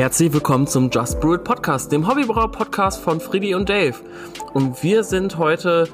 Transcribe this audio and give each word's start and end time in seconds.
Herzlich 0.00 0.32
willkommen 0.32 0.66
zum 0.66 0.88
Just 0.88 1.20
Brew 1.20 1.34
It 1.34 1.44
Podcast, 1.44 1.92
dem 1.92 2.08
Hobbybrauer 2.08 2.50
Podcast 2.50 3.02
von 3.02 3.20
Friedi 3.20 3.54
und 3.54 3.68
Dave. 3.68 3.94
Und 4.54 4.82
wir 4.82 5.04
sind 5.04 5.36
heute 5.36 5.90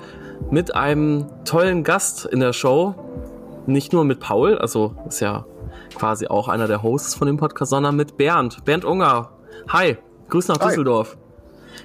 mit 0.48 0.77
einem 0.77 1.27
tollen 1.45 1.82
Gast 1.82 2.25
in 2.25 2.39
der 2.39 2.53
Show. 2.53 2.95
Nicht 3.66 3.93
nur 3.93 4.04
mit 4.04 4.21
Paul, 4.21 4.58
also 4.58 4.95
ist 5.08 5.18
ja 5.18 5.45
quasi 5.96 6.29
auch 6.29 6.46
einer 6.46 6.68
der 6.68 6.84
Hosts 6.84 7.16
von 7.16 7.27
dem 7.27 7.36
Podcast, 7.36 7.71
sondern 7.71 7.96
mit 7.96 8.16
Bernd. 8.16 8.64
Bernd 8.64 8.84
Unger. 8.84 9.32
Hi, 9.71 9.96
Grüß 10.29 10.46
nach 10.46 10.61
Hi. 10.61 10.68
Düsseldorf. 10.68 11.18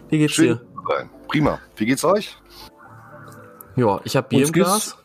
Wie 0.09 0.19
geht's 0.19 0.33
Schön. 0.33 0.59
dir? 0.59 1.09
Prima. 1.27 1.57
Wie 1.75 1.87
geht's 1.87 2.05
euch? 2.05 2.37
Ja, 3.75 3.99
ich 4.03 4.15
habe 4.15 4.27
Bier 4.27 4.45
im 4.45 4.51
Glas. 4.51 4.95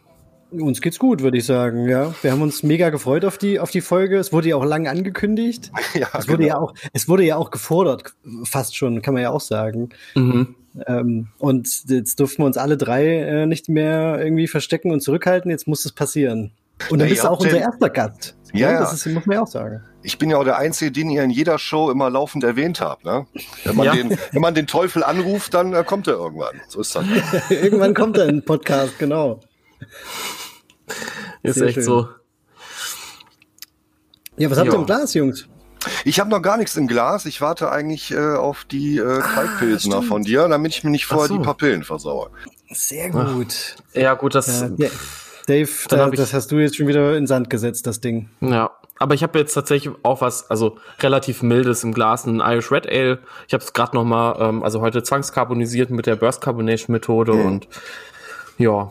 Uns 0.50 0.80
geht's 0.80 0.98
gut, 0.98 1.22
würde 1.22 1.38
ich 1.38 1.44
sagen, 1.44 1.88
ja. 1.88 2.14
Wir 2.22 2.30
haben 2.30 2.42
uns 2.42 2.62
mega 2.62 2.90
gefreut 2.90 3.24
auf 3.24 3.36
die, 3.36 3.58
auf 3.58 3.70
die 3.70 3.80
Folge. 3.80 4.16
Es 4.16 4.32
wurde 4.32 4.48
ja 4.48 4.56
auch 4.56 4.64
lange 4.64 4.90
angekündigt. 4.90 5.72
ja, 5.94 6.08
es 6.16 6.28
wurde 6.28 6.44
genau. 6.44 6.48
ja 6.48 6.58
auch, 6.58 6.74
es 6.92 7.08
wurde 7.08 7.24
ja 7.24 7.36
auch 7.36 7.50
gefordert, 7.50 8.14
fast 8.44 8.76
schon, 8.76 9.02
kann 9.02 9.14
man 9.14 9.22
ja 9.24 9.30
auch 9.30 9.40
sagen. 9.40 9.90
Mhm. 10.14 10.54
Ähm, 10.86 11.28
und 11.38 11.88
jetzt 11.88 12.20
durften 12.20 12.42
wir 12.42 12.46
uns 12.46 12.58
alle 12.58 12.76
drei 12.76 13.06
äh, 13.06 13.46
nicht 13.46 13.68
mehr 13.68 14.20
irgendwie 14.22 14.46
verstecken 14.46 14.92
und 14.92 15.00
zurückhalten. 15.00 15.50
Jetzt 15.50 15.66
muss 15.66 15.84
es 15.84 15.92
passieren. 15.92 16.52
Und 16.90 16.98
dann 16.98 17.08
ja, 17.08 17.14
bist 17.14 17.24
du 17.24 17.30
auch 17.30 17.40
unser 17.40 17.58
erster 17.58 17.90
Gast. 17.90 18.36
Ja, 18.52 18.72
ja, 18.72 18.80
das 18.80 18.92
ist, 18.92 19.06
muss 19.06 19.26
man 19.26 19.36
ja 19.36 19.42
auch 19.42 19.46
sagen. 19.46 19.82
Ich 20.02 20.18
bin 20.18 20.30
ja 20.30 20.36
auch 20.36 20.44
der 20.44 20.58
Einzige, 20.58 20.92
den 20.92 21.10
ihr 21.10 21.22
in 21.22 21.30
jeder 21.30 21.58
Show 21.58 21.90
immer 21.90 22.10
laufend 22.10 22.44
erwähnt 22.44 22.80
habt. 22.80 23.04
Ne? 23.04 23.26
Wenn, 23.64 23.76
man 23.76 23.86
ja. 23.86 23.94
den, 23.94 24.18
wenn 24.32 24.42
man 24.42 24.54
den 24.54 24.66
Teufel 24.66 25.02
anruft, 25.02 25.54
dann 25.54 25.72
äh, 25.72 25.82
kommt 25.84 26.06
er 26.06 26.14
irgendwann. 26.14 26.60
So 26.68 26.80
ist 26.80 26.94
das. 26.94 27.04
irgendwann 27.50 27.94
kommt 27.94 28.16
er 28.18 28.26
in 28.28 28.36
den 28.36 28.44
Podcast, 28.44 28.98
genau. 28.98 29.40
Ist 31.42 31.56
Sehr 31.56 31.68
echt 31.68 31.74
schön. 31.74 31.84
so. 31.84 32.08
Ja, 34.36 34.50
was 34.50 34.58
habt 34.58 34.68
ihr 34.68 34.74
im 34.74 34.86
Glas, 34.86 35.14
Jungs? 35.14 35.48
Ich 36.04 36.20
habe 36.20 36.30
noch 36.30 36.42
gar 36.42 36.56
nichts 36.56 36.76
im 36.76 36.88
Glas. 36.88 37.26
Ich 37.26 37.40
warte 37.40 37.70
eigentlich 37.70 38.10
äh, 38.10 38.34
auf 38.34 38.64
die 38.64 38.98
äh, 38.98 39.20
Kalkpilsner 39.20 39.98
ah, 39.98 40.02
von 40.02 40.22
dir, 40.22 40.48
damit 40.48 40.74
ich 40.74 40.84
mir 40.84 40.90
nicht 40.90 41.06
vorher 41.06 41.28
so. 41.28 41.38
die 41.38 41.44
Papillen 41.44 41.84
versaue. 41.84 42.30
Sehr 42.70 43.10
gut. 43.10 43.76
Ach. 43.90 43.94
Ja, 43.94 44.14
gut, 44.14 44.34
das. 44.34 44.62
Ja, 44.62 44.70
ja. 44.76 44.88
Dave, 45.46 45.70
da, 45.88 46.10
das 46.10 46.34
hast 46.34 46.50
du 46.50 46.58
jetzt 46.58 46.76
schon 46.76 46.88
wieder 46.88 47.16
in 47.16 47.28
Sand 47.28 47.50
gesetzt, 47.50 47.86
das 47.86 48.00
Ding. 48.00 48.28
Ja, 48.40 48.72
aber 48.98 49.14
ich 49.14 49.22
habe 49.22 49.38
jetzt 49.38 49.54
tatsächlich 49.54 49.94
auch 50.02 50.20
was, 50.20 50.50
also 50.50 50.78
relativ 50.98 51.42
mildes 51.42 51.84
im 51.84 51.94
Glas, 51.94 52.26
ein 52.26 52.40
Irish 52.40 52.72
Red 52.72 52.88
Ale. 52.88 53.20
Ich 53.46 53.54
habe 53.54 53.62
es 53.62 53.72
gerade 53.72 53.94
noch 53.94 54.04
mal, 54.04 54.36
ähm, 54.40 54.64
also 54.64 54.80
heute 54.80 55.04
zwangskarbonisiert 55.04 55.90
mit 55.90 56.06
der 56.06 56.16
Burst 56.16 56.40
Carbonation 56.40 56.92
Methode 56.92 57.34
mhm. 57.34 57.46
und 57.46 57.68
ja, 58.58 58.90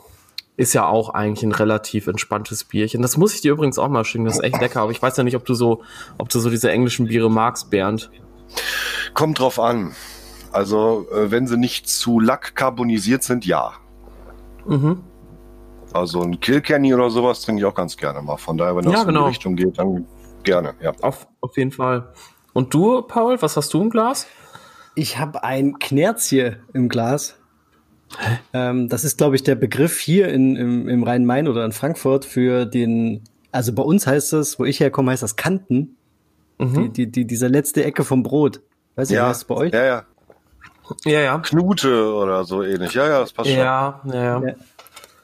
ist 0.57 0.73
ja 0.73 0.87
auch 0.87 1.09
eigentlich 1.09 1.43
ein 1.43 1.51
relativ 1.51 2.07
entspanntes 2.07 2.63
Bierchen. 2.63 3.01
Das 3.01 3.17
muss 3.17 3.33
ich 3.33 3.41
dir 3.41 3.51
übrigens 3.51 3.77
auch 3.77 3.89
mal 3.89 4.05
schicken. 4.05 4.25
Das 4.25 4.35
ist 4.35 4.43
echt 4.43 4.59
lecker. 4.59 4.81
Aber 4.81 4.91
ich 4.91 5.01
weiß 5.01 5.17
ja 5.17 5.23
nicht, 5.23 5.35
ob 5.35 5.45
du 5.45 5.53
so, 5.53 5.81
ob 6.17 6.29
du 6.29 6.39
so 6.39 6.49
diese 6.49 6.71
englischen 6.71 7.07
Biere 7.07 7.29
magst, 7.29 7.69
Bernd. 7.69 8.09
Kommt 9.13 9.39
drauf 9.39 9.59
an. 9.59 9.93
Also, 10.51 11.07
äh, 11.11 11.31
wenn 11.31 11.47
sie 11.47 11.57
nicht 11.57 11.89
zu 11.89 12.19
lackkarbonisiert 12.19 13.23
sind, 13.23 13.45
ja. 13.45 13.73
Mhm. 14.65 15.03
Also 15.91 16.21
ein 16.21 16.39
Kilkenny 16.39 16.93
oder 16.93 17.09
sowas 17.09 17.41
trinke 17.41 17.59
ich 17.59 17.65
auch 17.65 17.75
ganz 17.75 17.97
gerne 17.97 18.21
mal. 18.21 18.37
Von 18.37 18.57
daher, 18.57 18.75
wenn 18.75 18.85
das 18.85 18.93
ja, 18.93 19.03
genau. 19.03 19.07
in 19.07 19.07
die 19.07 19.13
genau. 19.13 19.27
Richtung 19.27 19.55
geht, 19.55 19.77
dann 19.77 20.07
gerne, 20.43 20.73
ja. 20.81 20.93
Auf, 21.01 21.27
auf 21.41 21.57
jeden 21.57 21.71
Fall. 21.71 22.13
Und 22.53 22.73
du, 22.73 23.01
Paul, 23.01 23.41
was 23.41 23.57
hast 23.57 23.73
du 23.73 23.81
im 23.81 23.89
Glas? 23.89 24.27
Ich 24.95 25.17
habe 25.17 25.43
ein 25.43 25.77
Knerzje 25.79 26.61
im 26.73 26.87
Glas. 26.87 27.35
Ähm, 28.53 28.89
das 28.89 29.03
ist, 29.03 29.17
glaube 29.17 29.35
ich, 29.35 29.43
der 29.43 29.55
Begriff 29.55 29.99
hier 29.99 30.29
in, 30.29 30.55
im, 30.55 30.87
im 30.87 31.03
Rhein-Main 31.03 31.47
oder 31.47 31.65
in 31.65 31.71
Frankfurt 31.71 32.25
für 32.25 32.65
den, 32.65 33.21
also 33.51 33.73
bei 33.73 33.83
uns 33.83 34.07
heißt 34.07 34.33
das, 34.33 34.59
wo 34.59 34.65
ich 34.65 34.79
herkomme, 34.79 35.11
heißt 35.11 35.23
das 35.23 35.35
Kanten. 35.35 35.97
Mhm. 36.57 36.73
Die, 36.73 36.89
die, 36.89 37.11
die, 37.11 37.27
diese 37.27 37.47
letzte 37.47 37.83
Ecke 37.83 38.03
vom 38.03 38.23
Brot. 38.23 38.61
Weiß 38.95 39.09
ich, 39.09 39.17
ja. 39.17 39.29
was 39.29 39.43
bei 39.43 39.55
euch? 39.55 39.73
Ja, 39.73 39.83
ja. 39.83 40.03
Ja, 41.03 41.19
ja. 41.19 41.39
Knute 41.39 42.13
oder 42.13 42.43
so 42.43 42.63
ähnlich. 42.63 42.93
Ja, 42.93 43.07
ja, 43.07 43.19
das 43.19 43.33
passt 43.33 43.49
ja, 43.49 43.99
schon. 44.03 44.13
Ja, 44.13 44.23
ja. 44.23 44.47
ja. 44.47 44.53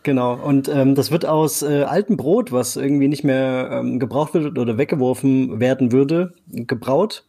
Genau, 0.03 0.33
und 0.33 0.67
ähm, 0.67 0.95
das 0.95 1.11
wird 1.11 1.25
aus 1.27 1.61
äh, 1.61 1.83
altem 1.83 2.17
Brot, 2.17 2.51
was 2.51 2.75
irgendwie 2.75 3.07
nicht 3.07 3.23
mehr 3.23 3.69
ähm, 3.71 3.99
gebraucht 3.99 4.33
wird 4.33 4.57
oder 4.57 4.77
weggeworfen 4.79 5.59
werden 5.59 5.91
würde, 5.91 6.33
gebraut. 6.47 7.23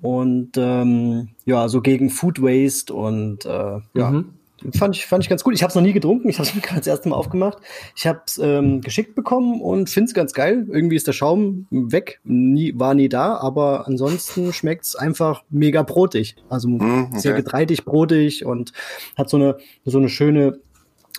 Und 0.00 0.52
ähm, 0.56 1.28
ja, 1.44 1.68
so 1.68 1.82
gegen 1.82 2.08
Food 2.08 2.40
Waste 2.40 2.94
und 2.94 3.44
äh, 3.44 3.80
ja, 3.94 4.10
mhm. 4.10 4.37
Fand 4.76 4.96
ich, 4.96 5.06
fand 5.06 5.22
ich 5.22 5.30
ganz 5.30 5.44
gut. 5.44 5.54
Ich 5.54 5.62
habe 5.62 5.68
es 5.68 5.74
noch 5.74 5.82
nie 5.82 5.92
getrunken. 5.92 6.28
Ich 6.28 6.38
habe 6.38 6.48
es 6.48 6.62
gerade 6.62 6.80
das 6.80 6.86
erste 6.86 7.08
Mal 7.08 7.16
aufgemacht. 7.16 7.58
Ich 7.94 8.06
habe 8.06 8.20
es 8.26 8.38
ähm, 8.38 8.80
geschickt 8.80 9.14
bekommen 9.14 9.60
und 9.60 9.88
finde 9.88 10.08
es 10.08 10.14
ganz 10.14 10.32
geil. 10.32 10.66
Irgendwie 10.68 10.96
ist 10.96 11.06
der 11.06 11.12
Schaum 11.12 11.66
weg, 11.70 12.20
nie, 12.24 12.72
war 12.76 12.94
nie 12.94 13.08
da, 13.08 13.36
aber 13.36 13.86
ansonsten 13.86 14.52
schmeckt 14.52 14.84
es 14.84 14.96
einfach 14.96 15.44
mega 15.50 15.82
brotig. 15.82 16.36
Also 16.48 16.68
mm, 16.68 17.08
okay. 17.10 17.18
sehr 17.18 17.34
getreidig, 17.34 17.84
brotig 17.84 18.44
und 18.44 18.72
hat 19.16 19.30
so 19.30 19.36
eine, 19.36 19.58
so 19.84 19.98
eine 19.98 20.08
schöne 20.08 20.58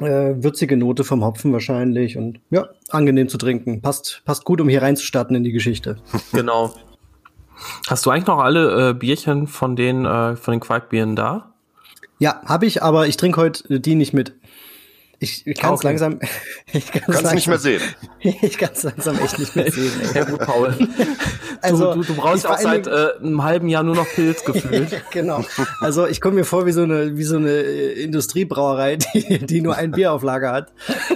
äh, 0.01 0.35
würzige 0.43 0.77
Note 0.77 1.03
vom 1.03 1.23
Hopfen 1.23 1.53
wahrscheinlich 1.53 2.17
und 2.17 2.39
ja, 2.49 2.69
angenehm 2.89 3.29
zu 3.29 3.37
trinken. 3.37 3.81
Passt, 3.81 4.21
passt 4.25 4.45
gut, 4.45 4.59
um 4.61 4.69
hier 4.69 4.81
reinzustarten 4.81 5.35
in 5.35 5.43
die 5.43 5.51
Geschichte. 5.51 5.97
Genau. 6.31 6.73
Hast 7.87 8.05
du 8.05 8.09
eigentlich 8.09 8.27
noch 8.27 8.39
alle 8.39 8.89
äh, 8.89 8.93
Bierchen 8.93 9.47
von 9.47 9.75
den, 9.75 10.05
äh, 10.05 10.37
von 10.37 10.53
den 10.53 10.61
Quarkbieren 10.61 11.17
da? 11.17 11.48
Ja, 12.19 12.41
habe 12.45 12.65
ich, 12.65 12.83
aber 12.83 13.07
ich 13.07 13.17
trinke 13.17 13.39
heute 13.41 13.79
die 13.79 13.95
nicht 13.95 14.13
mit. 14.13 14.33
Ich, 15.21 15.45
ich 15.45 15.57
kann 15.57 15.73
es 15.73 15.79
okay. 15.79 15.87
langsam. 15.87 16.19
Ich 16.71 16.91
kann's 16.91 17.07
langsam, 17.07 17.35
nicht 17.35 17.47
mehr 17.47 17.57
sehen. 17.57 17.81
ich 18.19 18.57
kann 18.59 18.69
es 18.73 18.83
langsam 18.83 19.17
echt 19.17 19.39
nicht 19.39 19.55
mehr 19.55 19.71
sehen. 19.71 19.91
Ey. 20.13 20.19
Ja 20.19 20.23
gut, 20.23 20.39
Paul. 20.39 20.77
also, 21.61 21.93
du, 21.95 22.01
du, 22.01 22.13
du 22.13 22.15
brauchst 22.15 22.45
auch 22.45 22.59
seit 22.59 22.85
äh, 22.85 23.13
einem 23.19 23.41
halben 23.43 23.69
Jahr 23.69 23.81
nur 23.81 23.95
noch 23.95 24.07
Pilz 24.07 24.45
gefühlt. 24.45 25.03
genau. 25.11 25.43
Also 25.81 26.05
ich 26.05 26.21
komme 26.21 26.35
mir 26.35 26.43
vor 26.45 26.67
wie 26.67 26.71
so 26.71 26.83
eine 26.83 27.17
wie 27.17 27.23
so 27.23 27.37
eine 27.37 27.49
äh, 27.49 28.03
Industriebrauerei, 28.03 28.97
die, 28.97 29.39
die 29.39 29.61
nur 29.61 29.75
ein 29.75 29.91
Bier 29.91 30.13
auf 30.13 30.21
Lager 30.21 30.51
hat. 30.51 30.71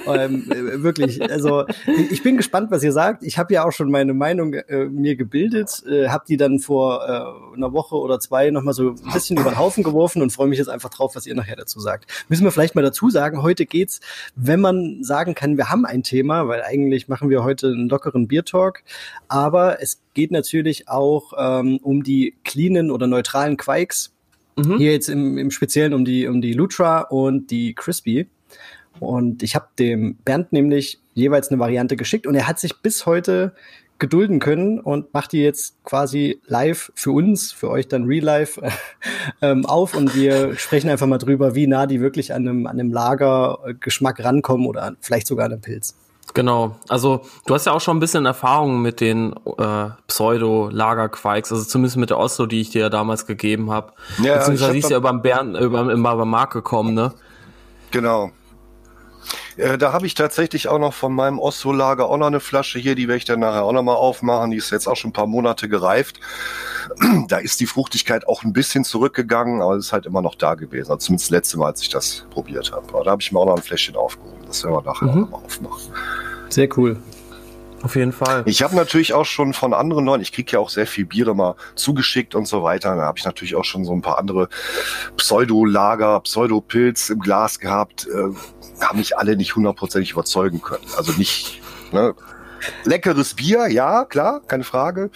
ähm, 0.07 0.51
äh, 0.51 0.81
wirklich. 0.81 1.21
Also 1.21 1.65
ich 2.09 2.23
bin 2.23 2.35
gespannt, 2.35 2.71
was 2.71 2.81
ihr 2.81 2.93
sagt. 2.93 3.23
Ich 3.23 3.37
habe 3.37 3.53
ja 3.53 3.63
auch 3.63 3.71
schon 3.71 3.91
meine 3.91 4.15
Meinung 4.15 4.53
äh, 4.53 4.85
mir 4.85 5.15
gebildet, 5.15 5.83
äh, 5.87 6.09
habe 6.09 6.25
die 6.27 6.37
dann 6.37 6.57
vor 6.57 7.07
äh, 7.07 7.42
einer 7.55 7.73
Woche 7.73 7.95
oder 7.95 8.19
zwei 8.19 8.49
noch 8.49 8.63
mal 8.63 8.73
so 8.73 8.89
ein 8.89 9.13
bisschen 9.13 9.37
über 9.37 9.51
den 9.51 9.59
Haufen 9.59 9.83
geworfen 9.83 10.21
und 10.21 10.31
freue 10.31 10.47
mich 10.47 10.57
jetzt 10.57 10.69
einfach 10.69 10.89
drauf, 10.89 11.15
was 11.15 11.27
ihr 11.27 11.35
nachher 11.35 11.55
dazu 11.55 11.79
sagt. 11.79 12.11
Müssen 12.27 12.43
wir 12.43 12.51
vielleicht 12.51 12.73
mal 12.73 12.81
dazu 12.81 13.09
sagen, 13.09 13.43
heute 13.43 13.65
geht 13.65 13.83
geht's, 13.83 13.99
wenn 14.35 14.61
man 14.61 15.03
sagen 15.03 15.35
kann, 15.35 15.57
wir 15.57 15.69
haben 15.69 15.85
ein 15.85 16.03
Thema, 16.03 16.47
weil 16.47 16.61
eigentlich 16.61 17.09
machen 17.09 17.29
wir 17.29 17.43
heute 17.43 17.67
einen 17.67 17.89
lockeren 17.89 18.27
Biertalk, 18.27 18.83
aber 19.27 19.81
es 19.81 20.01
geht 20.13 20.31
natürlich 20.31 20.87
auch 20.87 21.33
ähm, 21.37 21.79
um 21.83 22.03
die 22.03 22.35
cleanen 22.45 22.91
oder 22.91 23.07
neutralen 23.07 23.57
Quikes. 23.57 24.13
Mhm. 24.55 24.77
Hier 24.77 24.93
jetzt 24.93 25.09
im, 25.09 25.37
im 25.37 25.51
Speziellen 25.51 25.93
um 25.93 26.05
die, 26.05 26.27
um 26.27 26.39
die 26.39 26.53
Lutra 26.53 27.01
und 27.01 27.51
die 27.51 27.73
Crispy. 27.73 28.27
Und 28.99 29.43
ich 29.43 29.55
habe 29.55 29.67
dem 29.79 30.15
Bernd 30.23 30.53
nämlich 30.53 30.99
jeweils 31.13 31.49
eine 31.49 31.59
Variante 31.59 31.97
geschickt 31.97 32.25
und 32.27 32.35
er 32.35 32.47
hat 32.47 32.59
sich 32.59 32.77
bis 32.77 33.05
heute 33.05 33.53
gedulden 34.03 34.39
können 34.39 34.81
und 34.81 35.13
macht 35.13 35.31
die 35.31 35.41
jetzt 35.41 35.81
quasi 35.85 36.41
live 36.45 36.91
für 36.93 37.11
uns, 37.11 37.53
für 37.53 37.69
euch 37.69 37.87
dann 37.87 38.03
real 38.03 38.25
life 38.25 38.61
ähm, 39.41 39.65
auf 39.65 39.95
und 39.95 40.13
wir 40.13 40.57
sprechen 40.57 40.89
einfach 40.89 41.07
mal 41.07 41.19
drüber, 41.19 41.55
wie 41.55 41.67
nah 41.67 41.85
die 41.85 42.01
wirklich 42.01 42.33
an 42.33 42.45
einem, 42.45 42.67
an 42.67 42.77
einem 42.77 42.91
Lagergeschmack 42.91 44.21
rankommen 44.21 44.67
oder 44.67 44.97
vielleicht 44.99 45.25
sogar 45.25 45.45
an 45.45 45.53
einem 45.53 45.61
Pilz. 45.61 45.95
Genau, 46.33 46.75
also 46.89 47.21
du 47.45 47.53
hast 47.53 47.65
ja 47.65 47.71
auch 47.71 47.79
schon 47.79 47.95
ein 47.95 48.01
bisschen 48.01 48.25
Erfahrung 48.25 48.81
mit 48.81 48.99
den 48.99 49.33
äh, 49.57 49.89
Pseudo-Lager-Quikes, 50.07 51.53
also 51.53 51.63
zumindest 51.63 51.95
mit 51.95 52.09
der 52.09 52.19
Oslo, 52.19 52.45
die 52.45 52.59
ich 52.59 52.71
dir 52.71 52.81
ja 52.81 52.89
damals 52.89 53.25
gegeben 53.25 53.71
habe. 53.71 53.93
Ja, 54.21 54.39
Beziehungsweise 54.39 54.73
die 54.73 54.79
ist 54.79 54.89
ja 54.89 54.97
über 54.97 55.13
Bern, 55.13 55.55
über, 55.55 55.83
über 55.93 56.25
Markt 56.25 56.53
gekommen, 56.53 56.93
ne? 56.93 57.13
Genau. 57.91 58.31
Äh, 59.57 59.77
da 59.77 59.93
habe 59.93 60.05
ich 60.05 60.13
tatsächlich 60.13 60.67
auch 60.67 60.79
noch 60.79 60.93
von 60.93 61.13
meinem 61.13 61.39
Oslo-Lager 61.39 62.09
auch 62.09 62.17
noch 62.17 62.27
eine 62.27 62.39
Flasche 62.39 62.79
hier, 62.79 62.95
die 62.95 63.07
werde 63.07 63.17
ich 63.17 63.25
dann 63.25 63.39
nachher 63.39 63.63
auch 63.63 63.71
noch 63.71 63.83
mal 63.83 63.95
aufmachen. 63.95 64.51
Die 64.51 64.57
ist 64.57 64.71
jetzt 64.71 64.87
auch 64.87 64.95
schon 64.95 65.09
ein 65.09 65.13
paar 65.13 65.27
Monate 65.27 65.69
gereift. 65.69 66.19
da 67.27 67.37
ist 67.37 67.59
die 67.59 67.65
Fruchtigkeit 67.65 68.27
auch 68.27 68.43
ein 68.43 68.53
bisschen 68.53 68.83
zurückgegangen, 68.83 69.61
aber 69.61 69.75
es 69.75 69.87
ist 69.87 69.93
halt 69.93 70.05
immer 70.05 70.21
noch 70.21 70.35
da 70.35 70.55
gewesen. 70.55 70.91
Also 70.91 71.05
zumindest 71.05 71.29
das 71.29 71.31
letzte 71.31 71.57
Mal, 71.57 71.67
als 71.67 71.81
ich 71.81 71.89
das 71.89 72.25
probiert 72.29 72.71
habe. 72.71 72.87
Aber 72.89 73.03
da 73.03 73.11
habe 73.11 73.21
ich 73.21 73.31
mir 73.31 73.39
auch 73.39 73.45
noch 73.45 73.55
ein 73.55 73.63
Fläschchen 73.63 73.95
aufgehoben. 73.95 74.45
Das 74.47 74.63
werden 74.63 74.75
wir 74.75 74.81
nachher 74.81 75.05
mhm. 75.05 75.11
auch 75.11 75.15
noch 75.15 75.29
mal 75.29 75.45
aufmachen. 75.45 75.93
Sehr 76.49 76.69
cool. 76.77 76.97
Auf 77.83 77.97
jeden 77.97 78.13
Fall. 78.13 78.43
Ich 78.45 78.63
habe 78.63 78.77
natürlich 78.77 79.13
auch 79.13 79.25
schon 79.25 79.53
von 79.53 79.73
anderen 79.73 80.05
Leuten, 80.05 80.21
ich 80.21 80.31
kriege 80.31 80.53
ja 80.53 80.59
auch 80.59 80.69
sehr 80.69 80.87
viel 80.87 81.05
Biere 81.05 81.35
mal 81.35 81.55
zugeschickt 81.75 82.33
und 82.33 82.47
so 82.47 82.63
weiter. 82.63 82.95
Da 82.95 83.01
habe 83.01 83.19
ich 83.19 83.25
natürlich 83.25 83.55
auch 83.55 83.65
schon 83.65 83.83
so 83.83 83.91
ein 83.91 84.01
paar 84.01 84.17
andere 84.19 84.47
Pseudo-Lager, 85.17 86.21
Pseudo-Pilz 86.21 87.09
im 87.09 87.19
Glas 87.19 87.59
gehabt. 87.59 88.07
Haben 88.81 88.99
mich 88.99 89.17
alle 89.17 89.35
nicht 89.35 89.55
hundertprozentig 89.55 90.11
überzeugen 90.11 90.61
können. 90.61 90.85
Also 90.97 91.13
nicht, 91.13 91.61
ne, 91.91 92.13
Leckeres 92.85 93.33
Bier, 93.33 93.67
ja, 93.67 94.05
klar, 94.05 94.41
keine 94.47 94.63
Frage. 94.63 95.09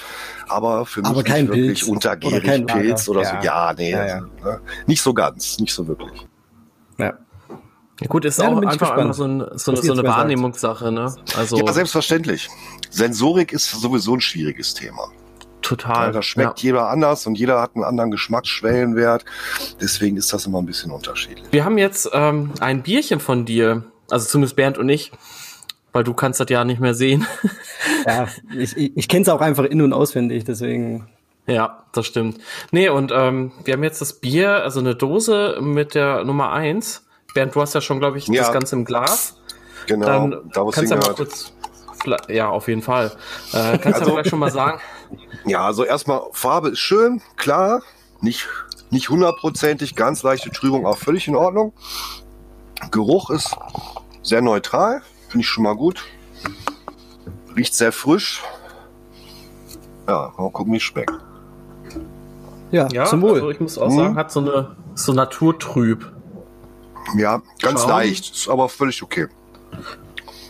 Aber 0.47 0.85
für 0.85 1.01
mich 1.01 1.09
aber 1.09 1.23
nicht 1.23 1.47
wirklich 1.47 1.79
Pilz. 1.79 1.83
untergierig 1.83 2.43
oder 2.63 2.73
Pilz 2.73 3.09
oder 3.09 3.21
ja. 3.21 3.29
so. 3.29 3.45
Ja, 3.45 3.73
nee, 3.77 3.91
ja, 3.91 4.05
ja. 4.05 4.15
Also, 4.15 4.27
ne? 4.43 4.61
nicht 4.85 5.01
so 5.01 5.13
ganz, 5.13 5.59
nicht 5.59 5.73
so 5.73 5.87
wirklich. 5.87 6.27
Ja. 6.97 7.13
Ja, 7.99 8.07
gut, 8.07 8.25
ist 8.25 8.37
ja, 8.37 8.49
auch 8.49 8.61
einfach, 8.61 8.91
einfach 8.91 9.13
so, 9.15 9.23
ein, 9.23 9.43
so, 9.55 9.71
eine, 9.71 9.81
so 9.81 9.91
eine 9.91 10.03
Wahrnehmungssache, 10.03 10.91
ne? 10.91 11.15
Also 11.35 11.57
ja, 11.57 11.73
selbstverständlich. 11.73 12.47
Sensorik 12.91 13.51
ist 13.51 13.71
sowieso 13.71 14.13
ein 14.13 14.21
schwieriges 14.21 14.75
Thema 14.75 15.09
Total. 15.61 16.07
Ja, 16.07 16.11
das 16.11 16.25
schmeckt 16.25 16.59
Ja. 16.61 16.67
jeder 16.67 16.89
anders 16.89 17.25
und 17.27 17.37
jeder 17.37 17.61
hat 17.61 17.71
einen 17.75 17.83
anderen 17.83 18.11
Geschmacksschwellenwert. 18.11 19.25
Deswegen 19.81 20.15
ist 20.17 20.31
das 20.31 20.45
immer 20.45 20.59
ein 20.61 20.65
bisschen 20.65 20.91
unterschiedlich. 20.91 21.45
Wir 21.51 21.65
haben 21.65 21.77
jetzt 21.77 22.09
ähm, 22.13 22.51
ein 22.59 22.83
Bierchen 22.83 23.19
von 23.19 23.45
dir, 23.45 23.83
also 24.09 24.27
zumindest 24.27 24.55
Bernd 24.55 24.77
und 24.77 24.87
ich, 24.89 25.11
weil 25.93 26.03
du 26.03 26.13
kannst 26.13 26.39
das 26.39 26.47
ja 26.49 26.63
nicht 26.63 26.79
mehr 26.79 26.93
sehen. 26.93 27.25
Ja, 28.05 28.27
ich, 28.55 28.75
ich, 28.77 28.95
ich 28.95 29.07
kenne 29.07 29.23
es 29.23 29.29
auch 29.29 29.41
einfach 29.41 29.63
in- 29.65 29.81
und 29.81 29.91
auswendig, 29.93 30.43
deswegen. 30.45 31.07
ja, 31.45 31.83
das 31.93 32.05
stimmt. 32.05 32.39
Nee, 32.71 32.89
und 32.89 33.11
ähm, 33.13 33.51
wir 33.65 33.73
haben 33.73 33.83
jetzt 33.83 33.99
das 34.01 34.13
Bier, 34.13 34.63
also 34.63 34.79
eine 34.79 34.95
Dose 34.95 35.57
mit 35.61 35.93
der 35.95 36.23
Nummer 36.23 36.51
eins. 36.51 37.05
Bernd, 37.33 37.53
du 37.55 37.61
hast 37.61 37.73
ja 37.75 37.81
schon, 37.81 37.99
glaube 37.99 38.17
ich, 38.17 38.27
Ja. 38.27 38.43
das 38.43 38.53
Ganze 38.53 38.75
im 38.75 38.85
Glas. 38.85 39.37
Genau, 39.87 40.05
Dann 40.05 40.31
da 40.53 40.63
wo 40.63 40.69
es 40.69 40.75
kannst 40.75 40.91
du 40.91 40.95
ja 40.95 41.01
mal 41.01 41.13
kurz. 41.15 41.53
Ja, 42.29 42.49
auf 42.49 42.67
jeden 42.67 42.81
Fall. 42.81 43.11
Äh, 43.53 43.77
kannst 43.77 43.85
du 43.85 43.87
Also- 43.87 43.99
ja 44.05 44.11
vielleicht 44.11 44.29
schon 44.29 44.39
mal 44.39 44.51
sagen. 44.51 44.79
Ja, 45.47 45.65
also 45.65 45.83
erstmal 45.83 46.21
Farbe 46.31 46.69
ist 46.69 46.79
schön, 46.79 47.21
klar, 47.37 47.81
nicht, 48.21 48.47
nicht 48.89 49.09
hundertprozentig, 49.09 49.95
ganz 49.95 50.23
leichte 50.23 50.49
Trübung, 50.51 50.85
auch 50.85 50.97
völlig 50.97 51.27
in 51.27 51.35
Ordnung. 51.35 51.73
Geruch 52.91 53.29
ist 53.29 53.55
sehr 54.23 54.41
neutral, 54.41 55.01
finde 55.29 55.43
ich 55.43 55.47
schon 55.49 55.63
mal 55.63 55.75
gut. 55.75 56.03
Riecht 57.55 57.73
sehr 57.73 57.91
frisch. 57.91 58.43
Ja, 60.07 60.33
mal 60.37 60.51
gucken, 60.51 60.73
wie 60.73 60.77
es 60.77 60.83
schmeckt. 60.83 61.11
Ja, 62.71 62.87
Ja, 62.91 63.05
zum 63.05 63.21
Wohl. 63.21 63.33
also 63.35 63.49
ich 63.49 63.59
muss 63.59 63.77
auch 63.77 63.89
Mhm. 63.89 63.95
sagen, 63.97 64.15
hat 64.17 64.31
so 64.31 64.39
eine 64.41 64.75
so 64.95 65.13
naturtrüb. 65.13 66.11
Ja, 67.15 67.41
ganz 67.61 67.81
Schaum? 67.81 67.89
leicht, 67.91 68.35
ist 68.35 68.49
aber 68.49 68.67
völlig 68.67 69.01
okay. 69.01 69.27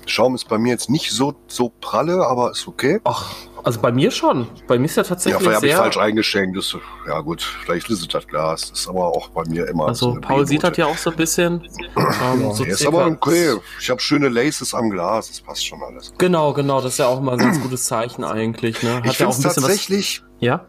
Schaum 0.07 0.35
ist 0.35 0.47
bei 0.47 0.57
mir 0.57 0.69
jetzt 0.69 0.89
nicht 0.89 1.11
so, 1.11 1.35
so 1.47 1.71
pralle, 1.81 2.25
aber 2.25 2.51
ist 2.51 2.67
okay. 2.67 2.99
Ach, 3.03 3.33
also 3.63 3.79
bei 3.81 3.91
mir 3.91 4.11
schon. 4.11 4.47
Bei 4.67 4.79
mir 4.79 4.85
ist 4.85 4.95
ja 4.95 5.03
Ja, 5.03 5.09
tatsächlich 5.09 5.41
vielleicht 5.41 5.55
habe 5.57 5.67
ich 5.67 5.75
falsch 5.75 5.97
eingeschenkt. 5.97 6.57
Das, 6.57 6.75
ja 7.07 7.19
gut, 7.21 7.41
vielleicht 7.41 7.89
ist 7.89 8.01
es 8.01 8.07
das 8.07 8.25
Glas. 8.27 8.69
Ist 8.71 8.87
aber 8.87 9.07
auch 9.07 9.29
bei 9.29 9.43
mir 9.47 9.67
immer 9.67 9.83
so 9.83 9.87
also 9.89 10.11
eine 10.11 10.21
Paul 10.21 10.47
sieht 10.47 10.63
das 10.63 10.77
ja 10.77 10.85
auch 10.85 10.97
so 10.97 11.09
ein 11.11 11.15
bisschen. 11.17 11.67
Ähm, 11.97 12.51
so 12.53 12.63
Ja, 12.63 12.71
ist 12.71 12.79
circa- 12.79 12.87
aber 13.01 13.07
okay. 13.11 13.55
Ich 13.79 13.89
habe 13.89 13.99
schöne 13.99 14.29
Laces 14.29 14.73
am 14.73 14.89
Glas, 14.89 15.27
das 15.27 15.41
passt 15.41 15.65
schon 15.65 15.81
alles. 15.83 16.13
Genau, 16.17 16.53
genau, 16.53 16.81
das 16.81 16.93
ist 16.93 16.99
ja 16.99 17.07
auch 17.07 17.19
immer 17.19 17.33
ein 17.33 17.39
ganz 17.39 17.61
gutes 17.61 17.85
Zeichen 17.85 18.23
eigentlich. 18.23 18.81
Ne? 18.83 18.95
Hat 18.95 19.05
ich 19.05 19.05
ja 19.05 19.11
finde 19.13 19.27
auch 19.27 19.31
es 19.31 19.37
ein 19.39 19.43
bisschen 19.49 19.63
tatsächlich, 19.63 20.21
was. 20.21 20.29
Ja. 20.39 20.65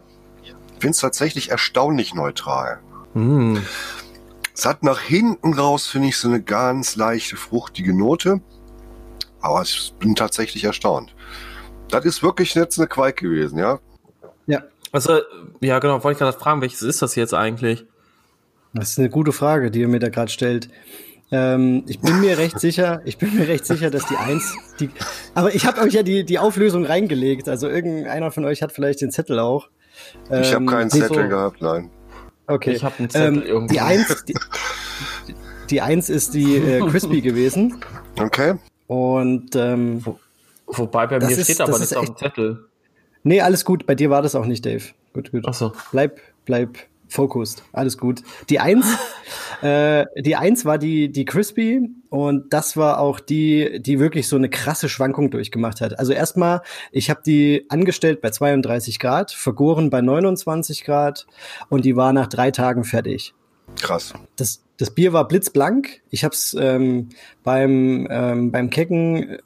find's 0.79 0.99
tatsächlich 0.99 1.51
erstaunlich 1.51 2.13
neutral. 2.13 2.79
Hm. 3.13 3.63
Es 4.53 4.65
hat 4.65 4.83
nach 4.83 4.99
hinten 4.99 5.53
raus, 5.53 5.87
finde 5.87 6.09
ich, 6.09 6.17
so 6.17 6.27
eine 6.27 6.41
ganz 6.41 6.97
leichte, 6.97 7.37
fruchtige 7.37 7.97
Note. 7.97 8.41
Aber 9.41 9.61
ich 9.63 9.93
bin 9.99 10.15
tatsächlich 10.15 10.63
erstaunt. 10.63 11.13
Das 11.89 12.05
ist 12.05 12.21
wirklich 12.23 12.53
jetzt 12.55 12.77
eine 12.79 12.87
Quake 12.87 13.23
gewesen, 13.25 13.57
ja? 13.59 13.79
Ja, 14.47 14.63
Also, 14.91 15.19
ja, 15.61 15.79
genau, 15.79 16.03
wollte 16.03 16.13
ich 16.13 16.19
gerade 16.19 16.37
fragen, 16.37 16.61
welches 16.61 16.81
ist 16.81 17.01
das 17.01 17.15
jetzt 17.15 17.33
eigentlich? 17.33 17.85
das 18.73 18.91
ist 18.91 18.99
eine 18.99 19.09
gute 19.09 19.31
Frage, 19.31 19.71
die 19.71 19.79
ihr 19.79 19.87
mir 19.87 19.99
da 19.99 20.09
gerade 20.09 20.29
stellt. 20.31 20.69
Ähm, 21.31 21.83
ich 21.87 21.99
bin 21.99 22.19
mir 22.21 22.37
recht 22.37 22.59
sicher, 22.59 23.01
ich 23.05 23.17
bin 23.17 23.35
mir 23.35 23.47
recht 23.47 23.65
sicher, 23.65 23.89
dass 23.89 24.05
die 24.07 24.15
Eins, 24.15 24.55
die, 24.79 24.89
aber 25.35 25.53
ich 25.55 25.65
habe 25.65 25.81
euch 25.81 25.93
ja 25.93 26.03
die, 26.03 26.23
die 26.23 26.37
Auflösung 26.39 26.85
reingelegt. 26.85 27.49
Also 27.49 27.67
irgendeiner 27.67 28.31
von 28.31 28.45
euch 28.45 28.61
hat 28.61 28.71
vielleicht 28.71 29.01
den 29.01 29.11
Zettel 29.11 29.39
auch. 29.39 29.69
Ich 30.31 30.53
habe 30.53 30.63
Ähm, 30.63 30.65
keinen 30.67 30.89
Zettel 30.91 31.23
so- 31.23 31.27
gehabt, 31.29 31.61
nein. 31.61 31.89
Okay. 32.47 32.71
Ich 32.73 32.83
hab 32.83 32.99
einen 32.99 33.09
Zettel 33.09 33.37
ähm, 33.37 33.43
irgendwo. 33.43 33.73
Die 33.73 33.79
Eins, 33.81 34.25
die, 34.25 34.33
die 35.69 35.81
Eins 35.81 36.09
ist 36.09 36.33
die 36.33 36.55
äh, 36.57 36.79
Crispy 36.79 37.21
gewesen. 37.21 37.79
Okay. 38.19 38.55
Und 38.89 39.55
ähm, 39.55 40.03
Wobei 40.65 41.05
bei 41.05 41.19
mir 41.19 41.29
ist- 41.29 41.43
steht 41.43 41.61
aber 41.61 41.71
das 41.73 41.79
nichts 41.81 41.95
auf 41.95 42.05
dem 42.07 42.17
Zettel. 42.17 42.65
nee, 43.21 43.39
alles 43.39 43.63
gut. 43.65 43.85
Bei 43.85 43.93
dir 43.93 44.09
war 44.09 44.23
das 44.23 44.33
auch 44.33 44.45
nicht, 44.47 44.65
Dave. 44.65 44.83
Gut, 45.13 45.31
gut. 45.31 45.43
Ach 45.47 45.53
so. 45.53 45.73
Bleib, 45.91 46.19
bleib 46.45 46.79
focused. 47.07 47.61
Alles 47.71 47.99
gut. 47.99 48.23
Die 48.49 48.59
Eins, 48.59 48.85
äh, 49.61 50.05
die 50.17 50.35
Eins 50.35 50.65
war 50.65 50.79
die, 50.79 51.11
die 51.11 51.25
Crispy 51.25 51.87
und 52.09 52.51
das 52.51 52.77
war 52.77 52.99
auch 52.99 53.19
die, 53.19 53.79
die 53.79 53.99
wirklich 53.99 54.27
so 54.27 54.35
eine 54.37 54.49
krasse 54.49 54.89
Schwankung 54.89 55.29
durchgemacht 55.29 55.81
hat. 55.81 55.99
Also 55.99 56.13
erstmal, 56.13 56.61
ich 56.91 57.11
habe 57.11 57.21
die 57.23 57.65
angestellt 57.69 58.21
bei 58.21 58.31
32 58.31 58.97
Grad, 58.99 59.31
vergoren 59.31 59.91
bei 59.91 60.01
29 60.01 60.83
Grad 60.83 61.27
und 61.69 61.85
die 61.85 61.95
war 61.95 62.11
nach 62.11 62.25
drei 62.27 62.49
Tagen 62.49 62.83
fertig. 62.83 63.35
Krass. 63.79 64.13
Das, 64.35 64.63
das 64.79 64.91
Bier 64.91 65.11
war 65.11 65.27
blitzblank. 65.27 66.01
Ich 66.09 66.23
habe 66.23 66.33
es 66.33 66.55
ähm, 66.57 67.09
beim, 67.43 68.07
ähm, 68.09 68.51
beim 68.51 68.69
Kecken 68.69 69.29
äh, 69.29 69.37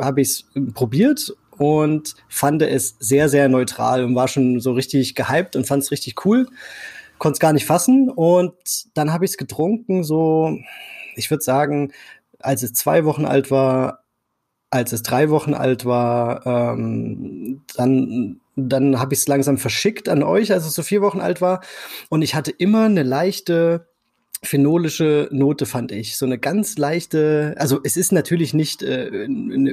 habe 0.00 0.20
ich 0.20 0.28
es 0.28 0.44
probiert 0.74 1.32
und 1.56 2.16
fand 2.28 2.62
es 2.62 2.96
sehr, 2.98 3.28
sehr 3.28 3.48
neutral 3.48 4.04
und 4.04 4.16
war 4.16 4.26
schon 4.26 4.58
so 4.58 4.72
richtig 4.72 5.14
gehypt 5.14 5.54
und 5.54 5.68
fand 5.68 5.84
es 5.84 5.92
richtig 5.92 6.26
cool. 6.26 6.48
Konnte 7.18 7.36
es 7.36 7.40
gar 7.40 7.52
nicht 7.52 7.64
fassen. 7.64 8.10
Und 8.10 8.54
dann 8.94 9.12
habe 9.12 9.24
ich 9.24 9.30
es 9.30 9.36
getrunken, 9.36 10.02
so, 10.02 10.58
ich 11.14 11.30
würde 11.30 11.44
sagen, 11.44 11.92
als 12.40 12.64
es 12.64 12.72
zwei 12.72 13.04
Wochen 13.04 13.24
alt 13.24 13.52
war, 13.52 14.02
als 14.70 14.92
es 14.92 15.04
drei 15.04 15.30
Wochen 15.30 15.54
alt 15.54 15.84
war, 15.84 16.44
ähm, 16.44 17.62
dann, 17.76 18.40
dann 18.56 18.98
habe 18.98 19.14
ich 19.14 19.20
es 19.20 19.28
langsam 19.28 19.58
verschickt 19.58 20.08
an 20.08 20.24
euch, 20.24 20.50
als 20.50 20.66
es 20.66 20.74
so 20.74 20.82
vier 20.82 21.02
Wochen 21.02 21.20
alt 21.20 21.40
war. 21.40 21.60
Und 22.08 22.22
ich 22.22 22.34
hatte 22.34 22.50
immer 22.50 22.86
eine 22.86 23.04
leichte 23.04 23.91
phenolische 24.44 25.28
Note, 25.30 25.66
fand 25.66 25.92
ich. 25.92 26.16
So 26.16 26.26
eine 26.26 26.36
ganz 26.36 26.76
leichte, 26.76 27.54
also 27.58 27.78
es 27.84 27.96
ist 27.96 28.10
natürlich 28.12 28.54
nicht 28.54 28.82
äh, 28.82 29.08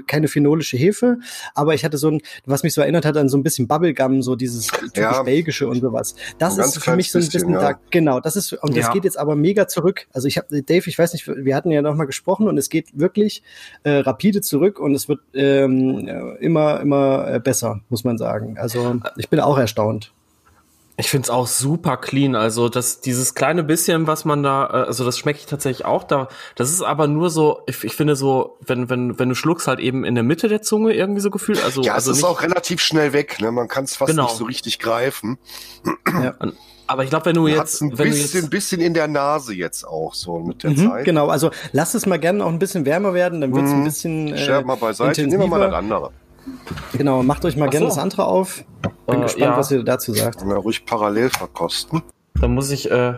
keine 0.06 0.28
phenolische 0.28 0.78
Hefe, 0.78 1.18
aber 1.56 1.74
ich 1.74 1.84
hatte 1.84 1.98
so 1.98 2.10
ein, 2.12 2.22
was 2.46 2.62
mich 2.62 2.74
so 2.76 2.82
erinnert 2.82 3.04
hat 3.06 3.18
an 3.18 3.30
so 3.30 3.38
ein 3.38 3.44
bisschen 3.44 3.68
Bubblegum, 3.68 4.22
so 4.22 4.36
dieses 4.36 4.68
typisch 4.68 4.98
Ja. 4.98 5.24
belgische 5.24 5.68
und 5.68 5.82
sowas. 5.82 6.14
Das 6.38 6.58
ist 6.58 6.84
für 6.84 6.96
mich 6.96 7.12
so 7.12 7.18
ein 7.18 7.22
bisschen 7.26 7.48
bisschen, 7.48 7.54
ja. 7.54 7.72
da, 7.74 7.80
genau, 7.90 8.20
das 8.20 8.36
ist, 8.36 8.54
und 8.54 8.78
das 8.78 8.86
Ja. 8.86 8.94
geht 8.94 9.06
jetzt 9.06 9.18
aber 9.18 9.36
mega 9.36 9.68
zurück. 9.68 10.08
Also 10.14 10.28
ich 10.28 10.38
habe, 10.38 10.62
Dave, 10.62 10.88
ich 10.88 11.00
weiß 11.00 11.14
nicht, 11.14 11.28
wir 11.28 11.56
hatten 11.56 11.72
ja 11.72 11.82
noch 11.82 11.96
mal 11.96 12.06
gesprochen 12.06 12.48
und 12.48 12.58
es 12.58 12.70
geht 12.70 12.88
wirklich 12.98 13.42
äh, 13.84 13.90
rapide 13.98 14.42
zurück 14.42 14.80
und 14.80 14.94
es 14.94 15.10
wird 15.10 15.20
ähm, 15.34 16.08
äh, 16.08 16.36
immer, 16.46 16.80
immer 16.82 17.28
äh, 17.34 17.40
besser, 17.40 17.82
muss 17.90 18.04
man 18.04 18.18
sagen. 18.20 18.58
Also 18.60 18.98
ich 19.18 19.30
bin 19.30 19.40
auch 19.40 19.58
erstaunt. 19.58 20.14
Ich 21.00 21.10
find's 21.10 21.30
auch 21.30 21.48
super 21.48 21.96
clean. 21.96 22.36
Also 22.36 22.68
das, 22.68 23.00
dieses 23.00 23.34
kleine 23.34 23.64
bisschen, 23.64 24.06
was 24.06 24.26
man 24.26 24.44
da, 24.44 24.66
äh, 24.66 24.72
also 24.88 25.06
das 25.06 25.18
schmecke 25.18 25.40
ich 25.40 25.46
tatsächlich 25.46 25.86
auch 25.86 26.04
da. 26.04 26.28
Das 26.56 26.70
ist 26.72 26.82
aber 26.82 27.08
nur 27.08 27.30
so, 27.30 27.62
ich, 27.68 27.84
ich 27.86 27.96
finde 27.96 28.18
so, 28.18 28.58
wenn, 28.66 28.90
wenn, 28.90 29.18
wenn 29.18 29.30
du 29.30 29.36
schluckst 29.36 29.68
halt 29.68 29.80
eben 29.80 30.04
in 30.04 30.16
der 30.16 30.26
Mitte 30.26 30.50
der 30.50 30.62
Zunge 30.62 30.94
irgendwie 30.94 31.22
so 31.22 31.30
gefühlt. 31.32 31.64
Also, 31.64 31.82
Ja, 31.84 31.94
also 31.94 32.12
es 32.12 32.18
ist 32.18 32.24
nicht, 32.24 32.30
auch 32.30 32.42
relativ 32.42 32.82
schnell 32.82 33.14
weg. 33.14 33.38
Ne? 33.40 33.50
Man 33.52 33.70
kann 33.70 33.86
es 33.86 33.96
fast 33.96 34.10
Genau. 34.12 34.24
nicht 34.24 34.36
so 34.36 34.44
richtig 34.44 34.78
greifen. 34.80 35.38
aber 36.88 37.04
ich 37.04 37.10
glaube, 37.10 37.28
wenn 37.28 37.36
du 37.36 37.44
Man 37.44 37.52
jetzt, 37.54 37.82
ein 37.82 37.98
wenn 37.98 38.08
du 38.08 38.12
bisschen, 38.18 38.42
jetzt, 38.42 38.50
bisschen 38.50 38.82
in 38.82 38.94
der 38.94 39.08
Nase 39.08 39.54
jetzt 39.54 39.86
auch 39.86 40.14
so 40.14 40.40
mit 40.40 40.64
der 40.64 40.72
Mhm, 40.72 40.90
Zeit. 40.90 41.06
genau, 41.06 41.28
also 41.30 41.50
lasst 41.72 41.96
es 41.96 42.08
mal 42.08 42.20
gerne 42.20 42.44
auch 42.44 42.50
ein 42.50 42.60
bisschen 42.60 42.86
wärmer 42.86 43.14
werden, 43.14 43.42
dann 43.42 43.56
wird 43.56 43.66
es 43.68 43.72
ein 43.72 43.80
Mhm. 43.80 43.84
bisschen 43.86 44.28
äh, 44.34 44.38
Scherb 44.38 44.66
mal 44.66 44.76
beiseite. 44.76 45.22
Nehmen 45.22 45.40
wir 45.40 45.48
mal 45.48 45.60
das 45.60 45.68
intensiver. 45.68 45.78
andere. 45.78 46.12
Genau, 46.94 47.24
macht 47.24 47.46
euch 47.46 47.56
mal 47.58 47.68
Ach 47.68 47.72
gerne 47.72 47.86
so. 47.88 47.96
das 47.96 47.98
andere 47.98 48.26
auf. 48.26 48.64
Bin 49.08 49.20
Äh, 49.20 49.24
gespannt, 49.24 49.42
ja. 49.46 49.58
was 49.58 49.72
ihr 49.72 49.84
dazu 49.84 50.14
sagt. 50.14 50.44
Na, 50.46 50.56
ruhig 50.56 50.86
parallel 50.86 51.30
verkosten. 51.30 52.02
dann 52.36 52.54
muss 52.54 52.72
ich, 52.72 52.90
äh, 52.90 53.14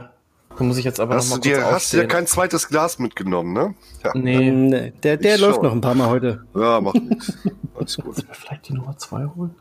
dann 0.57 0.67
muss 0.67 0.77
ich 0.77 0.85
jetzt 0.85 0.99
aber 0.99 1.15
noch 1.15 1.21
Hast 1.21 1.29
mal 1.29 1.39
du 1.39 1.49
kurz 1.49 1.59
dir, 1.63 1.71
hast 1.71 1.93
du 1.93 1.97
dir 1.97 2.07
kein 2.07 2.27
zweites 2.27 2.67
Glas 2.67 2.99
mitgenommen, 2.99 3.53
ne? 3.53 3.75
Ja, 4.03 4.11
Nee, 4.15 4.47
Ähm, 4.49 4.67
nee, 4.67 4.93
der 5.03 5.17
der 5.17 5.35
Ich 5.35 5.41
läuft 5.41 5.55
schon. 5.55 5.63
noch 5.65 5.71
ein 5.71 5.81
paar 5.81 5.95
Mal 5.95 6.09
heute. 6.09 6.45
ja 6.55 6.79
macht 6.81 6.95
nichts. 7.01 7.33
Alles 7.75 7.97
gut. 7.97 8.25
vielleicht 8.31 8.67
die 8.69 8.73
Nummer 8.73 8.97
zwei 8.97 9.25
holen? 9.35 9.55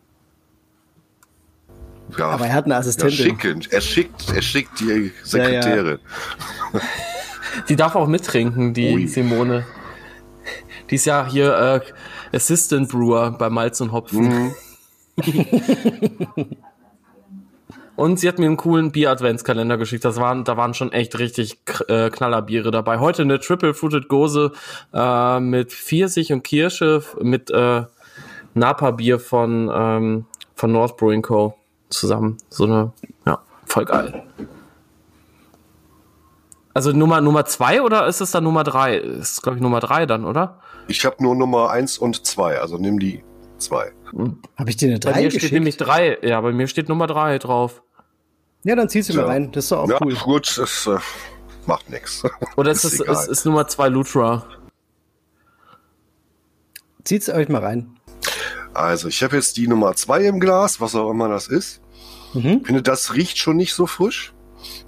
Ja, 2.19 2.27
Aber 2.31 2.47
er 2.47 2.55
hat 2.55 2.65
eine 2.65 2.75
ja, 2.75 2.81
Assistentin. 2.81 3.17
schickend. 3.17 3.73
Er 3.73 3.81
schickt, 3.81 4.33
er 4.35 4.43
schickt 4.43 4.81
die 4.81 5.13
Sekretärin. 5.23 5.99
Die 7.69 7.75
darf 7.77 7.97
auch 7.97 8.07
mittrinken, 8.07 8.73
die 8.75 8.95
Ui. 8.95 9.07
Simone. 9.09 9.67
Die 10.89 10.95
ist 10.95 11.05
ja 11.05 11.27
hier 11.29 11.53
äh, 11.53 11.81
Assistant 12.33 12.89
Brewer 12.89 13.33
bei 13.33 13.51
Malz 13.51 13.81
und 13.81 13.93
Hopfen. 13.93 14.29
Mhm. 14.29 14.55
Und 18.01 18.19
sie 18.19 18.29
hat 18.29 18.39
mir 18.39 18.47
einen 18.47 18.57
coolen 18.57 18.93
Bier-Adventskalender 18.93 19.77
geschickt. 19.77 20.07
Das 20.07 20.17
waren, 20.17 20.45
da 20.45 20.57
waren 20.57 20.73
schon 20.73 20.91
echt 20.91 21.19
richtig 21.19 21.59
äh, 21.87 22.09
Knallerbiere 22.09 22.71
dabei. 22.71 22.99
Heute 22.99 23.21
eine 23.21 23.39
Triple 23.41 23.75
Fruited 23.75 24.09
Gose 24.09 24.53
äh, 24.95 25.39
mit 25.39 25.71
Pfirsich 25.71 26.33
und 26.33 26.43
Kirsche, 26.43 27.03
mit 27.21 27.51
äh, 27.51 27.83
Napa-Bier 28.55 29.21
von, 29.21 29.71
ähm, 29.71 30.25
von 30.55 30.73
North 30.73 30.97
Brewing 30.97 31.21
Co. 31.21 31.59
zusammen. 31.91 32.39
So 32.49 32.65
eine, 32.65 32.93
ja, 33.27 33.43
voll 33.67 33.85
geil. 33.85 34.23
Also 36.73 36.93
Nummer 36.93 37.21
Nummer 37.21 37.45
zwei 37.45 37.83
oder 37.83 38.07
ist 38.07 38.23
es 38.23 38.31
dann 38.31 38.45
Nummer 38.45 38.65
drei? 38.65 38.97
Ist 38.97 39.43
glaube 39.43 39.57
ich 39.59 39.63
Nummer 39.63 39.81
drei 39.81 40.07
dann, 40.07 40.25
oder? 40.25 40.61
Ich 40.89 41.05
habe 41.05 41.23
nur 41.23 41.35
Nummer 41.35 41.71
eins 41.71 41.99
und 41.99 42.27
zwei, 42.27 42.59
also 42.59 42.79
nimm 42.79 42.99
die 42.99 43.23
zwei. 43.59 43.93
Habe 44.57 44.71
ich 44.71 44.77
dir 44.77 44.89
eine 44.89 44.99
Bei 44.99 45.13
3 45.13 45.23
mir 45.23 45.31
steht 45.31 45.53
nämlich 45.53 45.77
drei. 45.77 46.19
Ja, 46.23 46.41
bei 46.41 46.53
mir 46.53 46.67
steht 46.67 46.89
Nummer 46.89 47.07
drei 47.07 47.39
drauf. 47.39 47.83
Ja, 48.65 48.75
dann 48.75 48.89
ziehst 48.89 49.09
du 49.09 49.15
mal 49.15 49.23
Ja. 49.23 49.29
rein. 49.29 49.53
Das 49.53 49.65
ist 49.65 49.73
doch 49.73 49.81
auch 49.81 49.89
ja, 49.89 49.99
cool. 50.01 50.15
gut, 50.15 50.59
das 50.59 50.87
äh, 50.87 50.99
macht 51.67 51.89
nichts. 51.89 52.23
Oder 52.57 52.73
ist, 52.73 52.85
Ist 52.85 53.01
ist, 53.01 53.29
ist 53.29 53.47
Nummer 53.47 53.69
zwei 53.69 53.89
Lutra? 53.89 54.47
Zieht's 57.05 57.29
euch 57.29 57.49
mal 57.49 57.63
rein. 57.63 57.97
Also, 58.75 59.09
ich 59.09 59.23
habe 59.23 59.37
jetzt 59.37 59.57
die 59.57 59.67
Nummer 59.67 59.95
zwei 59.95 60.25
im 60.25 60.39
Glas, 60.39 60.81
was 60.81 60.95
auch 60.95 61.11
immer 61.11 61.29
das 61.29 61.49
ist. 61.49 61.81
Mhm. 62.35 62.59
Ich 62.61 62.67
finde, 62.67 62.83
das 62.83 63.15
riecht 63.15 63.39
schon 63.39 63.57
nicht 63.57 63.75
so 63.75 63.87
frisch. 63.87 64.33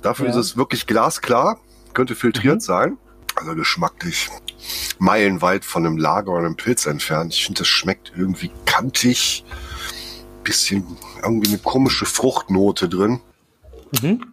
Dafür 0.02 0.26
ja. 0.26 0.32
ist 0.32 0.36
es 0.36 0.56
wirklich 0.56 0.86
glasklar, 0.86 1.58
könnte 1.94 2.14
filtriert 2.14 2.56
mhm. 2.56 2.60
sein. 2.60 2.98
Also 3.34 3.54
geschmacklich 3.54 4.28
meilenweit 4.98 5.64
von 5.64 5.86
einem 5.86 5.98
Lager 5.98 6.32
oder 6.32 6.46
einem 6.46 6.56
Pilz 6.56 6.86
entfernt. 6.86 7.34
Ich 7.34 7.44
finde, 7.44 7.60
das 7.60 7.68
schmeckt 7.68 8.12
irgendwie 8.16 8.50
kantig, 8.64 9.44
bisschen 10.44 10.84
irgendwie 11.22 11.48
eine 11.48 11.58
komische 11.58 12.06
Fruchtnote 12.06 12.88
drin. 12.88 13.20
Mhm. 14.00 14.24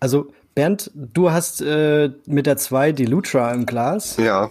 Also 0.00 0.32
Bernd, 0.54 0.90
du 0.94 1.30
hast 1.30 1.62
äh, 1.62 2.10
mit 2.26 2.46
der 2.46 2.56
2 2.56 2.92
die 2.92 3.06
Lutra 3.06 3.52
im 3.52 3.66
Glas. 3.66 4.16
Ja. 4.16 4.50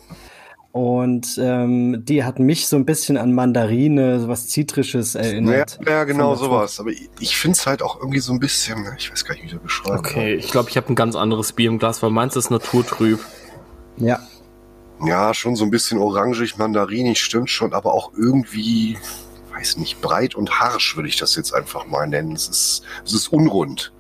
Und 0.72 1.40
ähm, 1.42 2.06
die 2.06 2.24
hat 2.24 2.38
mich 2.38 2.68
so 2.68 2.76
ein 2.76 2.86
bisschen 2.86 3.18
an 3.18 3.34
Mandarine, 3.34 4.20
sowas 4.20 4.48
Zitrisches 4.48 5.16
erinnert. 5.16 5.80
Ja, 5.84 5.92
ja 5.92 6.04
genau 6.04 6.36
sowas. 6.36 6.80
Aber 6.80 6.92
ich, 6.92 7.10
ich 7.20 7.38
finde 7.38 7.58
es 7.58 7.66
halt 7.66 7.82
auch 7.82 8.00
irgendwie 8.00 8.20
so 8.20 8.32
ein 8.32 8.40
bisschen, 8.40 8.86
ich 8.98 9.12
weiß 9.12 9.26
gar 9.26 9.34
nicht, 9.34 9.44
wie 9.44 9.48
ich 9.48 9.54
das 9.54 9.62
beschreiben 9.62 9.98
Okay, 9.98 10.36
ich 10.36 10.52
glaube, 10.52 10.70
ich 10.70 10.78
habe 10.78 10.88
ein 10.90 10.96
ganz 10.96 11.16
anderes 11.16 11.54
Bier 11.54 11.70
im 11.70 11.80
Glas, 11.80 12.04
weil 12.04 12.12
meins 12.12 12.36
ist 12.36 12.52
naturtrüb. 12.52 13.20
Ja. 13.98 14.20
Ja, 15.06 15.34
schon 15.34 15.56
so 15.56 15.64
ein 15.64 15.72
bisschen 15.72 15.98
orangig, 15.98 16.58
mandarinig, 16.58 17.22
stimmt 17.22 17.50
schon, 17.50 17.74
aber 17.74 17.94
auch 17.94 18.12
irgendwie, 18.16 18.98
weiß 19.54 19.78
nicht, 19.78 20.02
breit 20.02 20.36
und 20.36 20.60
harsch 20.60 20.96
würde 20.96 21.10
ich 21.10 21.18
das 21.18 21.36
jetzt 21.36 21.54
einfach 21.54 21.88
mal 21.88 22.08
nennen. 22.08 22.34
Es 22.34 22.50
ist, 22.50 22.84
es 23.06 23.14
ist 23.14 23.28
unrund. 23.30 23.94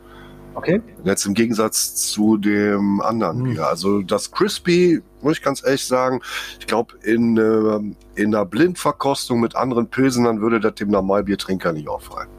Okay. 0.55 0.81
Jetzt 1.05 1.25
im 1.25 1.35
Gegensatz 1.35 1.95
zu 2.11 2.35
dem 2.37 2.99
anderen 3.01 3.45
hm. 3.45 3.53
Bier. 3.53 3.67
Also 3.67 4.01
das 4.01 4.31
Crispy, 4.31 5.01
muss 5.21 5.37
ich 5.37 5.41
ganz 5.41 5.63
ehrlich 5.63 5.85
sagen, 5.85 6.21
ich 6.59 6.67
glaube, 6.67 6.95
in, 7.03 7.37
äh, 7.37 8.21
in 8.21 8.35
einer 8.35 8.45
Blindverkostung 8.45 9.39
mit 9.39 9.55
anderen 9.55 9.87
Pilsenern 9.87 10.41
würde 10.41 10.59
das 10.59 10.75
dem 10.75 10.89
Normalbiertrinker 10.89 11.71
nicht 11.71 11.87
auffallen. 11.87 12.29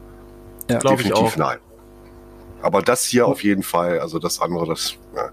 Ja, 0.69 0.77
glaube 0.77 1.01
ich 1.01 1.13
auch. 1.13 1.35
nein. 1.35 1.57
Aber 2.61 2.83
das 2.83 3.05
hier 3.05 3.25
auf 3.25 3.43
jeden 3.43 3.63
Fall, 3.63 3.99
also 3.99 4.19
das 4.19 4.39
andere, 4.39 4.67
das. 4.67 4.95
Ja. 5.15 5.31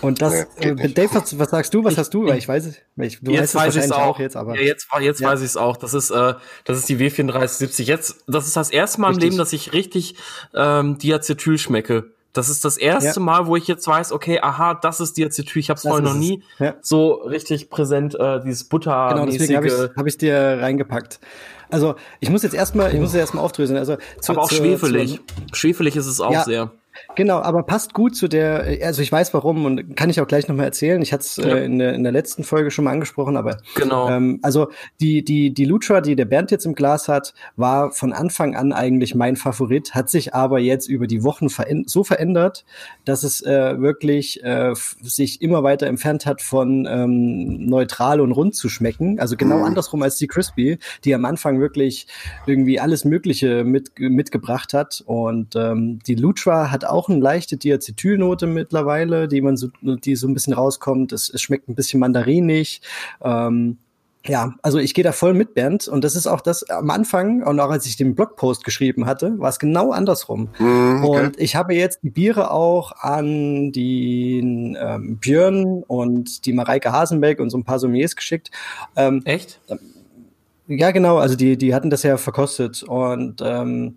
Und 0.00 0.22
das, 0.22 0.46
nee, 0.58 0.66
äh, 0.66 0.88
Dave, 0.88 1.14
was, 1.14 1.38
was, 1.38 1.50
sagst 1.50 1.74
du? 1.74 1.84
Was 1.84 1.96
hast 1.96 2.14
du? 2.14 2.26
Weil 2.26 2.38
ich 2.38 2.48
weiß 2.48 2.66
es. 2.66 3.20
du 3.22 3.32
jetzt 3.32 3.54
weißt 3.54 3.76
es 3.76 3.92
auch. 3.92 3.98
auch. 3.98 4.18
jetzt, 4.18 4.36
aber. 4.36 4.56
Ja, 4.56 4.62
jetzt 4.62 4.88
jetzt 5.00 5.20
ja. 5.20 5.28
weiß 5.28 5.40
ich 5.40 5.46
es 5.46 5.56
auch. 5.56 5.76
Das 5.76 5.94
ist, 5.94 6.10
äh, 6.10 6.34
das 6.64 6.78
ist 6.78 6.88
die 6.88 6.96
W3470. 6.96 7.84
Jetzt, 7.84 8.24
das 8.26 8.46
ist 8.46 8.56
das 8.56 8.70
erste 8.70 9.00
Mal 9.00 9.08
richtig. 9.08 9.24
im 9.24 9.30
Leben, 9.30 9.38
dass 9.38 9.52
ich 9.52 9.72
richtig 9.72 10.16
ähm, 10.54 10.98
Diacetyl 10.98 11.58
schmecke. 11.58 12.12
Das 12.32 12.48
ist 12.48 12.64
das 12.64 12.76
erste 12.76 13.18
ja. 13.18 13.24
Mal, 13.24 13.46
wo 13.46 13.56
ich 13.56 13.66
jetzt 13.66 13.86
weiß, 13.86 14.12
okay, 14.12 14.38
aha, 14.40 14.74
das 14.74 15.00
ist 15.00 15.16
Diacetyl. 15.16 15.58
Ich 15.60 15.68
habe 15.68 15.78
es 15.78 15.82
vorher 15.82 16.00
noch 16.00 16.14
nie 16.14 16.44
ja. 16.60 16.76
so 16.80 17.14
richtig 17.14 17.70
präsent, 17.70 18.14
äh, 18.14 18.40
dieses 18.40 18.64
Butter. 18.64 19.08
Genau, 19.10 19.26
deswegen 19.26 19.56
habe 19.56 19.66
ich 19.66 19.72
es 19.72 19.90
hab 19.96 20.06
dir 20.06 20.58
reingepackt. 20.60 21.18
Also 21.70 21.96
ich 22.20 22.30
muss 22.30 22.42
jetzt 22.42 22.54
erstmal, 22.54 22.92
ich 22.92 23.00
muss 23.00 23.12
jetzt 23.12 23.20
erstmal 23.20 23.44
aufdröseln. 23.44 23.78
Also 23.78 23.96
zu, 24.20 24.32
aber 24.32 24.42
auch 24.42 24.48
zu, 24.48 24.56
schwefelig. 24.56 25.16
Zu, 25.16 25.56
schwefelig 25.56 25.96
ist 25.96 26.06
es 26.06 26.20
auch 26.20 26.32
ja, 26.32 26.44
sehr. 26.44 26.72
Genau, 27.16 27.40
aber 27.40 27.62
passt 27.62 27.92
gut 27.92 28.16
zu 28.16 28.28
der, 28.28 28.78
also 28.82 29.02
ich 29.02 29.10
weiß 29.10 29.34
warum 29.34 29.64
und 29.64 29.96
kann 29.96 30.10
ich 30.10 30.20
auch 30.20 30.26
gleich 30.26 30.48
nochmal 30.48 30.66
erzählen. 30.66 31.02
Ich 31.02 31.12
hatte 31.12 31.22
es 31.22 31.36
ja. 31.36 31.56
äh, 31.56 31.64
in, 31.64 31.78
der, 31.78 31.94
in 31.94 32.02
der 32.02 32.12
letzten 32.12 32.44
Folge 32.44 32.70
schon 32.70 32.84
mal 32.84 32.92
angesprochen, 32.92 33.36
aber 33.36 33.58
genau. 33.74 34.08
Ähm, 34.08 34.38
also 34.42 34.70
die, 35.00 35.24
die, 35.24 35.52
die 35.52 35.64
Lutra, 35.64 36.00
die 36.00 36.16
der 36.16 36.24
Bernd 36.24 36.50
jetzt 36.50 36.66
im 36.66 36.74
Glas 36.74 37.08
hat, 37.08 37.34
war 37.56 37.90
von 37.90 38.12
Anfang 38.12 38.54
an 38.54 38.72
eigentlich 38.72 39.14
mein 39.14 39.36
Favorit, 39.36 39.94
hat 39.94 40.08
sich 40.08 40.34
aber 40.34 40.60
jetzt 40.60 40.88
über 40.88 41.06
die 41.06 41.22
Wochen 41.22 41.50
veränd 41.50 41.90
so 41.90 42.04
verändert, 42.04 42.64
dass 43.04 43.22
es 43.22 43.42
äh, 43.42 43.80
wirklich 43.80 44.42
äh, 44.44 44.72
sich 45.02 45.42
immer 45.42 45.62
weiter 45.62 45.86
entfernt 45.88 46.26
hat 46.26 46.42
von 46.42 46.86
ähm, 46.88 47.66
neutral 47.66 48.20
und 48.20 48.32
rund 48.32 48.54
zu 48.54 48.68
schmecken. 48.68 49.18
Also 49.18 49.36
genau 49.36 49.58
mhm. 49.58 49.64
andersrum 49.64 50.02
als 50.02 50.16
die 50.16 50.26
Crispy, 50.26 50.78
die 51.04 51.14
am 51.14 51.24
Anfang 51.24 51.60
wirklich 51.60 52.06
irgendwie 52.46 52.80
alles 52.80 53.04
Mögliche 53.04 53.64
mit, 53.64 53.98
mitgebracht 53.98 54.72
hat. 54.74 55.02
Und 55.04 55.56
ähm, 55.56 55.98
die 56.06 56.14
Lutra 56.14 56.70
hat 56.70 56.84
auch 56.84 56.99
eine 57.08 57.20
leichte 57.20 57.56
Diacetylnote 57.56 58.46
mittlerweile, 58.46 59.28
die 59.28 59.40
man 59.40 59.56
so, 59.56 59.68
die 59.82 60.16
so 60.16 60.28
ein 60.28 60.34
bisschen 60.34 60.52
rauskommt. 60.52 61.12
Es, 61.12 61.30
es 61.30 61.40
schmeckt 61.40 61.68
ein 61.68 61.74
bisschen 61.74 62.00
mandarinig. 62.00 62.82
Ähm, 63.22 63.78
ja, 64.26 64.54
also 64.60 64.78
ich 64.78 64.92
gehe 64.92 65.02
da 65.02 65.12
voll 65.12 65.32
mit, 65.32 65.54
Bernd. 65.54 65.88
Und 65.88 66.04
das 66.04 66.14
ist 66.14 66.26
auch 66.26 66.42
das 66.42 66.68
am 66.68 66.90
Anfang, 66.90 67.42
und 67.42 67.58
auch 67.58 67.70
als 67.70 67.86
ich 67.86 67.96
den 67.96 68.14
Blogpost 68.14 68.64
geschrieben 68.64 69.06
hatte, 69.06 69.38
war 69.38 69.48
es 69.48 69.58
genau 69.58 69.92
andersrum. 69.92 70.50
Mm, 70.58 71.04
okay. 71.04 71.24
Und 71.24 71.40
ich 71.40 71.56
habe 71.56 71.74
jetzt 71.74 72.00
die 72.02 72.10
Biere 72.10 72.50
auch 72.50 72.92
an 73.00 73.72
den 73.72 74.76
ähm, 74.78 75.16
Björn 75.16 75.82
und 75.84 76.44
die 76.44 76.52
Mareike 76.52 76.92
Hasenbeck 76.92 77.40
und 77.40 77.48
so 77.48 77.56
ein 77.56 77.64
paar 77.64 77.78
Sommeliers 77.78 78.14
geschickt. 78.14 78.50
Ähm, 78.94 79.22
Echt? 79.24 79.58
Ja, 80.66 80.90
genau. 80.90 81.16
Also 81.16 81.34
die, 81.34 81.56
die 81.56 81.74
hatten 81.74 81.88
das 81.88 82.02
ja 82.02 82.18
verkostet. 82.18 82.82
Und 82.82 83.40
ähm, 83.42 83.96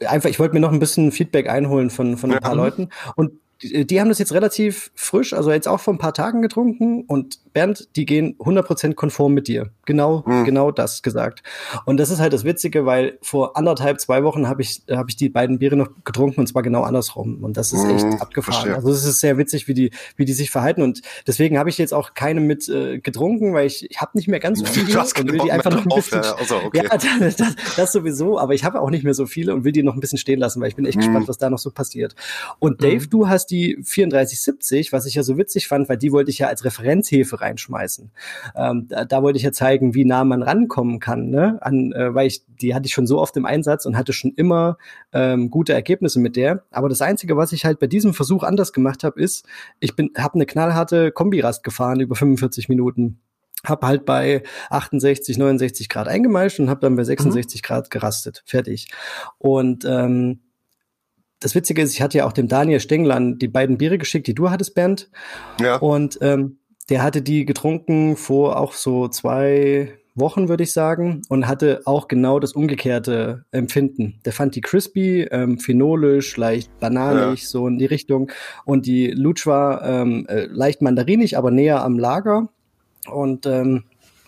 einfach, 0.00 0.28
ich 0.28 0.38
wollte 0.38 0.54
mir 0.54 0.60
noch 0.60 0.72
ein 0.72 0.78
bisschen 0.78 1.12
Feedback 1.12 1.48
einholen 1.48 1.90
von, 1.90 2.16
von 2.16 2.32
ein 2.32 2.40
paar 2.40 2.54
Leuten. 2.54 2.90
Und 3.16 3.32
die, 3.62 3.86
die 3.86 4.00
haben 4.00 4.08
das 4.08 4.18
jetzt 4.18 4.32
relativ 4.32 4.90
frisch, 4.94 5.32
also 5.32 5.50
jetzt 5.52 5.68
auch 5.68 5.80
vor 5.80 5.94
ein 5.94 5.98
paar 5.98 6.14
Tagen 6.14 6.42
getrunken 6.42 7.04
und 7.04 7.38
Bernd, 7.54 7.88
die 7.96 8.04
gehen 8.04 8.36
100% 8.38 8.94
konform 8.94 9.32
mit 9.32 9.48
dir. 9.48 9.70
Genau, 9.86 10.24
mhm. 10.26 10.44
genau 10.44 10.70
das 10.72 11.02
gesagt. 11.02 11.42
Und 11.86 11.98
das 11.98 12.10
ist 12.10 12.18
halt 12.18 12.32
das 12.32 12.44
Witzige, 12.44 12.84
weil 12.84 13.18
vor 13.22 13.56
anderthalb, 13.56 14.00
zwei 14.00 14.24
Wochen 14.24 14.48
habe 14.48 14.60
ich, 14.60 14.82
habe 14.90 15.08
ich 15.08 15.16
die 15.16 15.28
beiden 15.28 15.60
Biere 15.60 15.76
noch 15.76 15.88
getrunken 16.04 16.40
und 16.40 16.48
zwar 16.48 16.62
genau 16.62 16.82
andersrum. 16.82 17.44
Und 17.44 17.56
das 17.56 17.72
ist 17.72 17.84
echt 17.84 18.04
mhm, 18.04 18.14
abgefahren. 18.14 18.54
Verstehe. 18.54 18.74
Also 18.74 18.90
es 18.90 19.04
ist 19.04 19.20
sehr 19.20 19.38
witzig, 19.38 19.68
wie 19.68 19.74
die, 19.74 19.90
wie 20.16 20.24
die 20.24 20.32
sich 20.32 20.50
verhalten. 20.50 20.82
Und 20.82 21.00
deswegen 21.26 21.56
habe 21.56 21.70
ich 21.70 21.78
jetzt 21.78 21.94
auch 21.94 22.14
keine 22.14 22.40
mit 22.40 22.68
äh, 22.68 22.98
getrunken, 22.98 23.54
weil 23.54 23.66
ich, 23.66 23.88
ich 23.88 24.00
habe 24.00 24.10
nicht 24.14 24.26
mehr 24.26 24.40
ganz 24.40 24.58
so 24.64 24.66
viele 24.66 24.98
und 24.98 25.32
will 25.32 25.38
die 25.38 25.52
einfach 25.52 25.70
noch 25.70 25.86
ein 25.86 25.94
bisschen. 25.94 26.18
Auf, 26.18 26.26
ja, 26.26 26.34
also, 26.34 26.56
okay. 26.56 26.82
ja 26.82 26.96
das, 27.20 27.36
das, 27.36 27.54
das, 27.76 27.92
sowieso, 27.92 28.38
aber 28.38 28.54
ich 28.54 28.64
habe 28.64 28.80
auch 28.80 28.90
nicht 28.90 29.04
mehr 29.04 29.14
so 29.14 29.26
viele 29.26 29.54
und 29.54 29.62
will 29.62 29.72
die 29.72 29.84
noch 29.84 29.94
ein 29.94 30.00
bisschen 30.00 30.18
stehen 30.18 30.40
lassen, 30.40 30.60
weil 30.60 30.68
ich 30.68 30.76
bin 30.76 30.86
echt 30.86 30.96
mhm. 30.96 31.02
gespannt, 31.02 31.28
was 31.28 31.38
da 31.38 31.50
noch 31.50 31.58
so 31.58 31.70
passiert. 31.70 32.16
Und 32.58 32.82
Dave, 32.82 33.04
mhm. 33.04 33.10
du 33.10 33.28
hast 33.28 33.46
die 33.46 33.76
3470, 33.76 34.92
was 34.92 35.06
ich 35.06 35.14
ja 35.14 35.22
so 35.22 35.38
witzig 35.38 35.68
fand, 35.68 35.88
weil 35.88 35.98
die 35.98 36.10
wollte 36.10 36.32
ich 36.32 36.38
ja 36.38 36.48
als 36.48 36.64
Referenzhefe 36.64 37.40
reinschmeißen. 37.44 38.10
Ähm, 38.56 38.86
da, 38.88 39.04
da, 39.04 39.22
wollte 39.22 39.36
ich 39.36 39.42
ja 39.42 39.52
zeigen, 39.52 39.94
wie 39.94 40.04
nah 40.04 40.24
man 40.24 40.42
rankommen 40.42 40.98
kann, 40.98 41.30
ne? 41.30 41.58
An, 41.60 41.92
äh, 41.92 42.14
weil 42.14 42.26
ich, 42.26 42.42
die 42.60 42.74
hatte 42.74 42.86
ich 42.86 42.92
schon 42.92 43.06
so 43.06 43.20
oft 43.20 43.36
im 43.36 43.46
Einsatz 43.46 43.86
und 43.86 43.96
hatte 43.96 44.12
schon 44.12 44.32
immer 44.34 44.78
ähm, 45.12 45.50
gute 45.50 45.72
Ergebnisse 45.72 46.20
mit 46.20 46.36
der. 46.36 46.64
Aber 46.70 46.88
das 46.88 47.02
Einzige, 47.02 47.36
was 47.36 47.52
ich 47.52 47.64
halt 47.64 47.78
bei 47.78 47.86
diesem 47.86 48.14
Versuch 48.14 48.42
anders 48.42 48.72
gemacht 48.72 49.04
habe, 49.04 49.20
ist, 49.20 49.46
ich 49.80 49.94
bin, 49.94 50.10
habe 50.16 50.34
eine 50.34 50.46
knallharte 50.46 51.12
Kombirast 51.12 51.62
gefahren 51.62 52.00
über 52.00 52.14
45 52.14 52.68
Minuten 52.68 53.20
habe 53.64 53.86
halt 53.86 54.04
bei 54.04 54.42
68, 54.68 55.38
69 55.38 55.88
Grad 55.88 56.06
eingemeischt 56.06 56.60
und 56.60 56.68
habe 56.68 56.80
dann 56.80 56.96
bei 56.96 57.04
66 57.04 57.62
mhm. 57.62 57.66
Grad 57.66 57.90
gerastet. 57.90 58.42
Fertig. 58.44 58.88
Und 59.38 59.86
ähm, 59.86 60.40
das 61.40 61.54
Witzige 61.54 61.82
ist, 61.82 61.92
ich 61.92 62.00
hatte 62.00 62.18
ja 62.18 62.26
auch 62.26 62.32
dem 62.32 62.48
Daniel 62.48 62.80
Stenglan 62.80 63.38
die 63.38 63.48
beiden 63.48 63.76
Biere 63.76 63.98
geschickt, 63.98 64.26
die 64.26 64.34
du 64.34 64.50
hattest, 64.50 64.74
Bernd. 64.74 65.10
Ja. 65.60 65.76
Und 65.76 66.18
ähm, 66.22 66.58
der 66.88 67.02
hatte 67.02 67.22
die 67.22 67.44
getrunken 67.44 68.16
vor 68.16 68.58
auch 68.58 68.72
so 68.72 69.08
zwei 69.08 69.98
Wochen, 70.14 70.48
würde 70.48 70.62
ich 70.62 70.72
sagen, 70.72 71.22
und 71.28 71.48
hatte 71.48 71.82
auch 71.86 72.06
genau 72.06 72.38
das 72.38 72.52
umgekehrte 72.52 73.44
Empfinden. 73.50 74.20
Der 74.24 74.32
fand 74.32 74.54
die 74.54 74.60
crispy, 74.60 75.22
ähm, 75.30 75.58
phenolisch, 75.58 76.36
leicht 76.36 76.70
bananig, 76.78 77.40
ja. 77.40 77.46
so 77.48 77.66
in 77.66 77.78
die 77.78 77.86
Richtung. 77.86 78.30
Und 78.64 78.86
die 78.86 79.10
Luch 79.10 79.46
war 79.46 79.82
ähm, 79.84 80.26
äh, 80.28 80.46
leicht 80.46 80.82
mandarinig, 80.82 81.36
aber 81.36 81.50
näher 81.50 81.82
am 81.82 81.98
Lager. 81.98 82.48
Und 83.10 83.46
ähm, 83.46 83.84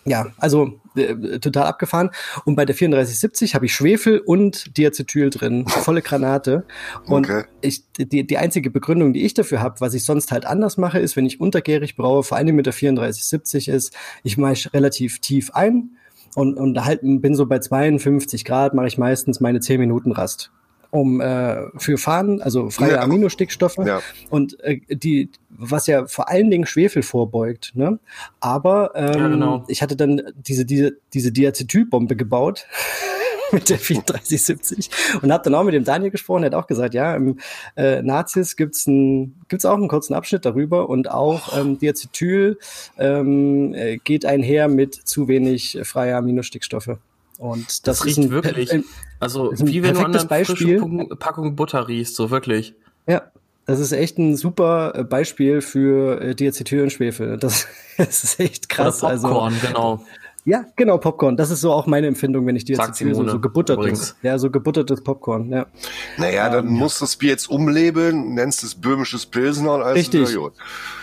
ja, 0.07 0.27
also 0.37 0.79
äh, 0.95 1.39
total 1.39 1.65
abgefahren. 1.65 2.09
Und 2.45 2.55
bei 2.55 2.65
der 2.65 2.75
3470 2.75 3.55
habe 3.55 3.65
ich 3.65 3.73
Schwefel 3.73 4.19
und 4.19 4.77
Diacetyl 4.77 5.29
drin, 5.29 5.67
volle 5.67 6.01
Granate. 6.01 6.65
Und 7.05 7.29
okay. 7.29 7.43
ich, 7.61 7.83
die, 7.97 8.25
die 8.25 8.37
einzige 8.37 8.71
Begründung, 8.71 9.13
die 9.13 9.25
ich 9.25 9.33
dafür 9.33 9.61
habe, 9.61 9.81
was 9.81 9.93
ich 9.93 10.05
sonst 10.05 10.31
halt 10.31 10.45
anders 10.45 10.77
mache, 10.77 10.99
ist, 10.99 11.15
wenn 11.17 11.25
ich 11.25 11.41
untergärig 11.41 11.95
braue, 11.97 12.23
vor 12.23 12.37
allem 12.37 12.55
mit 12.55 12.65
der 12.65 12.73
3470 12.73 13.67
ist, 13.67 13.93
ich 14.23 14.37
mache 14.37 14.73
relativ 14.73 15.19
tief 15.19 15.51
ein 15.51 15.91
und, 16.35 16.57
und 16.57 16.83
halt 16.85 17.01
bin 17.01 17.35
so 17.35 17.45
bei 17.45 17.59
52 17.59 18.45
Grad, 18.45 18.73
mache 18.73 18.87
ich 18.87 18.97
meistens 18.97 19.39
meine 19.39 19.59
10 19.59 19.79
Minuten 19.79 20.13
Rast 20.13 20.51
um 20.91 21.21
äh, 21.21 21.67
für 21.77 21.97
Fahren, 21.97 22.41
also 22.41 22.69
freie 22.69 22.93
ja. 22.93 23.01
Aminostickstoffe 23.01 23.77
ja. 23.85 24.01
und 24.29 24.59
äh, 24.61 24.79
die, 24.89 25.29
was 25.49 25.87
ja 25.87 26.07
vor 26.07 26.29
allen 26.29 26.49
Dingen 26.49 26.65
Schwefel 26.65 27.03
vorbeugt. 27.03 27.71
Ne? 27.75 27.99
Aber 28.39 28.91
ähm, 28.95 29.19
ja, 29.19 29.27
genau. 29.27 29.63
ich 29.67 29.81
hatte 29.81 29.95
dann 29.95 30.21
diese 30.35 30.65
diese 30.65 30.97
diese 31.13 31.31
Diacetylbombe 31.31 32.15
gebaut. 32.15 32.65
mit 33.51 33.69
der 33.69 33.77
3470 33.77 34.89
und 35.21 35.31
habe 35.31 35.43
dann 35.43 35.55
auch 35.55 35.63
mit 35.63 35.73
dem 35.73 35.83
Daniel 35.83 36.11
gesprochen, 36.11 36.41
der 36.41 36.51
hat 36.51 36.57
auch 36.57 36.67
gesagt, 36.67 36.93
ja, 36.93 37.15
im 37.15 37.39
äh, 37.75 38.01
Nazis 38.01 38.55
gibt's 38.55 38.87
ein, 38.87 39.35
gibt's 39.47 39.65
auch 39.65 39.75
einen 39.75 39.87
kurzen 39.87 40.13
Abschnitt 40.13 40.45
darüber 40.45 40.89
und 40.89 41.09
auch 41.09 41.57
ähm, 41.57 41.79
Diacetyl 41.79 42.59
ähm, 42.97 43.73
äh, 43.73 43.97
geht 43.97 44.25
einher 44.25 44.67
mit 44.67 44.95
zu 44.95 45.27
wenig 45.27 45.79
freie 45.83 46.15
Aminostickstoffe. 46.17 46.97
Und 47.37 47.67
das, 47.67 47.81
das 47.81 48.05
riecht 48.05 48.29
wirklich. 48.29 48.71
Ein, 48.71 48.83
also 49.19 49.51
ein 49.51 49.67
wie 49.67 49.83
wenn 49.83 49.93
du 49.93 49.99
an 50.01 50.15
einer 50.15 50.25
Beispiel. 50.25 50.81
Packung 51.19 51.55
Butter 51.55 51.87
riechst, 51.87 52.15
so 52.15 52.31
wirklich. 52.31 52.73
Ja, 53.07 53.31
das 53.65 53.79
ist 53.79 53.91
echt 53.91 54.17
ein 54.17 54.35
super 54.37 54.93
äh, 54.95 55.03
Beispiel 55.03 55.61
für 55.61 56.21
äh, 56.21 56.35
Diacetyl 56.35 56.83
und 56.83 56.91
Schwefel. 56.91 57.37
Das, 57.37 57.67
das 57.97 58.23
ist 58.23 58.39
echt 58.39 58.69
krass. 58.69 59.03
Oder 59.03 59.17
Popcorn, 59.17 59.53
also, 59.53 59.67
genau. 59.67 60.05
Ja, 60.47 60.63
genau, 60.77 60.97
Popcorn. 60.97 61.35
Das 61.35 61.51
ist 61.51 61.59
so 61.59 61.73
auch 61.73 61.87
meine 61.87 62.07
Empfindung, 62.07 62.45
wenn 62.47 62.55
ich 62.55 62.63
die 62.63 62.71
jetzt 62.71 62.79
erzähle, 62.79 63.09
so, 63.09 63.15
Simone 63.15 63.31
so 63.33 63.39
gebuttertes. 63.41 63.83
übrigens. 63.83 64.15
Ja, 64.21 64.39
so 64.39 64.49
gebuttertes 64.49 65.03
Popcorn, 65.03 65.51
ja. 65.51 65.65
Naja, 66.17 66.49
dann 66.49 66.67
musst 66.67 67.01
du 67.01 67.03
das 67.03 67.17
Bier 67.17 67.31
jetzt 67.31 67.49
umlabeln, 67.49 68.33
nennst 68.33 68.63
es 68.63 68.73
böhmisches 68.73 69.25
Pilsener 69.25 69.73
und 69.73 69.81
alles 69.81 69.97
Richtig. 69.97 70.29
wieder 70.29 70.39
gut. 70.39 70.53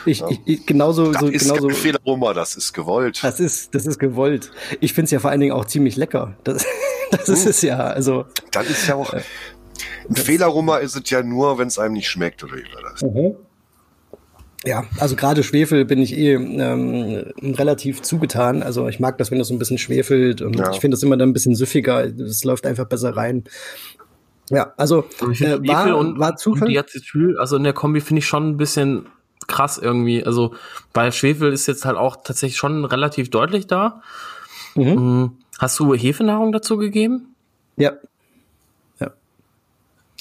Ich, 0.06 0.22
ich, 0.22 0.40
ich 0.46 0.64
genauso, 0.64 1.12
Das 1.12 1.20
so, 1.20 1.26
ist 1.28 1.42
genauso. 1.42 1.68
kein 1.68 1.76
Fehlerrummer, 1.76 2.32
das 2.32 2.56
ist 2.56 2.72
gewollt. 2.72 3.22
Das 3.22 3.38
ist, 3.38 3.74
das 3.74 3.84
ist 3.84 3.98
gewollt. 3.98 4.50
Ich 4.80 4.94
find's 4.94 5.10
ja 5.10 5.18
vor 5.18 5.30
allen 5.30 5.40
Dingen 5.40 5.52
auch 5.52 5.66
ziemlich 5.66 5.96
lecker. 5.96 6.38
Das, 6.44 6.64
das 7.10 7.28
ist 7.28 7.44
es 7.44 7.60
ja. 7.60 7.80
Also, 7.80 8.24
Das 8.50 8.70
ist 8.70 8.86
ja 8.86 8.94
auch. 8.94 9.12
Ein 9.12 10.16
Fehlerrummer 10.16 10.80
ist 10.80 10.96
es 10.96 11.10
ja 11.10 11.22
nur, 11.22 11.58
wenn 11.58 11.68
es 11.68 11.78
einem 11.78 11.92
nicht 11.92 12.08
schmeckt, 12.08 12.42
oder 12.44 12.54
wie 12.54 12.64
war 12.74 12.90
das? 12.92 13.02
Ja, 14.66 14.84
also 14.98 15.16
gerade 15.16 15.42
Schwefel 15.42 15.84
bin 15.84 16.00
ich 16.00 16.16
eh 16.16 16.34
ähm, 16.34 17.24
relativ 17.42 18.02
zugetan. 18.02 18.62
Also 18.62 18.88
ich 18.88 19.00
mag 19.00 19.18
das, 19.18 19.30
wenn 19.30 19.38
das 19.38 19.48
so 19.48 19.54
ein 19.54 19.58
bisschen 19.58 19.78
schwefelt 19.78 20.42
und 20.42 20.58
Ja. 20.58 20.70
ich 20.70 20.80
finde 20.80 20.94
das 20.96 21.02
immer 21.02 21.16
dann 21.16 21.30
ein 21.30 21.32
bisschen 21.32 21.54
süffiger. 21.54 22.08
Das 22.08 22.44
läuft 22.44 22.66
einfach 22.66 22.86
besser 22.86 23.16
rein. 23.16 23.44
Ja, 24.50 24.72
also 24.76 25.02
finde 25.02 25.32
äh, 25.32 25.36
Schwefel 25.36 25.68
war, 25.68 25.96
und, 25.96 26.18
war 26.18 26.30
und 26.30 26.38
Zufall. 26.38 26.68
Diacetyl, 26.68 27.38
also 27.38 27.56
in 27.56 27.64
der 27.64 27.72
Kombi 27.72 28.00
finde 28.00 28.18
ich 28.20 28.26
schon 28.26 28.50
ein 28.50 28.56
bisschen 28.56 29.06
krass 29.46 29.78
irgendwie. 29.78 30.24
Also 30.24 30.54
bei 30.92 31.10
Schwefel 31.10 31.52
ist 31.52 31.66
jetzt 31.66 31.84
halt 31.84 31.96
auch 31.96 32.16
tatsächlich 32.24 32.56
schon 32.56 32.84
relativ 32.84 33.30
deutlich 33.30 33.66
da. 33.66 34.02
Mhm. 34.74 34.84
Mhm. 34.84 35.32
Hast 35.58 35.78
du 35.78 35.94
Hefenahrung 35.94 36.52
dazu 36.52 36.76
gegeben? 36.76 37.34
Ja. 37.76 37.92
Ja. 39.00 39.12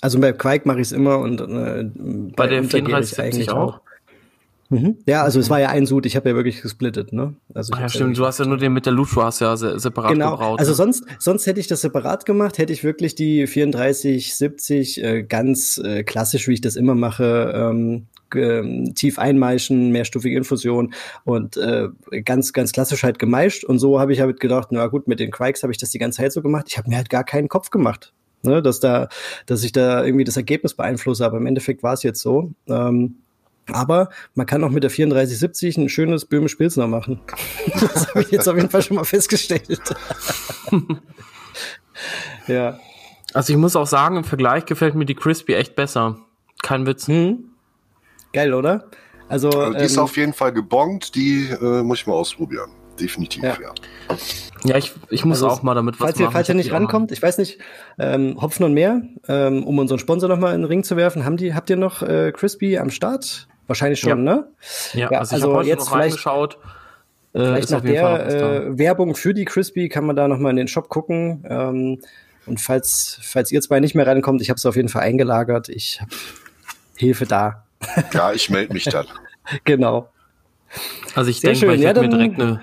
Also 0.01 0.19
bei 0.19 0.31
Quark 0.33 0.65
mache 0.65 0.77
ich 0.79 0.88
es 0.88 0.91
immer 0.91 1.19
und 1.19 1.41
äh, 1.41 1.89
Bei 2.35 2.47
der 2.47 2.62
untergärig 2.62 3.12
3470 3.12 3.51
auch? 3.51 3.79
Mhm. 4.74 4.98
Ja, 5.06 5.24
also 5.24 5.39
es 5.39 5.50
war 5.50 5.60
ja 5.60 5.70
ein 5.70 5.86
Sud, 5.86 6.06
ich 6.06 6.15
habe 6.15 6.30
ja 6.30 6.36
wirklich 6.36 6.62
gesplittet, 6.62 7.13
ne? 7.13 7.36
Also 7.53 7.72
ich 7.74 7.77
Ach 7.77 7.82
ja, 7.82 7.89
stimmt. 7.89 8.18
Du 8.18 8.25
hast 8.25 8.39
ja 8.39 8.46
nur 8.46 8.58
den 8.58 8.74
mit 8.74 8.86
der 8.86 8.94
Lutra 8.94 9.25
hast 9.25 9.39
ja 9.42 9.56
se 9.58 9.80
separat 9.80 10.12
Genau, 10.13 10.32
gebraut. 10.32 10.60
also 10.60 10.72
ne? 10.72 10.75
sonst, 10.75 11.03
sonst 11.20 11.46
hätte 11.48 11.60
ich 11.60 11.68
das 11.68 11.82
separat 11.82 12.25
gemacht, 12.25 12.58
hätte 12.58 12.74
ich 12.74 12.84
wirklich 12.84 13.15
die 13.15 13.48
34, 13.48 14.36
70 14.36 15.03
äh, 15.03 15.24
ganz 15.24 15.77
äh, 15.77 16.03
klassisch, 16.03 16.48
wie 16.48 16.53
ich 16.53 16.62
das 16.62 16.75
immer 16.75 16.96
mache, 16.96 17.51
ähm, 17.56 18.08
ge- 18.30 18.92
tief 18.94 19.20
einmeischen, 19.20 19.92
mehrstufige 19.92 20.36
Infusion 20.38 20.94
und 21.24 21.58
äh, 21.58 21.89
ganz, 22.25 22.51
ganz 22.53 22.72
klassisch 22.72 23.03
halt 23.03 23.20
gemeischt. 23.20 23.63
Und 23.63 23.80
so 23.80 24.00
habe 24.00 24.13
ich 24.13 24.22
halt 24.22 24.39
gedacht, 24.39 24.70
na 24.72 24.88
gut, 24.88 25.08
mit 25.08 25.20
den 25.20 25.32
Quikes 25.32 25.63
habe 25.63 25.72
ich 25.72 25.77
das 25.77 25.92
die 25.92 26.00
ganze 26.00 26.18
Zeit 26.18 26.32
so 26.34 26.42
gemacht. 26.42 26.65
Ich 26.70 26.77
habe 26.77 26.89
mir 26.89 26.98
halt 26.98 27.10
gar 27.10 27.24
keinen 27.24 27.48
Kopf 27.48 27.70
gemacht, 27.70 28.13
ne, 28.44 28.62
dass 28.62 28.80
da, 28.80 29.08
dass 29.46 29.63
ich 29.63 29.72
da 29.72 30.03
irgendwie 30.03 30.24
das 30.24 30.38
Ergebnis 30.38 30.74
beeinflusse. 30.74 31.25
Aber 31.25 31.38
im 31.38 31.46
Endeffekt 31.46 31.84
war 31.84 31.94
es 31.94 32.03
jetzt 32.03 32.22
so. 32.22 32.51
Ähm, 32.68 33.18
aber 33.72 34.10
man 34.36 34.46
kann 34.46 34.63
auch 34.63 34.70
mit 34.70 34.84
der 34.84 34.89
3470 34.89 35.77
ein 35.77 35.89
schönes 35.89 36.25
böhmisch 36.25 36.55
Pilsner 36.55 36.88
machen. 36.88 37.20
Das 37.79 38.10
habe 38.10 38.22
ich 38.22 38.32
jetzt 38.32 38.48
auf 38.48 38.55
jeden 38.55 38.70
Fall 38.70 38.82
schon 38.82 38.98
mal 38.98 39.03
festgestellt. 39.03 39.79
ja. 42.48 42.79
also 43.34 43.53
ich 43.53 43.58
muss 43.58 43.75
auch 43.75 43.88
sagen, 43.88 44.17
im 44.17 44.24
Vergleich 44.24 44.65
gefällt 44.65 44.96
mir 44.96 45.05
die 45.05 45.15
Crispy 45.15 45.53
echt 45.53 45.75
besser. 45.75 46.17
Kein 46.62 46.86
Witz. 46.86 47.08
Hm. 47.08 47.46
Geil, 48.34 48.53
oder? 48.53 48.86
Also, 49.29 49.50
Also 49.50 49.74
die 49.77 49.84
ist 49.86 49.98
ähm, 49.98 50.03
auf 50.03 50.17
jeden 50.17 50.34
Fall 50.34 50.51
gebongt, 50.53 51.15
die 51.15 51.48
äh, 51.50 51.82
muss 51.84 52.00
ich 52.00 52.08
mal 52.08 52.13
ausprobieren. 52.13 52.72
Definitiv, 53.00 53.43
Ja. 53.43 53.58
ja. 53.62 54.17
Ja, 54.65 54.77
ich, 54.77 54.93
ich 55.10 55.25
muss 55.25 55.43
Also, 55.43 55.53
auch 55.53 55.63
mal 55.63 55.74
damit 55.75 55.96
was 56.00 56.05
falls 56.08 56.20
ihr, 56.20 56.25
machen. 56.25 56.34
falls 56.34 56.48
ihr 56.48 56.55
Ich 56.55 56.60
hab 56.60 56.63
nicht 56.65 56.72
rankommt, 56.74 57.12
ich 57.12 57.22
weiß 57.22 57.38
nicht, 57.38 57.58
ähm, 58.00 58.38
Hopfen 58.41 58.63
und 58.63 58.74
mehr, 58.74 59.01
ähm, 59.27 59.65
um 59.65 59.77
unseren 59.77 60.00
Sponsor 60.00 60.29
nochmal 60.29 60.55
in 60.55 60.62
den 60.62 60.67
Ring 60.67 60.84
zu 60.86 60.96
werfen, 60.96 61.25
haben 61.25 61.36
die, 61.36 61.53
habt 61.53 61.70
ihr 61.70 61.75
noch 61.75 62.01
äh, 62.01 62.32
Crispy 62.32 62.77
am 62.77 62.89
Start? 62.89 63.48
Wahrscheinlich 63.67 64.00
schon, 64.00 64.10
Ja. 64.10 64.15
ne? 64.15 64.48
Ja, 64.93 65.12
Ja, 65.12 65.20
also 65.20 65.36
ich 65.36 65.41
also 65.43 65.48
habe 65.50 65.60
heute 65.60 65.70
jetzt 65.70 65.79
noch 65.79 65.88
vielleicht- 65.91 66.01
reingeschaut. 66.03 66.58
Äh, 67.36 67.39
Vielleicht 67.39 67.63
ist 67.63 67.70
nach 67.72 67.84
noch 67.84 67.89
der 67.89 68.27
äh, 68.27 68.77
Werbung 68.77 69.15
für 69.15 69.34
die 69.34 69.46
Crispy 69.46 69.89
kann 69.89 70.05
man 70.05 70.15
da 70.15 70.27
nochmal 70.27 70.51
in 70.51 70.58
den 70.58 70.67
Shop 70.67 70.88
gucken. 70.89 71.43
Ähm, 71.49 71.99
und 72.45 72.62
falls, 72.62 73.17
falls 73.23 73.52
ihr 73.52 73.60
zwei 73.62 73.80
nicht 73.80 73.95
mehr 73.95 74.06
reinkommt, 74.06 74.41
ich 74.41 74.49
habe 74.49 74.58
es 74.58 74.65
auf 74.67 74.76
jeden 74.76 74.89
Fall 74.89 75.02
eingelagert. 75.02 75.69
Ich 75.69 75.99
habe 76.02 76.12
Hilfe 76.97 77.26
da. 77.26 77.63
Ja, 78.13 78.34
ich 78.34 78.49
melde 78.49 78.73
mich 78.73 78.84
dann. 78.86 79.08
Genau. 79.65 80.10
Also 81.15 81.30
ich 81.32 81.39
Sehr 81.41 81.52
denke, 81.52 81.65
schön. 81.67 81.76
ich 81.76 81.82
Ja, 81.82 81.88
werde 81.88 82.02
mir 82.02 82.10
dann- 82.10 82.19
direkt 82.19 82.39
eine 82.41 82.62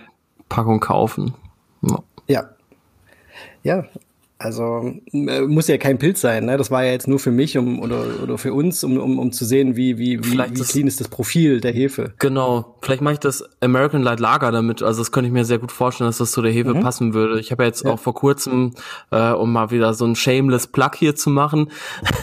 Packung 0.48 0.80
kaufen. 0.80 1.34
Ja. 1.82 1.98
Ja. 2.28 2.50
Ja, 3.62 3.84
also 4.42 4.94
äh, 5.12 5.42
muss 5.42 5.68
ja 5.68 5.76
kein 5.76 5.98
Pilz 5.98 6.22
sein, 6.22 6.46
ne? 6.46 6.56
Das 6.56 6.70
war 6.70 6.82
ja 6.82 6.92
jetzt 6.92 7.06
nur 7.06 7.18
für 7.18 7.30
mich 7.30 7.58
um, 7.58 7.78
oder, 7.78 8.02
oder 8.22 8.38
für 8.38 8.54
uns, 8.54 8.82
um, 8.82 8.96
um, 8.96 9.18
um 9.18 9.32
zu 9.32 9.44
sehen, 9.44 9.76
wie, 9.76 9.98
wie, 9.98 10.18
wie, 10.24 10.38
wie 10.38 10.62
clean 10.62 10.86
ist 10.86 10.98
das 10.98 11.08
Profil 11.08 11.60
der 11.60 11.72
Hefe. 11.72 12.14
Genau, 12.18 12.76
vielleicht 12.80 13.02
mache 13.02 13.14
ich 13.14 13.20
das 13.20 13.44
American 13.60 14.02
Light 14.02 14.18
Lager 14.18 14.50
damit. 14.50 14.82
Also 14.82 15.02
das 15.02 15.12
könnte 15.12 15.28
ich 15.28 15.34
mir 15.34 15.44
sehr 15.44 15.58
gut 15.58 15.72
vorstellen, 15.72 16.08
dass 16.08 16.16
das 16.18 16.32
zu 16.32 16.40
der 16.40 16.52
Hefe 16.52 16.72
passen 16.74 17.12
würde. 17.12 17.38
Ich 17.38 17.52
habe 17.52 17.64
ja 17.64 17.66
jetzt 17.66 17.84
Ja. 17.84 17.92
auch 17.92 17.98
vor 17.98 18.14
kurzem, 18.14 18.72
äh, 19.10 19.30
um 19.32 19.52
mal 19.52 19.70
wieder 19.70 19.92
so 19.92 20.06
ein 20.06 20.16
shameless 20.16 20.68
Plug 20.68 20.92
hier 20.96 21.14
zu 21.14 21.28
machen, 21.28 21.70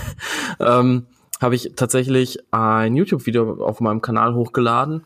ähm, 0.59 1.05
habe 1.39 1.53
ich 1.53 1.73
tatsächlich 1.75 2.39
ein 2.49 2.95
YouTube-Video 2.95 3.63
auf 3.63 3.79
meinem 3.79 4.01
Kanal 4.01 4.33
hochgeladen 4.33 5.03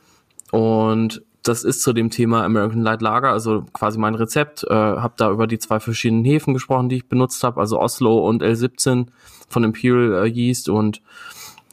und 0.52 1.24
das 1.44 1.64
ist 1.64 1.82
zu 1.82 1.94
dem 1.94 2.10
Thema 2.10 2.44
American 2.44 2.82
Light 2.82 3.02
Lager, 3.02 3.32
also 3.32 3.66
quasi 3.74 3.98
mein 3.98 4.16
Rezept. 4.16 4.64
Äh, 4.64 4.74
habe 4.74 5.14
da 5.18 5.32
über 5.32 5.48
die 5.48 5.60
zwei 5.60 5.80
verschiedenen 5.80 6.24
Hefen 6.24 6.54
gesprochen, 6.54 6.90
die 6.90 6.98
ich 6.98 7.08
benutzt 7.08 7.44
habe, 7.44 7.60
also 7.60 7.80
Oslo 7.80 8.28
und 8.28 8.44
L17 8.44 9.08
von 9.50 9.64
Imperial 9.64 10.26
äh, 10.26 10.28
Yeast 10.28 10.70
und 10.70 11.02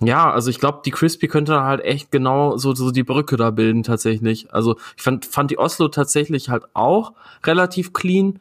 ja, 0.00 0.30
also 0.30 0.48
ich 0.48 0.60
glaube, 0.60 0.82
die 0.84 0.92
Crispy 0.92 1.26
könnte 1.26 1.64
halt 1.64 1.80
echt 1.84 2.12
genau 2.12 2.56
so, 2.56 2.72
so 2.72 2.92
die 2.92 3.02
Brücke 3.02 3.36
da 3.36 3.50
bilden 3.50 3.82
tatsächlich. 3.82 4.52
Also 4.54 4.76
ich 4.96 5.02
fand, 5.02 5.26
fand 5.26 5.50
die 5.50 5.58
Oslo 5.58 5.88
tatsächlich 5.88 6.50
halt 6.50 6.64
auch 6.72 7.14
relativ 7.44 7.92
clean, 7.92 8.38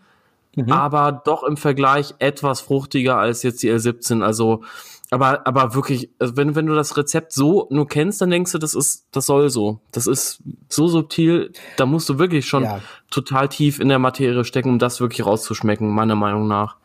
Mhm. 0.57 0.71
aber 0.71 1.21
doch 1.23 1.43
im 1.43 1.55
Vergleich 1.55 2.15
etwas 2.19 2.61
fruchtiger 2.61 3.17
als 3.17 3.43
jetzt 3.43 3.61
die 3.61 3.71
L17. 3.71 4.23
Also, 4.23 4.63
aber, 5.11 5.45
aber 5.45 5.75
wirklich, 5.75 6.09
also 6.19 6.35
wenn, 6.35 6.55
wenn 6.55 6.65
du 6.65 6.73
das 6.73 6.97
Rezept 6.97 7.31
so 7.31 7.67
nur 7.69 7.87
kennst, 7.87 8.21
dann 8.21 8.31
denkst 8.31 8.51
du, 8.51 8.57
das 8.57 8.73
ist, 8.73 9.05
das 9.11 9.27
soll 9.27 9.49
so. 9.51 9.79
Das 9.91 10.07
ist 10.07 10.41
so 10.67 10.87
subtil, 10.87 11.51
da 11.77 11.85
musst 11.85 12.09
du 12.09 12.17
wirklich 12.17 12.47
schon 12.47 12.63
Ja. 12.63 12.81
total 13.11 13.47
tief 13.49 13.79
in 13.79 13.87
der 13.89 13.99
Materie 13.99 14.43
stecken, 14.43 14.69
um 14.69 14.79
das 14.79 14.99
wirklich 14.99 15.25
rauszuschmecken, 15.25 15.87
meiner 15.89 16.15
Meinung 16.15 16.47
nach. 16.47 16.75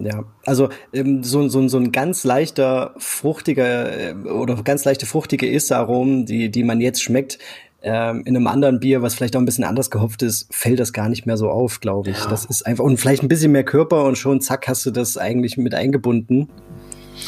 Ja, 0.00 0.24
also 0.44 0.70
ähm, 0.92 1.22
so, 1.22 1.48
so, 1.48 1.68
so 1.68 1.78
ein 1.78 1.92
ganz 1.92 2.24
leichter, 2.24 2.94
fruchtiger 2.98 4.10
äh, 4.10 4.14
oder 4.14 4.56
ganz 4.64 4.84
leichte 4.84 5.06
fruchtige 5.06 5.48
Estaromen, 5.50 6.26
die, 6.26 6.50
die 6.50 6.64
man 6.64 6.80
jetzt 6.80 7.00
schmeckt, 7.00 7.38
ähm, 7.84 8.22
in 8.24 8.34
einem 8.34 8.46
anderen 8.46 8.80
Bier, 8.80 9.02
was 9.02 9.14
vielleicht 9.14 9.36
auch 9.36 9.40
ein 9.40 9.44
bisschen 9.44 9.64
anders 9.64 9.90
gehopft 9.90 10.22
ist, 10.22 10.48
fällt 10.50 10.80
das 10.80 10.92
gar 10.92 11.08
nicht 11.10 11.26
mehr 11.26 11.36
so 11.36 11.50
auf, 11.50 11.80
glaube 11.80 12.10
ich. 12.10 12.24
Das 12.24 12.46
ist 12.46 12.66
einfach, 12.66 12.82
und 12.82 12.96
vielleicht 12.96 13.22
ein 13.22 13.28
bisschen 13.28 13.52
mehr 13.52 13.64
Körper 13.64 14.04
und 14.04 14.16
schon 14.16 14.40
zack 14.40 14.66
hast 14.68 14.86
du 14.86 14.90
das 14.90 15.18
eigentlich 15.18 15.58
mit 15.58 15.74
eingebunden. 15.74 16.48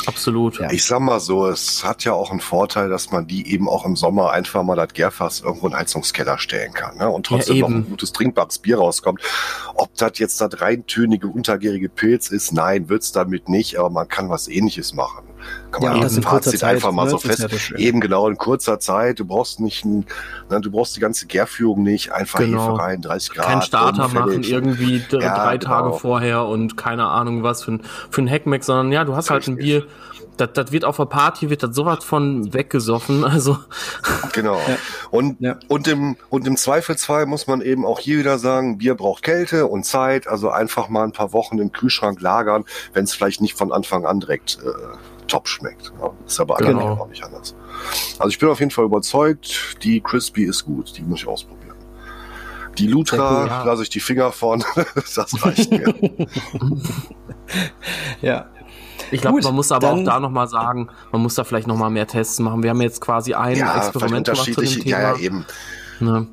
Absolut. 0.06 0.58
Ja. 0.58 0.70
Ich 0.72 0.84
sag 0.84 1.00
mal 1.00 1.20
so, 1.20 1.46
es 1.46 1.84
hat 1.84 2.04
ja 2.04 2.12
auch 2.12 2.30
einen 2.30 2.40
Vorteil, 2.40 2.88
dass 2.88 3.12
man 3.12 3.26
die 3.26 3.52
eben 3.52 3.68
auch 3.68 3.84
im 3.84 3.96
Sommer 3.96 4.30
einfach 4.30 4.62
mal 4.62 4.76
das 4.76 4.92
Gärfass 4.94 5.40
irgendwo 5.40 5.66
in 5.66 5.72
den 5.72 5.78
Heizungskeller 5.78 6.38
stellen 6.38 6.72
kann 6.72 6.96
ne? 6.96 7.08
und 7.08 7.26
trotzdem 7.26 7.56
Ja, 7.56 7.68
noch 7.68 7.76
ein 7.76 7.86
gutes 7.88 8.12
trinkbares 8.12 8.58
Bier 8.58 8.78
rauskommt. 8.78 9.20
Ob 9.74 9.94
das 9.96 10.18
jetzt 10.18 10.40
das 10.40 10.60
reintönige, 10.60 11.28
untergärige 11.28 11.88
Pilz 11.88 12.30
ist, 12.30 12.52
nein, 12.52 12.88
wird's 12.88 13.12
damit 13.12 13.48
nicht, 13.48 13.78
aber 13.78 13.90
man 13.90 14.08
kann 14.08 14.28
was 14.28 14.48
ähnliches 14.48 14.94
machen. 14.94 15.25
Kann 15.70 15.82
Ja, 15.82 15.88
man 15.90 15.98
ja 15.98 16.04
das 16.04 16.16
in 16.16 16.22
Zeit, 16.22 16.62
einfach 16.64 16.92
mal 16.92 17.04
ne? 17.04 17.10
so 17.10 17.18
fest, 17.18 17.70
ja 17.70 17.76
eben 17.76 18.00
genau 18.00 18.28
in 18.28 18.36
kurzer 18.36 18.78
Zeit, 18.80 19.18
du 19.18 19.24
brauchst 19.24 19.60
nicht, 19.60 19.84
ein, 19.84 20.06
ne, 20.48 20.60
du 20.60 20.70
brauchst 20.70 20.96
die 20.96 21.00
ganze 21.00 21.26
Gärführung 21.26 21.82
nicht, 21.82 22.12
einfach 22.12 22.38
Genau. 22.38 22.72
Hefe 22.72 22.78
rein, 22.82 23.02
30 23.02 23.30
Grad. 23.34 23.46
Kein 23.46 23.62
Starter 23.62 24.08
machen 24.08 24.42
irgendwie 24.42 25.02
Ja, 25.12 25.34
drei 25.34 25.58
Tage 25.58 25.88
genau. 25.88 25.98
vorher 25.98 26.44
und 26.46 26.76
keine 26.76 27.06
Ahnung 27.06 27.42
was 27.42 27.62
für 27.64 27.72
ein, 27.72 27.82
für 28.10 28.22
ein 28.22 28.30
Hackmack, 28.30 28.64
sondern 28.64 28.92
ja, 28.92 29.04
du 29.04 29.14
hast 29.16 29.30
halt 29.30 29.46
ein 29.48 29.54
Richtig. 29.54 29.82
Bier, 29.84 29.86
das, 30.36 30.50
das 30.52 30.72
wird 30.72 30.84
auf 30.84 30.96
der 30.96 31.06
Party, 31.06 31.50
wird 31.50 31.62
das 31.62 31.74
sowas 31.74 32.04
von 32.04 32.52
weggesoffen, 32.54 33.24
also 33.24 33.58
Genau. 34.32 34.60
Und, 35.10 35.40
Ja. 35.40 35.56
und, 35.68 35.88
im, 35.88 36.16
und 36.30 36.46
im 36.46 36.56
Zweifelsfall 36.56 37.26
muss 37.26 37.46
man 37.46 37.60
eben 37.60 37.84
auch 37.84 37.98
hier 37.98 38.18
wieder 38.18 38.38
sagen, 38.38 38.78
Bier 38.78 38.94
braucht 38.94 39.22
Kälte 39.22 39.66
und 39.66 39.84
Zeit, 39.84 40.26
also 40.26 40.50
einfach 40.50 40.88
mal 40.88 41.04
ein 41.04 41.12
paar 41.12 41.32
Wochen 41.32 41.58
im 41.58 41.72
Kühlschrank 41.72 42.20
lagern, 42.20 42.64
wenn 42.92 43.04
es 43.04 43.14
vielleicht 43.14 43.40
nicht 43.40 43.56
von 43.56 43.72
Anfang 43.72 44.04
an 44.06 44.20
direkt 44.20 44.58
äh, 44.62 44.96
top 45.26 45.48
schmeckt. 45.48 45.92
Ja, 46.00 46.10
ist 46.26 46.40
aber 46.40 46.56
Genau. 46.56 46.78
genau. 46.78 47.02
auch 47.02 47.08
nicht 47.08 47.22
anders. 47.22 47.54
Also 48.18 48.28
ich 48.28 48.38
bin 48.38 48.48
auf 48.48 48.60
jeden 48.60 48.70
Fall 48.70 48.84
überzeugt, 48.84 49.76
die 49.82 50.00
Crispy 50.00 50.44
ist 50.44 50.64
gut, 50.64 50.96
die 50.96 51.02
muss 51.02 51.20
ich 51.20 51.28
ausprobieren. 51.28 51.76
Die 52.78 52.86
Lutra 52.86 53.42
cool, 53.42 53.48
ja. 53.48 53.62
lasse 53.64 53.82
ich 53.84 53.88
die 53.88 54.00
Finger 54.00 54.32
von, 54.32 54.62
das 55.14 55.44
reicht 55.44 55.70
mir. 55.70 55.94
Ja. 58.20 58.46
ich 59.12 59.20
glaube, 59.20 59.40
man 59.40 59.54
muss 59.54 59.70
aber 59.70 59.92
auch 59.92 60.02
da 60.02 60.18
nochmal 60.18 60.48
sagen, 60.48 60.88
man 61.12 61.22
muss 61.22 61.36
da 61.36 61.44
vielleicht 61.44 61.68
nochmal 61.68 61.90
mehr 61.90 62.08
Tests 62.08 62.40
machen. 62.40 62.62
Wir 62.64 62.70
haben 62.70 62.80
jetzt 62.80 63.00
quasi 63.00 63.34
ein 63.34 63.56
ja, 63.56 63.76
Experiment 63.76 64.26
gemacht 64.26 64.52
zu 64.52 64.60
dem 64.60 64.68
Thema. 64.68 64.84
ja, 64.84 65.00
ja, 65.12 65.16
eben. 65.18 65.46
Ne? 66.00 66.26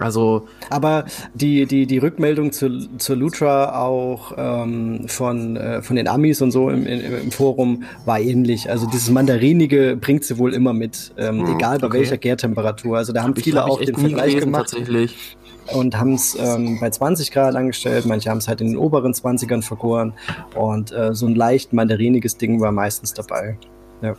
Also, 0.00 0.48
Aber 0.70 1.04
die, 1.34 1.66
die, 1.66 1.86
die 1.86 1.98
Rückmeldung 1.98 2.52
zu, 2.52 2.88
zur 2.96 3.16
Lutra 3.16 3.80
auch 3.82 4.32
ähm, 4.36 5.06
von, 5.08 5.56
äh, 5.56 5.82
von 5.82 5.96
den 5.96 6.08
Amis 6.08 6.40
und 6.40 6.52
so 6.52 6.70
im, 6.70 6.86
im, 6.86 7.18
im 7.22 7.30
Forum 7.30 7.84
war 8.06 8.18
ähnlich. 8.18 8.70
Also 8.70 8.86
dieses 8.86 9.10
Mandarinige 9.10 9.98
bringt 10.00 10.24
sie 10.24 10.38
wohl 10.38 10.54
immer 10.54 10.72
mit, 10.72 11.12
ähm, 11.18 11.46
egal 11.54 11.78
bei 11.78 11.88
okay. 11.88 11.98
welcher 11.98 12.16
Gärtemperatur. 12.16 12.96
Also 12.96 13.12
da 13.12 13.22
haben 13.22 13.34
ich 13.36 13.44
viele 13.44 13.60
hab 13.60 13.70
auch 13.70 13.78
den 13.78 13.94
Vergleich 13.94 14.30
gelesen, 14.30 14.46
gemacht. 14.46 14.70
tatsächlich. 14.70 15.36
und 15.74 15.98
haben 15.98 16.14
es 16.14 16.34
ähm, 16.40 16.78
bei 16.80 16.88
20 16.88 17.30
Grad 17.30 17.54
angestellt. 17.54 18.06
Manche 18.06 18.30
haben 18.30 18.38
es 18.38 18.48
halt 18.48 18.62
in 18.62 18.68
den 18.68 18.76
oberen 18.78 19.12
20ern 19.12 19.62
vergoren. 19.62 20.14
Und 20.56 20.92
äh, 20.92 21.14
so 21.14 21.26
ein 21.26 21.34
leicht 21.34 21.74
mandariniges 21.74 22.38
Ding 22.38 22.58
war 22.60 22.72
meistens 22.72 23.12
dabei. 23.12 23.58
Ja. 24.00 24.16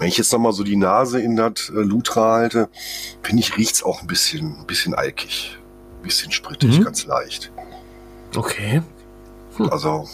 Wenn 0.00 0.08
ich 0.08 0.16
jetzt 0.16 0.32
nochmal 0.32 0.52
so 0.52 0.64
die 0.64 0.76
Nase 0.76 1.20
in 1.20 1.36
das 1.36 1.68
äh, 1.68 1.72
Lutra 1.74 2.32
halte, 2.32 2.68
finde 3.22 3.40
ich, 3.42 3.56
riecht's 3.58 3.82
auch 3.82 4.00
ein 4.00 4.06
bisschen, 4.06 4.58
ein 4.60 4.66
bisschen 4.66 4.94
alkig. 4.94 5.58
Ein 5.98 6.02
bisschen 6.02 6.32
sprittig, 6.32 6.78
Mhm. 6.80 6.84
ganz 6.84 7.04
leicht. 7.04 7.52
Okay. 8.34 8.82
Also. 9.70 10.08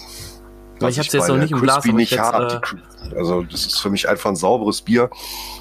Weil 0.81 0.90
ich 0.90 0.99
hab's 0.99 1.12
jetzt 1.12 1.29
noch 1.29 1.37
nicht 1.37 1.53
im 1.53 1.61
Glas, 1.61 1.85
nicht 1.85 2.11
jetzt, 2.11 2.20
hab. 2.20 2.53
äh, 2.53 3.16
Also, 3.16 3.44
das 3.44 3.64
ist 3.64 3.79
für 3.79 3.88
mich 3.88 4.09
einfach 4.09 4.29
ein 4.29 4.37
sauberes 4.37 4.83
Bier. 4.83 5.09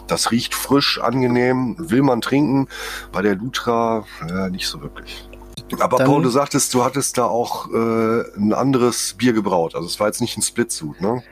Das 0.07 0.31
riecht 0.31 0.55
frisch, 0.55 0.99
angenehm, 0.99 1.75
will 1.77 2.01
man 2.01 2.19
trinken. 2.21 2.67
Bei 3.11 3.21
der 3.21 3.35
Lutra, 3.35 4.05
ja, 4.27 4.49
nicht 4.49 4.67
so 4.67 4.81
wirklich. 4.81 5.29
Aber 5.79 5.97
Dann- 5.97 6.07
Paul, 6.07 6.23
du 6.23 6.29
sagtest, 6.29 6.73
du 6.73 6.83
hattest 6.83 7.17
da 7.19 7.25
auch 7.25 7.69
äh, 7.71 8.23
ein 8.37 8.53
anderes 8.53 9.13
Bier 9.17 9.33
gebraut. 9.33 9.75
Also 9.75 9.87
es 9.87 9.99
war 9.99 10.07
jetzt 10.07 10.21
nicht 10.21 10.35
ein 10.37 10.41
Split-Suit, 10.41 10.99
ne? 10.99 11.23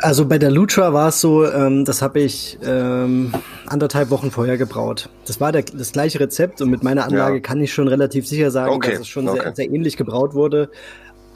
Also 0.00 0.26
bei 0.26 0.38
der 0.38 0.50
Lutra 0.50 0.92
war 0.92 1.08
es 1.08 1.20
so, 1.20 1.44
ähm, 1.50 1.84
das 1.84 2.02
habe 2.02 2.20
ich 2.20 2.58
ähm, 2.64 3.32
anderthalb 3.66 4.10
Wochen 4.10 4.30
vorher 4.30 4.56
gebraut. 4.56 5.08
Das 5.26 5.40
war 5.40 5.50
der, 5.52 5.62
das 5.62 5.92
gleiche 5.92 6.20
Rezept 6.20 6.60
und 6.62 6.70
mit 6.70 6.82
meiner 6.82 7.04
Anlage 7.04 7.36
Ja. 7.36 7.40
kann 7.40 7.60
ich 7.60 7.72
schon 7.72 7.88
relativ 7.88 8.26
sicher 8.26 8.50
sagen, 8.50 8.72
Okay, 8.72 8.92
dass 8.92 9.00
es 9.00 9.08
schon 9.08 9.28
okay. 9.28 9.40
sehr, 9.42 9.54
sehr 9.56 9.70
ähnlich 9.70 9.96
gebraut 9.96 10.34
wurde. 10.34 10.70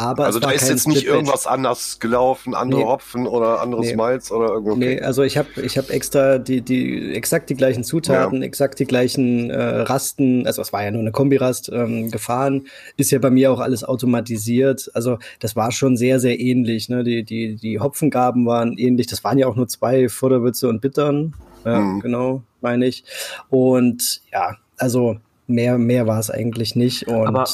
Aber 0.02 0.24
also 0.26 0.38
es 0.38 0.42
da 0.42 0.48
war 0.48 0.54
ist 0.54 0.62
kein 0.62 0.70
jetzt 0.70 0.88
nicht 0.88 1.04
irgendwas 1.06 1.46
anders 1.46 1.98
gelaufen, 2.00 2.54
andere 2.54 2.80
Nee. 2.80 2.86
Hopfen 2.86 3.26
oder 3.26 3.60
anderes 3.60 3.86
Nee. 3.86 3.96
Malz 3.96 4.30
oder 4.32 4.48
irgendwie. 4.54 4.78
Nee, 4.78 5.00
also 5.00 5.22
ich 5.22 5.36
habe 5.38 5.48
ich 5.62 5.78
hab 5.78 5.90
extra 5.90 6.38
die, 6.38 6.60
die 6.60 7.14
exakt 7.14 7.48
die 7.50 7.54
gleichen 7.54 7.84
Zutaten, 7.84 8.42
exakt 8.42 8.78
die 8.78 8.84
gleichen 8.84 9.50
äh, 9.50 9.56
Rasten, 9.82 10.46
also 10.46 10.60
es 10.62 10.72
war 10.72 10.82
ja 10.84 10.90
nur 10.90 11.00
eine 11.02 11.12
Kombirast 11.12 11.70
ähm, 11.72 12.10
gefahren, 12.10 12.66
ist 12.96 13.10
ja 13.12 13.18
bei 13.18 13.30
mir 13.30 13.52
auch 13.52 13.60
alles 13.60 13.84
automatisiert. 13.84 14.90
Also 14.94 15.18
das 15.40 15.56
war 15.56 15.72
schon 15.72 15.96
sehr, 15.96 16.18
sehr 16.20 16.38
ähnlich. 16.40 16.88
Ne? 16.88 17.04
Die, 17.04 17.22
die, 17.22 17.56
die 17.56 17.78
Hopfengaben 17.80 18.46
waren 18.46 18.76
ähnlich, 18.78 19.06
das 19.06 19.22
waren 19.24 19.38
ja 19.38 19.46
auch 19.46 19.56
nur 19.56 19.68
zwei 19.68 20.08
Futterwürze 20.08 20.68
und 20.68 20.80
Bittern. 20.80 21.34
Ja, 21.64 21.78
Mhm. 21.78 22.00
genau, 22.00 22.42
meine 22.60 22.86
ich. 22.86 23.04
Und 23.48 24.20
ja, 24.32 24.56
also 24.78 25.18
mehr, 25.46 25.78
mehr 25.78 26.06
war 26.08 26.18
es 26.18 26.28
eigentlich 26.30 26.74
nicht. 26.74 27.06
Und 27.06 27.28
Aber- 27.28 27.44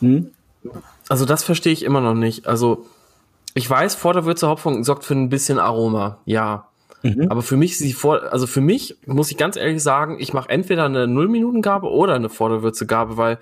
hm? 0.00 0.30
Also 1.08 1.24
das 1.24 1.44
verstehe 1.44 1.72
ich 1.72 1.84
immer 1.84 2.00
noch 2.00 2.14
nicht. 2.14 2.46
Also 2.46 2.86
ich 3.54 3.68
weiß, 3.68 3.94
Vorderwürze 3.94 4.48
Hopfung 4.48 4.84
sorgt 4.84 5.04
für 5.04 5.14
ein 5.14 5.28
bisschen 5.28 5.58
Aroma, 5.58 6.18
ja. 6.24 6.68
Mhm. 7.02 7.26
Aber 7.28 7.42
für 7.42 7.56
mich 7.56 7.72
ist 7.72 7.80
die 7.80 7.92
vor, 7.92 8.32
also 8.32 8.46
für 8.46 8.60
mich 8.60 8.96
muss 9.06 9.30
ich 9.30 9.36
ganz 9.36 9.56
ehrlich 9.56 9.82
sagen, 9.82 10.16
ich 10.20 10.32
mache 10.32 10.48
entweder 10.48 10.84
eine 10.84 11.06
Null-Minuten-Gabe 11.06 11.90
oder 11.90 12.14
eine 12.14 12.28
Vorderwürze-Gabe, 12.28 13.16
weil 13.16 13.38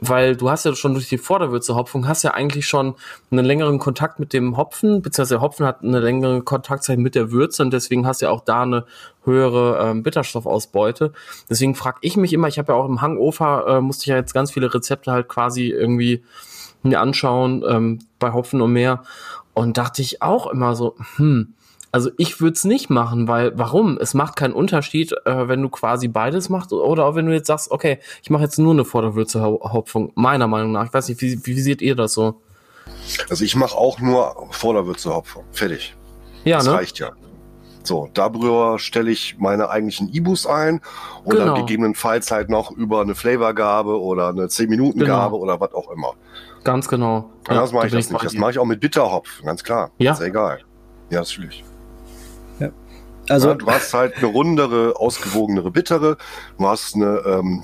weil 0.00 0.34
du 0.34 0.50
hast 0.50 0.64
ja 0.64 0.74
schon 0.74 0.94
durch 0.94 1.08
die 1.08 1.18
Vorderwürze-Hopfung 1.18 2.08
hast 2.08 2.22
ja 2.22 2.32
eigentlich 2.32 2.66
schon 2.66 2.94
einen 3.30 3.44
längeren 3.44 3.78
Kontakt 3.78 4.18
mit 4.18 4.32
dem 4.32 4.56
Hopfen, 4.56 5.02
beziehungsweise 5.02 5.34
der 5.34 5.42
Hopfen 5.42 5.66
hat 5.66 5.82
eine 5.82 6.00
längere 6.00 6.42
Kontaktzeit 6.42 6.98
mit 6.98 7.14
der 7.14 7.30
Würze 7.30 7.62
und 7.62 7.70
deswegen 7.70 8.06
hast 8.06 8.22
du 8.22 8.26
ja 8.26 8.32
auch 8.32 8.40
da 8.40 8.62
eine 8.62 8.86
höhere 9.24 9.90
ähm, 9.90 10.02
Bitterstoffausbeute. 10.02 11.12
Deswegen 11.50 11.74
frage 11.74 11.98
ich 12.00 12.16
mich 12.16 12.32
immer, 12.32 12.48
ich 12.48 12.58
habe 12.58 12.72
ja 12.72 12.78
auch 12.78 12.88
im 12.88 13.02
Hangover, 13.02 13.66
äh, 13.68 13.80
musste 13.80 14.04
ich 14.04 14.08
ja 14.08 14.16
jetzt 14.16 14.32
ganz 14.32 14.52
viele 14.52 14.72
Rezepte 14.72 15.12
halt 15.12 15.28
quasi 15.28 15.68
irgendwie 15.68 16.24
mir 16.82 17.00
anschauen 17.00 17.64
ähm, 17.68 17.98
bei 18.18 18.32
Hopfen 18.32 18.60
und 18.60 18.72
mehr 18.72 19.02
und 19.54 19.76
dachte 19.76 20.02
ich 20.02 20.22
auch 20.22 20.46
immer 20.46 20.74
so, 20.74 20.96
hm, 21.16 21.54
also 21.92 22.10
ich 22.18 22.40
würde 22.40 22.54
es 22.54 22.64
nicht 22.64 22.88
machen, 22.88 23.26
weil 23.26 23.52
warum? 23.58 23.98
Es 24.00 24.14
macht 24.14 24.36
keinen 24.36 24.54
Unterschied, 24.54 25.12
äh, 25.24 25.48
wenn 25.48 25.60
du 25.60 25.68
quasi 25.68 26.06
beides 26.06 26.48
machst 26.48 26.72
oder 26.72 27.04
auch 27.04 27.16
wenn 27.16 27.26
du 27.26 27.32
jetzt 27.32 27.48
sagst, 27.48 27.70
okay, 27.70 27.98
ich 28.22 28.30
mache 28.30 28.44
jetzt 28.44 28.58
nur 28.58 28.72
eine 28.72 28.84
Vorderwürze 28.84 29.42
Hopfung, 29.42 30.12
meiner 30.14 30.46
Meinung 30.46 30.72
nach. 30.72 30.86
Ich 30.86 30.94
weiß 30.94 31.08
nicht, 31.08 31.20
wie, 31.20 31.44
wie 31.44 31.60
seht 31.60 31.82
ihr 31.82 31.96
das 31.96 32.12
so? 32.12 32.40
Also 33.28 33.44
ich 33.44 33.56
mache 33.56 33.76
auch 33.76 33.98
nur 34.00 34.34
Vorderwürze 34.52 35.12
Hopfen. 35.14 35.42
Fertig. 35.52 35.96
Ja, 36.44 36.58
das 36.58 36.66
ne? 36.66 36.74
reicht 36.74 36.98
ja. 37.00 37.10
So, 37.82 38.08
darüber 38.14 38.78
stelle 38.78 39.10
ich 39.10 39.36
meine 39.38 39.70
eigentlichen 39.70 40.08
Ibus 40.12 40.46
ein 40.46 40.80
und 41.24 41.32
Genau. 41.32 41.46
dann 41.46 41.54
gegebenenfalls 41.54 42.30
halt 42.30 42.50
noch 42.50 42.70
über 42.70 43.00
eine 43.00 43.14
Flavorgabe 43.14 43.98
oder 44.00 44.28
eine 44.28 44.46
10-Minuten-Gabe 44.46 45.32
Genau. 45.32 45.42
oder 45.42 45.60
was 45.60 45.72
auch 45.74 45.90
immer. 45.90 46.12
Ganz 46.64 46.88
genau. 46.88 47.30
Ja, 47.48 47.54
das 47.54 47.72
mache 47.72 47.86
ich 47.86 47.92
das 47.92 48.10
nicht. 48.10 48.24
Das 48.24 48.34
mache 48.34 48.50
ich 48.52 48.58
auch 48.58 48.64
mit 48.66 48.80
Bitterhopfen, 48.80 49.46
ganz 49.46 49.64
klar. 49.64 49.90
Ja. 49.98 50.12
Ist 50.12 50.20
egal. 50.20 50.60
Ja, 51.10 51.20
natürlich. 51.20 51.64
Also 53.28 53.48
ja, 53.50 53.54
du 53.54 53.66
hast 53.66 53.94
halt 53.94 54.16
eine 54.16 54.26
rundere, 54.26 54.94
ausgewogenere 54.96 55.70
Bittere. 55.70 56.16
Du 56.58 56.66
hast 56.66 56.96
eine, 56.96 57.18
ähm, 57.26 57.62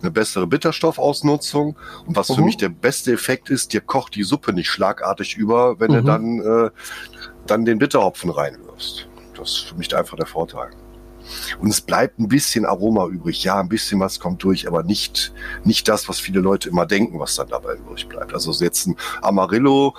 eine 0.00 0.10
bessere 0.10 0.46
Bitterstoffausnutzung. 0.46 1.76
Und 2.06 2.16
was 2.16 2.28
für 2.28 2.38
Mhm. 2.40 2.44
mich 2.46 2.56
der 2.56 2.70
beste 2.70 3.12
Effekt 3.12 3.50
ist, 3.50 3.74
dir 3.74 3.82
kocht 3.82 4.14
die 4.14 4.22
Suppe 4.22 4.54
nicht 4.54 4.70
schlagartig 4.70 5.36
über, 5.36 5.78
wenn 5.80 5.92
du 5.92 6.00
Mhm. 6.00 6.06
dann, 6.06 6.40
äh, 6.40 6.70
dann 7.46 7.64
den 7.66 7.78
Bitterhopfen 7.78 8.30
reinwirfst. 8.30 9.06
Das 9.36 9.50
ist 9.50 9.58
für 9.68 9.74
mich 9.74 9.94
einfach 9.94 10.16
der 10.16 10.26
Vorteil. 10.26 10.70
Und 11.60 11.68
es 11.68 11.80
bleibt 11.80 12.18
ein 12.18 12.28
bisschen 12.28 12.64
Aroma 12.64 13.06
übrig. 13.06 13.42
Ja, 13.44 13.60
ein 13.60 13.68
bisschen 13.68 14.00
was 14.00 14.20
kommt 14.20 14.42
durch, 14.42 14.66
aber 14.66 14.82
nicht, 14.82 15.32
nicht 15.64 15.88
das, 15.88 16.08
was 16.08 16.20
viele 16.20 16.40
Leute 16.40 16.68
immer 16.68 16.86
denken, 16.86 17.18
was 17.18 17.36
dann 17.36 17.48
dabei 17.48 17.74
übrig 17.76 18.08
bleibt. 18.08 18.34
Also 18.34 18.52
jetzt 18.62 18.86
ein 18.86 18.96
Amarillo 19.22 19.94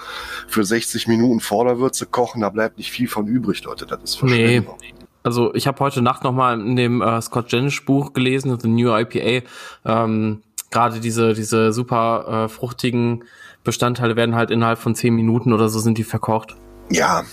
für 0.48 0.64
60 0.64 1.08
Minuten 1.08 1.40
Vorderwürze 1.40 2.06
kochen, 2.06 2.42
da 2.42 2.50
bleibt 2.50 2.78
nicht 2.78 2.92
viel 2.92 3.08
von 3.08 3.28
übrig, 3.28 3.64
Leute. 3.64 3.86
Das 3.86 4.00
ist 4.04 4.24
Nee. 4.24 4.62
Verschwendung. 4.62 4.78
Also 5.24 5.54
ich 5.54 5.68
habe 5.68 5.80
heute 5.80 6.02
Nacht 6.02 6.24
nochmal 6.24 6.60
in 6.60 6.76
dem 6.76 7.02
äh, 7.02 7.22
Scott 7.22 7.52
Jenish 7.52 7.86
Buch 7.86 8.14
gelesen, 8.14 8.58
The 8.60 8.68
New 8.68 8.90
IPA, 8.96 9.46
ähm, 9.86 10.42
gerade 10.72 11.00
diese, 11.00 11.34
diese 11.34 11.72
super 11.74 12.46
äh, 12.46 12.50
fruchtigen 12.50 13.24
Bestandteile 13.64 14.16
werden 14.16 14.34
halt 14.36 14.50
innerhalb 14.50 14.80
von 14.80 14.96
10 14.96 15.14
Minuten 15.14 15.54
oder 15.54 15.70
so 15.70 15.80
sind 15.80 15.98
die 16.00 16.04
verkocht. 16.04 16.56
Ja, 16.90 17.24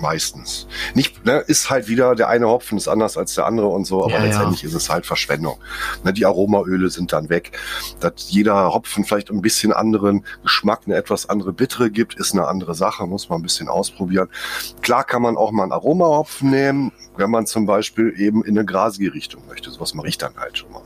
meistens. 0.00 0.66
Nicht, 0.94 1.24
ne, 1.24 1.38
ist 1.46 1.70
halt 1.70 1.88
wieder, 1.88 2.14
der 2.14 2.28
eine 2.28 2.48
Hopfen 2.48 2.78
ist 2.78 2.88
anders 2.88 3.16
als 3.16 3.34
der 3.34 3.46
andere 3.46 3.68
und 3.68 3.84
so, 3.86 4.02
aber 4.02 4.12
Ja, 4.12 4.18
ja. 4.18 4.24
letztendlich 4.24 4.64
ist 4.64 4.74
es 4.74 4.90
halt 4.90 5.06
Verschwendung. 5.06 5.58
Ne, 6.04 6.12
die 6.12 6.26
Aromaöle 6.26 6.90
sind 6.90 7.12
dann 7.12 7.28
weg. 7.28 7.58
Dass 8.00 8.12
jeder 8.30 8.72
Hopfen 8.72 9.04
vielleicht 9.04 9.30
ein 9.30 9.42
bisschen 9.42 9.72
anderen 9.72 10.24
Geschmack, 10.42 10.82
eine 10.86 10.96
etwas 10.96 11.28
andere 11.28 11.52
Bittere 11.52 11.90
gibt, 11.90 12.14
ist 12.14 12.32
eine 12.32 12.46
andere 12.46 12.74
Sache, 12.74 13.06
muss 13.06 13.28
man 13.28 13.40
ein 13.40 13.42
bisschen 13.42 13.68
ausprobieren. 13.68 14.28
Klar 14.82 15.04
kann 15.04 15.22
man 15.22 15.36
auch 15.36 15.50
mal 15.50 15.64
einen 15.64 15.72
Aromahopfen 15.72 16.50
nehmen, 16.50 16.92
wenn 17.16 17.30
man 17.30 17.46
zum 17.46 17.66
Beispiel 17.66 18.14
eben 18.16 18.44
in 18.44 18.56
eine 18.58 18.64
grasige 18.66 19.12
Richtung 19.14 19.42
möchte. 19.48 19.70
Sowas 19.70 19.94
mache 19.94 20.08
ich 20.08 20.18
dann 20.18 20.34
halt 20.36 20.58
schon 20.58 20.70
mal. 20.72 20.82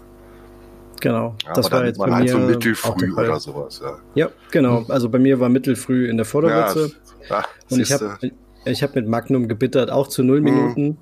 genau, 1.01 1.35
Ja, 1.45 1.53
das 1.55 1.67
aber 1.67 1.73
war 1.75 1.81
dann 1.81 1.89
jetzt 1.89 1.99
bei 1.99 2.11
halt 2.11 2.25
mir 2.25 2.31
so 2.31 2.39
mittelfrüh 2.39 3.13
oder 3.15 3.41
sowas. 3.41 3.81
Ja. 3.85 3.99
Ja, 4.15 4.29
genau. 4.51 4.85
Also 4.89 5.09
bei 5.09 5.19
mir 5.19 5.41
war 5.41 5.49
mittelfrüh 5.49 6.09
in 6.09 6.17
der 6.17 6.27
Vorderwürze. 6.27 6.93
Ja, 7.29 7.45
und 7.71 7.81
ich 7.81 7.93
habe 7.93 8.19
ich 8.65 8.83
hab 8.83 8.95
mit 8.95 9.07
Magnum 9.09 9.49
gebittert, 9.49 9.91
auch 9.91 10.07
zu 10.09 10.23
null 10.23 10.41
Mhm. 10.41 10.45
Minuten. 10.45 10.99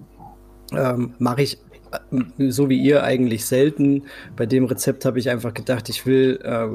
Ähm, 0.73 1.15
Mache 1.19 1.43
ich 1.43 1.59
so 2.39 2.69
wie 2.69 2.79
ihr 2.81 3.03
eigentlich 3.05 3.45
selten. 3.45 4.05
Bei 4.37 4.47
dem 4.47 4.65
Rezept 4.65 5.05
habe 5.05 5.19
ich 5.19 5.31
einfach 5.31 5.55
gedacht, 5.55 5.89
ich 5.89 6.07
will 6.07 6.39
äh, 6.43 6.69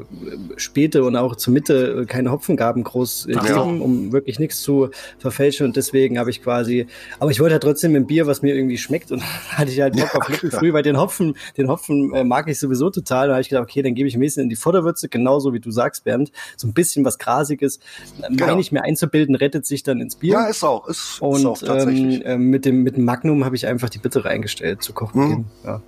späte 0.58 1.04
und 1.04 1.16
auch 1.16 1.36
zur 1.36 1.52
Mitte 1.52 2.04
keine 2.06 2.30
Hopfengaben 2.30 2.84
groß 2.84 3.26
äh, 3.26 3.32
geben, 3.32 3.80
um 3.80 4.12
wirklich 4.12 4.38
nichts 4.38 4.60
zu 4.62 4.90
verfälschen. 5.18 5.66
Und 5.66 5.76
deswegen 5.76 6.18
habe 6.18 6.30
ich 6.30 6.42
quasi, 6.42 6.86
aber 7.18 7.30
ich 7.30 7.40
wollte 7.40 7.54
halt 7.54 7.62
trotzdem 7.62 7.94
ein 7.94 8.06
Bier, 8.06 8.26
was 8.26 8.42
mir 8.42 8.54
irgendwie 8.54 8.78
schmeckt. 8.78 9.12
Und 9.12 9.22
hatte 9.50 9.70
ich 9.70 9.80
halt 9.80 9.96
Bock 9.96 10.14
auf 10.14 10.28
mittelfrüh, 10.28 10.72
weil 10.72 10.82
den 10.82 10.98
Hopfen, 10.98 11.34
den 11.56 11.68
Hopfen 11.68 12.12
äh, 12.14 12.24
mag 12.24 12.48
ich 12.48 12.58
sowieso 12.58 12.90
total. 12.90 13.28
Da 13.28 13.34
habe 13.34 13.42
ich 13.42 13.48
gedacht, 13.48 13.64
okay, 13.64 13.82
dann 13.82 13.94
gebe 13.94 14.08
ich 14.08 14.14
ein 14.16 14.20
bisschen 14.20 14.42
in 14.44 14.48
die 14.48 14.56
Vorderwürze, 14.56 15.08
genauso 15.08 15.52
wie 15.52 15.60
du 15.60 15.70
sagst, 15.70 16.04
Bernd. 16.04 16.30
So 16.56 16.66
ein 16.68 16.72
bisschen 16.74 17.04
was 17.04 17.18
Grasiges, 17.18 17.76
äh, 18.22 18.26
Genau. 18.30 18.46
meine 18.46 18.60
ich 18.60 18.72
mir 18.72 18.82
einzubilden, 18.82 19.34
rettet 19.34 19.66
sich 19.66 19.82
dann 19.82 20.00
ins 20.00 20.16
Bier. 20.16 20.32
ja, 20.34 20.46
ist 20.46 20.62
auch. 20.64 20.86
Ist, 20.88 20.98
ist 20.98 21.22
auch 21.22 21.28
Und 21.30 21.60
tatsächlich. 21.60 22.22
ähm, 22.24 22.26
äh, 22.26 22.36
mit 22.38 22.64
dem 22.64 22.82
mit 22.82 22.96
dem 22.96 23.04
Magnum 23.04 23.44
habe 23.44 23.56
ich 23.56 23.66
einfach 23.66 23.88
die 23.88 23.98
Bitte 23.98 24.24
reingestellt 24.24 24.82
zu 24.82 24.92
kochen. 24.92 25.05
Mhm. 25.14 25.44
Ja. 25.64 25.80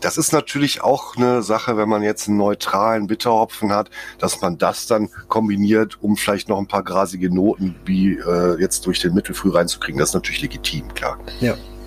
Das 0.00 0.18
ist 0.18 0.32
natürlich 0.32 0.82
auch 0.82 1.16
eine 1.16 1.42
Sache, 1.42 1.76
wenn 1.76 1.88
man 1.88 2.02
jetzt 2.02 2.28
einen 2.28 2.36
neutralen 2.36 3.08
Bitterhopfen 3.08 3.72
hat, 3.72 3.90
dass 4.18 4.40
man 4.40 4.56
das 4.56 4.86
dann 4.86 5.08
kombiniert, 5.28 5.98
um 6.00 6.16
vielleicht 6.16 6.48
noch 6.48 6.58
ein 6.58 6.68
paar 6.68 6.84
grasige 6.84 7.32
Noten 7.34 7.74
wie 7.84 8.12
äh, 8.18 8.60
jetzt 8.60 8.86
durch 8.86 9.00
den 9.00 9.14
Mittelfrüh 9.14 9.50
reinzukriegen. 9.50 9.98
Das 9.98 10.10
ist 10.10 10.14
natürlich 10.14 10.42
legitim, 10.42 10.94
klar. 10.94 11.18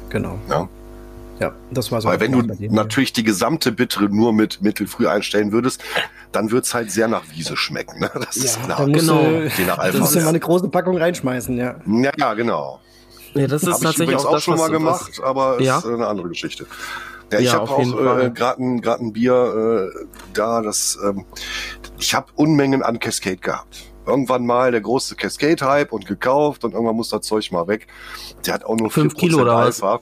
Genau. 0.09 0.37
Ja. 0.49 0.67
Ja, 1.39 1.53
das 1.71 1.91
war 1.91 2.01
so. 2.01 2.09
Weil 2.09 2.19
wenn 2.19 2.33
du 2.33 2.43
natürlich 2.69 3.13
die 3.13 3.23
gesamte 3.23 3.71
Bittere 3.71 4.09
nur 4.09 4.31
mit 4.31 4.61
Mittelfrüh 4.61 5.07
einstellen 5.07 5.51
würdest, 5.51 5.81
dann 6.31 6.51
wird's 6.51 6.73
halt 6.75 6.91
sehr 6.91 7.07
nach 7.07 7.23
Wiese 7.33 7.57
schmecken. 7.57 7.99
Ne? 8.01 8.11
Das 8.13 8.35
hier. 8.35 8.43
ist 8.43 8.57
ja, 8.57 8.65
klar. 8.65 8.77
dann 8.77 8.93
Genau. 8.93 9.23
du, 9.23 9.47
Je 9.57 9.65
nach 9.65 9.77
dann 9.77 9.99
musst 9.99 10.13
du 10.13 10.17
Alpha. 10.17 10.25
mal 10.25 10.29
eine 10.29 10.39
große 10.39 10.67
Packung 10.69 10.97
reinschmeißen, 10.97 11.57
ja. 11.57 11.77
Ja, 11.87 12.11
ja, 12.15 12.33
genau. 12.35 12.79
Ja, 13.33 13.47
das 13.47 13.63
ist 13.63 13.67
Habe 13.67 13.77
ich 13.77 13.81
tatsächlich 13.83 13.99
übrigens 14.09 14.25
auch, 14.25 14.29
auch 14.29 14.33
das, 14.33 14.43
schon 14.43 14.53
was- 14.55 14.59
mal 14.59 14.71
was- 14.85 15.05
gemacht, 15.05 15.21
aber 15.23 15.57
ist 15.59 15.65
Ja? 15.65 15.79
eine 15.83 16.07
andere 16.07 16.29
Geschichte. 16.29 16.65
Ja, 17.31 17.39
ich 17.39 17.45
Ja, 17.45 17.53
habe 17.53 17.71
auch 17.71 17.79
äh, 18.19 18.29
gerade 18.31 18.61
ein, 18.61 18.81
grad 18.81 18.99
ein 18.99 19.13
Bier 19.13 19.91
äh, 19.95 20.05
da, 20.33 20.61
das 20.61 20.99
ähm, 21.03 21.25
ich 21.97 22.13
habe 22.13 22.27
Unmengen 22.35 22.83
an 22.83 22.99
Cascade 22.99 23.37
gehabt. 23.37 23.85
Irgendwann 24.05 24.45
mal 24.45 24.71
der 24.71 24.81
große 24.81 25.15
Cascade-Hype 25.15 25.93
und 25.93 26.07
gekauft 26.07 26.65
und 26.65 26.73
irgendwann 26.73 26.95
muss 26.95 27.09
das 27.09 27.21
Zeug 27.21 27.49
mal 27.51 27.67
weg. 27.67 27.87
Der 28.45 28.55
hat 28.55 28.65
auch 28.65 28.75
nur 28.75 28.89
Fünf 28.89 29.13
4% 29.13 29.17
Kilo 29.17 29.41
oder 29.41 29.55
was? 29.55 29.81
Alpha. 29.81 30.01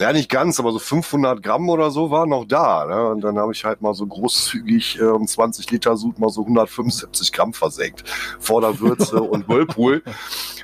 Ja, 0.00 0.12
nicht 0.12 0.30
ganz, 0.30 0.60
aber 0.60 0.70
so 0.70 0.78
500 0.78 1.42
Gramm 1.42 1.68
oder 1.68 1.90
so 1.90 2.10
war 2.12 2.24
noch 2.26 2.44
da. 2.44 2.86
Ne? 2.86 3.08
Und 3.08 3.20
dann 3.22 3.36
habe 3.36 3.52
ich 3.52 3.64
halt 3.64 3.82
mal 3.82 3.94
so 3.94 4.06
großzügig 4.06 5.00
äh, 5.00 5.26
20 5.26 5.68
Liter 5.72 5.96
Sud 5.96 6.20
mal 6.20 6.30
so 6.30 6.42
175 6.42 7.32
Gramm 7.32 7.52
versenkt. 7.52 8.04
Vor 8.38 8.60
der 8.60 8.78
Würze 8.78 9.20
und 9.22 9.48
Whirlpool. 9.48 10.02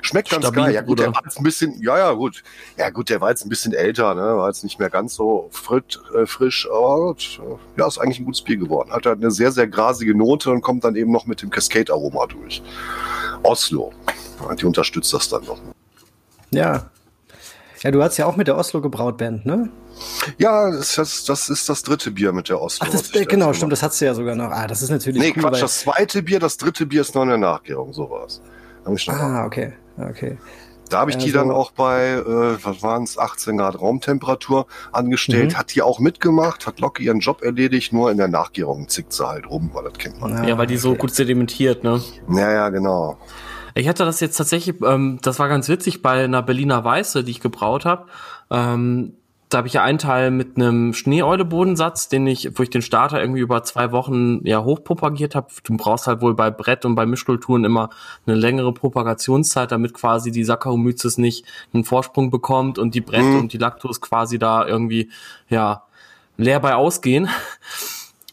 Schmeckt 0.01 0.29
ganz 0.29 0.45
Stabil, 0.45 0.63
geil. 0.63 0.73
Ja 0.73 0.81
gut, 0.81 0.87
Bruder. 0.87 1.03
der 1.03 1.15
war 1.15 1.21
jetzt 1.25 1.37
ein 1.37 1.43
bisschen, 1.43 1.81
ja, 1.81 1.97
ja, 1.97 2.13
gut. 2.13 2.43
Ja 2.77 2.89
gut, 2.89 3.09
der 3.09 3.19
war 3.19 3.29
jetzt 3.29 3.45
ein 3.45 3.49
bisschen 3.49 3.73
älter, 3.73 4.15
ne? 4.15 4.37
war 4.37 4.47
jetzt 4.47 4.63
nicht 4.63 4.79
mehr 4.79 4.89
ganz 4.89 5.15
so 5.15 5.49
fritt, 5.51 5.99
äh, 6.15 6.25
frisch. 6.25 6.69
Aber 6.71 7.15
äh, 7.19 7.79
ja, 7.79 7.87
ist 7.87 7.97
eigentlich 7.97 8.19
ein 8.19 8.25
gutes 8.25 8.41
Bier 8.41 8.57
geworden. 8.57 8.91
Hat 8.91 9.05
halt 9.05 9.19
eine 9.19 9.31
sehr, 9.31 9.51
sehr 9.51 9.67
grasige 9.67 10.15
Note 10.15 10.49
und 10.49 10.61
kommt 10.61 10.85
dann 10.85 10.95
eben 10.95 11.11
noch 11.11 11.25
mit 11.25 11.41
dem 11.41 11.49
Cascade-Aroma 11.49 12.27
durch. 12.27 12.63
Oslo, 13.43 13.91
die 14.57 14.65
unterstützt 14.65 15.13
das 15.13 15.27
dann 15.27 15.43
noch. 15.43 15.59
Ja. 16.51 16.89
Ja, 17.85 17.91
du 17.91 18.01
hast 18.01 18.17
ja 18.17 18.25
auch 18.25 18.35
mit 18.35 18.47
der 18.47 18.57
Oslo 18.57 18.81
gebraut 18.81 19.17
Band, 19.19 19.45
ne? 19.45 19.69
Ja, 20.39 20.71
das, 20.71 20.97
ist- 20.97 21.29
das 21.29 21.49
ist 21.49 21.69
das 21.69 21.83
dritte 21.83 22.09
Bier 22.09 22.33
mit 22.33 22.49
der 22.49 22.59
Oslo. 22.59 22.83
Ach, 22.87 22.91
das, 22.91 23.11
da 23.11 23.23
genau, 23.23 23.53
stimmt, 23.53 23.71
das 23.73 23.83
hast 23.83 24.01
du 24.01 24.05
ja 24.05 24.15
sogar 24.15 24.33
noch. 24.35 24.49
Ah, 24.49 24.65
das 24.65 24.81
ist 24.81 24.89
natürlich 24.89 25.21
Nee, 25.21 25.33
cool, 25.35 25.43
Quatsch, 25.43 25.53
weil- 25.53 25.61
das 25.61 25.79
zweite 25.81 26.23
Bier, 26.23 26.39
das 26.39 26.57
dritte 26.57 26.87
Bier 26.87 27.01
ist 27.01 27.13
noch 27.13 27.21
in 27.21 27.29
der 27.29 27.37
Nachgärung, 27.37 27.93
so 27.93 28.09
war's. 28.09 28.41
Da 28.83 28.85
habe 28.87 28.97
ich, 28.97 29.05
noch- 29.07 29.13
Ah, 29.13 29.45
okay. 29.45 29.73
Okay. 29.99 30.39
da 30.89 30.99
hab 31.01 31.09
ich 31.09 31.17
die 31.17 31.25
also- 31.25 31.37
dann 31.37 31.51
auch 31.51 31.69
bei, 31.73 32.13
äh, 32.13 32.23
was 32.65 32.81
waren 32.81 33.03
es, 33.03 33.19
18 33.19 33.57
Grad 33.57 33.79
Raumtemperatur 33.79 34.65
angestellt, 34.91 35.51
Mhm. 35.51 35.57
hat 35.59 35.75
die 35.75 35.83
auch 35.83 35.99
mitgemacht, 35.99 36.65
hat 36.65 36.79
locker 36.79 37.03
ihren 37.03 37.19
Job 37.19 37.43
erledigt, 37.43 37.93
nur 37.93 38.09
in 38.09 38.17
der 38.17 38.27
Nachgärung 38.29 38.89
zickt 38.89 39.13
sie 39.13 39.27
halt 39.27 39.47
rum, 39.47 39.69
weil 39.73 39.83
das 39.83 39.93
kennt 39.99 40.19
man. 40.19 40.33
Ah, 40.35 40.43
Ja, 40.47 40.57
weil 40.57 40.65
die 40.65 40.77
so 40.77 40.95
gut 40.95 41.13
sedimentiert, 41.13 41.83
ne? 41.83 42.01
Ja, 42.31 42.51
ja, 42.51 42.69
genau. 42.69 43.17
Ich 43.77 43.87
hatte 43.89 44.05
das 44.05 44.21
jetzt 44.21 44.37
tatsächlich, 44.37 44.81
ähm, 44.83 45.19
das 45.21 45.37
war 45.37 45.49
ganz 45.49 45.67
witzig 45.69 46.01
bei 46.01 46.23
einer 46.23 46.41
Berliner 46.41 46.83
Weiße, 46.83 47.23
die 47.23 47.31
ich 47.31 47.41
gebraut 47.41 47.85
habe. 47.85 48.05
Ähm, 48.49 49.13
da 49.49 49.59
habe 49.59 49.67
ich 49.67 49.73
ja 49.75 49.83
einen 49.83 49.99
Teil 49.99 50.31
mit 50.31 50.55
einem 50.55 50.93
Schneeeule-Bodensatz, 50.93 52.09
den 52.09 52.25
ich, 52.25 52.57
wo 52.57 52.63
ich 52.63 52.71
den 52.71 52.81
Starter 52.81 53.21
irgendwie 53.21 53.41
über 53.41 53.63
zwei 53.63 53.91
Wochen 53.91 54.39
ja 54.45 54.63
hochpropagiert 54.63 55.35
habe. 55.35 55.47
Du 55.63 55.77
brauchst 55.77 56.07
halt 56.07 56.21
wohl 56.21 56.33
bei 56.33 56.49
Brett 56.49 56.83
und 56.83 56.95
bei 56.95 57.05
Mischkulturen 57.05 57.63
immer 57.63 57.89
eine 58.25 58.35
längere 58.35 58.73
Propagationszeit, 58.73 59.71
damit 59.71 59.93
quasi 59.93 60.31
die 60.31 60.43
Saccharomyces 60.43 61.17
nicht 61.19 61.45
einen 61.73 61.83
Vorsprung 61.83 62.31
bekommt 62.31 62.79
und 62.79 62.95
die 62.95 63.01
Brett 63.01 63.23
Mhm. 63.23 63.39
und 63.39 63.53
die 63.53 63.57
Lactos 63.57 64.01
quasi 64.01 64.39
da 64.39 64.65
irgendwie 64.65 65.09
ja 65.47 65.83
leer 66.37 66.59
bei 66.59 66.75
ausgehen. 66.75 67.29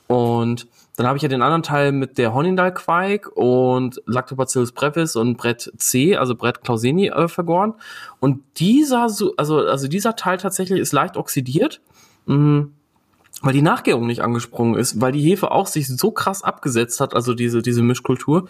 Und 0.06 0.66
dann 0.96 1.06
habe 1.06 1.16
ich 1.16 1.22
ja 1.22 1.28
den 1.28 1.40
anderen 1.42 1.62
Teil 1.62 1.90
mit 1.92 2.18
der 2.18 2.34
Hornindal-Quark 2.34 3.30
und 3.34 4.02
Lactobacillus 4.06 4.72
brevis 4.72 5.16
und 5.16 5.36
Brett 5.38 5.72
C, 5.78 6.16
also 6.16 6.34
Brett 6.34 6.62
Clauseni, 6.62 7.08
äh, 7.08 7.28
vergoren. 7.28 7.74
Und 8.20 8.42
dieser, 8.58 9.08
so- 9.08 9.34
also, 9.36 9.58
also 9.60 9.88
dieser 9.88 10.16
Teil 10.16 10.36
tatsächlich 10.36 10.80
ist 10.80 10.92
leicht 10.92 11.16
oxidiert, 11.16 11.80
mh, 12.26 12.66
weil 13.40 13.52
die 13.54 13.62
Nachgärung 13.62 14.06
nicht 14.06 14.20
angesprungen 14.20 14.74
ist, 14.76 15.00
weil 15.00 15.12
die 15.12 15.22
Hefe 15.22 15.50
auch 15.50 15.66
sich 15.66 15.88
so 15.88 16.10
krass 16.10 16.42
abgesetzt 16.44 17.00
hat, 17.00 17.14
also 17.14 17.32
diese, 17.34 17.62
diese 17.62 17.82
Mischkultur. 17.82 18.48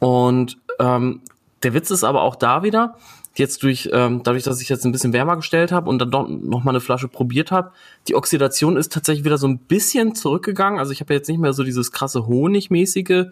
Und 0.00 0.58
ähm, 0.80 1.22
der 1.62 1.74
Witz 1.74 1.90
ist 1.90 2.04
aber 2.04 2.22
auch 2.22 2.36
da 2.36 2.62
wieder, 2.62 2.96
jetzt 3.38 3.62
durch, 3.62 3.88
ähm, 3.92 4.22
dadurch, 4.22 4.42
dass 4.44 4.60
ich 4.60 4.68
jetzt 4.68 4.84
ein 4.84 4.92
bisschen 4.92 5.12
wärmer 5.12 5.36
gestellt 5.36 5.72
habe 5.72 5.88
und 5.88 5.98
dann 5.98 6.10
doch 6.10 6.28
noch 6.28 6.64
mal 6.64 6.70
eine 6.72 6.80
Flasche 6.80 7.08
probiert 7.08 7.50
habe, 7.50 7.72
die 8.06 8.14
Oxidation 8.14 8.76
ist 8.76 8.92
tatsächlich 8.92 9.24
wieder 9.24 9.38
so 9.38 9.46
ein 9.46 9.58
bisschen 9.58 10.14
zurückgegangen. 10.14 10.78
Also 10.78 10.92
ich 10.92 11.00
habe 11.00 11.14
jetzt 11.14 11.28
nicht 11.28 11.38
mehr 11.40 11.52
so 11.52 11.64
dieses 11.64 11.92
krasse 11.92 12.26
Honigmäßige, 12.26 13.26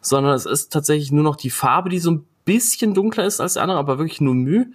sondern 0.00 0.34
es 0.34 0.46
ist 0.46 0.72
tatsächlich 0.72 1.12
nur 1.12 1.24
noch 1.24 1.36
die 1.36 1.50
Farbe, 1.50 1.88
die 1.90 1.98
so 1.98 2.10
ein 2.10 2.24
bisschen 2.44 2.94
dunkler 2.94 3.24
ist 3.24 3.40
als 3.40 3.54
der 3.54 3.62
andere, 3.62 3.78
aber 3.78 3.98
wirklich 3.98 4.20
nur 4.20 4.34
Mühe. 4.34 4.66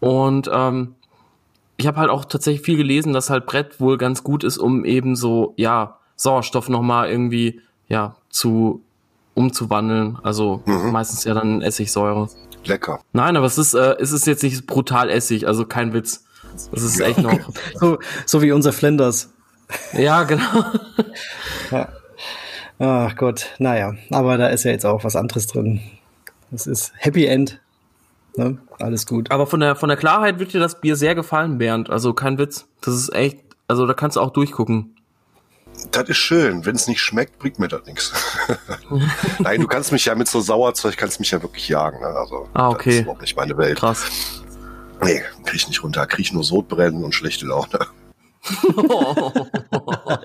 Und 0.00 0.48
ähm, 0.52 0.94
ich 1.76 1.86
habe 1.86 1.98
halt 1.98 2.10
auch 2.10 2.24
tatsächlich 2.26 2.64
viel 2.64 2.76
gelesen, 2.76 3.12
dass 3.12 3.30
halt 3.30 3.46
Brett 3.46 3.80
wohl 3.80 3.96
ganz 3.96 4.22
gut 4.22 4.44
ist, 4.44 4.58
um 4.58 4.84
eben 4.84 5.16
so, 5.16 5.54
ja, 5.56 5.98
Sauerstoff 6.16 6.68
nochmal 6.68 7.08
irgendwie, 7.10 7.60
ja, 7.88 8.16
zu 8.28 8.82
umzuwandeln. 9.34 10.18
Also 10.22 10.62
Mhm. 10.66 10.92
meistens 10.92 11.24
ja 11.24 11.32
dann 11.34 11.62
Essigsäure. 11.62 12.28
Lecker. 12.64 13.00
Nein, 13.12 13.36
aber 13.36 13.46
es 13.46 13.58
ist, 13.58 13.74
äh, 13.74 13.96
es 13.98 14.12
ist 14.12 14.26
jetzt 14.26 14.42
nicht 14.42 14.66
brutal 14.66 15.10
Essig, 15.10 15.46
also 15.46 15.64
kein 15.64 15.92
Witz. 15.92 16.24
Es 16.72 16.82
ist 16.82 17.00
echt 17.00 17.18
noch. 17.18 17.38
So, 17.78 17.98
so 18.26 18.42
wie 18.42 18.52
unser 18.52 18.72
Flinders. 18.72 19.30
Ja, 19.92 20.24
genau. 20.24 20.64
Ach 22.78 23.16
Gott, 23.16 23.46
naja, 23.58 23.94
aber 24.10 24.36
da 24.38 24.48
ist 24.48 24.64
ja 24.64 24.72
jetzt 24.72 24.86
auch 24.86 25.04
was 25.04 25.16
anderes 25.16 25.46
drin. 25.46 25.80
Das 26.50 26.66
ist 26.66 26.92
Happy 26.96 27.26
End. 27.26 27.60
Ne? 28.36 28.58
Alles 28.78 29.06
gut. 29.06 29.30
Aber 29.30 29.46
von 29.46 29.60
der, 29.60 29.76
von 29.76 29.88
der 29.88 29.98
Klarheit 29.98 30.38
wird 30.38 30.52
dir 30.52 30.60
das 30.60 30.80
Bier 30.80 30.96
sehr 30.96 31.14
gefallen, 31.14 31.58
Bernd. 31.58 31.90
Also 31.90 32.14
kein 32.14 32.38
Witz. 32.38 32.66
Das 32.80 32.94
ist 32.94 33.14
echt, 33.14 33.38
also 33.68 33.86
da 33.86 33.94
kannst 33.94 34.16
du 34.16 34.20
auch 34.20 34.30
durchgucken. 34.30 34.96
Das 35.92 36.08
ist 36.08 36.18
schön. 36.18 36.64
Wenn 36.66 36.76
es 36.76 36.86
nicht 36.86 37.00
schmeckt, 37.00 37.38
bringt 37.38 37.58
mir 37.58 37.68
das 37.68 37.84
nichts. 37.86 38.12
Nein, 39.38 39.60
du 39.60 39.66
kannst 39.66 39.90
mich 39.92 40.04
ja 40.04 40.14
mit 40.14 40.28
so 40.28 40.40
Sauerzeug, 40.40 40.96
kannst 40.96 41.18
mich 41.20 41.30
ja 41.32 41.42
wirklich 41.42 41.68
jagen. 41.68 42.00
Ne? 42.00 42.06
Also, 42.06 42.48
Ah, 42.54 42.66
das 42.68 42.74
okay. 42.74 42.90
ist 42.90 43.00
überhaupt 43.00 43.22
nicht 43.22 43.36
meine 43.36 43.56
Welt. 43.56 43.78
Krass. 43.78 44.04
Nee, 45.02 45.22
krieg 45.44 45.54
ich 45.56 45.68
nicht 45.68 45.82
runter. 45.82 46.06
Krieg 46.06 46.26
ich 46.26 46.32
nur 46.32 46.44
Sodbrennen 46.44 47.02
und 47.02 47.14
schlechte 47.14 47.46
Laune. 47.46 47.68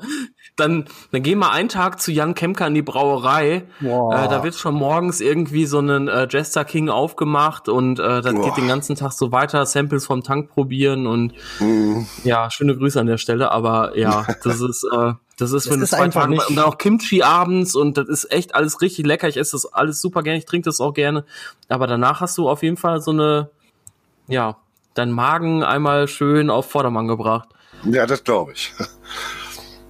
dann, 0.55 0.85
dann 1.11 1.23
geh 1.23 1.35
mal 1.35 1.51
einen 1.51 1.69
Tag 1.69 2.01
zu 2.01 2.11
Jan 2.11 2.35
Kemker 2.35 2.67
in 2.67 2.73
die 2.73 2.81
Brauerei. 2.81 3.65
Wow. 3.79 4.13
Äh, 4.13 4.27
da 4.27 4.43
wird 4.43 4.55
schon 4.55 4.75
morgens 4.75 5.21
irgendwie 5.21 5.65
so 5.65 5.79
ein 5.79 6.07
äh, 6.07 6.27
Jester 6.29 6.65
King 6.65 6.89
aufgemacht 6.89 7.69
und 7.69 7.99
äh, 7.99 8.21
das 8.21 8.33
Boah. 8.33 8.45
geht 8.45 8.57
den 8.57 8.67
ganzen 8.67 8.95
Tag 8.95 9.11
so 9.11 9.31
weiter, 9.31 9.65
Samples 9.65 10.05
vom 10.05 10.23
Tank 10.23 10.49
probieren 10.49 11.07
und 11.07 11.33
Hm, 11.57 12.05
ja, 12.23 12.49
schöne 12.49 12.75
Grüße 12.75 12.99
an 12.99 13.07
der 13.07 13.17
Stelle, 13.17 13.51
aber 13.51 13.97
ja, 13.97 14.25
das 14.43 14.61
ist, 14.61 14.83
äh, 14.83 15.13
das 15.37 15.51
ist 15.51 15.67
für 15.67 15.77
Das 15.77 15.89
zwei 15.89 15.99
einfach 15.99 16.23
Tage 16.23 16.33
und 16.47 16.57
dann 16.57 16.65
auch 16.65 16.77
Kimchi 16.77 17.21
abends 17.21 17.75
und 17.75 17.97
das 17.97 18.07
ist 18.07 18.31
echt 18.31 18.55
alles 18.55 18.81
richtig 18.81 19.05
lecker. 19.05 19.27
Ich 19.27 19.37
esse 19.37 19.53
das 19.53 19.65
alles 19.65 20.01
super 20.01 20.23
gerne, 20.23 20.39
ich 20.39 20.45
trinke 20.45 20.65
das 20.65 20.79
auch 20.79 20.93
gerne. 20.93 21.25
Aber 21.67 21.87
danach 21.87 22.21
hast 22.21 22.37
du 22.37 22.49
auf 22.49 22.63
jeden 22.63 22.77
Fall 22.77 23.01
so 23.01 23.11
eine, 23.11 23.49
ja, 24.27 24.57
dein 24.93 25.11
Magen 25.11 25.63
einmal 25.63 26.07
schön 26.07 26.49
auf 26.49 26.69
Vordermann 26.69 27.07
gebracht. 27.07 27.49
Ja, 27.85 28.05
das 28.05 28.23
glaube 28.23 28.53
ich. 28.53 28.73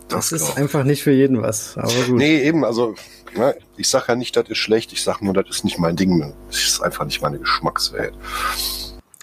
das 0.08 0.32
ist 0.32 0.42
glaub 0.46 0.52
ich. 0.52 0.58
einfach 0.64 0.84
nicht 0.84 1.04
für 1.04 1.12
jeden 1.12 1.42
was. 1.42 1.78
Aber 1.78 1.92
gut. 1.92 2.18
Nee, 2.18 2.42
eben, 2.42 2.64
also 2.66 2.96
ne, 3.36 3.56
ich 3.78 3.90
sag 3.90 4.08
ja 4.08 4.16
nicht, 4.16 4.36
das 4.36 4.50
ist 4.50 4.58
schlecht, 4.58 4.94
ich 4.94 5.04
sag 5.04 5.22
nur, 5.22 5.34
das 5.34 5.46
ist 5.50 5.64
nicht 5.66 5.78
mein 5.80 5.96
Ding. 5.96 6.34
Das 6.48 6.58
ist 6.64 6.82
einfach 6.82 7.06
nicht 7.06 7.22
meine 7.22 7.40
Geschmackswelt. 7.40 8.14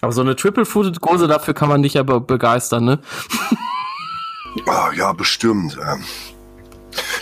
Aber 0.00 0.12
so 0.12 0.20
eine 0.20 0.34
Triple-Fooded 0.34 1.00
Gose, 1.00 1.28
dafür 1.28 1.54
kann 1.54 1.68
man 1.68 1.82
dich 1.82 1.94
ja 1.94 2.02
be 2.02 2.20
begeistern, 2.20 2.84
ne? 2.84 2.98
Ah, 4.66 4.90
ja, 4.96 5.12
bestimmt. 5.12 5.78
ähm. 5.80 6.02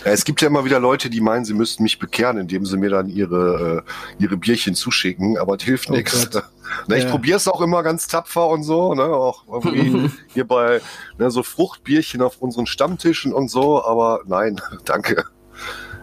Ja, 0.05 0.13
es 0.13 0.25
gibt 0.25 0.41
ja 0.41 0.49
immer 0.49 0.65
wieder 0.65 0.81
Leute, 0.81 1.11
die 1.11 1.21
meinen, 1.21 1.45
sie 1.45 1.55
müssten 1.55 1.83
mich 1.85 1.99
bekehren, 1.99 2.39
indem 2.39 2.65
sie 2.67 2.77
mir 2.77 2.91
dann 2.91 3.09
ihre, 3.09 3.85
äh, 3.87 4.23
ihre 4.23 4.37
Bierchen 4.37 4.75
zuschicken, 4.75 5.39
aber 5.39 5.57
das 5.57 5.65
hilft 5.65 5.91
Oh 5.91 5.93
nichts. 5.93 6.29
Gott. 6.31 6.43
Ich 6.89 7.05
Ja. 7.05 7.11
probiere 7.11 7.37
es 7.37 7.49
auch 7.49 7.61
immer 7.61 7.83
ganz 7.83 8.07
tapfer 8.09 8.49
und 8.49 8.63
so, 8.63 8.95
ne, 8.95 9.03
auch 9.05 9.45
irgendwie 9.49 10.11
hier 10.29 10.47
bei 10.47 10.81
ne, 11.19 11.31
so 11.31 11.43
Fruchtbierchen 11.43 12.23
auf 12.23 12.39
unseren 12.41 12.67
Stammtischen 12.67 13.33
und 13.33 13.49
so, 13.51 13.85
aber 13.85 14.21
nein, 14.27 14.61
danke. 14.85 15.25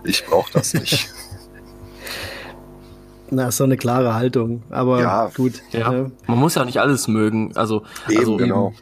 Ich 0.04 0.26
brauche 0.26 0.52
das 0.54 0.74
nicht. 0.74 1.10
Na, 3.30 3.50
ist 3.50 3.58
so 3.58 3.66
eine 3.66 3.76
klare 3.76 4.14
Haltung. 4.14 4.64
Aber 4.70 5.02
Ja. 5.02 5.30
gut. 5.36 5.62
Ja. 5.72 5.92
ne? 5.92 6.12
Man 6.28 6.38
muss 6.40 6.56
ja 6.56 6.64
nicht 6.64 6.80
alles 6.80 7.10
mögen. 7.10 7.52
Also, 7.58 7.84
Eben, 8.08 8.20
also 8.20 8.38
genau. 8.38 8.74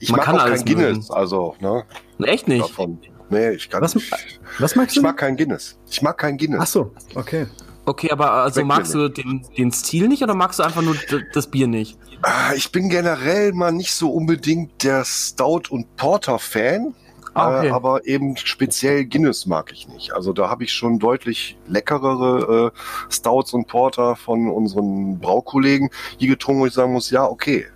Ich 0.00 0.10
Man 0.10 0.16
mag 0.18 0.26
kann 0.26 0.36
auch 0.36 0.42
alles 0.44 0.64
kein 0.64 0.76
Guinness, 0.76 1.08
mögen. 1.08 1.14
also, 1.14 1.54
ne, 1.60 1.84
Echt 2.22 2.48
nicht. 2.48 2.62
davon. 2.62 2.98
Nee, 3.30 3.50
ich 3.50 3.68
kann 3.70 3.82
Was, 3.82 3.94
nicht. 3.94 4.12
was 4.58 4.76
magst 4.76 4.96
Ich 4.96 5.02
du? 5.02 5.06
mag 5.06 5.16
kein 5.16 5.36
Guinness. 5.36 5.78
Ich 5.90 6.00
mag 6.02 6.16
kein 6.18 6.36
Guinness. 6.38 6.60
Ach 6.62 6.66
so, 6.66 6.92
okay. 7.14 7.46
Okay, 7.86 8.10
aber 8.10 8.30
also 8.32 8.60
Schmeckt 8.60 8.78
magst 8.78 8.94
du 8.94 9.08
den, 9.08 9.44
den 9.58 9.70
Stil 9.72 10.08
nicht 10.08 10.22
oder 10.22 10.34
magst 10.34 10.58
du 10.58 10.62
einfach 10.62 10.82
nur 10.82 10.96
das 11.34 11.46
Bier 11.48 11.66
nicht? 11.66 11.98
Ah, 12.22 12.52
Ich 12.56 12.72
bin 12.72 12.88
generell 12.88 13.52
mal 13.52 13.72
nicht 13.72 13.92
so 13.92 14.10
unbedingt 14.10 14.82
der 14.82 15.04
Stout 15.04 15.64
und 15.70 15.94
Porter 15.96 16.38
Fan. 16.38 16.94
Ah, 17.34 17.58
okay. 17.58 17.68
Äh, 17.68 17.70
aber 17.72 18.06
eben 18.06 18.36
speziell 18.36 19.04
Guinness 19.04 19.44
mag 19.46 19.72
ich 19.72 19.88
nicht. 19.88 20.12
Also 20.14 20.32
da 20.32 20.48
habe 20.48 20.64
ich 20.64 20.72
schon 20.72 20.98
deutlich 21.00 21.58
leckerere 21.66 22.72
äh, 22.72 23.12
Stouts 23.12 23.52
und 23.52 23.66
Porter 23.66 24.14
von 24.16 24.48
unseren 24.48 25.18
Braukollegen 25.18 25.90
hier 26.16 26.28
getrunken, 26.28 26.62
wo 26.62 26.66
ich 26.66 26.72
sagen 26.72 26.92
muss, 26.92 27.10
ja, 27.10 27.24
okay. 27.24 27.66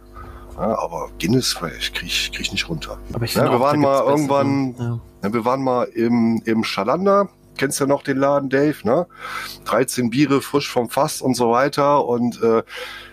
Ja, 0.57 0.79
aber 0.79 1.11
Guinness 1.21 1.57
ich 1.79 1.93
krieg, 1.93 2.07
ich 2.09 2.33
krieg 2.33 2.51
nicht 2.53 2.69
runter. 2.69 2.99
Aber 3.13 3.25
ich 3.25 3.35
Ja, 3.35 3.45
wir 3.45 3.57
auch, 3.57 3.61
waren 3.61 3.81
mal 3.81 4.05
irgendwann- 4.07 5.01
Ja, 5.23 5.33
wir 5.33 5.45
waren 5.45 5.63
mal 5.63 5.85
im, 5.85 6.41
im 6.45 6.63
Schalander. 6.65 7.29
Kennst 7.59 7.79
ja 7.81 7.87
noch 7.87 8.03
den 8.03 8.17
Laden, 8.17 8.49
Dave, 8.49 8.77
ne? 8.85 9.07
13 9.67 10.09
Biere 10.09 10.41
frisch 10.41 10.71
vom 10.71 10.89
Fass 10.89 11.21
und 11.21 11.35
so 11.35 11.51
weiter. 11.51 12.07
Und 12.07 12.43
äh, 12.43 12.63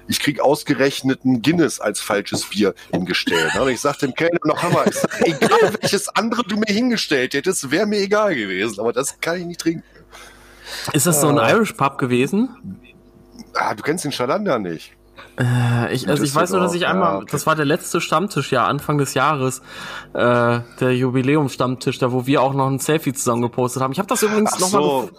ich 0.07 0.19
krieg 0.19 0.39
ausgerechnet 0.39 1.25
ein 1.25 1.41
Guinness 1.41 1.79
als 1.81 1.99
falsches 1.99 2.45
Bier 2.45 2.73
hingestellt. 2.91 3.53
Ne? 3.55 3.63
Und 3.63 3.69
ich 3.69 3.81
sag 3.81 3.97
dem 3.99 4.13
Kellner 4.13 4.39
noch 4.45 4.63
Hammer, 4.63 4.85
ich 4.87 4.95
sag, 4.95 5.21
egal 5.27 5.73
welches 5.81 6.07
andere 6.09 6.43
du 6.43 6.55
mir 6.57 6.71
hingestellt 6.71 7.33
hättest, 7.33 7.69
wäre 7.71 7.85
mir 7.85 7.99
egal 7.99 8.35
gewesen. 8.35 8.79
Aber 8.79 8.93
das 8.93 9.19
kann 9.19 9.37
ich 9.39 9.45
nicht 9.45 9.59
trinken. 9.59 9.83
Ist 10.93 11.05
das 11.07 11.21
so 11.21 11.27
ein 11.27 11.37
Ah. 11.39 11.49
Irish 11.51 11.73
Pub 11.73 11.97
gewesen? 11.97 12.49
Ah, 13.55 13.73
du 13.73 13.83
kennst 13.83 14.05
den 14.05 14.11
Schalander 14.11 14.59
nicht. 14.59 14.93
Äh, 15.37 15.93
ich, 15.93 16.07
also 16.07 16.23
ich 16.23 16.33
weiß 16.33 16.51
nur, 16.51 16.61
dass 16.61 16.73
ich 16.73 16.87
einmal, 16.87 17.11
ja, 17.11 17.17
okay. 17.17 17.27
das 17.31 17.45
war 17.45 17.55
der 17.55 17.65
letzte 17.65 17.99
Stammtisch, 17.99 18.51
ja, 18.51 18.65
Anfang 18.65 18.97
des 18.97 19.13
Jahres, 19.13 19.61
äh, 20.13 20.59
der 20.79 20.95
Jubiläumsstammtisch, 20.95 21.99
da 21.99 22.11
wo 22.11 22.25
wir 22.25 22.41
auch 22.41 22.53
noch 22.53 22.67
ein 22.67 22.79
Selfie 22.79 23.13
zusammen 23.13 23.41
gepostet 23.41 23.81
haben. 23.81 23.91
Ich 23.91 23.99
habe 23.99 24.07
das 24.07 24.23
übrigens 24.23 24.59
nochmal. 24.59 24.81
So. 24.81 25.09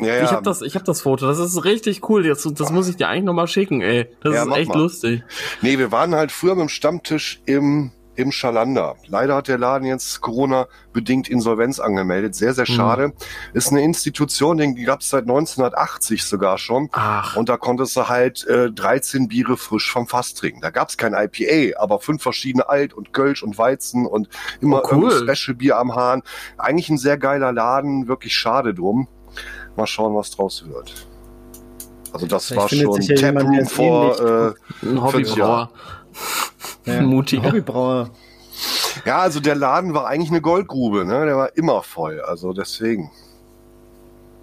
Ja, 0.00 0.06
ja. 0.06 0.24
Ich 0.24 0.32
habe 0.32 0.42
das, 0.42 0.62
ich 0.62 0.74
habe 0.74 0.84
das 0.84 1.02
Foto. 1.02 1.26
Das 1.26 1.38
ist 1.38 1.64
richtig 1.64 2.08
cool. 2.08 2.22
Das, 2.24 2.42
das 2.42 2.72
muss 2.72 2.88
ich 2.88 2.96
dir 2.96 3.08
eigentlich 3.08 3.24
nochmal 3.24 3.46
schicken, 3.46 3.80
ey. 3.80 4.08
Das 4.22 4.34
ja, 4.34 4.44
ist 4.44 4.56
echt 4.56 4.68
mal. 4.70 4.78
lustig. 4.78 5.22
Nee, 5.60 5.78
wir 5.78 5.92
waren 5.92 6.14
halt 6.14 6.32
früher 6.32 6.54
mit 6.54 6.62
dem 6.62 6.68
Stammtisch 6.68 7.40
im 7.46 7.92
im 8.16 8.32
Schalander. 8.32 8.96
Leider 9.06 9.36
hat 9.36 9.48
der 9.48 9.58
Laden 9.58 9.86
jetzt 9.86 10.20
Corona-bedingt 10.20 11.28
Insolvenz 11.28 11.80
angemeldet. 11.80 12.34
Sehr, 12.34 12.54
sehr 12.54 12.66
hm. 12.66 12.74
schade. 12.74 13.08
Mhm. 13.08 13.12
Ist 13.52 13.70
eine 13.70 13.82
Institution, 13.82 14.58
die 14.58 14.84
gab 14.84 15.00
es 15.00 15.10
seit 15.10 15.22
1980 15.22 16.24
sogar 16.24 16.58
schon. 16.58 16.88
Ach. 16.92 17.36
Und 17.36 17.48
da 17.48 17.56
konntest 17.56 17.96
du 17.96 18.08
halt 18.08 18.46
äh, 18.46 18.70
13 18.70 19.28
Biere 19.28 19.56
frisch 19.56 19.90
vom 19.90 20.06
Fass 20.06 20.34
trinken. 20.34 20.60
Da 20.60 20.70
gab 20.70 20.88
es 20.88 20.96
kein 20.96 21.14
IPA, 21.14 21.80
aber 21.80 22.00
fünf 22.00 22.22
verschiedene 22.22 22.68
Alt 22.68 22.94
und 22.94 23.12
Kölsch 23.12 23.42
und 23.42 23.58
Weizen 23.58 24.06
und 24.06 24.28
immer 24.60 24.82
oh, 24.84 24.88
cool. 24.92 25.28
Special-Bier 25.28 25.76
am 25.78 25.94
Hahn. 25.94 26.22
Eigentlich 26.58 26.88
ein 26.88 26.98
sehr 26.98 27.18
geiler 27.18 27.52
Laden, 27.52 28.08
wirklich 28.08 28.34
schade 28.34 28.74
drum. 28.74 29.08
Mal 29.76 29.86
schauen, 29.86 30.14
was 30.14 30.30
draus 30.30 30.64
wird. 30.68 31.06
Also 32.12 32.26
das 32.26 32.46
Vielleicht 32.46 32.86
war 32.86 32.96
schon 32.96 33.16
Taproom 33.16 33.66
vor 33.66 34.20
äh, 34.20 34.86
ein 34.86 35.02
Hobbybrauer. 35.02 35.70
Ja, 36.84 37.00
Mutiger. 37.02 37.48
Hobbybrauer. 37.48 38.10
Ja, 39.04 39.18
also 39.18 39.40
der 39.40 39.56
Laden 39.56 39.94
war 39.94 40.06
eigentlich 40.06 40.30
eine 40.30 40.40
Goldgrube, 40.40 41.04
ne? 41.04 41.26
Der 41.26 41.36
war 41.36 41.56
immer 41.56 41.82
voll, 41.82 42.20
also 42.20 42.52
deswegen. 42.52 43.10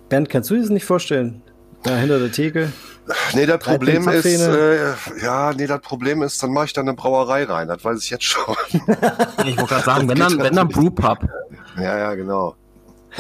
Bernd, 0.10 0.30
kannst 0.30 0.50
du 0.50 0.56
dir 0.56 0.62
das 0.62 0.70
nicht 0.70 0.86
vorstellen? 0.86 1.42
Da 1.84 1.96
hinter 1.96 2.20
der 2.20 2.32
Theke. 2.32 2.72
Nee, 3.34 3.46
das 3.46 3.60
Problem 3.60 4.08
ist, 4.10 4.26
äh, 4.26 4.94
ja, 5.22 5.52
nee, 5.54 5.66
das 5.66 5.82
Problem 5.82 6.22
ist, 6.22 6.42
dann 6.44 6.54
mache 6.54 6.66
ich 6.66 6.74
da 6.74 6.82
eine 6.82 6.94
Brauerei 6.94 7.46
rein, 7.46 7.68
das 7.68 7.84
weiß 7.84 8.04
ich 8.04 8.10
jetzt 8.10 8.26
schon. 8.26 8.56
ich 8.74 9.58
wollte 9.58 9.66
gerade 9.66 9.84
sagen, 9.84 10.08
wenn 10.08 10.20
dann, 10.20 10.38
wenn 10.38 10.56
dann 10.56 10.68
Brewpub. 10.68 11.28
Ja, 11.78 11.98
ja, 11.98 12.14
genau. 12.14 12.56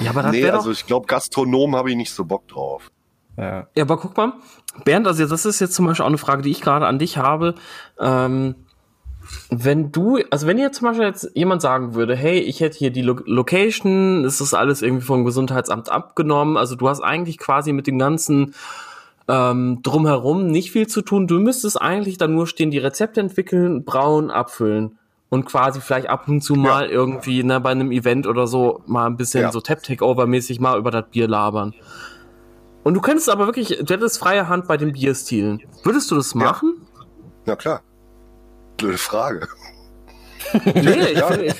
Ja, 0.02 0.12
aber 0.12 0.24
das 0.24 0.32
nee, 0.32 0.50
also 0.50 0.72
ich 0.72 0.86
glaube, 0.86 1.08
Gastronom 1.08 1.76
habe 1.76 1.90
ich 1.90 1.96
nicht 1.96 2.14
so 2.14 2.24
Bock 2.24 2.48
drauf. 2.48 2.92
Ja. 3.38 3.68
ja, 3.76 3.84
aber 3.84 3.98
guck 3.98 4.16
mal, 4.16 4.34
Bernd, 4.86 5.08
also 5.08 5.26
das 5.26 5.46
ist 5.46 5.60
jetzt 5.60 5.74
zum 5.74 5.86
Beispiel 5.86 6.04
auch 6.04 6.10
eine 6.10 6.18
Frage, 6.18 6.44
die 6.44 6.52
ich 6.52 6.62
gerade 6.62 6.86
an 6.86 7.00
dich 7.00 7.18
habe. 7.18 7.56
Ähm, 8.00 8.56
wenn 9.52 9.91
du, 9.91 10.20
also 10.30 10.48
wenn 10.48 10.58
jetzt 10.58 10.78
zum 10.78 10.88
Beispiel 10.88 11.06
jetzt 11.06 11.32
jemand 11.36 11.62
sagen 11.62 11.94
würde, 11.94 12.15
hey, 12.15 12.39
ich 12.39 12.62
hätte 12.62 12.78
hier 12.78 12.89
die 12.89 13.02
Lo 13.02 13.17
Location, 13.26 14.24
es 14.24 14.39
ist 14.39 14.54
alles 14.54 14.82
irgendwie 14.82 15.06
vom 15.06 15.26
Gesundheitsamt 15.26 15.91
abgenommen, 15.91 16.56
also 16.56 16.76
du 16.76 16.88
hast 16.88 17.02
eigentlich 17.02 17.38
quasi 17.38 17.74
mit 17.74 17.86
dem 17.86 18.00
ganzen 18.00 18.56
ähm, 19.28 19.80
drumherum 19.84 20.48
nicht 20.48 20.72
viel 20.72 20.88
zu 20.88 21.02
tun, 21.02 21.28
du 21.28 21.39
müsstest 21.39 21.82
eigentlich 21.82 22.17
dann 22.17 22.34
nur 22.34 22.48
stehen, 22.48 22.72
die 22.72 22.78
Rezepte 22.78 23.20
entwickeln, 23.20 23.84
brauen, 23.84 24.32
abfüllen 24.32 24.98
und 25.30 25.46
quasi 25.46 25.82
vielleicht 25.82 26.10
ab 26.10 26.30
und 26.30 26.41
zu 26.41 26.56
mal 26.56 26.86
ja. 26.86 26.91
irgendwie 26.91 27.44
ne, 27.44 27.60
bei 27.60 27.72
einem 27.72 27.91
Event 27.91 28.28
oder 28.28 28.48
so 28.48 28.82
mal 28.86 29.06
ein 29.06 29.17
bisschen 29.17 29.41
ja. 29.41 29.52
so 29.52 29.60
Tap-Takeover-mäßig 29.60 30.62
mal 30.62 30.80
über 30.80 30.91
das 30.91 31.06
Bier 31.12 31.28
labern. 31.28 31.74
Und 32.84 32.94
du 32.94 33.02
könntest 33.02 33.30
aber 33.30 33.46
wirklich, 33.48 33.80
du 33.84 33.94
hättest 33.94 34.17
freie 34.17 34.48
Hand 34.48 34.67
bei 34.67 34.78
den 34.78 34.94
Bierstilen. 34.94 35.62
Würdest 35.84 36.10
du 36.10 36.15
das 36.15 36.34
machen? 36.36 36.82
Ja, 37.46 37.52
ja 37.52 37.56
klar 37.56 37.82
blöde 38.82 38.98
Frage. 38.98 39.48
nee, 40.65 41.13
ich, 41.46 41.56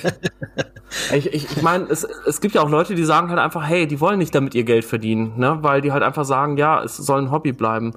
ich, 1.12 1.26
ich, 1.34 1.56
ich 1.56 1.62
meine, 1.62 1.84
es, 1.84 2.06
es 2.26 2.40
gibt 2.40 2.54
ja 2.54 2.62
auch 2.62 2.68
Leute, 2.68 2.94
die 2.94 3.04
sagen 3.04 3.30
halt 3.30 3.38
einfach, 3.38 3.66
hey, 3.66 3.86
die 3.86 4.00
wollen 4.00 4.18
nicht 4.18 4.34
damit 4.34 4.54
ihr 4.54 4.64
Geld 4.64 4.84
verdienen, 4.84 5.38
ne? 5.38 5.58
weil 5.62 5.80
die 5.80 5.92
halt 5.92 6.02
einfach 6.02 6.24
sagen, 6.24 6.56
ja, 6.56 6.82
es 6.82 6.96
soll 6.96 7.22
ein 7.22 7.30
Hobby 7.30 7.52
bleiben. 7.52 7.94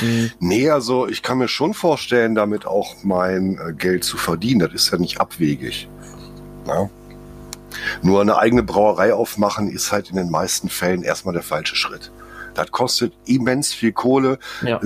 Mhm. 0.00 0.30
Nee, 0.40 0.70
also 0.70 1.06
ich 1.06 1.22
kann 1.22 1.38
mir 1.38 1.48
schon 1.48 1.74
vorstellen, 1.74 2.34
damit 2.34 2.66
auch 2.66 2.96
mein 3.04 3.58
äh, 3.58 3.72
Geld 3.72 4.04
zu 4.04 4.16
verdienen. 4.16 4.60
Das 4.60 4.72
ist 4.72 4.90
ja 4.90 4.98
nicht 4.98 5.20
abwegig. 5.20 5.88
Ja? 6.66 6.90
Nur 8.02 8.20
eine 8.20 8.38
eigene 8.38 8.62
Brauerei 8.62 9.14
aufmachen 9.14 9.68
ist 9.68 9.92
halt 9.92 10.10
in 10.10 10.16
den 10.16 10.30
meisten 10.30 10.68
Fällen 10.68 11.02
erstmal 11.02 11.34
der 11.34 11.42
falsche 11.42 11.76
Schritt. 11.76 12.10
Das 12.54 12.70
kostet 12.70 13.12
immens 13.26 13.72
viel 13.72 13.92
Kohle. 13.92 14.38
Ja. 14.62 14.80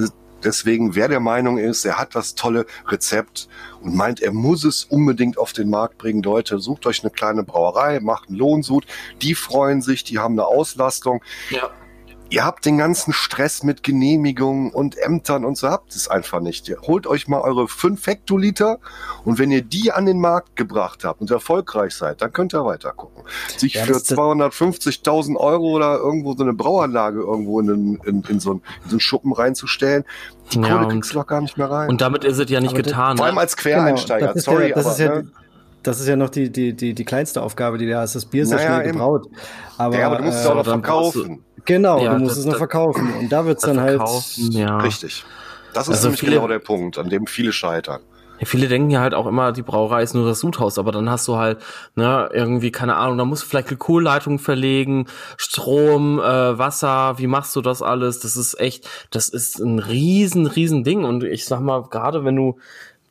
Deswegen, 0.45 0.95
wer 0.95 1.09
der 1.09 1.21
Meinung 1.21 1.59
ist, 1.59 1.85
er 1.85 1.99
hat 1.99 2.15
das 2.15 2.35
tolle 2.35 2.67
Rezept 2.87 3.49
und 3.81 3.95
meint, 3.95 4.21
er 4.21 4.33
muss 4.33 4.65
es 4.65 4.85
unbedingt 4.85 5.39
auf 5.39 5.53
den 5.53 5.71
Markt 5.71 5.99
bringen, 5.99 6.23
Leute, 6.23 6.59
sucht 6.59 6.87
euch 6.87 7.03
eine 7.03 7.11
kleine 7.11 7.43
Brauerei, 7.43 8.01
macht 8.01 8.29
einen 8.29 8.39
Lohnsud. 8.39 8.87
Die 9.23 9.35
freuen 9.35 9.83
sich, 9.83 10.05
die 10.05 10.19
haben 10.19 10.35
eine 10.35 10.47
Auslastung. 10.47 11.23
Ja. 11.51 11.71
Ihr 12.31 12.45
habt 12.45 12.65
den 12.65 12.79
ganzen 12.79 13.13
Stress 13.13 13.65
mit 13.65 13.83
Genehmigungen 13.83 14.71
und 14.71 14.97
Ämtern 14.97 15.45
und 15.45 15.59
so 15.59 15.69
habt 15.69 15.97
es 15.97 16.07
einfach 16.07 16.39
nicht. 16.41 16.69
Ihr 16.69 16.81
holt 16.83 17.09
euch 17.09 17.27
mal 17.27 17.41
eure 17.41 17.67
5 17.67 18.07
Hektoliter 18.07 18.79
und 19.25 19.41
wenn 19.41 19.51
ihr 19.51 19.63
die 19.63 19.91
an 19.91 20.07
den 20.07 20.21
Markt 20.21 20.55
gebracht 20.55 21.03
habt 21.03 21.21
und 21.21 21.31
erfolgreich 21.33 21.93
seid, 21.93 22.23
dann 22.23 22.33
könnt 22.33 22.55
ihr 22.55 22.65
weiter 22.65 22.93
gucken. 22.93 23.25
Sich 23.57 23.75
ja, 23.75 23.85
für 23.85 23.95
250.000 23.95 25.37
Euro 25.37 25.73
oder 25.73 25.99
irgendwo 25.99 26.35
so 26.35 26.45
eine 26.45 26.55
Brauanlage 26.55 27.19
irgendwo 27.19 27.59
in, 27.59 27.69
in, 27.69 28.01
in, 28.05 28.23
in, 28.29 28.39
so, 28.39 28.53
einen, 28.53 28.63
in 28.85 28.91
so 28.91 28.95
einen 28.95 29.01
Schuppen 29.01 29.33
reinzustellen, 29.33 30.05
die 30.53 30.61
ja, 30.61 30.77
Kohle 30.77 30.87
kriegst 30.87 31.11
du 31.11 31.15
doch 31.17 31.27
gar 31.27 31.41
nicht 31.41 31.59
mehr 31.59 31.69
rein. 31.69 31.91
Und 31.91 32.01
damit 32.01 32.23
ist 32.23 32.39
es 32.39 32.49
ja 32.49 32.61
nicht 32.61 32.75
aber 32.75 32.83
getan. 32.83 33.17
Vor 33.17 33.27
allem 33.27 33.39
als 33.39 33.57
Quereinsteiger. 33.57 34.29
Genau, 34.29 34.41
Sorry, 34.41 34.69
ja, 34.69 34.77
das 34.77 34.87
aber, 34.87 34.93
ist 34.93 35.01
ja, 35.01 35.15
ne? 35.17 35.33
das 35.83 36.01
ist 36.01 36.07
ja 36.07 36.17
noch 36.17 36.31
die, 36.31 36.51
die, 36.51 36.75
die, 36.75 36.95
die 36.95 37.05
kleinste 37.05 37.43
Aufgabe, 37.43 37.79
die 37.79 37.89
da 37.89 38.05
ist. 38.05 38.15
Das 38.15 38.27
Bier 38.27 38.45
ist 38.45 38.51
naja, 38.51 38.63
ja 38.63 38.75
schnell 38.77 38.93
gebraut. 38.93 39.27
Aber, 39.79 39.99
ja, 39.99 40.07
aber 40.07 40.19
du 40.19 40.25
musst 40.25 40.39
es 40.39 40.45
äh, 40.45 40.49
auch 40.49 40.55
noch 40.55 40.65
verkaufen. 40.65 41.45
Genau, 41.65 42.03
ja, 42.03 42.15
du 42.15 42.21
musst 42.21 42.33
das, 42.33 42.39
es 42.39 42.47
noch 42.47 42.57
verkaufen. 42.57 43.13
Und 43.19 43.31
da 43.31 43.45
wird's 43.45 43.63
dann 43.63 43.81
halt. 43.81 44.03
Ja. 44.51 44.79
Richtig. 44.79 45.25
Das 45.73 45.89
ist 45.89 45.95
also 45.95 46.09
nämlich 46.09 46.21
viele, 46.21 46.37
genau 46.37 46.49
der 46.49 46.59
Punkt, 46.59 46.99
an 46.99 47.09
dem 47.09 47.27
viele 47.27 47.53
scheitern. 47.53 48.01
Ja, 48.41 48.47
viele 48.47 48.69
denken 48.69 48.89
ja 48.89 49.01
halt 49.01 49.13
auch 49.13 49.27
immer, 49.27 49.53
die 49.53 49.63
Brauerei 49.63 50.03
ist 50.03 50.15
nur 50.15 50.27
das 50.27 50.41
Sudhaus, 50.41 50.79
aber 50.79 50.93
dann 50.93 51.11
hast 51.11 51.29
du 51.29 51.37
halt, 51.37 51.59
ne, 51.95 52.31
irgendwie, 52.33 52.73
keine 52.73 52.97
Ahnung, 52.97 53.19
da 53.19 53.27
musst 53.27 53.43
du 53.43 53.47
vielleicht 53.47 53.69
eine 53.69 53.77
Kohlleitung 53.77 54.39
verlegen, 54.39 55.07
Strom, 55.37 56.19
äh, 56.19 56.59
Wasser, 56.59 57.19
wie 57.19 57.27
machst 57.27 57.55
du 57.55 57.61
das 57.61 57.83
alles? 57.83 58.21
Das 58.21 58.37
ist 58.37 58.59
echt, 58.59 58.89
das 59.11 59.29
ist 59.29 59.59
ein 59.59 59.79
riesen, 59.79 60.47
riesen 60.47 60.85
Ding. 60.85 61.05
Und 61.05 61.23
ich 61.23 61.45
sag 61.45 61.61
mal, 61.61 61.83
gerade 61.83 62.25
wenn 62.25 62.37
du 62.37 62.59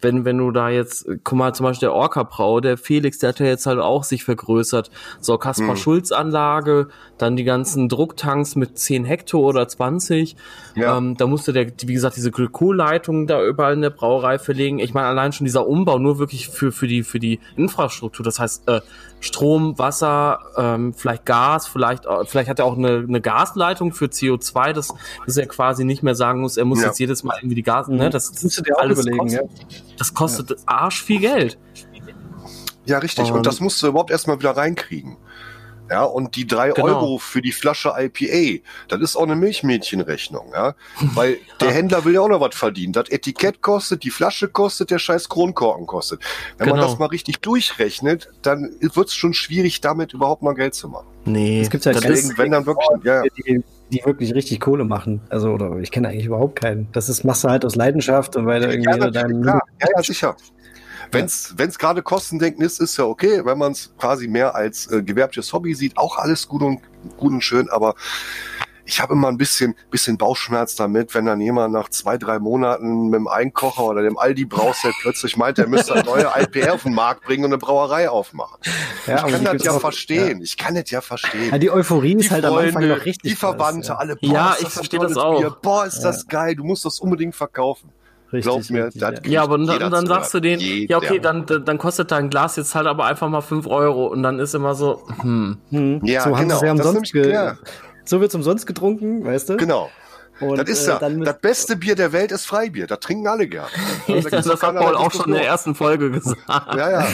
wenn, 0.01 0.23
wenn 0.23 0.37
du 0.37 0.51
da 0.51 0.69
jetzt, 0.69 1.07
guck 1.23 1.37
mal, 1.37 1.53
zum 1.53 1.65
Beispiel 1.65 1.87
der 1.87 1.93
Orca-Brau, 1.93 2.61
der 2.61 2.77
Felix, 2.77 3.19
der 3.19 3.29
hat 3.29 3.39
ja 3.39 3.47
jetzt 3.47 3.65
halt 3.65 3.79
auch 3.79 4.03
sich 4.03 4.23
vergrößert. 4.23 4.89
So, 5.19 5.37
Kaspar-Schulz-Anlage, 5.37 6.87
mhm. 6.87 7.13
dann 7.17 7.35
die 7.35 7.43
ganzen 7.43 7.89
Drucktanks 7.89 8.55
mit 8.55 8.77
10 8.77 9.03
Hektar 9.03 9.41
oder 9.41 9.67
20. 9.67 10.37
Ja. 10.75 10.97
Ähm, 10.97 11.17
da 11.17 11.27
musste 11.27 11.51
der, 11.51 11.67
wie 11.67 11.93
gesagt, 11.93 12.15
diese 12.15 12.31
Glykolleitung 12.31 13.27
da 13.27 13.43
überall 13.43 13.73
in 13.73 13.81
der 13.81 13.89
Brauerei 13.89 14.39
verlegen. 14.39 14.79
Ich 14.79 14.93
meine, 14.93 15.07
allein 15.07 15.33
schon 15.33 15.45
dieser 15.45 15.67
Umbau 15.67 15.99
nur 15.99 16.17
wirklich 16.17 16.47
für, 16.47 16.71
für 16.71 16.87
die, 16.87 17.03
für 17.03 17.19
die 17.19 17.39
Infrastruktur. 17.57 18.23
Das 18.23 18.39
heißt, 18.39 18.69
äh, 18.69 18.81
Strom, 19.19 19.77
Wasser, 19.77 20.39
ähm, 20.57 20.93
vielleicht 20.93 21.25
Gas, 21.25 21.67
vielleicht, 21.67 22.05
äh, 22.05 22.25
vielleicht 22.25 22.49
hat 22.49 22.59
er 22.59 22.65
auch 22.65 22.77
eine, 22.77 23.05
eine 23.07 23.21
Gasleitung 23.21 23.93
für 23.93 24.05
CO2, 24.05 24.73
dass, 24.73 24.93
dass 25.25 25.37
er 25.37 25.47
quasi 25.47 25.83
nicht 25.83 26.03
mehr 26.03 26.15
sagen 26.15 26.41
muss, 26.41 26.57
er 26.57 26.65
muss 26.65 26.81
ja. 26.81 26.87
jetzt 26.87 26.99
jedes 26.99 27.23
Mal 27.23 27.37
irgendwie 27.39 27.55
die 27.55 27.63
Gas, 27.63 27.87
ne, 27.87 28.05
mhm. 28.05 28.11
das, 28.11 28.31
das 28.31 28.43
musst 28.43 28.57
du 28.57 28.61
dir 28.63 28.79
alles 28.79 28.99
überlegen, 28.99 29.17
kostet, 29.19 29.41
ja. 29.41 29.77
Das 29.97 30.13
kostet 30.13 30.49
ja. 30.51 30.55
arsch 30.65 31.03
viel 31.03 31.19
Geld. 31.19 31.57
Ja, 32.85 32.97
richtig. 32.97 33.29
Und, 33.29 33.37
Und 33.37 33.45
das 33.45 33.59
musst 33.59 33.81
du 33.83 33.87
überhaupt 33.87 34.09
erstmal 34.09 34.39
wieder 34.39 34.51
reinkriegen. 34.57 35.17
Ja, 35.89 36.03
und 36.03 36.35
die 36.35 36.45
drei 36.45 36.69
genau. 36.71 36.87
Euro 36.87 37.17
für 37.17 37.41
die 37.41 37.51
Flasche 37.51 37.93
IPA, 37.97 38.63
das 38.87 39.01
ist 39.01 39.15
auch 39.15 39.23
eine 39.23 39.35
Milchmädchenrechnung, 39.35 40.51
ja. 40.53 40.75
Weil 41.13 41.37
der 41.61 41.71
Händler 41.71 42.05
will 42.05 42.13
ja 42.13 42.21
auch 42.21 42.29
noch 42.29 42.41
was 42.41 42.55
verdienen. 42.55 42.93
Das 42.93 43.09
Etikett 43.09 43.61
kostet, 43.61 44.03
die 44.03 44.11
Flasche 44.11 44.47
kostet, 44.47 44.91
der 44.91 44.99
scheiß 44.99 45.29
Kronkorken 45.29 45.87
kostet. 45.87 46.21
Wenn 46.57 46.67
genau. 46.67 46.81
man 46.81 46.89
das 46.89 46.99
mal 46.99 47.07
richtig 47.07 47.39
durchrechnet, 47.41 48.29
dann 48.41 48.69
wird 48.79 49.07
es 49.07 49.15
schon 49.15 49.33
schwierig, 49.33 49.81
damit 49.81 50.13
überhaupt 50.13 50.41
mal 50.41 50.53
Geld 50.53 50.73
zu 50.73 50.89
machen. 50.89 51.07
Nee, 51.25 51.61
es 51.61 51.69
gibt 51.69 51.85
ja 51.85 51.91
Deswegen, 51.91 52.37
wenn 52.37 52.51
dann 52.51 52.65
wirklich, 52.65 53.03
ja, 53.03 53.23
die, 53.23 53.63
die 53.91 54.01
wirklich 54.05 54.33
richtig 54.33 54.59
Kohle 54.59 54.85
machen. 54.85 55.21
Also, 55.29 55.49
oder 55.49 55.77
ich 55.77 55.91
kenne 55.91 56.09
eigentlich 56.09 56.25
überhaupt 56.25 56.55
keinen. 56.59 56.87
Das 56.91 57.09
ist, 57.09 57.23
machst 57.23 57.43
du 57.43 57.49
halt 57.49 57.65
aus 57.65 57.75
Leidenschaft 57.75 58.35
und 58.35 58.45
weil 58.45 58.61
du 58.61 58.69
irgendwie 58.69 58.89
ja, 58.89 59.09
deinem. 59.09 59.43
Ja, 59.43 59.59
ja, 59.81 60.03
sicher. 60.03 60.35
Wenn 61.11 61.25
es 61.25 61.55
ja. 61.57 61.65
gerade 61.77 62.01
Kostendenken 62.01 62.61
ist, 62.61 62.79
ist 62.79 62.97
ja 62.97 63.05
okay. 63.05 63.41
Wenn 63.45 63.57
man 63.57 63.71
es 63.71 63.93
quasi 63.97 64.27
mehr 64.27 64.55
als 64.55 64.91
äh, 64.91 65.01
gewerbliches 65.01 65.51
Hobby 65.53 65.73
sieht, 65.73 65.97
auch 65.97 66.17
alles 66.17 66.47
gut 66.47 66.61
und, 66.61 66.81
gut 67.17 67.31
und 67.31 67.41
schön, 67.41 67.69
aber 67.69 67.95
ich 68.89 68.99
habe 68.99 69.13
immer 69.13 69.27
ein 69.27 69.37
bisschen, 69.37 69.75
bisschen 69.91 70.17
Bauchschmerz 70.17 70.75
damit, 70.75 71.13
wenn 71.13 71.25
dann 71.25 71.39
jemand 71.39 71.73
nach 71.73 71.89
zwei, 71.89 72.17
drei 72.17 72.39
Monaten 72.39 73.09
mit 73.09 73.19
dem 73.19 73.27
Einkocher 73.27 73.83
oder 73.83 74.01
dem 74.01 74.17
Aldi 74.17 74.45
Brauset 74.45 74.93
plötzlich 75.01 75.37
meint, 75.37 75.59
er 75.59 75.67
müsste 75.67 75.93
eine 75.93 76.03
neue 76.03 76.27
IPR 76.35 76.73
auf 76.73 76.83
den 76.83 76.95
Markt 76.95 77.23
bringen 77.23 77.45
und 77.45 77.51
eine 77.51 77.59
Brauerei 77.59 78.09
aufmachen. 78.09 78.57
Ja, 79.05 79.27
ich 79.27 79.43
kann 79.43 79.57
das 79.57 79.63
ja 79.63 79.73
auch, 79.73 79.79
verstehen. 79.79 80.39
Ja. 80.39 80.43
Ich 80.43 80.57
kann 80.57 80.73
das 80.73 80.89
ja 80.89 81.01
verstehen. 81.01 81.51
Ja, 81.51 81.59
die 81.59 81.69
Euphorie 81.69 82.15
ist 82.15 82.31
halt 82.31 82.43
Freunde, 82.43 82.59
am 82.59 82.65
Anfang 82.67 82.87
noch 82.87 83.05
richtig. 83.05 83.31
Die 83.31 83.35
Verwandte, 83.35 83.89
krass, 83.89 83.99
alle, 83.99 84.15
boah, 84.15 84.33
ja, 84.33 84.55
ich 84.59 84.69
verstehe 84.69 84.99
das 84.99 85.15
auch. 85.15 85.39
Bier. 85.39 85.55
Boah, 85.61 85.85
ist 85.85 85.99
das 86.01 86.27
geil. 86.27 86.55
Du 86.55 86.63
musst 86.63 86.83
das 86.83 86.99
unbedingt 86.99 87.35
verkaufen. 87.35 87.91
Richtig, 88.31 88.43
Glaub 88.43 88.69
mir, 88.69 88.85
richtig, 88.85 89.01
ja. 89.01 89.11
ja, 89.25 89.43
aber 89.43 89.57
dann, 89.57 89.91
dann 89.91 90.05
sagst 90.05 90.33
du 90.33 90.39
denen, 90.39 90.61
ja 90.61 90.97
okay, 90.97 91.19
dann, 91.19 91.45
dann 91.47 91.77
kostet 91.79 92.11
dein 92.11 92.29
Glas 92.29 92.57
jetzt 92.57 92.75
halt 92.75 92.85
aber 92.85 93.05
einfach 93.05 93.27
mal 93.27 93.41
fünf 93.41 93.65
Euro 93.65 94.05
und 94.05 94.21
dann 94.21 94.39
ist 94.39 94.53
immer 94.53 94.75
so, 94.75 95.01
hm. 95.21 95.57
hm. 95.69 96.01
Ja, 96.05 96.21
so 96.21 96.33
genau. 96.33 96.61
haben 96.61 96.77
umsonst 96.77 97.11
ge 97.11 97.53
so 98.05 98.21
wird's 98.21 98.33
umsonst 98.33 98.65
getrunken, 98.65 99.23
weißt 99.23 99.49
du? 99.49 99.57
Genau. 99.57 99.89
Und, 100.39 100.57
das 100.57 100.69
ist 100.69 100.87
ja, 100.87 100.97
äh, 100.99 101.19
das 101.19 101.39
beste 101.39 101.75
Bier 101.75 101.95
der 101.95 102.13
Welt 102.13 102.31
ist 102.31 102.45
Freibier. 102.45 102.87
Das 102.87 102.99
trinken 102.99 103.27
alle 103.27 103.47
gerne. 103.47 103.67
Also, 104.07 104.29
das, 104.29 104.45
das 104.45 104.63
hat 104.63 104.75
Paul 104.75 104.95
auch 104.95 105.11
schon 105.11 105.25
in 105.27 105.33
der 105.33 105.45
ersten 105.45 105.75
Folge 105.75 106.09
gesagt. 106.09 106.39
Ja, 106.47 106.89
ja. 106.89 107.07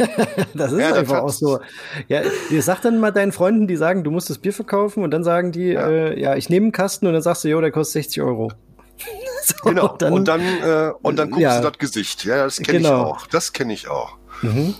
das 0.54 0.72
ist 0.72 0.80
ja, 0.80 0.94
einfach 0.94 1.22
auch 1.22 1.28
so. 1.30 1.58
Ja, 2.06 2.22
ihr 2.50 2.62
sagt 2.62 2.84
dann 2.84 3.00
mal 3.00 3.10
deinen 3.10 3.32
Freunden, 3.32 3.66
die 3.66 3.76
sagen, 3.76 4.04
du 4.04 4.10
musst 4.10 4.30
das 4.30 4.38
Bier 4.38 4.52
verkaufen 4.52 5.02
und 5.02 5.10
dann 5.10 5.24
sagen 5.24 5.52
die, 5.52 5.72
ja, 5.72 5.88
äh, 5.88 6.20
ja 6.20 6.36
ich 6.36 6.48
nehme 6.48 6.64
einen 6.64 6.72
Kasten 6.72 7.06
und 7.06 7.12
dann 7.12 7.22
sagst 7.22 7.44
du, 7.44 7.48
jo, 7.48 7.60
der 7.60 7.72
kostet 7.72 8.04
60 8.04 8.22
Euro. 8.22 8.52
so, 9.44 9.54
genau. 9.64 9.96
Dann, 9.98 10.12
und 10.12 10.28
dann, 10.28 10.40
äh, 10.40 10.92
und 11.02 11.16
dann 11.16 11.30
guckst 11.30 11.42
ja. 11.42 11.60
du 11.60 11.70
das 11.70 11.78
Gesicht. 11.78 12.24
Ja, 12.24 12.44
das 12.44 12.58
kenne 12.58 12.78
genau. 12.78 12.88
ich 12.88 13.06
auch. 13.06 13.26
Das 13.28 13.52
kenne 13.52 13.72
ich 13.72 13.88
auch. 13.88 14.16
Mhm. 14.42 14.74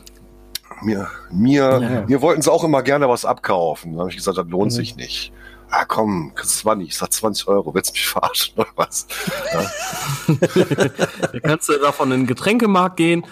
Mir, 0.82 1.08
mir, 1.30 1.80
ja. 1.80 2.04
mir 2.06 2.22
wollten 2.22 2.42
sie 2.42 2.52
auch 2.52 2.62
immer 2.62 2.82
gerne 2.82 3.08
was 3.08 3.24
abkaufen. 3.24 3.94
Da 3.94 4.00
habe 4.00 4.10
ich 4.10 4.16
gesagt, 4.16 4.38
das 4.38 4.46
lohnt 4.46 4.72
mhm. 4.72 4.76
sich 4.76 4.96
nicht 4.96 5.32
ah 5.70 5.84
komm, 5.84 6.32
das 6.36 6.64
war 6.64 6.76
nicht, 6.76 6.88
ich 6.88 6.96
sag 6.96 7.12
20 7.12 7.48
Euro, 7.48 7.74
willst 7.74 7.90
du 7.90 7.92
mich 7.92 8.08
verarschen 8.08 8.54
oder 8.56 8.68
was? 8.76 9.06
Ja. 9.52 10.34
da 11.32 11.40
kannst 11.40 11.68
du 11.68 11.78
davon 11.78 12.12
in 12.12 12.20
den 12.20 12.26
Getränkemarkt 12.26 12.96
gehen, 12.96 13.24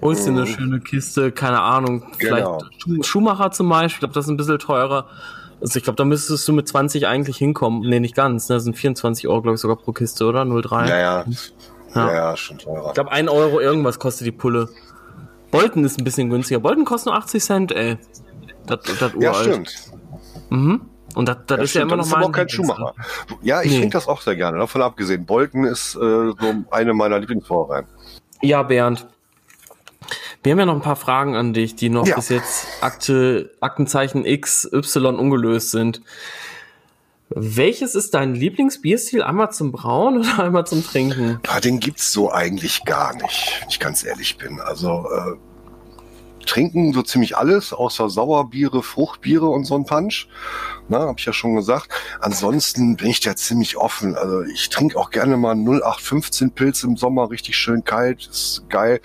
holst 0.00 0.26
dir 0.26 0.30
eine 0.30 0.46
schöne 0.46 0.80
Kiste, 0.80 1.32
keine 1.32 1.60
Ahnung, 1.60 2.04
genau. 2.18 2.58
vielleicht 2.58 3.06
Schuhmacher 3.06 3.50
zum 3.50 3.68
Beispiel, 3.68 3.96
ich 3.96 3.98
glaube, 4.00 4.14
das 4.14 4.26
ist 4.26 4.30
ein 4.30 4.36
bisschen 4.36 4.58
teurer. 4.58 5.06
Also 5.62 5.78
ich 5.78 5.84
glaube, 5.84 5.96
da 5.96 6.04
müsstest 6.04 6.46
du 6.48 6.52
mit 6.52 6.66
20 6.66 7.06
eigentlich 7.06 7.36
hinkommen. 7.36 7.88
Nee, 7.88 8.00
nicht 8.00 8.16
ganz. 8.16 8.48
Ne? 8.48 8.56
Das 8.56 8.64
sind 8.64 8.76
24 8.76 9.28
Euro, 9.28 9.42
glaube 9.42 9.54
ich, 9.54 9.60
sogar 9.60 9.76
pro 9.76 9.92
Kiste, 9.92 10.26
oder? 10.26 10.42
0,3. 10.42 10.88
Ja, 10.88 10.98
ja. 10.98 11.24
Ja, 11.94 12.12
ja, 12.12 12.36
schon 12.36 12.58
teurer. 12.58 12.88
Ich 12.88 12.94
glaube, 12.94 13.12
1 13.12 13.30
Euro 13.30 13.60
irgendwas 13.60 13.98
kostet 13.98 14.26
die 14.26 14.32
Pulle. 14.32 14.68
Bolton 15.52 15.84
ist 15.84 15.98
ein 15.98 16.04
bisschen 16.04 16.30
günstiger. 16.30 16.58
Bolton 16.58 16.84
kostet 16.84 17.12
nur 17.12 17.16
80 17.16 17.42
Cent, 17.44 17.72
ey. 17.72 17.96
Das, 18.66 18.80
das 18.98 19.12
ja, 19.20 19.34
stimmt. 19.34 19.92
Mhm. 20.50 20.80
Und 21.14 21.28
das, 21.28 21.36
das 21.46 21.58
ja, 21.58 21.64
ist 21.64 21.74
ja 21.74 21.82
immer 21.82 21.96
noch 21.96 22.08
mal. 22.08 22.32
kein 22.32 22.48
Schuhmacher. 22.48 22.94
Ja, 23.42 23.62
ich 23.62 23.70
nee. 23.70 23.78
trinke 23.78 23.92
das 23.92 24.08
auch 24.08 24.20
sehr 24.20 24.34
gerne. 24.34 24.58
Davon 24.58 24.82
abgesehen. 24.82 25.26
Bolton 25.26 25.64
ist 25.64 25.94
äh, 25.94 25.98
so 25.98 26.36
eine 26.70 26.94
meiner 26.94 27.18
Lieblingsbrauereien. 27.18 27.86
Ja, 28.40 28.62
Bernd. 28.62 29.06
Wir 30.42 30.52
haben 30.52 30.58
ja 30.58 30.66
noch 30.66 30.74
ein 30.74 30.82
paar 30.82 30.96
Fragen 30.96 31.36
an 31.36 31.52
dich, 31.52 31.76
die 31.76 31.88
noch 31.88 32.06
ja. 32.06 32.16
bis 32.16 32.28
jetzt 32.28 32.66
Akte, 32.80 33.52
Aktenzeichen 33.60 34.24
X, 34.24 34.68
Y 34.72 35.16
ungelöst 35.16 35.70
sind. 35.70 36.02
Welches 37.28 37.94
ist 37.94 38.14
dein 38.14 38.34
Lieblingsbierstil? 38.34 39.22
Einmal 39.22 39.52
zum 39.52 39.72
Brauen 39.72 40.18
oder 40.20 40.44
einmal 40.44 40.66
zum 40.66 40.84
Trinken? 40.84 41.38
Ja, 41.46 41.60
den 41.60 41.78
gibt's 41.78 42.12
so 42.12 42.32
eigentlich 42.32 42.84
gar 42.84 43.14
nicht, 43.14 43.58
wenn 43.60 43.68
ich 43.68 43.78
ganz 43.78 44.04
ehrlich 44.04 44.36
bin. 44.36 44.60
Also 44.60 45.06
äh, 45.10 46.44
trinken 46.44 46.92
so 46.92 47.02
ziemlich 47.02 47.36
alles, 47.36 47.72
außer 47.72 48.10
Sauerbiere, 48.10 48.82
Fruchtbiere 48.82 49.46
und 49.46 49.64
so 49.64 49.76
ein 49.76 49.84
Punch. 49.84 50.28
Na, 50.88 51.00
habe 51.00 51.14
ich 51.18 51.24
ja 51.24 51.32
schon 51.32 51.54
gesagt. 51.54 51.88
Ansonsten 52.20 52.96
bin 52.96 53.08
ich 53.08 53.20
da 53.20 53.36
ziemlich 53.36 53.76
offen. 53.76 54.16
Also 54.16 54.42
ich 54.42 54.68
trinke 54.68 54.98
auch 54.98 55.10
gerne 55.10 55.36
mal 55.36 55.54
0815 55.54 56.50
Pilz 56.50 56.82
im 56.82 56.96
Sommer, 56.96 57.30
richtig 57.30 57.56
schön 57.56 57.84
kalt, 57.84 58.26
ist 58.26 58.64
geil. 58.68 59.00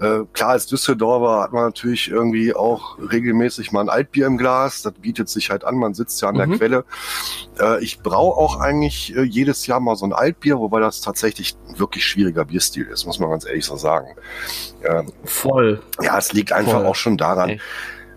Äh, 0.00 0.20
klar, 0.32 0.50
als 0.50 0.66
Düsseldorfer 0.66 1.42
hat 1.42 1.52
man 1.52 1.64
natürlich 1.64 2.10
irgendwie 2.10 2.54
auch 2.54 2.98
regelmäßig 2.98 3.72
mal 3.72 3.82
ein 3.82 3.88
Altbier 3.88 4.26
im 4.26 4.36
Glas. 4.36 4.82
Das 4.82 4.92
bietet 4.94 5.28
sich 5.28 5.50
halt 5.50 5.64
an, 5.64 5.76
man 5.76 5.94
sitzt 5.94 6.20
ja 6.22 6.28
an 6.28 6.36
der 6.36 6.48
mhm. 6.48 6.58
Quelle. 6.58 6.84
Äh, 7.58 7.82
ich 7.82 8.00
brauche 8.00 8.38
auch 8.38 8.60
eigentlich 8.60 9.16
äh, 9.16 9.22
jedes 9.22 9.66
Jahr 9.66 9.80
mal 9.80 9.96
so 9.96 10.04
ein 10.04 10.12
Altbier, 10.12 10.58
wobei 10.58 10.80
das 10.80 11.00
tatsächlich 11.00 11.56
ein 11.68 11.78
wirklich 11.78 12.04
schwieriger 12.04 12.44
Bierstil 12.44 12.86
ist, 12.86 13.06
muss 13.06 13.18
man 13.18 13.30
ganz 13.30 13.46
ehrlich 13.46 13.64
so 13.64 13.76
sagen. 13.76 14.08
Ähm, 14.84 15.12
Voll. 15.24 15.80
Ja, 16.00 16.18
es 16.18 16.32
liegt 16.32 16.52
einfach 16.52 16.72
Voll. 16.72 16.86
auch 16.86 16.96
schon 16.96 17.16
daran, 17.16 17.52
okay 17.52 17.60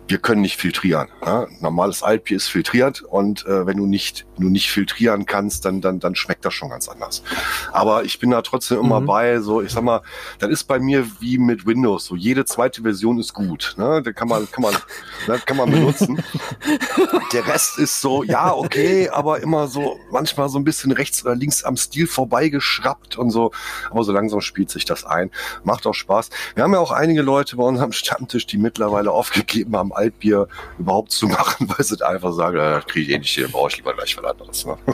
wir 0.07 0.19
können 0.19 0.41
nicht 0.41 0.57
filtrieren. 0.57 1.07
Ja? 1.25 1.47
Normales 1.59 2.03
Altbier 2.03 2.37
ist 2.37 2.47
filtriert 2.47 3.01
und 3.01 3.45
äh, 3.45 3.65
wenn 3.65 3.77
du 3.77 3.85
nicht, 3.85 4.25
du 4.37 4.49
nicht 4.49 4.69
filtrieren 4.69 5.25
kannst, 5.25 5.65
dann, 5.65 5.81
dann, 5.81 5.99
dann 5.99 6.15
schmeckt 6.15 6.45
das 6.45 6.53
schon 6.53 6.69
ganz 6.69 6.87
anders. 6.87 7.23
Aber 7.71 8.03
ich 8.03 8.19
bin 8.19 8.29
da 8.29 8.41
trotzdem 8.41 8.79
immer 8.79 9.01
mhm. 9.01 9.05
bei, 9.05 9.39
so, 9.39 9.61
ich 9.61 9.71
sag 9.71 9.83
mal, 9.83 10.01
das 10.39 10.49
ist 10.49 10.65
bei 10.65 10.79
mir 10.79 11.07
wie 11.19 11.37
mit 11.37 11.65
Windows. 11.65 12.05
So 12.05 12.15
jede 12.15 12.45
zweite 12.45 12.83
Version 12.83 13.19
ist 13.19 13.33
gut. 13.33 13.73
Ne? 13.77 14.01
Da 14.03 14.11
kann 14.11 14.27
man, 14.27 14.49
kann 14.51 14.61
man, 14.61 14.73
ne, 15.27 15.41
kann 15.45 15.57
man 15.57 15.71
benutzen. 15.71 16.23
Der 17.33 17.47
Rest 17.47 17.79
ist 17.79 17.99
so, 17.99 18.23
ja, 18.23 18.53
okay, 18.53 19.09
aber 19.09 19.41
immer 19.41 19.67
so, 19.67 19.99
manchmal 20.11 20.49
so 20.49 20.59
ein 20.59 20.63
bisschen 20.63 20.91
rechts 20.91 21.25
oder 21.25 21.35
links 21.35 21.63
am 21.63 21.77
Stil 21.77 22.05
vorbeigeschraubt 22.07 23.17
und 23.17 23.31
so. 23.31 23.51
Aber 23.89 24.03
so 24.03 24.11
langsam 24.11 24.41
spielt 24.41 24.69
sich 24.69 24.85
das 24.85 25.03
ein. 25.03 25.31
Macht 25.63 25.87
auch 25.87 25.93
Spaß. 25.93 26.29
Wir 26.53 26.63
haben 26.63 26.73
ja 26.73 26.79
auch 26.79 26.91
einige 26.91 27.23
Leute 27.23 27.55
bei 27.55 27.63
unserem 27.63 27.91
Stammtisch, 27.91 28.45
die 28.45 28.57
mittlerweile 28.57 29.11
aufgegeben 29.11 29.75
haben, 29.75 29.91
Altbier 29.95 30.47
überhaupt 30.77 31.11
zu 31.11 31.27
machen, 31.27 31.69
weil 31.69 31.85
sie 31.85 32.05
einfach 32.05 32.33
sagen, 32.33 32.57
äh, 32.57 32.81
kriege 32.87 33.07
ich 33.07 33.15
eh 33.15 33.19
nicht 33.19 33.33
hier, 33.33 33.47
brauche 33.47 33.69
ich 33.69 33.77
lieber 33.77 33.93
gleich 33.93 34.17
was 34.17 34.25
anderes. 34.25 34.65
Ne? 34.65 34.77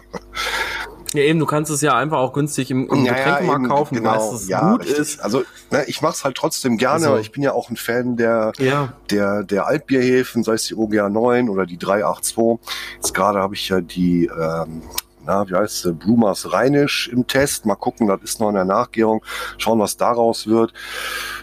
Ja, 1.14 1.24
eben, 1.24 1.40
du 1.40 1.46
kannst 1.46 1.70
es 1.72 1.82
ja 1.82 1.96
einfach 1.98 2.20
auch 2.20 2.32
günstig 2.32 2.72
im, 2.72 2.88
im 2.90 3.04
ja, 3.04 3.14
Getränkemarkt 3.14 3.64
ja, 3.64 3.68
kaufen, 3.68 3.96
genau, 3.96 4.12
weißt, 4.12 4.32
dass 4.32 4.42
es 4.44 4.48
ja, 4.48 4.72
gut 4.72 4.82
richtig. 4.82 4.98
ist. 4.98 5.20
Also, 5.20 5.44
ne, 5.70 5.84
ich 5.88 6.02
mache 6.02 6.14
es 6.14 6.24
halt 6.24 6.38
trotzdem 6.38 6.78
gerne, 6.78 7.08
also, 7.08 7.18
ich 7.18 7.32
bin 7.32 7.44
ja 7.44 7.52
auch 7.52 7.70
ein 7.70 7.76
Fan 7.76 8.16
der, 8.16 8.54
ja. 8.60 8.94
der, 9.10 9.44
der 9.44 9.68
Altbierhäfen, 9.68 10.44
sei 10.44 10.54
es 10.54 10.66
die 10.66 10.76
OGA 10.76 11.10
9 11.10 11.50
oder 11.50 11.66
die 11.66 11.78
382. 11.78 12.60
Jetzt 12.96 13.14
gerade 13.14 13.40
habe 13.40 13.56
ich 13.56 13.68
ja 13.68 13.82
die, 13.82 14.28
ähm, 14.28 14.84
na, 15.26 15.48
wie 15.50 15.56
heißt 15.56 15.82
sie, 15.82 15.94
Blumers 15.94 16.54
Rheinisch 16.54 17.10
im 17.10 17.28
Test. 17.28 17.66
Mal 17.66 17.76
gucken, 17.76 18.08
das 18.08 18.22
ist 18.24 18.40
noch 18.40 18.50
in 18.50 18.56
der 18.56 18.66
Nachgärung. 18.66 19.24
Schauen, 19.58 19.80
was 19.80 19.98
daraus 19.98 20.48
wird. 20.48 20.74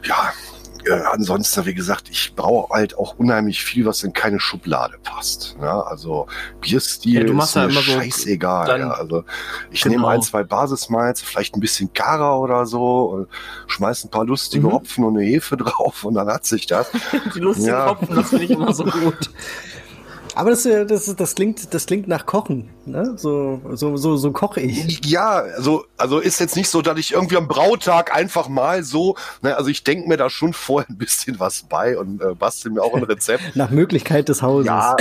Ja, 0.05 0.33
äh, 0.87 1.03
ansonsten, 1.13 1.67
wie 1.67 1.75
gesagt, 1.75 2.09
ich 2.11 2.35
brauche 2.35 2.73
halt 2.73 2.97
auch 2.97 3.19
unheimlich 3.19 3.63
viel, 3.63 3.85
was 3.87 4.03
in 4.03 4.13
keine 4.13 4.41
Schublade 4.41 4.97
passt. 5.03 5.57
Ja, 5.61 5.81
also 5.81 6.27
Bierstil 6.61 7.29
ja, 7.29 7.43
ist 7.43 7.57
mir 7.57 7.69
ja 7.69 7.71
scheißegal. 7.71 8.67
So 8.67 8.77
ja, 8.77 8.91
also 8.91 9.25
ich 9.71 9.83
genau. 9.83 9.97
nehme 9.97 10.09
ein, 10.09 10.23
zwei 10.23 10.45
Basismalz, 10.45 11.21
vielleicht 11.21 11.55
ein 11.55 11.61
bisschen 11.61 11.93
Kara 11.93 12.37
oder 12.37 12.67
so, 12.67 13.07
und 13.07 13.29
schmeiß 13.67 14.05
ein 14.05 14.11
paar 14.11 14.25
lustige 14.25 14.67
mhm. 14.67 14.73
Hopfen 14.73 15.05
und 15.05 15.17
eine 15.17 15.27
Hefe 15.27 15.57
drauf 15.59 16.05
und 16.05 16.15
dann 16.15 16.29
hat 16.29 16.45
sich 16.45 16.67
das. 16.67 16.91
Die 17.35 17.41
lustigen 17.41 17.69
ja. 17.69 17.91
Hopfen, 17.91 18.15
das 18.15 18.31
finde 18.31 18.45
ich 18.45 18.51
immer 18.51 18.73
so 18.73 18.85
gut. 18.85 19.31
Aber 20.39 20.51
das, 20.51 20.65
äh, 20.67 20.87
das, 20.87 21.17
das, 21.17 21.35
klingt, 21.35 21.75
das 21.75 21.87
klingt 21.87 22.07
nach 22.07 22.25
Kochen, 22.25 22.71
ne? 22.87 23.15
So, 23.17 23.61
so, 23.73 23.97
so, 23.97 24.17
so 24.17 24.31
koche 24.31 24.61
ich. 24.61 25.05
Ja, 25.05 25.39
also, 25.57 25.85
also 25.97 26.21
ist 26.21 26.39
jetzt 26.39 26.55
nicht 26.55 26.69
so, 26.69 26.81
dass 26.81 26.97
ich 26.97 27.13
irgendwie 27.13 27.37
am 27.37 27.49
Brautag 27.49 28.15
einfach 28.15 28.49
mal 28.49 28.85
so, 28.85 29.17
ne, 29.43 29.57
also 29.57 29.69
ich 29.69 29.83
denke 29.83 30.09
mir 30.09 30.17
da 30.17 30.31
schon 30.31 30.53
vorher 30.53 30.89
ein 30.89 30.97
bisschen 30.97 31.41
was 31.41 31.65
bei 31.65 31.99
und 31.99 32.23
äh, 32.23 32.35
bastel 32.35 32.71
mir 32.71 32.83
auch 32.83 32.95
ein 32.95 33.03
Rezept. 33.03 33.43
nach 33.57 33.71
Möglichkeit 33.71 34.29
des 34.29 34.41
Hauses. 34.41 34.69
Ja, 34.69 34.95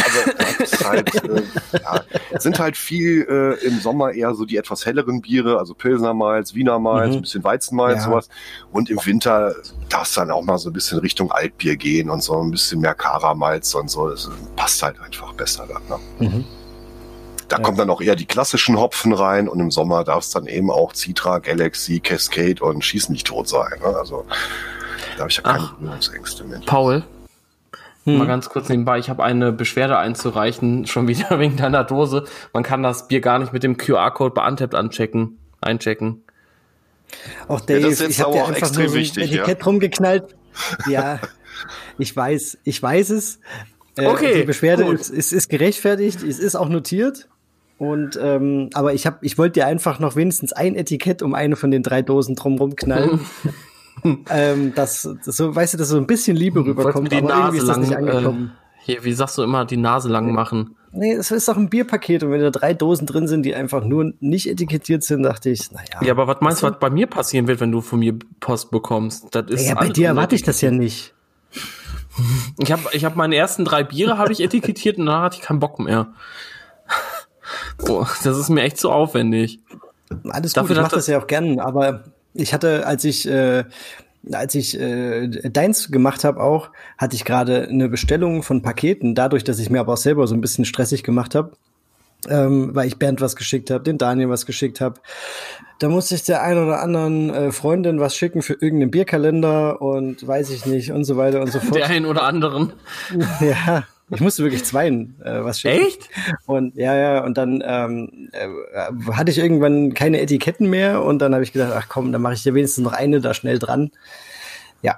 das 0.58 0.72
ist 0.72 0.84
halt, 0.90 1.24
äh, 1.24 1.44
ja, 1.84 2.02
sind 2.40 2.58
halt 2.58 2.76
viel 2.76 3.28
äh, 3.30 3.64
im 3.64 3.80
Sommer 3.80 4.14
eher 4.14 4.34
so 4.34 4.44
die 4.44 4.58
etwas 4.58 4.88
helleren 4.88 5.22
Biere, 5.22 5.60
also 5.60 5.76
Pilsner 5.76 6.16
Malz, 6.16 6.56
Wiener 6.56 6.80
Malz, 6.80 7.12
mhm. 7.12 7.18
ein 7.18 7.22
bisschen 7.22 7.44
Weizenmalz, 7.44 7.98
ja. 7.98 8.06
sowas. 8.06 8.30
Und 8.72 8.90
im 8.90 9.06
Winter 9.06 9.54
darf 9.90 10.08
es 10.08 10.16
dann 10.16 10.32
auch 10.32 10.42
mal 10.42 10.58
so 10.58 10.72
ein 10.72 10.74
bisschen 10.74 10.98
Richtung 10.98 11.32
Altbier 11.32 11.76
gehen 11.76 12.10
und 12.10 12.24
so 12.24 12.42
ein 12.42 12.50
bisschen 12.50 12.82
mehr 12.82 12.96
Karamalz 12.96 13.76
und 13.76 13.92
so. 13.92 14.10
Das 14.10 14.32
passt 14.56 14.82
halt 14.82 15.00
einfach 15.00 15.27
besser 15.34 15.68
dann. 15.68 15.84
Ne? 16.20 16.30
Mhm. 16.30 16.46
Da 17.48 17.58
ja. 17.58 17.64
kommen 17.64 17.78
dann 17.78 17.90
auch 17.90 18.02
eher 18.02 18.16
die 18.16 18.26
klassischen 18.26 18.78
Hopfen 18.78 19.14
rein 19.14 19.48
und 19.48 19.60
im 19.60 19.72
Sommer 19.72 20.04
darf 20.04 20.24
es 20.24 20.32
dann 20.32 20.48
eben 20.48 20.70
auch 20.70 20.94
Citra, 20.94 21.40
Galaxy, 21.40 22.00
Cascade 22.00 22.64
und 22.64 22.84
Schieß 22.84 23.10
nicht 23.10 23.28
tot 23.28 23.48
sein. 23.48 23.80
Ne? 23.80 23.96
Also 23.98 24.26
da 25.16 25.22
habe 25.22 25.30
ich 25.30 25.38
ja 25.38 25.44
keine 25.44 25.70
Berührungsängste 25.80 26.44
mit. 26.44 26.66
Paul, 26.66 27.04
hm. 28.08 28.20
Mal 28.20 28.28
ganz 28.28 28.48
kurz 28.48 28.70
nebenbei, 28.70 29.00
ich 29.00 29.10
habe 29.10 29.22
eine 29.22 29.52
Beschwerde 29.52 29.98
einzureichen, 29.98 30.88
schon 30.88 31.10
wieder 31.10 31.40
wegen 31.40 31.58
deiner 31.58 31.84
Dose. 31.84 32.24
Man 32.54 32.64
kann 32.64 32.82
das 32.82 33.10
Bier 33.10 33.20
gar 33.20 33.38
nicht 33.38 33.52
mit 33.52 33.64
dem 33.64 33.76
QR-Code 33.76 34.34
bei 34.34 34.44
anchecken, 34.44 35.38
einchecken. 35.60 36.24
Auch 37.50 37.60
Dave, 37.60 37.82
ja, 37.82 37.90
das 37.90 38.00
ist 38.00 38.12
ich 38.12 38.22
habe 38.22 38.32
dir 38.32 38.46
einfach 38.46 38.74
nur 38.74 38.88
so 38.88 38.94
ein 38.96 39.02
wichtig, 39.02 39.24
Etikett 39.24 39.60
ja. 39.60 39.66
rumgeknallt. 39.66 40.36
Ja, 40.88 41.20
ich 41.98 42.16
weiß, 42.16 42.60
ich 42.64 42.82
weiß 42.82 43.10
es. 43.10 43.40
Äh, 43.98 44.08
okay. 44.08 44.42
Die 44.42 44.44
Beschwerde 44.44 44.84
ist, 44.86 45.10
ist, 45.10 45.34
ist 45.34 45.50
gerechtfertigt, 45.50 46.24
es 46.24 46.40
ist 46.40 46.56
auch 46.56 46.70
notiert. 46.70 47.28
Und 47.78 48.18
ähm, 48.22 48.70
aber 48.74 48.94
ich 48.94 49.06
habe, 49.06 49.18
ich 49.22 49.38
wollte 49.38 49.60
dir 49.60 49.68
einfach 49.68 50.00
noch 50.00 50.16
wenigstens 50.16 50.52
ein 50.52 50.76
Etikett 50.76 51.22
um 51.22 51.36
eine 51.36 51.56
von 51.56 51.70
den 51.70 51.84
drei 51.84 52.02
Dosen 52.02 52.36
drumrum 52.36 52.76
knallen. 52.76 53.20
ähm, 54.30 54.74
das, 54.74 55.08
das, 55.24 55.38
so, 55.38 55.56
weißt 55.56 55.76
du, 55.76 55.78
dass 55.78 55.90
so 55.90 55.98
ein 55.98 56.08
bisschen 56.08 56.36
Liebe 56.36 56.66
rüberkommt, 56.66 57.14
aber 57.14 57.28
Nase 57.28 57.42
irgendwie 57.42 57.58
ist 57.58 57.68
das 57.68 57.78
nicht 57.78 57.96
angekommen. 57.96 58.52
Äh, 58.56 58.68
hier, 58.84 59.04
wie 59.04 59.14
sagst 59.14 59.38
du 59.38 59.44
immer, 59.44 59.66
die 59.66 59.78
Nase 59.78 60.10
lang 60.10 60.32
machen? 60.32 60.76
Nee, 60.92 61.14
es 61.14 61.30
ist 61.30 61.48
doch 61.48 61.58
ein 61.58 61.70
Bierpaket 61.70 62.24
und 62.24 62.32
wenn 62.32 62.42
da 62.42 62.50
drei 62.50 62.74
Dosen 62.74 63.06
drin 63.06 63.28
sind, 63.28 63.44
die 63.44 63.54
einfach 63.54 63.84
nur 63.84 64.14
nicht 64.20 64.50
etikettiert 64.50 65.04
sind, 65.04 65.24
dachte 65.24 65.50
ich, 65.50 65.72
naja. 65.72 66.02
Ja, 66.02 66.14
aber 66.14 66.28
was 66.28 66.38
meinst 66.40 66.64
du, 66.64 66.68
was 66.68 66.80
bei 66.80 66.90
mir 66.90 67.06
passieren 67.06 67.48
wird, 67.48 67.60
wenn 67.60 67.72
du 67.72 67.82
von 67.82 68.00
mir 68.00 68.18
Post 68.40 68.72
bekommst? 68.72 69.28
Das 69.32 69.52
ist 69.52 69.68
ja, 69.68 69.76
bei 69.76 69.90
dir 69.90 70.08
erwarte 70.08 70.36
ich 70.36 70.44
das 70.44 70.62
ja 70.62 70.72
nicht. 70.72 71.14
Ich 72.60 72.72
habe 72.72 72.84
ich 72.92 73.06
hab 73.06 73.16
meine 73.16 73.36
ersten 73.36 73.66
drei 73.66 73.84
Biere 73.84 74.18
habe 74.18 74.32
ich 74.32 74.42
etikettiert 74.42 74.98
und 74.98 75.06
dann 75.06 75.22
hatte 75.22 75.38
ich 75.38 75.42
keinen 75.42 75.60
Bock 75.60 75.80
mehr. 75.80 76.08
Boah, 77.78 78.10
das 78.24 78.38
ist 78.38 78.50
mir 78.50 78.62
echt 78.64 78.78
zu 78.78 78.92
aufwendig. 78.92 79.60
Alles 80.30 80.54
gut, 80.54 80.64
Dafür, 80.64 80.76
ich 80.78 80.82
mache 80.82 80.96
das 80.96 81.08
ja 81.08 81.20
auch 81.20 81.28
gern, 81.28 81.60
aber 81.60 82.06
ich 82.34 82.54
hatte, 82.54 82.86
als 82.86 83.04
ich 83.04 83.28
äh, 83.28 83.66
als 84.32 84.56
ich 84.56 84.80
äh, 84.80 85.28
deins 85.28 85.92
gemacht 85.92 86.24
habe 86.24 86.42
auch, 86.42 86.72
hatte 86.98 87.16
ich 87.16 87.26
gerade 87.26 87.68
eine 87.68 87.90
Bestellung 87.90 88.44
von 88.44 88.62
Paketen, 88.62 89.16
dadurch, 89.16 89.44
dass 89.44 89.60
ich 89.60 89.70
mir 89.70 89.80
aber 89.80 89.94
auch 89.94 89.98
selber 89.98 90.28
so 90.28 90.36
ein 90.36 90.42
bisschen 90.42 90.66
stressig 90.66 91.04
gemacht 91.04 91.36
habe. 91.36 91.52
Ähm, 92.30 92.72
weil 92.74 92.88
ich 92.88 92.98
Bernd 92.98 93.22
was 93.22 93.36
geschickt 93.36 93.70
habe, 93.70 93.84
den 93.84 93.98
Daniel 93.98 94.30
was 94.30 94.46
geschickt 94.46 94.82
habe. 94.82 95.00
Da 95.80 95.90
musste 95.90 96.16
ich 96.16 96.24
der 96.24 96.42
ein 96.42 96.58
oder 96.58 96.82
anderen 96.82 97.30
äh, 97.30 97.52
Freundin 97.52 98.00
was 98.00 98.16
schicken 98.16 98.42
für 98.42 98.54
irgendeinen 98.54 98.92
Bierkalender 98.92 99.82
und 99.82 100.26
weiß 100.26 100.50
ich 100.50 100.66
nicht 100.66 100.92
und 100.92 101.04
so 101.04 101.18
weiter 101.18 101.42
und 101.42 101.52
so 101.52 101.60
fort. 101.60 101.76
Der 101.76 101.88
einen 101.88 102.06
oder 102.06 102.24
anderen. 102.24 102.74
ja, 103.42 103.84
ich 104.10 104.22
musste 104.22 104.44
wirklich 104.44 104.64
zweien 104.66 105.22
äh, 105.24 105.44
was 105.44 105.60
schicken. 105.60 105.86
Echt? 105.86 106.10
Und 106.48 106.76
ja, 106.76 106.96
ja, 106.96 107.24
und 107.24 107.38
dann 107.38 107.64
ähm, 107.66 108.30
äh, 108.32 109.14
hatte 109.14 109.30
ich 109.30 109.38
irgendwann 109.38 109.94
keine 109.94 110.20
Etiketten 110.22 110.70
mehr 110.70 111.04
und 111.04 111.20
dann 111.20 111.34
habe 111.34 111.44
ich 111.44 111.54
gedacht, 111.54 111.74
ach 111.76 111.88
komm, 111.90 112.12
dann 112.12 112.22
mache 112.22 112.34
ich 112.34 112.44
dir 112.44 112.56
wenigstens 112.56 112.84
noch 112.84 112.94
eine 112.94 113.22
da 113.22 113.34
schnell 113.34 113.60
dran. 113.60 113.92
Ja, 114.82 114.98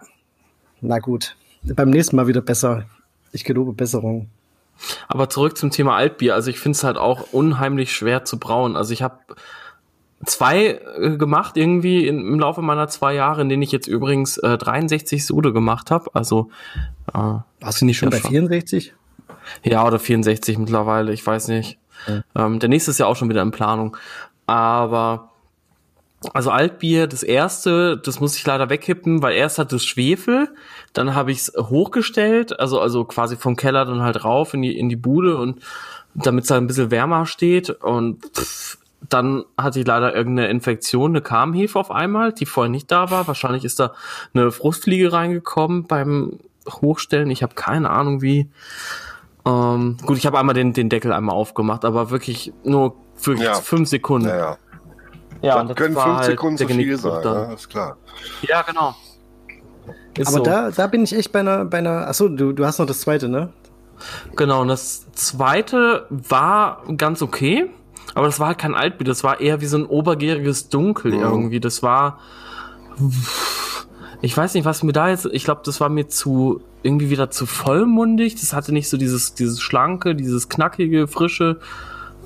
na 0.81 0.99
gut. 0.99 1.35
Beim 1.63 1.89
nächsten 1.89 2.15
Mal 2.15 2.27
wieder 2.27 2.41
besser. 2.41 2.85
Ich 3.33 3.43
gelobe 3.43 3.73
Besserung. 3.73 4.29
Aber 5.07 5.29
zurück 5.29 5.57
zum 5.57 5.71
Thema 5.71 5.95
Altbier. 5.95 6.35
Also 6.35 6.49
ich 6.49 6.59
finde 6.59 6.75
es 6.75 6.83
halt 6.83 6.97
auch 6.97 7.33
unheimlich 7.33 7.93
schwer 7.93 8.25
zu 8.25 8.39
brauen. 8.39 8.75
Also 8.75 8.93
ich 8.93 9.01
habe 9.01 9.19
zwei 10.25 10.81
äh, 10.97 11.17
gemacht 11.17 11.57
irgendwie 11.57 12.07
in, 12.07 12.19
im 12.19 12.39
Laufe 12.39 12.61
meiner 12.61 12.87
zwei 12.87 13.13
Jahre, 13.13 13.41
in 13.41 13.49
denen 13.49 13.63
ich 13.63 13.71
jetzt 13.71 13.87
übrigens 13.87 14.37
äh, 14.37 14.57
63 14.57 15.25
Sude 15.25 15.53
gemacht 15.53 15.91
habe. 15.91 16.09
Also 16.13 16.49
äh, 17.13 17.35
hast 17.61 17.81
du 17.81 17.85
nicht 17.85 17.97
schon 17.97 18.09
bei 18.09 18.19
64? 18.19 18.93
Ja, 19.63 19.85
oder 19.85 19.99
64 19.99 20.57
mittlerweile, 20.57 21.13
ich 21.13 21.25
weiß 21.25 21.47
nicht. 21.49 21.77
Ja. 22.07 22.45
Ähm, 22.45 22.59
der 22.59 22.69
nächste 22.69 22.91
ist 22.91 22.99
ja 22.99 23.05
auch 23.05 23.15
schon 23.15 23.29
wieder 23.29 23.41
in 23.41 23.51
Planung. 23.51 23.97
Aber 24.45 25.28
also 26.33 26.51
Altbier, 26.51 27.07
das 27.07 27.23
erste, 27.23 27.97
das 27.97 28.19
muss 28.19 28.35
ich 28.35 28.45
leider 28.45 28.69
wegkippen, 28.69 29.21
weil 29.21 29.35
erst 29.35 29.57
hat 29.57 29.71
es 29.71 29.85
Schwefel, 29.85 30.49
dann 30.93 31.15
habe 31.15 31.31
ich 31.31 31.39
es 31.39 31.53
hochgestellt, 31.55 32.59
also 32.59 32.81
also 32.81 33.05
quasi 33.05 33.37
vom 33.37 33.55
Keller 33.55 33.85
dann 33.85 34.01
halt 34.01 34.25
rauf 34.25 34.53
in 34.53 34.61
die 34.61 34.77
in 34.77 34.89
die 34.89 34.97
Bude 34.97 35.37
und 35.37 35.61
damit 36.13 36.43
es 36.43 36.51
halt 36.51 36.61
ein 36.61 36.67
bisschen 36.67 36.91
wärmer 36.91 37.25
steht 37.25 37.69
und 37.69 38.25
pff, 38.35 38.77
dann 39.07 39.45
hatte 39.57 39.79
ich 39.79 39.87
leider 39.87 40.13
irgendeine 40.13 40.49
Infektion, 40.49 41.11
eine 41.11 41.21
Karmhefe 41.21 41.79
auf 41.79 41.91
einmal, 41.91 42.33
die 42.33 42.45
vorher 42.45 42.69
nicht 42.69 42.91
da 42.91 43.09
war. 43.11 43.27
Wahrscheinlich 43.27 43.63
ist 43.63 43.79
da 43.79 43.93
eine 44.33 44.51
Frustfliege 44.51 45.13
reingekommen 45.13 45.85
beim 45.85 46.39
Hochstellen. 46.69 47.31
Ich 47.31 47.41
habe 47.41 47.55
keine 47.55 47.89
Ahnung 47.89 48.21
wie. 48.21 48.49
Ähm, 49.45 49.97
gut, 50.05 50.17
ich 50.17 50.25
habe 50.25 50.37
einmal 50.37 50.53
den, 50.53 50.73
den 50.73 50.89
Deckel 50.89 51.13
einmal 51.13 51.35
aufgemacht, 51.35 51.85
aber 51.85 52.11
wirklich 52.11 52.51
nur 52.63 52.97
für 53.15 53.35
ja. 53.35 53.53
fünf 53.55 53.89
Sekunden. 53.89 54.27
Ja, 54.27 54.37
ja. 54.37 54.57
Ja 55.41 55.63
das 55.63 55.75
können 55.75 55.95
fünf 55.95 56.05
halt 56.05 56.25
Sekunden 56.25 56.57
zu 56.57 56.67
viel 56.67 56.97
sein, 56.97 57.23
ja, 57.23 57.53
ist 57.53 57.69
klar. 57.69 57.97
Ja, 58.41 58.61
genau. 58.61 58.95
Ist 60.17 60.27
aber 60.27 60.37
so. 60.37 60.43
da, 60.43 60.71
da 60.71 60.87
bin 60.87 61.03
ich 61.03 61.15
echt 61.15 61.31
bei 61.31 61.39
einer, 61.39 61.65
bei 61.65 61.77
einer, 61.77 62.07
achso, 62.07 62.27
du, 62.27 62.51
du 62.51 62.65
hast 62.65 62.79
noch 62.79 62.85
das 62.85 63.01
zweite, 63.01 63.29
ne? 63.29 63.49
Genau, 64.35 64.61
und 64.61 64.67
das 64.67 65.11
zweite 65.13 66.05
war 66.09 66.83
ganz 66.97 67.21
okay. 67.21 67.69
Aber 68.15 68.25
das 68.25 68.39
war 68.39 68.47
halt 68.47 68.57
kein 68.57 68.75
Altbier, 68.75 69.05
das 69.05 69.23
war 69.23 69.39
eher 69.39 69.61
wie 69.61 69.65
so 69.65 69.77
ein 69.77 69.85
obergäriges 69.85 70.69
Dunkel 70.69 71.13
ja. 71.13 71.21
irgendwie. 71.21 71.59
Das 71.59 71.83
war. 71.83 72.19
Ich 74.21 74.35
weiß 74.35 74.53
nicht, 74.55 74.65
was 74.65 74.83
mir 74.83 74.91
da 74.91 75.09
jetzt. 75.09 75.27
Ich 75.31 75.45
glaube, 75.45 75.61
das 75.63 75.79
war 75.79 75.89
mir 75.89 76.07
zu 76.07 76.61
irgendwie 76.83 77.09
wieder 77.09 77.29
zu 77.29 77.45
vollmundig. 77.45 78.35
Das 78.35 78.53
hatte 78.53 78.73
nicht 78.73 78.89
so 78.89 78.97
dieses, 78.97 79.35
dieses 79.35 79.61
schlanke, 79.61 80.15
dieses 80.15 80.49
knackige, 80.49 81.07
frische. 81.07 81.59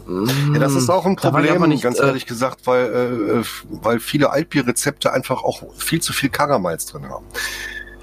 Ja, 0.07 0.59
das 0.59 0.75
ist 0.75 0.89
auch 0.89 1.05
ein 1.05 1.15
Problem, 1.15 1.61
nicht, 1.69 1.83
ganz 1.83 1.99
äh, 1.99 2.05
ehrlich 2.05 2.25
gesagt, 2.25 2.67
weil, 2.67 2.85
äh, 2.85 3.39
äh, 3.39 3.43
weil 3.69 3.99
viele 3.99 4.31
Altbierrezepte 4.31 5.13
einfach 5.13 5.43
auch 5.43 5.63
viel 5.77 6.01
zu 6.01 6.11
viel 6.13 6.29
Karamals 6.29 6.85
drin 6.85 7.09
haben. 7.09 7.25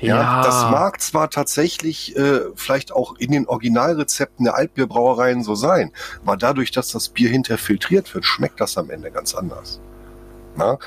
Ja, 0.01 0.17
ja, 0.17 0.43
das 0.43 0.63
mag 0.71 1.01
zwar 1.03 1.29
tatsächlich 1.29 2.17
äh, 2.17 2.41
vielleicht 2.55 2.93
auch 2.93 3.17
in 3.19 3.33
den 3.33 3.47
Originalrezepten 3.47 4.45
der 4.45 4.55
Altbierbrauereien 4.55 5.43
so 5.43 5.55
sein, 5.55 5.93
aber 6.23 6.39
dadurch, 6.39 6.71
dass 6.71 6.91
das 6.91 7.11
Bier 7.11 7.29
hinterher 7.29 7.59
filtriert 7.59 8.15
wird, 8.15 8.25
schmeckt 8.25 8.61
das 8.61 8.79
am 8.79 8.89
Ende 8.89 9.11
ganz 9.11 9.35
anders. 9.35 9.81
Na? 10.57 10.79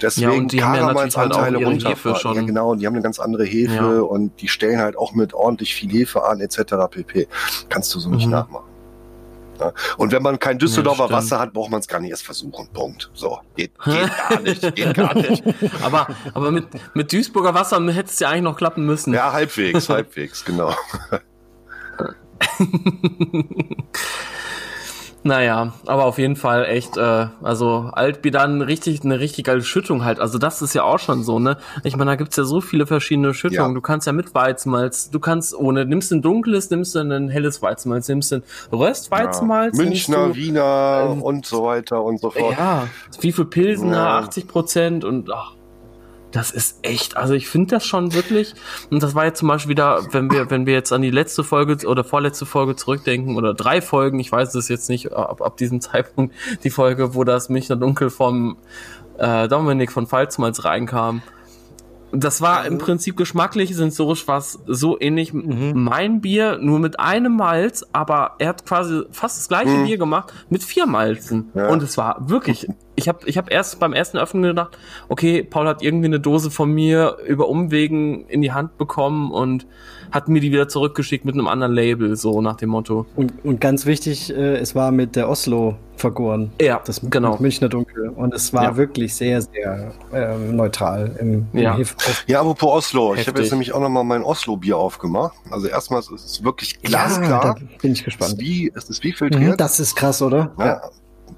Deswegen 0.00 0.48
ja, 0.48 0.72
Karamalsanteile 0.72 1.58
halt 1.58 1.66
runterfahren. 1.66 2.36
Ja, 2.36 2.42
genau, 2.42 2.74
die 2.74 2.86
haben 2.86 2.94
eine 2.94 3.02
ganz 3.02 3.18
andere 3.18 3.44
Hefe 3.44 3.74
ja. 3.74 4.00
und 4.00 4.40
die 4.40 4.48
stellen 4.48 4.78
halt 4.78 4.96
auch 4.96 5.14
mit 5.14 5.34
ordentlich 5.34 5.74
viel 5.74 5.90
Hefe 5.90 6.24
an, 6.24 6.40
etc. 6.40 6.74
pp. 6.90 7.28
Kannst 7.68 7.94
du 7.94 7.98
so 7.98 8.08
nicht 8.08 8.26
mhm. 8.26 8.32
nachmachen. 8.32 8.69
Ne? 9.60 9.72
Und 9.96 10.12
wenn 10.12 10.22
man 10.22 10.38
kein 10.38 10.58
Düsseldorfer 10.58 11.06
ja, 11.06 11.10
Wasser 11.10 11.38
hat, 11.38 11.52
braucht 11.52 11.70
man 11.70 11.80
es 11.80 11.88
gar 11.88 12.00
nicht 12.00 12.10
erst 12.10 12.24
versuchen. 12.24 12.68
Punkt. 12.72 13.10
So, 13.14 13.40
geht, 13.56 13.72
geht 13.84 14.10
gar 14.28 14.40
nicht, 14.40 14.74
geht 14.74 14.94
gar 14.94 15.14
nicht. 15.14 15.42
aber 15.82 16.08
aber 16.34 16.50
mit, 16.50 16.66
mit 16.94 17.12
Duisburger 17.12 17.54
Wasser 17.54 17.80
hätte 17.92 18.10
es 18.10 18.18
ja 18.18 18.30
eigentlich 18.30 18.42
noch 18.42 18.56
klappen 18.56 18.86
müssen. 18.86 19.14
Ja, 19.14 19.32
halbwegs, 19.32 19.88
halbwegs, 19.88 20.44
genau. 20.44 20.74
Naja, 25.22 25.74
aber 25.84 26.06
auf 26.06 26.18
jeden 26.18 26.36
Fall 26.36 26.64
echt, 26.64 26.96
äh, 26.96 27.26
also 27.42 27.90
Altbier 27.92 28.32
dann 28.32 28.62
richtig, 28.62 29.04
eine 29.04 29.20
richtig 29.20 29.44
geile 29.44 29.62
Schüttung 29.62 30.04
halt. 30.04 30.18
Also 30.18 30.38
das 30.38 30.62
ist 30.62 30.74
ja 30.74 30.84
auch 30.84 30.98
schon 30.98 31.24
so, 31.24 31.38
ne? 31.38 31.58
Ich 31.84 31.94
meine, 31.96 32.12
da 32.12 32.16
gibt's 32.16 32.36
ja 32.36 32.44
so 32.44 32.62
viele 32.62 32.86
verschiedene 32.86 33.34
Schüttungen. 33.34 33.72
Ja. 33.72 33.74
Du 33.74 33.82
kannst 33.82 34.06
ja 34.06 34.14
mit 34.14 34.34
Weizenmalz, 34.34 35.10
du 35.10 35.20
kannst 35.20 35.54
ohne, 35.54 35.84
nimmst 35.84 36.10
ein 36.12 36.22
dunkles, 36.22 36.70
nimmst 36.70 36.94
du 36.94 37.00
ein 37.00 37.28
helles 37.28 37.60
Weizenmalz, 37.60 38.08
nimmst 38.08 38.32
du 38.32 38.36
ein 38.36 38.42
Röstweizenmalz. 38.72 39.76
Ja. 39.76 39.84
Münchner, 39.84 40.28
du, 40.28 40.36
Wiener 40.36 41.08
ähm, 41.10 41.22
und 41.22 41.44
so 41.44 41.64
weiter 41.64 42.02
und 42.02 42.20
so 42.20 42.30
fort. 42.30 42.56
Ja, 42.58 42.86
wie 43.20 43.32
viel 43.32 43.44
Pilsener, 43.44 43.96
ja. 43.96 44.18
80 44.20 44.48
Prozent 44.48 45.04
und 45.04 45.30
ach, 45.30 45.52
das 46.32 46.50
ist 46.50 46.78
echt, 46.82 47.16
also 47.16 47.34
ich 47.34 47.48
finde 47.48 47.76
das 47.76 47.84
schon 47.84 48.14
wirklich, 48.14 48.54
und 48.90 49.02
das 49.02 49.14
war 49.14 49.24
jetzt 49.24 49.38
zum 49.38 49.48
Beispiel 49.48 49.70
wieder, 49.70 50.02
wenn 50.12 50.30
wir, 50.30 50.50
wenn 50.50 50.66
wir 50.66 50.74
jetzt 50.74 50.92
an 50.92 51.02
die 51.02 51.10
letzte 51.10 51.44
Folge 51.44 51.86
oder 51.86 52.04
vorletzte 52.04 52.46
Folge 52.46 52.76
zurückdenken, 52.76 53.36
oder 53.36 53.54
drei 53.54 53.80
Folgen, 53.80 54.20
ich 54.20 54.30
weiß 54.30 54.54
es 54.54 54.68
jetzt 54.68 54.88
nicht, 54.88 55.12
ab, 55.12 55.42
ab 55.42 55.56
diesem 55.56 55.80
Zeitpunkt, 55.80 56.34
die 56.64 56.70
Folge, 56.70 57.14
wo 57.14 57.24
das 57.24 57.48
Münchner 57.48 57.76
Dunkel 57.76 58.10
vom 58.10 58.56
äh, 59.18 59.48
Dominik 59.48 59.92
von 59.92 60.06
Pfalzmalz 60.06 60.64
reinkam. 60.64 61.22
Das 62.12 62.40
war 62.40 62.66
im 62.66 62.78
Prinzip 62.78 63.16
geschmacklich, 63.16 63.74
sensorisch 63.74 64.26
war 64.26 64.38
es 64.38 64.58
so 64.66 65.00
ähnlich 65.00 65.32
mhm. 65.32 65.72
mein 65.74 66.20
Bier, 66.20 66.58
nur 66.60 66.78
mit 66.78 66.98
einem 66.98 67.36
Malz, 67.36 67.86
aber 67.92 68.34
er 68.38 68.48
hat 68.48 68.66
quasi 68.66 69.02
fast 69.12 69.38
das 69.38 69.48
gleiche 69.48 69.70
mhm. 69.70 69.86
Bier 69.86 69.98
gemacht 69.98 70.32
mit 70.48 70.64
vier 70.64 70.86
Malzen. 70.86 71.50
Ja. 71.54 71.68
Und 71.68 71.82
es 71.82 71.96
war 71.96 72.28
wirklich 72.28 72.66
ich 73.00 73.08
habe 73.08 73.20
ich 73.26 73.38
hab 73.38 73.50
erst 73.50 73.80
beim 73.80 73.92
ersten 73.92 74.18
Öffnen 74.18 74.42
gedacht, 74.42 74.76
okay, 75.08 75.42
Paul 75.42 75.66
hat 75.66 75.82
irgendwie 75.82 76.06
eine 76.06 76.20
Dose 76.20 76.50
von 76.50 76.70
mir 76.70 77.16
über 77.26 77.48
Umwegen 77.48 78.26
in 78.28 78.42
die 78.42 78.52
Hand 78.52 78.76
bekommen 78.76 79.30
und 79.30 79.66
hat 80.12 80.28
mir 80.28 80.40
die 80.40 80.52
wieder 80.52 80.68
zurückgeschickt 80.68 81.24
mit 81.24 81.34
einem 81.34 81.48
anderen 81.48 81.72
Label, 81.72 82.16
so 82.16 82.40
nach 82.40 82.56
dem 82.56 82.70
Motto. 82.70 83.06
Und, 83.16 83.32
und 83.44 83.60
ganz 83.60 83.86
wichtig, 83.86 84.30
äh, 84.30 84.56
es 84.56 84.74
war 84.74 84.90
mit 84.90 85.16
der 85.16 85.28
Oslo 85.28 85.76
vergoren. 85.96 86.50
Ja, 86.60 86.80
das 86.84 87.00
genau. 87.02 87.36
Münchner 87.38 87.68
Dunkel. 87.68 88.08
Und 88.08 88.34
es 88.34 88.52
war 88.52 88.64
ja. 88.64 88.76
wirklich 88.76 89.14
sehr, 89.14 89.42
sehr 89.42 89.92
äh, 90.12 90.36
neutral 90.36 91.16
im, 91.20 91.46
im 91.52 91.58
ja. 91.58 91.78
Ja, 92.26 92.40
apropos 92.40 92.86
Oslo. 92.86 93.10
Heftig. 93.10 93.22
Ich 93.22 93.28
habe 93.28 93.40
jetzt 93.42 93.50
nämlich 93.50 93.72
auch 93.72 93.80
nochmal 93.80 94.04
mein 94.04 94.22
Oslo-Bier 94.22 94.76
aufgemacht. 94.76 95.36
Also 95.50 95.68
erstmal 95.68 96.00
ist 96.00 96.10
es 96.10 96.42
wirklich 96.42 96.80
glasklar. 96.82 97.56
Ja, 97.58 97.66
bin 97.80 97.92
ich 97.92 98.04
gespannt. 98.04 98.32
Es 98.32 98.38
ist 98.38 98.40
wie, 98.40 98.72
es 98.74 98.90
ist 98.90 99.04
wie 99.04 99.12
filtriert. 99.12 99.52
Mhm, 99.52 99.56
das 99.56 99.78
ist 99.78 99.94
krass, 99.94 100.22
oder? 100.22 100.52
Ja 100.58 100.80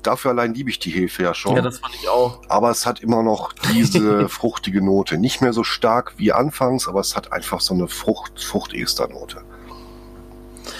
dafür 0.02 0.30
allein 0.32 0.54
liebe 0.54 0.70
ich 0.70 0.78
die 0.78 0.90
Hefe 0.90 1.22
ja 1.22 1.34
schon. 1.34 1.56
Ja, 1.56 1.62
das 1.62 1.78
fand 1.78 1.94
ich 1.94 2.08
auch. 2.08 2.40
Aber 2.48 2.70
es 2.70 2.86
hat 2.86 3.00
immer 3.00 3.22
noch 3.22 3.52
diese 3.72 4.28
fruchtige 4.28 4.84
Note. 4.84 5.18
Nicht 5.18 5.40
mehr 5.40 5.52
so 5.52 5.64
stark 5.64 6.14
wie 6.16 6.32
anfangs, 6.32 6.88
aber 6.88 7.00
es 7.00 7.16
hat 7.16 7.32
einfach 7.32 7.60
so 7.60 7.74
eine 7.74 7.88
Frucht, 7.88 8.42
Frucht-Ester-Note. 8.42 9.42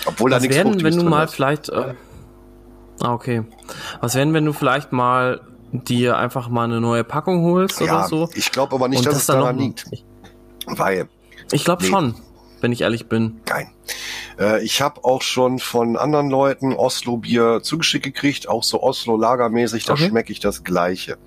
Obwohl 0.07 0.31
Was 0.31 0.39
da 0.39 0.43
nichts 0.43 0.57
werden, 0.57 0.83
wenn 0.83 0.97
du 0.97 1.05
mal 1.05 1.25
ist. 1.25 1.35
vielleicht, 1.35 1.69
äh, 1.69 1.95
ah, 3.01 3.13
okay. 3.13 3.43
Was 4.01 4.15
werden, 4.15 4.35
wenn 4.35 4.45
du 4.45 4.53
vielleicht 4.53 4.93
mal 4.93 5.41
dir 5.73 6.17
einfach 6.17 6.49
mal 6.49 6.65
eine 6.65 6.81
neue 6.81 7.05
Packung 7.05 7.45
holst 7.45 7.81
ja, 7.81 7.87
oder 7.87 8.09
so? 8.09 8.29
Ich 8.35 8.53
glaube 8.53 8.75
aber 8.75 8.89
nicht, 8.89 9.05
dass 9.05 9.15
das 9.15 9.23
es 9.23 9.27
daran 9.27 9.59
liegt. 9.59 9.87
Weil. 10.67 11.09
Ich 11.51 11.65
glaube 11.65 11.83
nee. 11.83 11.91
schon, 11.91 12.15
wenn 12.63 12.73
ich 12.73 12.83
ehrlich 12.83 13.07
bin. 13.07 13.41
Nein. 13.49 13.71
Äh, 14.39 14.65
ich 14.65 14.81
habe 14.81 15.05
auch 15.05 15.23
schon 15.23 15.59
von 15.59 15.97
anderen 15.97 16.31
Leuten 16.31 16.73
Oslo-Bier 16.73 17.61
zugeschickt 17.63 18.05
gekriegt, 18.05 18.49
auch 18.49 18.63
so 18.63 18.83
Oslo-Lagermäßig, 18.83 19.85
da 19.85 19.95
okay. 19.95 20.09
schmecke 20.09 20.33
ich 20.33 20.41
das 20.41 20.65
Gleiche. 20.65 21.19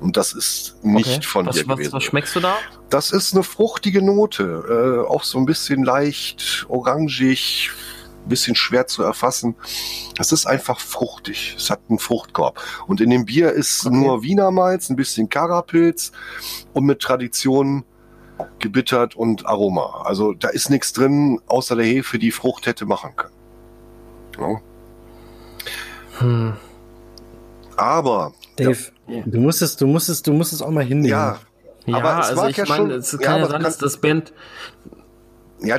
Und 0.00 0.16
das 0.16 0.32
ist 0.32 0.76
nicht 0.82 1.08
okay. 1.08 1.22
von 1.22 1.46
was, 1.46 1.56
dir 1.56 1.68
was, 1.68 1.76
gewesen. 1.76 1.92
Was 1.92 2.04
schmeckst 2.04 2.36
du 2.36 2.40
da? 2.40 2.56
Das 2.90 3.12
ist 3.12 3.34
eine 3.34 3.42
fruchtige 3.42 4.02
Note, 4.02 5.04
äh, 5.06 5.08
auch 5.08 5.24
so 5.24 5.38
ein 5.38 5.46
bisschen 5.46 5.84
leicht 5.84 6.66
orangig, 6.68 7.70
bisschen 8.28 8.56
schwer 8.56 8.86
zu 8.86 9.02
erfassen. 9.02 9.54
Es 10.18 10.32
ist 10.32 10.46
einfach 10.46 10.80
fruchtig. 10.80 11.54
Es 11.56 11.70
hat 11.70 11.80
einen 11.88 11.98
Fruchtkorb. 11.98 12.60
Und 12.86 13.00
in 13.00 13.10
dem 13.10 13.24
Bier 13.24 13.52
ist 13.52 13.86
okay. 13.86 13.96
nur 13.96 14.22
Wiener 14.22 14.50
Malz, 14.50 14.90
ein 14.90 14.96
bisschen 14.96 15.28
Karapilz 15.28 16.12
und 16.72 16.84
mit 16.84 17.00
Tradition 17.00 17.84
gebittert 18.58 19.16
und 19.16 19.46
Aroma. 19.46 20.02
Also 20.04 20.32
da 20.32 20.48
ist 20.48 20.70
nichts 20.70 20.92
drin, 20.92 21.40
außer 21.46 21.76
der 21.76 21.86
Hefe, 21.86 22.18
die 22.18 22.30
Frucht 22.30 22.66
hätte 22.66 22.86
machen 22.86 23.12
können. 23.16 23.34
Ja. 24.38 24.60
Hm. 26.18 26.52
Aber 27.76 28.32
Dave, 28.56 28.78
ja. 29.06 29.22
du 29.24 29.40
musst 29.40 29.62
es, 29.62 29.76
du 29.76 29.86
musst 29.86 30.08
es, 30.08 30.22
du 30.22 30.32
musst 30.32 30.52
es 30.52 30.62
auch 30.62 30.70
mal 30.70 30.84
hinnehmen. 30.84 31.10
Ja, 31.10 31.38
ja 31.86 31.96
aber 31.96 32.20
es 32.20 32.26
also 32.30 32.46
ich 32.46 32.56
ja 32.56 32.64
meine, 32.68 32.94
es 32.94 33.18
kann 33.18 33.36
ja, 33.36 33.44
ja 33.44 33.50
sein, 33.50 33.62
dass 33.62 33.78
das 33.78 33.98
Band 33.98 34.32
ja, 35.60 35.78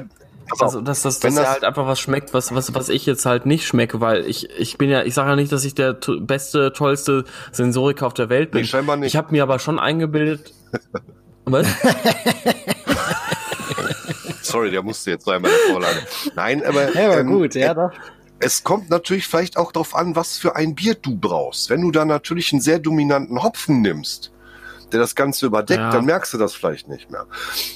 also 0.59 0.81
dass, 0.81 1.01
dass, 1.01 1.19
dass 1.19 1.37
er 1.37 1.49
halt 1.49 1.63
einfach 1.63 1.85
was 1.87 1.99
schmeckt, 1.99 2.33
was, 2.33 2.53
was, 2.53 2.73
was 2.73 2.89
ich 2.89 3.05
jetzt 3.05 3.25
halt 3.25 3.45
nicht 3.45 3.65
schmecke, 3.65 3.99
weil 3.99 4.25
ich, 4.25 4.49
ich 4.57 4.77
bin 4.77 4.89
ja, 4.89 5.03
ich 5.03 5.13
sage 5.13 5.29
ja 5.29 5.35
nicht, 5.35 5.51
dass 5.51 5.65
ich 5.65 5.75
der 5.75 5.93
beste, 5.93 6.71
tollste 6.73 7.25
Sensoriker 7.51 8.07
auf 8.07 8.13
der 8.13 8.29
Welt 8.29 8.51
bin. 8.51 8.61
Nee, 8.61 8.67
scheinbar 8.67 8.95
nicht. 8.95 9.09
Ich 9.09 9.17
habe 9.17 9.31
mir 9.31 9.43
aber 9.43 9.59
schon 9.59 9.79
eingebildet. 9.79 10.53
was? 11.51 11.67
Sorry, 14.41 14.71
der 14.71 14.83
musste 14.83 15.11
jetzt 15.11 15.25
sein 15.25 15.41
bei 15.41 15.49
der 15.49 15.57
Vorlage. 15.71 15.99
Nein, 16.35 16.65
aber. 16.65 16.93
Ja, 16.93 17.07
aber 17.07 17.19
ähm, 17.19 17.27
gut, 17.27 17.55
ja, 17.55 17.73
doch. 17.73 17.91
Es 18.39 18.63
kommt 18.63 18.89
natürlich 18.89 19.27
vielleicht 19.27 19.57
auch 19.57 19.71
darauf 19.71 19.95
an, 19.95 20.15
was 20.15 20.37
für 20.37 20.55
ein 20.55 20.75
Bier 20.75 20.93
du 20.95 21.15
brauchst. 21.15 21.69
Wenn 21.69 21.81
du 21.81 21.91
da 21.91 22.05
natürlich 22.05 22.53
einen 22.53 22.61
sehr 22.61 22.79
dominanten 22.79 23.41
Hopfen 23.41 23.81
nimmst, 23.81 24.31
der 24.91 24.99
das 24.99 25.15
Ganze 25.15 25.47
überdeckt, 25.47 25.79
ja. 25.79 25.91
dann 25.91 26.05
merkst 26.05 26.33
du 26.33 26.37
das 26.37 26.53
vielleicht 26.53 26.87
nicht 26.87 27.11
mehr. 27.11 27.25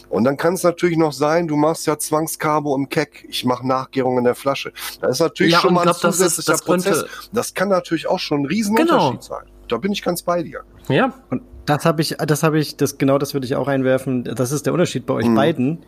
Und 0.09 0.23
dann 0.23 0.37
kann 0.37 0.53
es 0.53 0.63
natürlich 0.63 0.97
noch 0.97 1.13
sein, 1.13 1.47
du 1.47 1.55
machst 1.55 1.87
ja 1.87 1.97
Zwangskarbo 1.97 2.75
im 2.75 2.89
Keck, 2.89 3.25
ich 3.27 3.43
mache 3.43 3.67
Nachgärung 3.67 4.19
in 4.19 4.23
der 4.23 4.35
Flasche. 4.35 4.71
Da 5.01 5.07
ist 5.07 5.19
natürlich 5.19 5.53
ja, 5.53 5.59
schon 5.59 5.73
mal 5.73 5.81
ein 5.81 5.85
glaub, 5.85 5.97
zusätzlicher 5.97 6.51
das, 6.51 6.61
das 6.61 6.65
Prozess. 6.65 7.05
Das 7.33 7.53
kann 7.53 7.69
natürlich 7.69 8.07
auch 8.07 8.19
schon 8.19 8.41
ein 8.41 8.45
Riesenunterschied 8.45 9.11
genau. 9.11 9.21
sein. 9.21 9.45
Da 9.67 9.77
bin 9.77 9.91
ich 9.91 10.03
ganz 10.03 10.21
bei 10.21 10.43
dir. 10.43 10.63
Ja. 10.89 11.13
Und 11.29 11.41
das 11.65 11.85
habe 11.85 12.01
ich, 12.01 12.15
das 12.17 12.43
habe 12.43 12.59
ich, 12.59 12.77
das 12.77 12.97
genau 12.97 13.17
das 13.17 13.33
würde 13.33 13.45
ich 13.45 13.55
auch 13.55 13.67
einwerfen. 13.67 14.23
Das 14.23 14.51
ist 14.51 14.65
der 14.65 14.73
Unterschied 14.73 15.05
bei 15.05 15.13
euch 15.13 15.27
mhm. 15.27 15.35
beiden. 15.35 15.79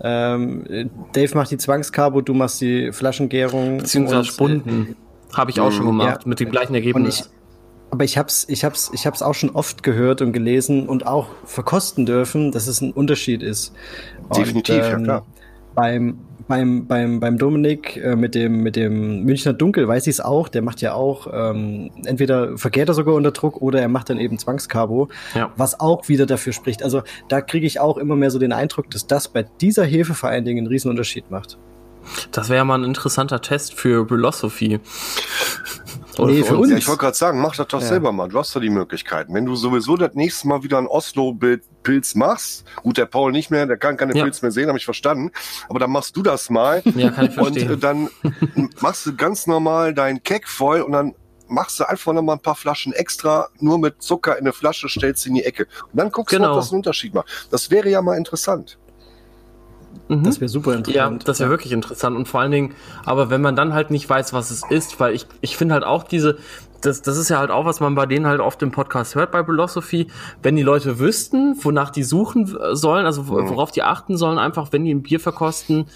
Ähm, 0.00 0.90
Dave 1.12 1.34
macht 1.36 1.50
die 1.50 1.58
Zwangskarbo, 1.58 2.22
du 2.22 2.34
machst 2.34 2.60
die 2.60 2.92
Flaschengärung. 2.92 3.78
Beziehungsweise 3.78 4.24
Spunden. 4.24 4.96
Äh, 5.32 5.36
habe 5.36 5.50
ich 5.50 5.60
auch 5.60 5.72
schon 5.72 5.86
gemacht, 5.86 6.22
ja. 6.22 6.28
mit 6.28 6.40
dem 6.40 6.50
gleichen 6.50 6.74
Ergebnis. 6.74 7.30
Aber 7.90 8.04
ich 8.04 8.16
hab's, 8.16 8.46
ich 8.48 8.64
hab's, 8.64 8.90
ich 8.94 9.06
hab's 9.06 9.22
auch 9.22 9.34
schon 9.34 9.50
oft 9.50 9.82
gehört 9.82 10.22
und 10.22 10.32
gelesen 10.32 10.88
und 10.88 11.06
auch 11.06 11.28
verkosten 11.44 12.06
dürfen, 12.06 12.50
dass 12.50 12.66
es 12.66 12.80
ein 12.80 12.92
Unterschied 12.92 13.42
ist. 13.42 13.74
Definitiv, 14.34 14.76
und, 14.76 14.82
ähm, 14.82 14.90
ja 14.90 15.04
klar. 15.04 15.26
Beim, 15.74 16.18
beim, 16.48 16.86
beim, 16.86 17.20
beim 17.20 17.38
Dominik 17.38 17.96
äh, 17.96 18.16
mit 18.16 18.34
dem, 18.34 18.62
mit 18.62 18.76
dem 18.76 19.24
Münchner 19.24 19.52
Dunkel 19.52 19.88
weiß 19.88 20.06
ich 20.06 20.16
es 20.16 20.20
auch, 20.20 20.48
der 20.48 20.62
macht 20.62 20.80
ja 20.80 20.94
auch, 20.94 21.28
ähm, 21.32 21.90
entweder 22.04 22.58
verkehrt 22.58 22.88
er 22.88 22.94
sogar 22.94 23.14
unter 23.14 23.30
Druck 23.30 23.62
oder 23.62 23.80
er 23.80 23.88
macht 23.88 24.10
dann 24.10 24.18
eben 24.18 24.38
Zwangskarbo, 24.38 25.08
ja. 25.34 25.52
was 25.56 25.80
auch 25.80 26.08
wieder 26.08 26.26
dafür 26.26 26.52
spricht. 26.52 26.82
Also 26.82 27.02
da 27.28 27.40
kriege 27.40 27.66
ich 27.66 27.80
auch 27.80 27.96
immer 27.96 28.16
mehr 28.16 28.30
so 28.30 28.38
den 28.38 28.52
Eindruck, 28.52 28.90
dass 28.90 29.06
das 29.06 29.28
bei 29.28 29.44
dieser 29.60 29.84
Hefe 29.84 30.14
vor 30.14 30.28
allen 30.28 30.44
Dingen 30.44 30.58
einen 30.58 30.66
riesen 30.66 30.90
Unterschied 30.90 31.30
macht. 31.30 31.58
Das 32.32 32.48
wäre 32.48 32.58
ja 32.58 32.64
mal 32.64 32.78
ein 32.78 32.84
interessanter 32.84 33.40
Test 33.40 33.74
für 33.74 34.06
Philosophy. 34.06 34.80
Nee, 36.18 36.42
für 36.42 36.56
uns. 36.56 36.70
Ja, 36.70 36.76
ich 36.76 36.88
wollte 36.88 37.00
gerade 37.00 37.16
sagen, 37.16 37.40
mach 37.40 37.56
das 37.56 37.68
doch 37.68 37.80
ja. 37.80 37.86
selber 37.86 38.12
mal. 38.12 38.28
Du 38.28 38.38
hast 38.38 38.54
doch 38.54 38.60
die 38.60 38.70
Möglichkeiten. 38.70 39.34
Wenn 39.34 39.46
du 39.46 39.54
sowieso 39.54 39.96
das 39.96 40.14
nächste 40.14 40.48
Mal 40.48 40.62
wieder 40.62 40.78
ein 40.78 40.86
Oslo-Pilz 40.86 42.14
machst, 42.14 42.64
gut, 42.82 42.98
der 42.98 43.06
Paul 43.06 43.32
nicht 43.32 43.50
mehr, 43.50 43.66
der 43.66 43.76
kann 43.76 43.96
keine 43.96 44.14
ja. 44.14 44.22
Pilz 44.22 44.42
mehr 44.42 44.50
sehen, 44.50 44.68
habe 44.68 44.78
ich 44.78 44.84
verstanden. 44.84 45.30
Aber 45.68 45.78
dann 45.78 45.90
machst 45.90 46.16
du 46.16 46.22
das 46.22 46.50
mal. 46.50 46.82
Ja, 47.02 47.10
kann 47.10 47.26
ich 47.26 47.34
verstehen. 47.34 47.68
Und 47.68 47.74
äh, 47.74 47.78
dann 47.78 48.10
machst 48.80 49.06
du 49.06 49.16
ganz 49.16 49.46
normal 49.46 49.94
deinen 49.94 50.22
Keck 50.22 50.46
voll 50.46 50.82
und 50.82 50.92
dann 50.92 51.14
machst 51.48 51.80
du 51.80 51.88
einfach 51.88 52.12
noch 52.12 52.22
mal 52.22 52.34
ein 52.34 52.40
paar 52.40 52.54
Flaschen 52.54 52.92
extra, 52.92 53.48
nur 53.58 53.78
mit 53.78 54.02
Zucker 54.02 54.34
in 54.36 54.44
eine 54.44 54.52
Flasche, 54.52 54.88
stellst 54.88 55.22
sie 55.22 55.30
in 55.30 55.36
die 55.36 55.44
Ecke. 55.44 55.66
Und 55.84 55.96
dann 55.96 56.10
guckst 56.10 56.34
genau. 56.34 56.48
du, 56.48 56.52
ob 56.52 56.58
das 56.58 56.70
einen 56.70 56.78
Unterschied 56.78 57.14
macht. 57.14 57.28
Das 57.50 57.70
wäre 57.70 57.88
ja 57.88 58.02
mal 58.02 58.16
interessant. 58.16 58.78
Mhm. 60.08 60.24
Das 60.24 60.40
wäre 60.40 60.48
super 60.48 60.74
interessant. 60.74 61.22
Ja, 61.22 61.26
das 61.26 61.40
wäre 61.40 61.48
ja. 61.48 61.52
wirklich 61.52 61.72
interessant. 61.72 62.16
Und 62.16 62.28
vor 62.28 62.40
allen 62.40 62.50
Dingen, 62.50 62.74
aber 63.04 63.30
wenn 63.30 63.40
man 63.40 63.56
dann 63.56 63.72
halt 63.72 63.90
nicht 63.90 64.08
weiß, 64.08 64.32
was 64.32 64.50
es 64.50 64.62
ist, 64.68 65.00
weil 65.00 65.14
ich, 65.14 65.26
ich 65.40 65.56
finde 65.56 65.74
halt 65.74 65.84
auch 65.84 66.04
diese, 66.04 66.38
das, 66.82 67.02
das 67.02 67.16
ist 67.16 67.28
ja 67.28 67.38
halt 67.38 67.50
auch, 67.50 67.64
was 67.64 67.80
man 67.80 67.94
bei 67.94 68.06
denen 68.06 68.26
halt 68.26 68.40
oft 68.40 68.60
im 68.62 68.70
Podcast 68.72 69.14
hört 69.14 69.30
bei 69.30 69.44
Philosophy. 69.44 70.08
Wenn 70.42 70.56
die 70.56 70.62
Leute 70.62 70.98
wüssten, 70.98 71.56
wonach 71.62 71.90
die 71.90 72.02
suchen 72.02 72.56
sollen, 72.72 73.06
also 73.06 73.22
mhm. 73.22 73.48
worauf 73.48 73.70
die 73.70 73.82
achten 73.82 74.16
sollen, 74.16 74.38
einfach 74.38 74.72
wenn 74.72 74.84
die 74.84 74.92
ein 74.92 75.02
Bier 75.02 75.20
verkosten, 75.20 75.86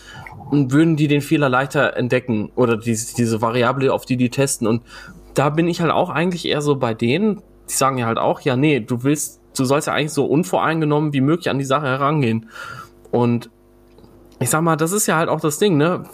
würden 0.50 0.96
die 0.96 1.08
den 1.08 1.20
Fehler 1.20 1.48
leichter 1.48 1.96
entdecken 1.96 2.50
oder 2.54 2.76
diese, 2.76 3.16
diese 3.16 3.42
Variable, 3.42 3.92
auf 3.92 4.06
die 4.06 4.16
die 4.16 4.30
testen. 4.30 4.66
Und 4.66 4.82
da 5.34 5.50
bin 5.50 5.68
ich 5.68 5.80
halt 5.80 5.90
auch 5.90 6.08
eigentlich 6.08 6.46
eher 6.46 6.62
so 6.62 6.76
bei 6.76 6.94
denen, 6.94 7.42
die 7.68 7.74
sagen 7.74 7.98
ja 7.98 8.06
halt 8.06 8.18
auch, 8.18 8.40
ja, 8.40 8.56
nee, 8.56 8.80
du 8.80 9.02
willst, 9.02 9.40
du 9.56 9.64
sollst 9.64 9.88
ja 9.88 9.92
eigentlich 9.92 10.12
so 10.12 10.24
unvoreingenommen 10.24 11.12
wie 11.12 11.20
möglich 11.20 11.50
an 11.50 11.58
die 11.58 11.64
Sache 11.64 11.86
herangehen. 11.86 12.48
Und 13.10 13.50
ich 14.38 14.50
sag 14.50 14.60
mal, 14.60 14.76
das 14.76 14.92
ist 14.92 15.06
ja 15.06 15.16
halt 15.16 15.28
auch 15.28 15.40
das 15.40 15.58
Ding, 15.58 15.76
ne? 15.76 16.04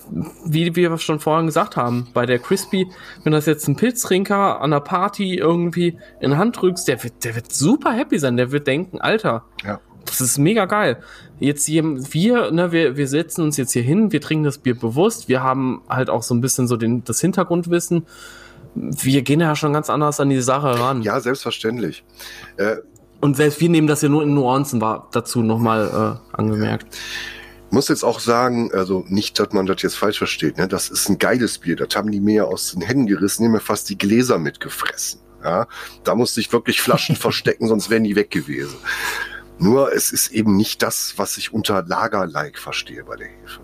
Wie 0.44 0.76
wir 0.76 0.96
schon 0.98 1.18
vorhin 1.18 1.46
gesagt 1.46 1.76
haben, 1.76 2.08
bei 2.14 2.24
der 2.24 2.38
Crispy, 2.38 2.88
wenn 3.24 3.32
das 3.32 3.46
jetzt 3.46 3.66
ein 3.66 3.74
Pilztrinker 3.74 4.60
an 4.60 4.72
einer 4.72 4.80
Party 4.80 5.36
irgendwie 5.36 5.98
in 6.20 6.38
Hand 6.38 6.60
drückst, 6.60 6.86
der 6.86 7.02
wird, 7.02 7.24
der 7.24 7.34
wird 7.34 7.52
super 7.52 7.92
happy 7.92 8.18
sein, 8.18 8.36
der 8.36 8.52
wird 8.52 8.66
denken, 8.66 9.00
Alter, 9.00 9.44
ja. 9.64 9.80
das 10.04 10.20
ist 10.20 10.38
mega 10.38 10.66
geil. 10.66 11.02
Jetzt 11.40 11.66
hier, 11.66 11.82
wir, 11.84 12.52
ne, 12.52 12.70
wir, 12.70 12.96
wir 12.96 13.08
setzen 13.08 13.42
uns 13.42 13.56
jetzt 13.56 13.72
hier 13.72 13.82
hin, 13.82 14.12
wir 14.12 14.20
trinken 14.20 14.44
das 14.44 14.58
Bier 14.58 14.78
bewusst, 14.78 15.28
wir 15.28 15.42
haben 15.42 15.82
halt 15.88 16.08
auch 16.08 16.22
so 16.22 16.34
ein 16.34 16.40
bisschen 16.40 16.68
so 16.68 16.76
den, 16.76 17.02
das 17.02 17.20
Hintergrundwissen. 17.20 18.06
Wir 18.74 19.22
gehen 19.22 19.40
ja 19.40 19.56
schon 19.56 19.72
ganz 19.72 19.90
anders 19.90 20.20
an 20.20 20.30
die 20.30 20.40
Sache 20.40 20.78
ran. 20.78 21.02
Ja, 21.02 21.18
selbstverständlich. 21.18 22.04
Äh, 22.56 22.76
und 23.20 23.36
selbst 23.36 23.60
wir 23.60 23.68
nehmen 23.68 23.88
das 23.88 24.00
ja 24.00 24.08
nur 24.08 24.22
in 24.22 24.32
Nuancen 24.32 24.80
war 24.80 25.08
dazu 25.12 25.42
nochmal 25.42 26.20
äh, 26.32 26.36
angemerkt. 26.36 26.94
Ja 26.94 27.00
muss 27.72 27.88
jetzt 27.88 28.04
auch 28.04 28.20
sagen, 28.20 28.70
also 28.72 29.04
nicht, 29.08 29.38
dass 29.38 29.52
man 29.52 29.66
das 29.66 29.82
jetzt 29.82 29.96
falsch 29.96 30.18
versteht, 30.18 30.58
ne? 30.58 30.68
das 30.68 30.90
ist 30.90 31.08
ein 31.08 31.18
geiles 31.18 31.58
Bier. 31.58 31.74
Das 31.74 31.96
haben 31.96 32.10
die 32.10 32.20
mir 32.20 32.46
aus 32.46 32.72
den 32.72 32.82
Händen 32.82 33.06
gerissen, 33.06 33.42
die 33.42 33.46
haben 33.46 33.52
mir 33.52 33.60
fast 33.60 33.88
die 33.88 33.98
Gläser 33.98 34.38
mitgefressen. 34.38 35.20
Ja? 35.42 35.66
Da 36.04 36.14
musste 36.14 36.40
ich 36.40 36.52
wirklich 36.52 36.80
Flaschen 36.80 37.16
verstecken, 37.16 37.66
sonst 37.66 37.90
wären 37.90 38.04
die 38.04 38.14
weg 38.14 38.30
gewesen. 38.30 38.76
Nur 39.58 39.92
es 39.94 40.12
ist 40.12 40.32
eben 40.32 40.56
nicht 40.56 40.82
das, 40.82 41.14
was 41.16 41.38
ich 41.38 41.52
unter 41.52 41.82
Lager-like 41.82 42.58
verstehe 42.58 43.04
bei 43.04 43.16
der 43.16 43.28
Hefe. 43.28 43.60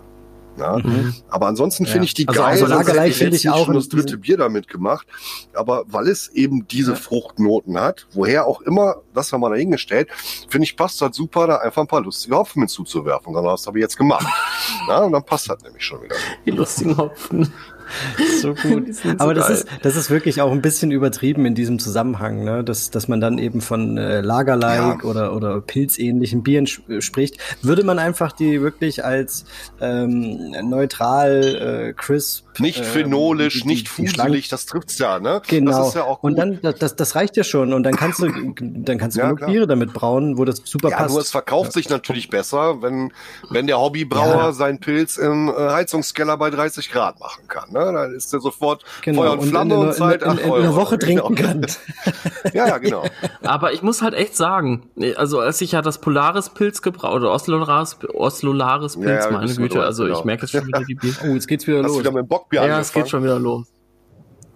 Ja? 0.59 0.77
Mhm. 0.77 1.13
Aber 1.29 1.47
ansonsten 1.47 1.85
finde 1.85 2.05
ich 2.05 2.13
die 2.13 2.27
also 2.27 2.41
geil. 2.41 2.51
Also 2.51 2.65
Lagerleicht 2.67 3.17
finde 3.17 3.37
ich 3.37 3.49
auch 3.49 3.65
schon 3.65 3.75
das 3.75 3.89
dritte 3.89 4.17
Bier 4.17 4.37
damit 4.37 4.67
gemacht. 4.67 5.07
Aber 5.53 5.83
weil 5.87 6.07
es 6.07 6.29
eben 6.29 6.67
diese 6.67 6.91
ja. 6.91 6.97
Fruchtnoten 6.97 7.79
hat, 7.79 8.07
woher 8.13 8.45
auch 8.45 8.61
immer, 8.61 8.97
das 9.13 9.31
haben 9.33 9.41
wir 9.41 9.49
dahingestellt, 9.49 10.09
finde 10.49 10.65
ich, 10.65 10.75
passt 10.75 11.01
das 11.01 11.15
super, 11.15 11.47
da 11.47 11.57
einfach 11.57 11.81
ein 11.81 11.87
paar 11.87 12.01
lustige 12.01 12.35
Hopfen 12.35 12.61
mit 12.61 12.69
zuzuwerfen. 12.69 13.35
Und 13.35 13.43
das 13.43 13.65
habe 13.65 13.79
ich 13.79 13.83
jetzt 13.83 13.97
gemacht. 13.97 14.25
ja, 14.87 14.99
und 14.99 15.11
dann 15.11 15.23
passt 15.23 15.49
das 15.49 15.61
nämlich 15.63 15.83
schon 15.83 16.03
wieder. 16.03 16.15
Die 16.45 16.51
lustigen 16.51 16.97
Hopfen. 16.97 17.51
so 18.41 18.53
gut. 18.53 18.87
Aber 19.17 19.33
so 19.35 19.41
das 19.41 19.49
ist, 19.49 19.67
das 19.81 19.95
ist 19.95 20.09
wirklich 20.09 20.41
auch 20.41 20.51
ein 20.51 20.61
bisschen 20.61 20.91
übertrieben 20.91 21.45
in 21.45 21.55
diesem 21.55 21.79
Zusammenhang, 21.79 22.43
ne? 22.43 22.63
dass, 22.63 22.91
dass 22.91 23.07
man 23.07 23.21
dann 23.21 23.37
eben 23.37 23.61
von 23.61 23.97
äh, 23.97 24.21
Lagerlike 24.21 25.03
ja. 25.03 25.09
oder, 25.09 25.35
oder 25.35 25.61
pilzähnlichen 25.61 26.43
Bieren 26.43 26.67
äh, 26.87 27.01
spricht. 27.01 27.37
Würde 27.61 27.83
man 27.83 27.99
einfach 27.99 28.31
die 28.31 28.61
wirklich 28.61 29.03
als 29.05 29.45
ähm, 29.81 30.55
neutral, 30.63 31.89
äh, 31.89 31.93
crisp. 31.93 32.45
Nicht 32.59 32.79
ähm, 32.79 32.85
phenolisch, 32.85 33.57
äh, 33.57 33.61
die, 33.61 33.67
nicht 33.67 33.89
fuselig, 33.89 34.49
das 34.49 34.65
trifft's 34.67 34.99
ja, 34.99 35.19
ne? 35.19 35.41
Genau. 35.47 35.71
Das 35.71 35.87
ist 35.89 35.95
ja 35.95 36.03
auch 36.03 36.21
gut. 36.21 36.31
Und 36.31 36.37
dann, 36.37 36.59
das, 36.61 36.95
das 36.95 37.15
reicht 37.15 37.37
ja 37.37 37.43
schon. 37.43 37.73
Und 37.73 37.83
dann 37.83 37.95
kannst 37.95 38.19
du, 38.19 38.27
dann 38.59 38.97
kannst 38.97 39.17
du 39.17 39.21
ja, 39.21 39.25
genug 39.27 39.39
klar. 39.39 39.49
Biere 39.49 39.67
damit 39.67 39.93
brauen, 39.93 40.37
wo 40.37 40.45
das 40.45 40.61
super 40.63 40.89
ja, 40.89 40.97
passt. 40.97 41.11
Nur 41.11 41.21
es 41.21 41.31
verkauft 41.31 41.69
ja. 41.69 41.71
sich 41.73 41.89
natürlich 41.89 42.29
besser, 42.29 42.81
wenn, 42.81 43.11
wenn 43.49 43.65
der 43.65 43.79
Hobbybrauer 43.79 44.35
ja. 44.35 44.51
seinen 44.51 44.79
Pilz 44.79 45.17
im 45.17 45.49
äh, 45.49 45.51
Heizungskeller 45.51 46.37
bei 46.37 46.51
30 46.51 46.91
Grad 46.91 47.19
machen 47.19 47.47
kann. 47.47 47.71
Ne? 47.71 47.79
Ne? 47.79 47.93
Dann 47.93 48.13
ist 48.13 48.33
er 48.33 48.39
sofort 48.39 48.83
genau. 49.01 49.21
Feuer 49.21 49.33
und, 49.33 49.39
und 49.39 49.49
Flamme 49.49 49.77
und 49.77 49.93
Zeit 49.93 50.21
in, 50.21 50.31
in, 50.31 50.37
in, 50.37 50.45
in 50.45 50.53
einer 50.53 50.75
Woche 50.75 50.99
trinken 50.99 51.35
genau. 51.35 51.49
kann. 51.49 51.65
ja, 52.53 52.67
ja, 52.67 52.77
genau. 52.77 53.03
Aber 53.43 53.73
ich 53.73 53.81
muss 53.81 54.01
halt 54.01 54.13
echt 54.13 54.35
sagen, 54.35 54.89
also 55.15 55.39
als 55.39 55.61
ich 55.61 55.71
ja 55.71 55.81
das 55.81 55.99
Polaris 55.99 56.49
Pilz 56.49 56.81
gebraucht 56.81 57.15
oder 57.15 57.31
Oslolaris, 57.31 57.97
Oslolaris 58.13 58.97
Pilz, 58.97 59.25
ja, 59.25 59.31
meine 59.31 59.53
Güte, 59.53 59.83
also 59.83 60.03
genau. 60.03 60.19
ich 60.19 60.25
merke 60.25 60.45
es 60.45 60.51
schon 60.51 60.67
wieder 60.67 60.83
die 60.83 60.95
Bier. 60.95 61.13
Oh, 61.23 61.33
jetzt 61.33 61.47
geht's 61.47 61.67
wieder 61.67 61.79
Hast 61.79 61.87
los. 61.87 61.99
Wieder 61.99 62.11
mit 62.11 62.23
dem 62.23 62.27
Bockbier 62.49 62.57
ja, 62.57 62.61
angefangen? 62.63 62.81
es 62.81 62.93
geht 62.93 63.09
schon 63.09 63.23
wieder 63.23 63.39
los. 63.39 63.67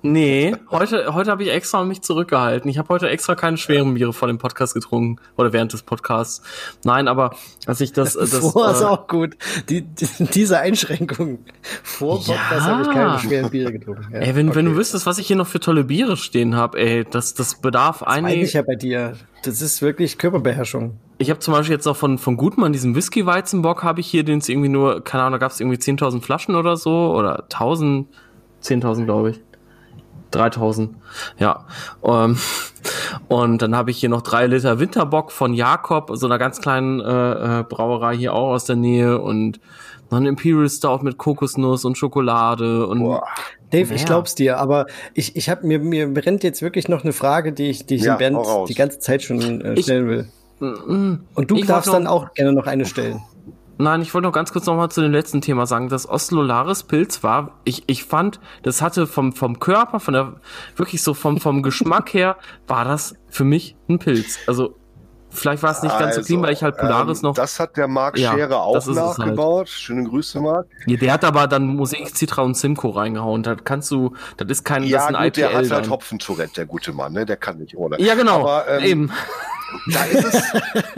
Nee, 0.05 0.53
heute, 0.69 1.13
heute 1.13 1.31
habe 1.31 1.43
ich 1.43 1.49
extra 1.49 1.81
mich 1.85 2.01
zurückgehalten. 2.01 2.69
Ich 2.69 2.77
habe 2.77 2.89
heute 2.89 3.07
extra 3.07 3.35
keine 3.35 3.55
schweren 3.55 3.93
Biere 3.93 4.11
vor 4.11 4.27
dem 4.27 4.37
Podcast 4.37 4.73
getrunken 4.73 5.21
oder 5.37 5.53
während 5.53 5.71
des 5.71 5.83
Podcasts. 5.83 6.41
Nein, 6.83 7.07
aber 7.07 7.37
als 7.67 7.79
ich 7.79 7.93
das. 7.93 8.13
das 8.19 8.35
Vor 8.35 8.67
äh, 8.67 8.71
ist 8.73 8.83
auch 8.83 9.07
gut. 9.07 9.37
Die, 9.69 9.81
die, 9.83 10.07
diese 10.19 10.59
Einschränkung. 10.59 11.39
Vor 11.83 12.17
Podcast 12.17 12.51
ja. 12.51 12.65
habe 12.65 12.81
ich 12.81 12.89
keine 12.89 13.19
schweren 13.19 13.49
Biere 13.49 13.71
getrunken. 13.71 14.09
Ja. 14.11 14.19
Ey, 14.19 14.35
wenn, 14.35 14.49
okay. 14.49 14.57
wenn 14.57 14.65
du 14.65 14.75
wüsstest, 14.75 15.05
was 15.05 15.19
ich 15.19 15.27
hier 15.27 15.37
noch 15.37 15.47
für 15.47 15.61
tolle 15.61 15.85
Biere 15.85 16.17
stehen 16.17 16.57
habe, 16.57 16.79
ey, 16.79 17.05
das, 17.09 17.33
das 17.33 17.61
bedarf 17.61 18.03
einiger. 18.03 18.41
Das 18.41 18.49
ich 18.49 18.53
ja 18.55 18.61
bei 18.61 18.75
dir. 18.75 19.13
Das 19.43 19.61
ist 19.61 19.81
wirklich 19.81 20.17
Körperbeherrschung. 20.17 20.99
Ich 21.17 21.29
habe 21.29 21.39
zum 21.39 21.53
Beispiel 21.53 21.75
jetzt 21.75 21.87
auch 21.87 21.95
von, 21.95 22.17
von 22.17 22.37
Gutmann, 22.37 22.73
diesen 22.73 22.95
Whisky-Weizenbock, 22.95 23.83
habe 23.83 23.99
ich 23.99 24.07
hier, 24.07 24.23
den 24.23 24.39
es 24.39 24.49
irgendwie 24.49 24.69
nur, 24.69 25.03
keine 25.03 25.23
Ahnung, 25.23 25.33
da 25.33 25.37
gab 25.45 25.51
es 25.51 25.59
irgendwie 25.59 25.77
10.000 25.77 26.21
Flaschen 26.21 26.55
oder 26.55 26.75
so 26.75 27.13
oder 27.15 27.45
1.000, 27.49 28.05
10.000 28.61 29.05
glaube 29.05 29.31
ich. 29.31 29.41
3000. 30.31 30.95
Ja. 31.37 31.65
Ähm, 32.03 32.37
und 33.27 33.61
dann 33.61 33.75
habe 33.75 33.91
ich 33.91 33.97
hier 33.97 34.09
noch 34.09 34.21
drei 34.21 34.47
Liter 34.47 34.79
Winterbock 34.79 35.31
von 35.31 35.53
Jakob, 35.53 36.11
so 36.13 36.25
einer 36.25 36.39
ganz 36.39 36.59
kleinen 36.59 36.99
äh, 36.99 37.59
äh, 37.59 37.63
Brauerei 37.63 38.17
hier 38.17 38.33
auch 38.33 38.49
aus 38.49 38.65
der 38.65 38.75
Nähe 38.75 39.21
und 39.21 39.59
noch 40.09 40.19
ein 40.19 40.25
Imperial 40.25 40.69
Stout 40.69 40.99
mit 41.01 41.17
Kokosnuss 41.17 41.85
und 41.85 41.97
Schokolade 41.97 42.87
und 42.87 42.99
Boah. 42.99 43.23
Dave, 43.71 43.89
ja. 43.89 43.95
ich 43.95 44.05
glaub's 44.05 44.35
dir, 44.35 44.59
aber 44.59 44.85
ich, 45.13 45.35
ich 45.35 45.49
habe 45.49 45.65
mir, 45.65 45.79
mir 45.79 46.13
brennt 46.13 46.43
jetzt 46.43 46.61
wirklich 46.61 46.87
noch 46.87 47.03
eine 47.03 47.13
Frage, 47.13 47.53
die 47.53 47.69
ich, 47.69 47.85
die 47.85 47.95
ich 47.95 48.03
ja, 48.03 48.13
in 48.13 48.19
Bernd 48.19 48.69
die 48.69 48.75
ganze 48.75 48.99
Zeit 48.99 49.23
schon 49.23 49.61
äh, 49.61 49.81
stellen 49.81 50.07
will. 50.07 50.19
Ich, 50.19 50.27
mm. 50.27 50.42
Und 50.63 51.51
du 51.51 51.63
darfst 51.63 51.93
dann 51.93 52.07
auch 52.07 52.33
gerne 52.33 52.53
noch 52.53 52.67
eine 52.67 52.85
stellen. 52.85 53.21
Nein, 53.79 54.01
ich 54.01 54.13
wollte 54.13 54.27
noch 54.27 54.33
ganz 54.33 54.53
kurz 54.53 54.67
noch 54.67 54.75
mal 54.75 54.89
zu 54.89 55.01
dem 55.01 55.11
letzten 55.11 55.41
Thema 55.41 55.65
sagen. 55.65 55.89
Das 55.89 56.07
Oslolaris 56.07 56.83
Pilz 56.83 57.23
war, 57.23 57.59
ich, 57.63 57.83
ich 57.87 58.03
fand, 58.03 58.39
das 58.61 58.81
hatte 58.81 59.07
vom, 59.07 59.33
vom 59.33 59.59
Körper, 59.59 59.99
von 59.99 60.13
der, 60.13 60.35
wirklich 60.75 61.01
so 61.01 61.13
vom, 61.15 61.39
vom 61.39 61.63
Geschmack 61.63 62.13
her, 62.13 62.37
war 62.67 62.85
das 62.85 63.15
für 63.29 63.43
mich 63.43 63.75
ein 63.89 63.97
Pilz. 63.97 64.37
Also, 64.45 64.75
vielleicht 65.33 65.63
war 65.63 65.71
es 65.71 65.81
nicht 65.83 65.97
ganz 65.97 66.15
so 66.15 66.21
clean, 66.21 66.41
weil 66.41 66.53
ich 66.53 66.63
halt 66.63 66.77
Polaris 66.77 67.19
ähm, 67.19 67.23
noch. 67.29 67.35
Das 67.35 67.59
hat 67.59 67.75
der 67.77 67.87
Marc 67.87 68.17
Ja, 68.17 68.31
Scherer 68.33 68.61
auch 68.63 68.75
das 68.75 68.87
halt. 68.87 68.95
nachgebaut. 68.95 69.69
Schöne 69.69 70.03
Grüße, 70.07 70.39
Marc. 70.39 70.67
Ja, 70.85 70.97
der 70.97 71.13
hat 71.13 71.23
aber 71.25 71.47
dann 71.47 71.67
Musik, 71.67 72.15
Citra 72.15 72.41
und 72.43 72.55
Simcoe 72.55 72.95
reingehauen. 72.95 73.43
Da 73.43 73.55
kannst 73.55 73.91
du, 73.91 74.13
das 74.37 74.47
ist 74.49 74.63
kein, 74.63 74.83
das 74.83 74.91
Ja, 74.91 74.99
ist 75.09 75.15
ein 75.15 75.23
gut, 75.25 75.37
der 75.37 75.49
IPL 75.51 75.65
hat 75.65 75.71
halt. 75.71 75.89
Hopfentourette, 75.89 76.53
der 76.55 76.65
gute 76.65 76.93
Mann, 76.93 77.13
ne? 77.13 77.25
Der 77.25 77.37
kann 77.37 77.57
nicht 77.57 77.75
ohne. 77.75 77.99
Ja, 77.99 78.15
genau. 78.15 78.41
Aber, 78.41 78.67
ähm, 78.67 78.83
Eben. 78.83 79.11
Da 79.91 80.03
ist 80.03 80.23
es, 80.35 80.43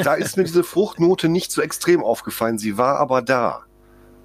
da 0.04 0.14
ist 0.16 0.36
mir 0.36 0.44
diese 0.44 0.64
Fruchtnote 0.64 1.30
nicht 1.30 1.52
so 1.52 1.62
extrem 1.62 2.04
aufgefallen. 2.04 2.58
Sie 2.58 2.78
war 2.78 2.98
aber 3.00 3.22
da. 3.22 3.62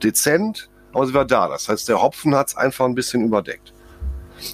Dezent, 0.03 0.71
aber 0.93 1.07
sie 1.07 1.15
war 1.15 1.25
da. 1.25 1.49
Das 1.49 1.69
heißt, 1.69 1.89
der 1.89 2.03
Hopfen 2.03 2.35
hat 2.35 2.49
es 2.49 2.57
einfach 2.57 2.87
ein 2.87 2.95
bisschen 2.95 3.25
überdeckt. 3.25 3.73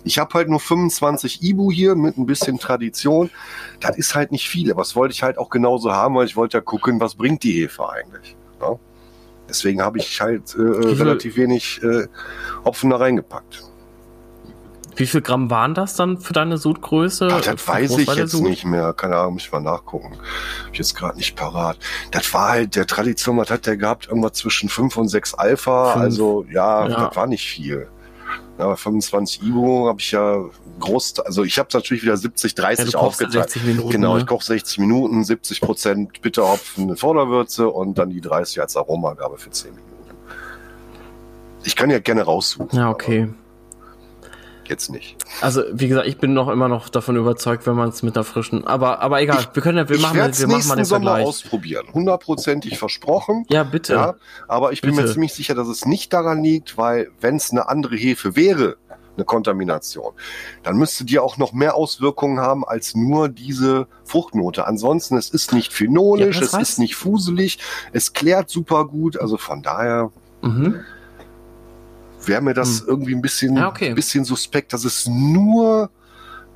Ich 0.04 0.18
habe 0.18 0.32
halt 0.34 0.48
nur 0.48 0.60
25 0.60 1.42
Ibu 1.42 1.70
hier 1.70 1.94
mit 1.94 2.16
ein 2.18 2.26
bisschen 2.26 2.58
Tradition. 2.58 3.30
Das 3.80 3.96
ist 3.96 4.14
halt 4.14 4.32
nicht 4.32 4.48
viel, 4.48 4.70
aber 4.72 4.82
das 4.82 4.96
wollte 4.96 5.12
ich 5.12 5.22
halt 5.22 5.38
auch 5.38 5.50
genauso 5.50 5.92
haben, 5.92 6.14
weil 6.16 6.26
ich 6.26 6.36
wollte 6.36 6.56
ja 6.58 6.60
gucken, 6.60 7.00
was 7.00 7.14
bringt 7.14 7.42
die 7.42 7.52
Hefe 7.62 7.88
eigentlich. 7.88 8.36
Ja? 8.60 8.78
Deswegen 9.48 9.80
habe 9.82 9.98
ich 9.98 10.20
halt 10.20 10.54
äh, 10.54 10.56
viel- 10.56 11.02
relativ 11.02 11.36
wenig 11.36 11.80
äh, 11.82 12.06
Hopfen 12.64 12.90
da 12.90 12.96
reingepackt. 12.96 13.62
Wie 14.98 15.06
viel 15.06 15.20
Gramm 15.20 15.50
waren 15.50 15.74
das 15.74 15.94
dann 15.94 16.16
für 16.18 16.32
deine 16.32 16.56
Sudgröße? 16.56 17.28
Ach, 17.30 17.42
das 17.42 17.68
weiß 17.68 17.98
ich 17.98 18.08
jetzt 18.14 18.30
Sud? 18.32 18.44
nicht 18.44 18.64
mehr. 18.64 18.94
Keine 18.94 19.16
Ahnung, 19.16 19.34
muss 19.34 19.42
ich 19.42 19.52
mal 19.52 19.60
nachgucken. 19.60 20.12
Hab 20.64 20.72
ich 20.72 20.78
jetzt 20.78 20.96
gerade 20.96 21.18
nicht 21.18 21.36
parat. 21.36 21.78
Das 22.12 22.32
war 22.32 22.48
halt, 22.48 22.76
der 22.76 22.86
Tradition, 22.86 23.36
was 23.36 23.50
hat 23.50 23.66
der 23.66 23.76
gehabt? 23.76 24.08
Irgendwas 24.08 24.32
zwischen 24.32 24.70
5 24.70 24.96
und 24.96 25.08
6 25.08 25.34
Alpha. 25.34 25.92
Fünf. 25.92 26.02
Also, 26.02 26.46
ja, 26.50 26.88
Ja. 26.88 27.04
das 27.08 27.16
war 27.16 27.26
nicht 27.26 27.46
viel. 27.46 27.88
Ja, 28.58 28.68
bei 28.68 28.76
25 28.76 29.42
Ibo 29.42 29.88
habe 29.88 30.00
ich 30.00 30.12
ja 30.12 30.42
groß, 30.80 31.20
also 31.20 31.44
ich 31.44 31.58
habe 31.58 31.68
natürlich 31.72 32.02
wieder 32.02 32.16
70, 32.16 32.56
Ja, 32.56 32.64
30 32.64 32.84
du 32.92 32.98
kochst 32.98 33.20
ja 33.20 33.26
aufgeteilt. 33.26 33.50
60 33.50 33.64
Minuten. 33.64 33.90
Genau, 33.90 34.14
ne? 34.14 34.20
ich 34.20 34.26
koche 34.26 34.44
60 34.44 34.78
Minuten, 34.78 35.24
70 35.24 35.60
Prozent 35.60 36.22
Bitterhopfen, 36.22 36.96
Vorderwürze 36.96 37.68
und 37.68 37.98
dann 37.98 38.10
die 38.10 38.20
30 38.20 38.60
als 38.60 38.76
Aromagabe 38.76 39.36
für 39.36 39.50
10 39.50 39.74
Minuten. 39.74 39.86
Ich 41.64 41.76
kann 41.76 41.90
ja 41.90 41.98
gerne 41.98 42.22
raussuchen. 42.22 42.78
Ja, 42.78 42.90
okay. 42.90 43.22
aber 43.22 43.45
Jetzt 44.68 44.90
nicht. 44.90 45.16
Also, 45.40 45.62
wie 45.72 45.86
gesagt, 45.88 46.06
ich 46.08 46.18
bin 46.18 46.32
noch 46.34 46.48
immer 46.48 46.68
noch 46.68 46.88
davon 46.88 47.16
überzeugt, 47.16 47.66
wenn 47.66 47.74
man 47.76 47.88
es 47.90 48.02
mit 48.02 48.16
der 48.16 48.24
frischen. 48.24 48.66
Aber, 48.66 49.00
aber 49.00 49.20
egal, 49.20 49.46
wir 49.52 49.62
können 49.62 49.78
ja, 49.78 49.88
wir 49.88 49.96
ich 49.96 50.02
machen, 50.02 50.18
mal- 50.18 50.36
wir 50.38 50.46
machen 50.48 50.68
mal 50.68 50.76
den 50.76 50.84
Sommer 50.84 51.10
Vergleich. 51.10 51.26
ausprobieren. 51.26 51.86
Hundertprozentig 51.94 52.78
versprochen. 52.78 53.44
Ja, 53.48 53.62
bitte. 53.62 53.92
Ja, 53.94 54.14
aber 54.48 54.72
ich 54.72 54.80
bin 54.80 54.94
mir 54.94 55.02
Bitte. 55.02 55.12
ziemlich 55.14 55.34
sicher, 55.34 55.54
dass 55.54 55.68
es 55.68 55.84
nicht 55.86 56.12
daran 56.12 56.42
liegt, 56.42 56.76
weil 56.78 57.10
wenn 57.20 57.36
es 57.36 57.50
eine 57.52 57.68
andere 57.68 57.96
Hefe 57.96 58.34
wäre, 58.36 58.76
eine 59.16 59.24
Kontamination, 59.24 60.12
dann 60.62 60.76
müsste 60.76 61.04
die 61.06 61.18
auch 61.18 61.38
noch 61.38 61.52
mehr 61.54 61.74
Auswirkungen 61.74 62.38
haben 62.40 62.64
als 62.66 62.94
nur 62.94 63.28
diese 63.30 63.86
Fruchtnote. 64.04 64.66
Ansonsten, 64.66 65.16
es 65.16 65.30
ist 65.30 65.52
nicht 65.54 65.72
phenolisch, 65.72 66.36
Ja, 66.36 66.42
es 66.42 66.52
heißt- 66.54 66.60
ist 66.60 66.78
nicht 66.78 66.96
fuselig, 66.96 67.58
es 67.92 68.12
klärt 68.12 68.50
super 68.50 68.84
gut. 68.86 69.18
Also 69.18 69.36
von 69.38 69.62
daher 69.62 70.10
Mhm. 70.42 70.80
Wäre 72.28 72.40
mir 72.42 72.54
das 72.54 72.80
irgendwie 72.80 73.14
ein 73.14 73.22
bisschen, 73.22 73.56
Ja, 73.56 73.68
okay. 73.68 73.94
bisschen 73.94 74.24
suspekt, 74.24 74.72
dass 74.72 74.84
es 74.84 75.06
nur 75.06 75.90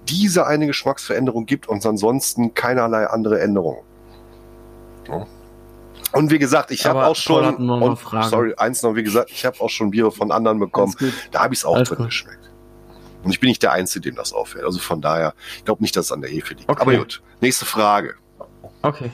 diese 0.08 0.46
eine 0.46 0.66
Geschmacksveränderung 0.66 1.46
gibt 1.46 1.68
und 1.68 1.84
ansonsten 1.84 2.54
keinerlei 2.54 3.06
andere 3.06 3.40
Änderungen. 3.40 3.82
Ja. 5.08 5.26
Und 6.12 6.30
wie 6.30 6.38
gesagt, 6.38 6.70
ich 6.72 6.86
habe 6.86 7.04
auch 7.06 7.14
schon, 7.14 7.70
und, 7.70 7.98
sorry, 8.24 8.54
eins 8.56 8.82
noch, 8.82 8.96
wie 8.96 9.02
gesagt, 9.04 9.30
ich 9.30 9.44
habe 9.46 9.60
auch 9.60 9.70
schon 9.70 9.90
Biere 9.90 10.10
von 10.10 10.32
anderen 10.32 10.58
bekommen, 10.58 10.94
da 11.30 11.42
habe 11.44 11.54
ich 11.54 11.60
es 11.60 11.64
auch 11.64 11.76
Alles 11.76 11.88
drin 11.88 11.98
gut. 11.98 12.06
geschmeckt. 12.06 12.50
Und 13.22 13.30
ich 13.30 13.38
bin 13.38 13.48
nicht 13.48 13.62
der 13.62 13.72
Einzige, 13.72 14.08
dem 14.10 14.16
das 14.16 14.32
auffällt. 14.32 14.64
Also 14.64 14.78
von 14.80 15.00
daher, 15.00 15.34
ich 15.58 15.64
glaube 15.64 15.82
nicht, 15.82 15.94
dass 15.94 16.06
es 16.06 16.12
an 16.12 16.22
der 16.22 16.30
Hefe 16.30 16.54
liegt. 16.54 16.68
Okay. 16.68 16.80
Aber 16.80 16.96
gut, 16.96 17.22
nächste 17.40 17.64
Frage. 17.66 18.14
Okay. 18.82 19.10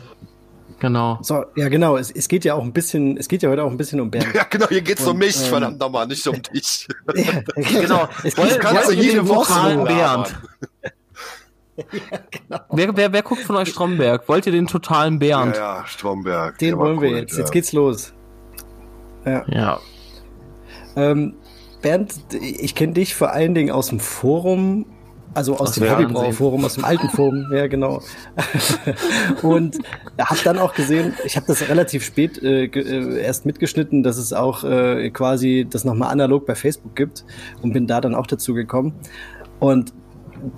Genau. 0.78 1.18
So, 1.22 1.44
ja 1.56 1.68
genau, 1.70 1.96
es, 1.96 2.10
es 2.10 2.28
geht 2.28 2.44
ja 2.44 2.54
auch 2.54 2.62
ein 2.62 2.72
bisschen, 2.72 3.16
es 3.16 3.28
geht 3.28 3.42
ja 3.42 3.48
heute 3.48 3.64
auch 3.64 3.70
ein 3.70 3.78
bisschen 3.78 3.98
um 4.00 4.10
Bernd. 4.10 4.28
Ja, 4.34 4.44
genau, 4.44 4.68
hier 4.68 4.82
geht's 4.82 5.02
um 5.04 5.12
Und, 5.12 5.18
mich, 5.18 5.36
ähm, 5.36 5.48
verdammt 5.48 5.78
nochmal, 5.80 6.06
nicht 6.06 6.26
um 6.26 6.40
dich. 6.42 6.86
Genau. 7.56 8.08
Es 8.22 8.36
Woll- 8.36 8.48
geht, 8.48 8.60
kannst 8.60 8.86
wollt 8.88 8.98
du 8.98 9.02
ihr 9.02 9.10
jede 9.12 9.28
Woche 9.28 9.48
totalen 9.52 9.78
labern. 9.84 10.22
Bernd? 10.24 10.40
Wer, 12.72 12.96
wer, 12.96 13.12
wer 13.12 13.22
guckt 13.22 13.42
von 13.42 13.56
euch 13.56 13.68
Stromberg? 13.68 14.28
Wollt 14.28 14.46
ihr 14.46 14.52
den 14.52 14.66
totalen 14.66 15.14
Ja, 15.14 15.18
Bernd? 15.18 15.56
ja, 15.56 15.84
Stromberg. 15.86 16.58
den 16.58 16.78
wollen 16.78 17.00
wir 17.00 17.10
cool, 17.10 17.16
jetzt. 17.18 17.32
ja. 17.32 17.38
Jetzt 17.40 17.52
geht's 17.52 17.72
los. 17.72 18.12
Ja. 19.24 19.44
Ja. 19.48 19.80
Ähm, 20.96 21.34
Bernd, 21.82 22.14
ich 22.40 22.74
kenne 22.74 22.94
dich 22.94 23.14
vor 23.14 23.30
allen 23.32 23.54
Dingen 23.54 23.70
aus 23.70 23.88
dem 23.88 24.00
Forum, 24.00 24.86
also 25.36 25.54
aus, 25.54 25.60
Aus 25.68 25.74
dem 25.76 25.90
Hobbybrauerforum, 25.90 26.64
aus 26.64 26.74
dem 26.74 26.84
alten 26.84 27.08
Forum, 27.10 27.46
ja 27.52 27.66
genau. 27.66 28.00
und 29.42 29.76
habe 30.18 30.40
dann 30.44 30.58
auch 30.58 30.74
gesehen, 30.74 31.14
ich 31.24 31.36
habe 31.36 31.46
das 31.46 31.68
relativ 31.68 32.04
spät 32.04 32.42
äh, 32.42 32.68
ge- 32.68 32.82
äh, 32.82 33.20
erst 33.20 33.46
mitgeschnitten, 33.46 34.02
dass 34.02 34.16
es 34.16 34.32
auch 34.32 34.64
äh, 34.64 35.10
quasi 35.10 35.66
das 35.68 35.84
nochmal 35.84 36.10
analog 36.12 36.46
bei 36.46 36.54
Facebook 36.54 36.96
gibt 36.96 37.24
und 37.62 37.72
bin 37.72 37.86
da 37.86 38.00
dann 38.00 38.14
auch 38.14 38.26
dazu 38.26 38.54
gekommen. 38.54 38.94
Und 39.60 39.92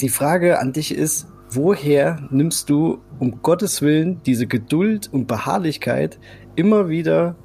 die 0.01 0.09
Frage 0.09 0.59
an 0.59 0.73
dich 0.73 0.95
ist, 0.95 1.27
woher 1.51 2.19
nimmst 2.31 2.69
du 2.71 2.99
um 3.19 3.43
Gottes 3.43 3.83
Willen 3.83 4.21
diese 4.27 4.47
Geduld 4.47 5.09
und 5.13 5.27
Beharrlichkeit, 5.27 6.19
immer 6.57 6.89
wieder 6.89 7.37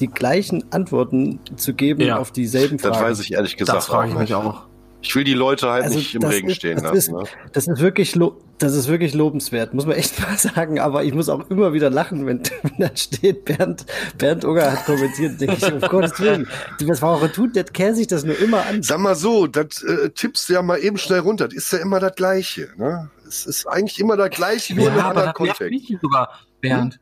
die 0.00 0.06
gleichen 0.06 0.64
Antworten 0.70 1.40
zu 1.56 1.74
geben 1.74 2.02
Ja. 2.02 2.18
auf 2.18 2.30
dieselben 2.30 2.78
Fragen? 2.78 2.94
Das 2.94 3.02
weiß 3.02 3.20
ich 3.20 3.32
ehrlich 3.32 3.56
gesagt 3.56 3.76
Das 3.76 3.86
frage 3.86 4.10
ich 4.12 4.18
mich 4.18 4.34
auch. 4.34 4.67
Ich 5.00 5.14
will 5.14 5.22
die 5.24 5.34
Leute 5.34 5.70
halt 5.70 5.84
Also 5.84 5.98
nicht 5.98 6.14
im 6.14 6.22
Regen 6.24 6.48
ist- 6.48 6.56
stehen 6.56 6.74
das 6.74 6.82
lassen. 6.82 6.96
ist- 6.96 7.10
ne? 7.12 7.24
Das 7.52 7.66
ist 7.68 7.80
wirklich 7.80 8.14
lo 8.16 8.36
das 8.60 8.74
ist 8.74 8.88
wirklich 8.88 9.14
lobenswert, 9.14 9.72
muss 9.72 9.86
man 9.86 9.94
echt 9.94 10.18
mal 10.20 10.36
sagen. 10.36 10.80
Aber 10.80 11.04
ich 11.04 11.14
muss 11.14 11.28
auch 11.28 11.48
immer 11.48 11.72
wieder 11.72 11.90
lachen, 11.90 12.26
wenn, 12.26 12.40
wenn 12.62 12.72
da 12.88 12.90
steht, 12.96 13.44
Bernd, 13.44 13.86
Bernd 14.18 14.44
Unger 14.44 14.72
hat 14.72 14.84
kommentiert, 14.84 15.40
denke 15.40 15.54
ich, 15.64 15.72
um 15.72 15.80
Gottes 15.80 16.18
Willen, 16.18 16.48
was 16.84 16.98
Frau 16.98 17.24
tut, 17.28 17.54
der 17.54 17.62
kehrt 17.62 17.94
sich 17.94 18.08
das 18.08 18.24
nur 18.24 18.36
immer 18.36 18.66
an. 18.66 18.82
Sag 18.82 18.98
mal 18.98 19.14
so, 19.14 19.46
das 19.46 19.84
äh, 19.84 20.10
tippst 20.10 20.48
du 20.48 20.54
ja 20.54 20.62
mal 20.62 20.78
eben 20.80 20.98
schnell 20.98 21.20
runter. 21.20 21.46
Das 21.46 21.54
ist 21.56 21.72
ja 21.72 21.78
immer 21.78 22.00
das 22.00 22.16
Gleiche. 22.16 22.68
Ne? 22.76 23.08
Es 23.28 23.46
ist 23.46 23.66
eigentlich 23.68 24.00
immer 24.00 24.16
das 24.16 24.30
Gleiche, 24.30 24.74
nur 24.74 24.86
in 24.86 24.90
einem 24.90 24.98
Ja, 24.98 25.08
anderen 25.10 25.32
Kontext. 25.34 25.60
mich 25.70 25.96
sogar, 26.02 26.28
Bernd. 26.60 26.98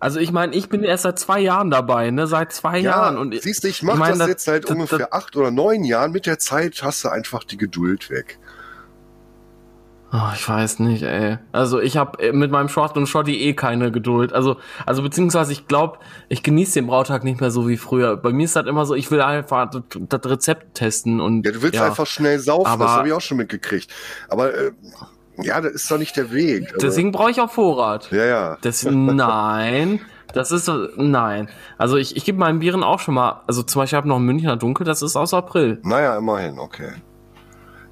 Also 0.00 0.18
ich 0.18 0.32
meine, 0.32 0.54
ich 0.54 0.68
bin 0.70 0.82
erst 0.82 1.02
seit 1.02 1.18
zwei 1.18 1.40
Jahren 1.40 1.70
dabei, 1.70 2.10
ne? 2.10 2.26
Seit 2.26 2.52
zwei 2.52 2.78
Jahren. 2.78 3.18
Und 3.18 3.38
siehst 3.40 3.62
du, 3.64 3.68
ich 3.68 3.82
mache 3.82 3.96
ich 3.96 4.00
mein, 4.00 4.10
das, 4.12 4.18
das- 4.20 4.28
jetzt 4.28 4.44
seit 4.46 4.64
das- 4.64 4.70
ungefähr 4.70 4.98
das- 5.00 5.12
acht 5.12 5.36
oder 5.36 5.50
neun 5.50 5.84
Jahren. 5.84 6.10
Mit 6.12 6.24
der 6.26 6.38
Zeit 6.38 6.82
hast 6.82 7.04
du 7.04 7.08
einfach 7.10 7.44
die 7.44 7.58
Geduld 7.58 8.08
weg. 8.10 8.38
Oh, 10.12 10.30
ich 10.34 10.48
weiß 10.48 10.80
nicht, 10.80 11.02
ey. 11.04 11.38
Also 11.52 11.78
ich 11.80 11.96
habe 11.96 12.32
mit 12.32 12.50
meinem 12.50 12.68
Short 12.68 12.96
und 12.96 13.06
Shorty 13.06 13.42
eh 13.42 13.54
keine 13.54 13.92
Geduld. 13.92 14.32
Also, 14.32 14.56
also 14.84 15.02
beziehungsweise 15.02 15.52
ich 15.52 15.68
glaube, 15.68 15.98
ich 16.28 16.42
genieße 16.42 16.74
den 16.74 16.88
Brautag 16.88 17.22
nicht 17.22 17.40
mehr 17.40 17.52
so 17.52 17.68
wie 17.68 17.76
früher. 17.76 18.16
Bei 18.16 18.32
mir 18.32 18.44
ist 18.46 18.56
das 18.56 18.66
immer 18.66 18.86
so, 18.86 18.96
ich 18.96 19.08
will 19.12 19.20
einfach 19.20 19.70
das, 19.70 19.82
das 20.08 20.20
Rezept 20.28 20.74
testen 20.74 21.20
und 21.20 21.46
Ja, 21.46 21.52
du 21.52 21.62
willst 21.62 21.76
ja. 21.76 21.84
einfach 21.86 22.08
schnell 22.08 22.40
saufen, 22.40 22.66
Aber- 22.66 22.86
das 22.86 22.92
habe 22.94 23.06
ich 23.08 23.14
auch 23.14 23.20
schon 23.20 23.36
mitgekriegt. 23.36 23.88
Aber 24.28 24.52
äh, 24.52 24.72
ja, 25.42 25.60
das 25.60 25.72
ist 25.72 25.90
doch 25.90 25.98
nicht 25.98 26.16
der 26.16 26.32
Weg. 26.32 26.66
Also, 26.74 26.86
Deswegen 26.86 27.12
brauche 27.12 27.30
ich 27.30 27.40
auch 27.40 27.50
Vorrat. 27.50 28.10
ja, 28.10 28.24
ja. 28.24 28.58
Das, 28.60 28.84
nein, 28.84 30.00
das 30.32 30.52
ist 30.52 30.70
nein. 30.96 31.48
Also 31.78 31.96
ich, 31.96 32.16
ich 32.16 32.24
gebe 32.24 32.38
meinen 32.38 32.60
Bieren 32.60 32.82
auch 32.82 33.00
schon 33.00 33.14
mal, 33.14 33.42
also 33.46 33.62
zum 33.62 33.82
Beispiel 33.82 33.96
habe 33.96 34.08
noch 34.08 34.16
ein 34.16 34.24
Münchner 34.24 34.56
Dunkel, 34.56 34.84
das 34.86 35.02
ist 35.02 35.16
aus 35.16 35.34
April. 35.34 35.80
Naja, 35.82 36.16
immerhin, 36.16 36.58
okay. 36.58 36.92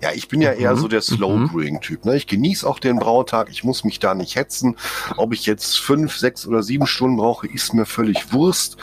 Ja, 0.01 0.11
ich 0.15 0.29
bin 0.29 0.41
ja 0.41 0.53
eher 0.53 0.75
Mhm, 0.75 0.79
so 0.79 0.89
der 0.89 1.01
Slow 1.01 1.37
mhm. 1.37 1.49
Brewing 1.49 1.81
Typ. 1.81 2.05
Ne? 2.05 2.17
Ich 2.17 2.27
genieße 2.27 2.69
auch 2.69 2.79
den 2.79 2.99
Brautag. 2.99 3.49
Ich 3.51 3.65
muss 3.65 3.83
mich 3.83 3.99
da 3.99 4.15
nicht 4.15 4.37
hetzen. 4.37 4.77
Ob 5.17 5.33
ich 5.33 5.45
jetzt 5.45 5.79
fünf, 5.79 6.17
sechs 6.17 6.47
oder 6.47 6.63
sieben 6.63 6.87
Stunden 6.87 7.17
brauche, 7.17 7.49
ist 7.49 7.75
mir 7.75 7.85
völlig 7.85 8.33
Wurst. 8.33 8.77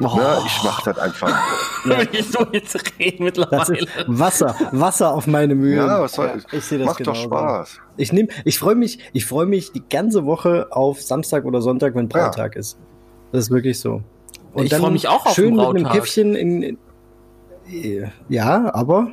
Oh. 0.00 0.16
Ne? 0.16 0.38
Ich 0.46 0.62
mache 0.64 0.92
das 0.92 0.98
einfach. 0.98 1.38
Du 1.84 2.46
jetzt 2.52 2.78
reden 2.98 3.24
mittlerweile. 3.24 3.86
Wasser, 4.06 4.54
Wasser 4.70 5.12
auf 5.12 5.26
meine 5.26 5.56
Mühen. 5.56 5.78
Ja, 5.78 6.00
was 6.00 6.12
soll 6.12 6.42
ich 6.52 6.64
sehe 6.64 6.78
das 6.78 6.86
Macht 6.86 7.00
doch 7.00 7.12
genauso. 7.12 7.28
Spaß. 7.28 7.80
Ich 7.96 8.12
nehme, 8.12 8.28
ich 8.44 8.58
freue 8.58 8.76
mich, 8.76 9.00
ich 9.12 9.26
freue 9.26 9.46
mich 9.46 9.72
die 9.72 9.82
ganze 9.88 10.24
Woche 10.24 10.68
auf 10.70 11.02
Samstag 11.02 11.44
oder 11.44 11.60
Sonntag, 11.60 11.96
wenn 11.96 12.08
Brautag 12.08 12.54
ist. 12.54 12.78
Das 13.32 13.44
ist 13.44 13.50
wirklich 13.50 13.80
so. 13.80 14.02
Ich 14.54 14.72
freu 14.72 14.90
mich 14.90 15.08
auch 15.08 15.26
auf 15.26 15.34
schön 15.34 15.56
den 15.56 15.72
mit 15.72 15.86
einem. 15.86 15.92
Käffchen 15.92 16.34
in, 16.36 16.62
in 16.62 16.78
ja, 18.28 18.72
aber 18.74 19.12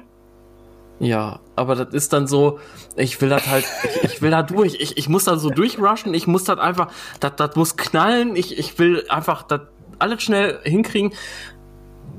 Ja, 1.00 1.40
aber 1.56 1.76
das 1.76 1.94
ist 1.94 2.12
dann 2.14 2.28
so, 2.28 2.60
ich 2.98 3.20
will 3.22 3.30
das 3.30 3.48
halt, 3.48 3.66
ich, 3.84 4.04
ich 4.04 4.22
will 4.22 4.32
da 4.32 4.44
durch, 4.44 4.76
ich, 4.80 4.98
ich 4.98 5.08
muss 5.08 5.24
da 5.24 5.38
so 5.38 5.50
durchrushen, 5.50 6.14
ich 6.14 6.28
muss 6.28 6.44
das 6.44 6.60
einfach, 6.60 6.92
das, 7.22 7.34
das 7.38 7.56
muss 7.56 7.78
knallen, 7.78 8.36
ich, 8.36 8.58
ich 8.58 8.78
will 8.80 9.06
einfach 9.10 9.44
das 9.44 9.62
alles 9.98 10.22
schnell 10.22 10.60
hinkriegen. 10.64 11.14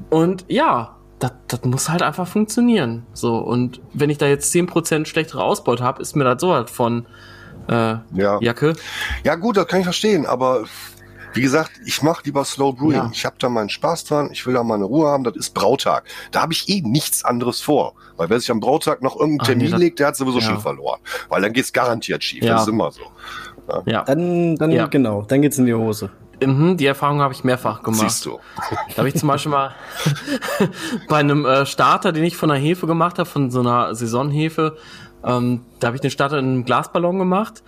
Und 0.08 0.44
ja, 0.48 0.96
das, 1.18 1.32
das 1.48 1.62
muss 1.64 1.88
halt 1.90 2.02
einfach 2.02 2.26
funktionieren. 2.26 3.06
So, 3.12 3.36
und 3.36 3.80
wenn 3.92 4.08
ich 4.10 4.18
da 4.18 4.26
jetzt 4.26 4.52
10% 4.54 5.06
schlechtere 5.06 5.44
Ausbeute 5.44 5.84
habe, 5.84 6.00
ist 6.00 6.16
mir 6.16 6.24
das 6.24 6.40
so 6.40 6.54
halt 6.54 6.70
von 6.70 7.06
äh, 7.68 7.96
Ja. 8.14 8.40
Jacke. 8.40 8.74
Ja, 9.24 9.34
gut, 9.34 9.56
das 9.58 9.66
kann 9.66 9.80
ich 9.80 9.84
verstehen, 9.84 10.24
aber 10.24 10.64
Wie 11.32 11.40
gesagt, 11.42 11.72
ich 11.86 12.02
mache 12.02 12.22
lieber 12.24 12.44
Slow 12.44 12.72
Brewing. 12.72 12.92
Ja. 12.96 13.10
Ich 13.12 13.24
habe 13.24 13.36
da 13.38 13.48
meinen 13.48 13.68
Spaß 13.68 14.04
dran. 14.04 14.30
Ich 14.32 14.46
will 14.46 14.54
da 14.54 14.62
meine 14.64 14.84
Ruhe 14.84 15.08
haben. 15.08 15.24
Das 15.24 15.36
ist 15.36 15.54
Brautag. 15.54 16.04
Da 16.32 16.42
habe 16.42 16.52
ich 16.52 16.68
eh 16.68 16.80
nichts 16.82 17.24
anderes 17.24 17.60
vor. 17.60 17.94
Weil 18.16 18.28
wer 18.30 18.40
sich 18.40 18.50
am 18.50 18.60
Brautag 18.60 19.02
noch 19.02 19.14
irgendeinen 19.16 19.40
Ach, 19.40 19.46
nee, 19.48 19.54
Termin 19.54 19.70
das- 19.72 19.80
legt, 19.80 19.98
der 20.00 20.06
hat 20.08 20.16
sowieso 20.16 20.38
ja. 20.40 20.46
schon 20.46 20.60
verloren. 20.60 21.00
Weil 21.28 21.42
dann 21.42 21.52
geht's 21.52 21.72
garantiert 21.72 22.22
schief. 22.24 22.42
Ja. 22.42 22.54
Das 22.54 22.62
ist 22.62 22.68
immer 22.68 22.90
so. 22.90 23.02
Ja. 23.86 24.02
Dann, 24.02 24.56
dann 24.56 24.70
Ja. 24.72 24.86
genau, 24.86 25.22
dann 25.22 25.42
geht's 25.42 25.56
in 25.58 25.66
die 25.66 25.74
Hose. 25.74 26.10
Mhm, 26.44 26.76
die 26.78 26.86
Erfahrung 26.86 27.20
habe 27.20 27.34
ich 27.34 27.44
mehrfach 27.44 27.82
gemacht. 27.82 28.00
Siehst 28.00 28.24
du. 28.26 28.38
Da 28.88 28.96
habe 28.98 29.08
ich 29.08 29.14
zum 29.14 29.28
Beispiel 29.28 29.52
mal 29.52 29.74
bei 31.08 31.18
einem 31.18 31.44
äh, 31.44 31.66
Starter, 31.66 32.12
den 32.12 32.24
ich 32.24 32.36
von 32.36 32.50
einer 32.50 32.58
Hefe 32.58 32.86
gemacht 32.86 33.18
habe, 33.18 33.28
von 33.28 33.50
so 33.50 33.60
einer 33.60 33.94
Saisonhefe, 33.94 34.76
ähm, 35.22 35.60
da 35.80 35.88
habe 35.88 35.96
ich 35.96 36.00
den 36.00 36.10
Starter 36.10 36.38
in 36.38 36.46
einem 36.46 36.64
Glasballon 36.64 37.18
gemacht 37.18 37.62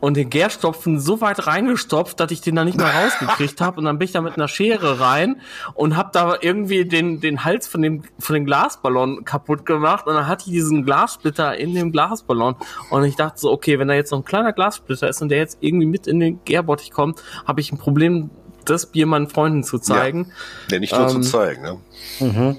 und 0.00 0.16
den 0.16 0.30
Gärstopfen 0.30 1.00
so 1.00 1.20
weit 1.20 1.46
reingestopft, 1.46 2.20
dass 2.20 2.30
ich 2.30 2.40
den 2.40 2.56
da 2.56 2.64
nicht 2.64 2.76
mehr 2.76 2.90
rausgekriegt 2.90 3.60
habe. 3.60 3.78
Und 3.78 3.86
dann 3.86 3.98
bin 3.98 4.06
ich 4.06 4.12
da 4.12 4.20
mit 4.20 4.34
einer 4.34 4.48
Schere 4.48 5.00
rein 5.00 5.40
und 5.74 5.96
habe 5.96 6.10
da 6.12 6.36
irgendwie 6.40 6.84
den, 6.84 7.20
den 7.20 7.44
Hals 7.44 7.66
von 7.66 7.82
dem, 7.82 8.02
von 8.18 8.34
dem 8.34 8.44
Glasballon 8.44 9.24
kaputt 9.24 9.66
gemacht. 9.66 10.06
Und 10.06 10.14
dann 10.14 10.26
hatte 10.26 10.44
ich 10.46 10.52
diesen 10.52 10.84
Glassplitter 10.84 11.56
in 11.56 11.74
dem 11.74 11.92
Glasballon. 11.92 12.56
Und 12.90 13.04
ich 13.04 13.16
dachte 13.16 13.38
so, 13.40 13.50
okay, 13.50 13.78
wenn 13.78 13.88
da 13.88 13.94
jetzt 13.94 14.10
noch 14.10 14.18
ein 14.18 14.24
kleiner 14.24 14.52
Glassplitter 14.52 15.08
ist 15.08 15.22
und 15.22 15.28
der 15.28 15.38
jetzt 15.38 15.58
irgendwie 15.60 15.86
mit 15.86 16.06
in 16.06 16.20
den 16.20 16.44
Gärbottich 16.44 16.90
kommt, 16.90 17.22
habe 17.46 17.60
ich 17.60 17.72
ein 17.72 17.78
Problem, 17.78 18.30
das 18.64 18.86
Bier 18.86 19.06
meinen 19.06 19.28
Freunden 19.28 19.64
zu 19.64 19.78
zeigen. 19.78 20.32
Ja, 20.70 20.78
nicht 20.78 20.92
nur 20.92 21.08
zu 21.08 21.16
Ähm, 21.16 21.22
zeigen. 21.22 21.62
Ne? 21.62 21.78
Mhm. 22.20 22.56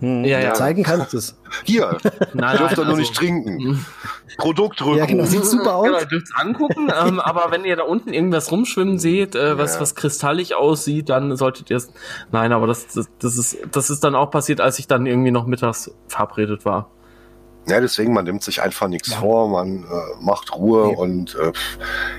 Ja, 0.00 0.38
ja. 0.40 0.52
Zeigen 0.54 0.82
kannst 0.82 1.12
du 1.12 1.18
es. 1.18 1.38
Hier, 1.64 1.96
Nein, 2.34 2.54
ihr 2.54 2.58
dürft 2.58 2.72
doch 2.78 2.84
nur 2.84 2.86
also- 2.88 2.96
nicht 3.00 3.14
trinken. 3.14 3.84
Produktrückruf. 4.38 4.96
Ja, 4.96 5.06
genau, 5.06 5.24
sieht 5.24 5.44
super 5.44 5.82
Genau, 5.82 5.94
aus. 5.96 6.02
ihr 6.02 6.08
dürft 6.08 6.28
angucken, 6.36 6.88
ähm, 7.06 7.20
aber 7.20 7.50
wenn 7.50 7.64
ihr 7.64 7.76
da 7.76 7.84
unten 7.84 8.12
irgendwas 8.12 8.50
rumschwimmen 8.52 8.98
seht, 8.98 9.34
äh, 9.34 9.56
was, 9.56 9.76
Ja. 9.76 9.80
was 9.80 9.94
kristallig 9.94 10.54
aussieht, 10.54 11.08
dann 11.08 11.36
solltet 11.36 11.70
ihr 11.70 11.78
es. 11.78 11.90
Nein, 12.32 12.52
aber 12.52 12.66
das, 12.66 12.86
das, 12.88 13.08
das, 13.18 13.38
ist, 13.38 13.56
das 13.72 13.88
ist 13.88 14.04
dann 14.04 14.14
auch 14.14 14.30
passiert, 14.30 14.60
als 14.60 14.78
ich 14.78 14.86
dann 14.86 15.06
irgendwie 15.06 15.30
noch 15.30 15.46
mittags 15.46 15.90
verabredet 16.08 16.64
war. 16.66 16.90
Ja, 17.68 17.80
deswegen, 17.80 18.12
man 18.12 18.24
nimmt 18.24 18.42
sich 18.44 18.62
einfach 18.62 18.86
nichts 18.86 19.12
vor, 19.14 19.48
man 19.48 19.82
äh, 19.84 19.86
macht 20.24 20.54
Ruhe 20.54 20.92
Ja. 20.92 20.96
und 20.98 21.34
äh, 21.34 21.52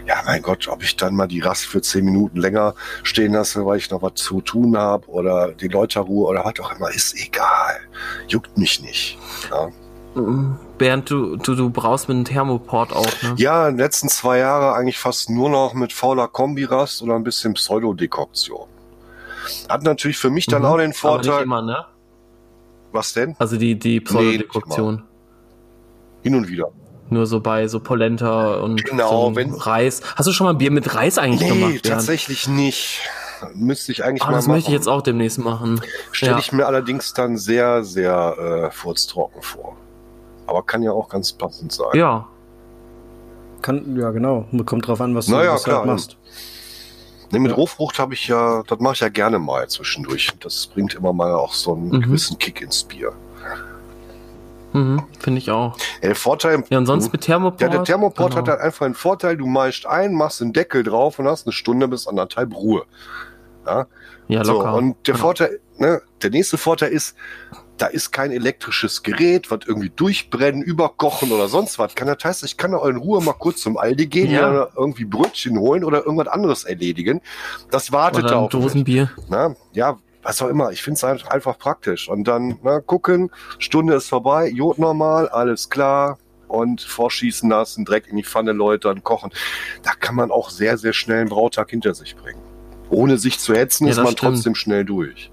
ja, 0.05 0.15
mein 0.25 0.41
Gott, 0.41 0.67
ob 0.67 0.83
ich 0.83 0.97
dann 0.97 1.15
mal 1.15 1.27
die 1.27 1.39
Rast 1.39 1.65
für 1.65 1.81
zehn 1.81 2.03
Minuten 2.03 2.37
länger 2.37 2.75
stehen 3.03 3.31
lasse, 3.33 3.65
weil 3.65 3.77
ich 3.77 3.89
noch 3.89 4.01
was 4.01 4.15
zu 4.15 4.41
tun 4.41 4.77
habe 4.77 5.07
oder 5.07 5.53
die 5.53 5.69
Leute 5.69 5.99
Ruhe 6.01 6.27
oder 6.27 6.43
was 6.43 6.59
auch 6.59 6.75
immer, 6.75 6.89
ist 6.89 7.15
egal. 7.17 7.79
Juckt 8.27 8.57
mich 8.57 8.81
nicht. 8.81 9.17
Ja, 9.49 9.69
Mhm. 10.15 10.57
Bernd, 10.79 11.11
du, 11.11 11.35
du, 11.35 11.53
du 11.53 11.69
brauchst 11.69 12.07
mit 12.09 12.15
einem 12.15 12.25
Thermoport 12.25 12.91
auch, 12.91 13.05
ne? 13.21 13.35
ja 13.37 13.67
in 13.67 13.75
den 13.75 13.79
letzten 13.85 14.09
zwei 14.09 14.39
Jahre 14.39 14.73
eigentlich 14.73 14.97
fast 14.97 15.29
nur 15.29 15.47
noch 15.49 15.75
mit 15.75 15.93
fauler 15.93 16.27
Kombirast 16.27 17.03
oder 17.03 17.13
ein 17.15 17.23
bisschen 17.23 17.53
Pseudodekoktion. 17.53 18.67
Hat 19.69 19.83
natürlich 19.83 20.17
für 20.17 20.31
mich 20.31 20.47
dann 20.47 20.63
Mhm. 20.63 20.67
auch 20.67 20.77
den 20.77 20.93
Vorteil. 20.93 21.43
immer, 21.43 21.61
ne? 21.61 21.85
Was 22.91 23.13
denn? 23.13 23.35
Also 23.37 23.57
die, 23.57 23.77
die 23.77 23.99
Pseudodekoktion. 24.01 25.03
Hin 26.27 26.35
und 26.35 26.47
wieder. 26.49 26.69
Nur 27.09 27.25
so 27.25 27.39
bei 27.39 27.67
so 27.69 27.79
Polenta 27.79 28.55
und 28.55 28.83
Genau, 28.83 29.29
so 29.29 29.35
wenn- 29.37 29.53
Reis. 29.53 30.01
Hast 30.17 30.27
du 30.27 30.33
schon 30.33 30.45
mal 30.45 30.53
Bier 30.53 30.71
mit 30.71 30.93
Reis 30.93 31.17
eigentlich 31.17 31.41
Nee, 31.41 31.49
gemacht, 31.49 31.71
Bernd? 31.83 31.85
tatsächlich 31.85 32.47
nicht. 32.49 33.01
Müsste 33.53 33.91
ich 33.93 34.03
eigentlich 34.03 34.23
Ah, 34.23 34.27
mal 34.31 34.33
das 34.33 34.47
machen. 34.47 34.55
möchte 34.55 34.71
ich 34.71 34.75
jetzt 34.75 34.87
auch 34.89 35.01
demnächst 35.01 35.37
machen. 35.39 35.79
Stelle 36.11 36.33
Ja. 36.33 36.39
ich 36.39 36.51
mir 36.51 36.65
allerdings 36.65 37.13
dann 37.13 37.37
sehr, 37.37 37.83
sehr 37.83 38.67
äh, 38.67 38.71
furztrocken 38.71 39.41
vor. 39.41 39.77
Aber 40.47 40.63
kann 40.63 40.81
ja 40.83 40.91
auch 40.91 41.07
ganz 41.07 41.31
passend 41.33 41.71
sein. 41.71 41.87
Ja. 41.93 42.27
Kann, 43.61 43.95
ja, 43.97 44.11
genau. 44.11 44.45
Kommt 44.65 44.87
drauf 44.87 45.01
an, 45.01 45.15
was 45.15 45.27
du, 45.27 45.31
Naja, 45.33 45.53
was 45.53 45.63
du 45.63 45.69
klar. 45.69 45.79
halt 45.79 45.87
machst. 45.87 46.17
Nee, 47.31 47.39
mit 47.39 47.51
Ja. 47.51 47.57
Rohfrucht 47.57 47.99
habe 47.99 48.13
ich 48.13 48.27
ja, 48.27 48.63
das 48.67 48.79
mache 48.79 48.93
ich 48.93 48.99
ja 49.01 49.09
gerne 49.09 49.39
mal 49.39 49.67
zwischendurch. 49.67 50.31
Das 50.39 50.67
bringt 50.67 50.93
immer 50.95 51.13
mal 51.13 51.33
auch 51.33 51.53
so 51.53 51.73
einen 51.73 51.89
Mhm. 51.89 52.01
gewissen 52.01 52.37
Kick 52.37 52.61
ins 52.61 52.83
Bier. 52.83 53.13
Mhm, 54.73 55.01
Finde 55.19 55.37
ich 55.39 55.49
auch. 55.51 55.77
Ja, 56.01 56.09
der 56.09 56.15
Vorteil, 56.15 56.63
Ja, 56.69 56.77
und 56.77 56.85
sonst 56.85 57.11
mit 57.11 57.21
Thermoport? 57.21 57.61
ja, 57.61 57.69
der 57.69 57.83
Thermoport 57.83 58.31
Genau. 58.31 58.41
hat 58.41 58.49
halt 58.49 58.61
einfach 58.61 58.85
einen 58.85 58.95
Vorteil, 58.95 59.37
du 59.37 59.45
meißt 59.47 59.85
ein, 59.87 60.13
machst 60.13 60.41
den 60.41 60.53
Deckel 60.53 60.83
drauf 60.83 61.19
und 61.19 61.27
hast 61.27 61.45
eine 61.47 61.53
Stunde 61.53 61.87
bis 61.87 62.07
anderthalb 62.07 62.53
Ruhe. 62.55 62.83
Ja, 63.65 63.87
Ja, 64.27 64.43
so, 64.45 64.53
locker. 64.53 64.73
und 64.75 64.95
der 65.07 65.13
Genau. 65.13 65.25
Vorteil, 65.25 65.59
ne, 65.77 66.01
der 66.21 66.29
nächste 66.31 66.57
Vorteil 66.57 66.91
ist, 66.91 67.15
da 67.77 67.85
ist 67.87 68.11
kein 68.11 68.31
elektrisches 68.31 69.03
Gerät, 69.03 69.51
was 69.51 69.59
irgendwie 69.67 69.91
durchbrennen, 69.95 70.63
überkochen 70.63 71.31
oder 71.31 71.47
sonst 71.47 71.77
was 71.77 71.93
kann. 71.95 72.07
Das 72.07 72.17
heißt, 72.23 72.43
ich 72.43 72.57
kann 72.57 72.73
auch 72.73 72.85
in 72.85 72.95
Ruhe 72.97 73.21
mal 73.21 73.33
kurz 73.33 73.61
zum 73.61 73.77
Aldi 73.77 74.07
gehen, 74.07 74.31
Ja. 74.31 74.49
oder 74.49 74.69
irgendwie 74.75 75.05
Brötchen 75.05 75.59
holen 75.59 75.83
oder 75.83 76.03
irgendwas 76.05 76.27
anderes 76.27 76.63
erledigen. 76.63 77.21
Das 77.69 77.91
wartet 77.91 78.23
Oder 78.23 78.33
da 78.33 78.41
mich. 78.41 78.49
Dosenbier. 78.49 79.11
Na, 79.29 79.55
ja, 79.73 79.97
was 80.27 80.41
auch 80.41 80.49
immer. 80.49 80.71
Ich 80.71 80.83
finde 80.83 80.97
es 80.97 81.03
einfach, 81.05 81.29
einfach 81.29 81.57
praktisch. 81.57 82.09
Und 82.09 82.25
dann 82.27 82.59
na, 82.61 82.81
gucken, 82.81 83.31
Stunde 83.59 83.93
ist 83.95 84.09
vorbei, 84.09 84.49
Jod 84.49 84.77
normal, 84.77 85.29
alles 85.29 85.69
klar. 85.69 86.17
Und 86.49 86.81
vorschießen 86.81 87.49
lassen, 87.49 87.85
direkt 87.85 88.07
in 88.07 88.15
die 88.17 88.23
Pfanne 88.23 88.51
läutern, 88.51 89.03
kochen. 89.03 89.31
Da 89.83 89.91
kann 89.99 90.15
man 90.15 90.31
auch 90.31 90.49
sehr, 90.49 90.77
sehr 90.77 90.93
schnell 90.93 91.19
einen 91.21 91.29
Brautag 91.29 91.69
hinter 91.69 91.93
sich 91.93 92.15
bringen. 92.15 92.41
Ohne 92.89 93.17
sich 93.17 93.39
zu 93.39 93.53
hetzen, 93.53 93.85
Ja, 93.85 93.91
ist 93.91 93.97
man 93.97 94.07
stimmt. 94.07 94.33
trotzdem 94.35 94.55
schnell 94.55 94.85
durch. 94.85 95.31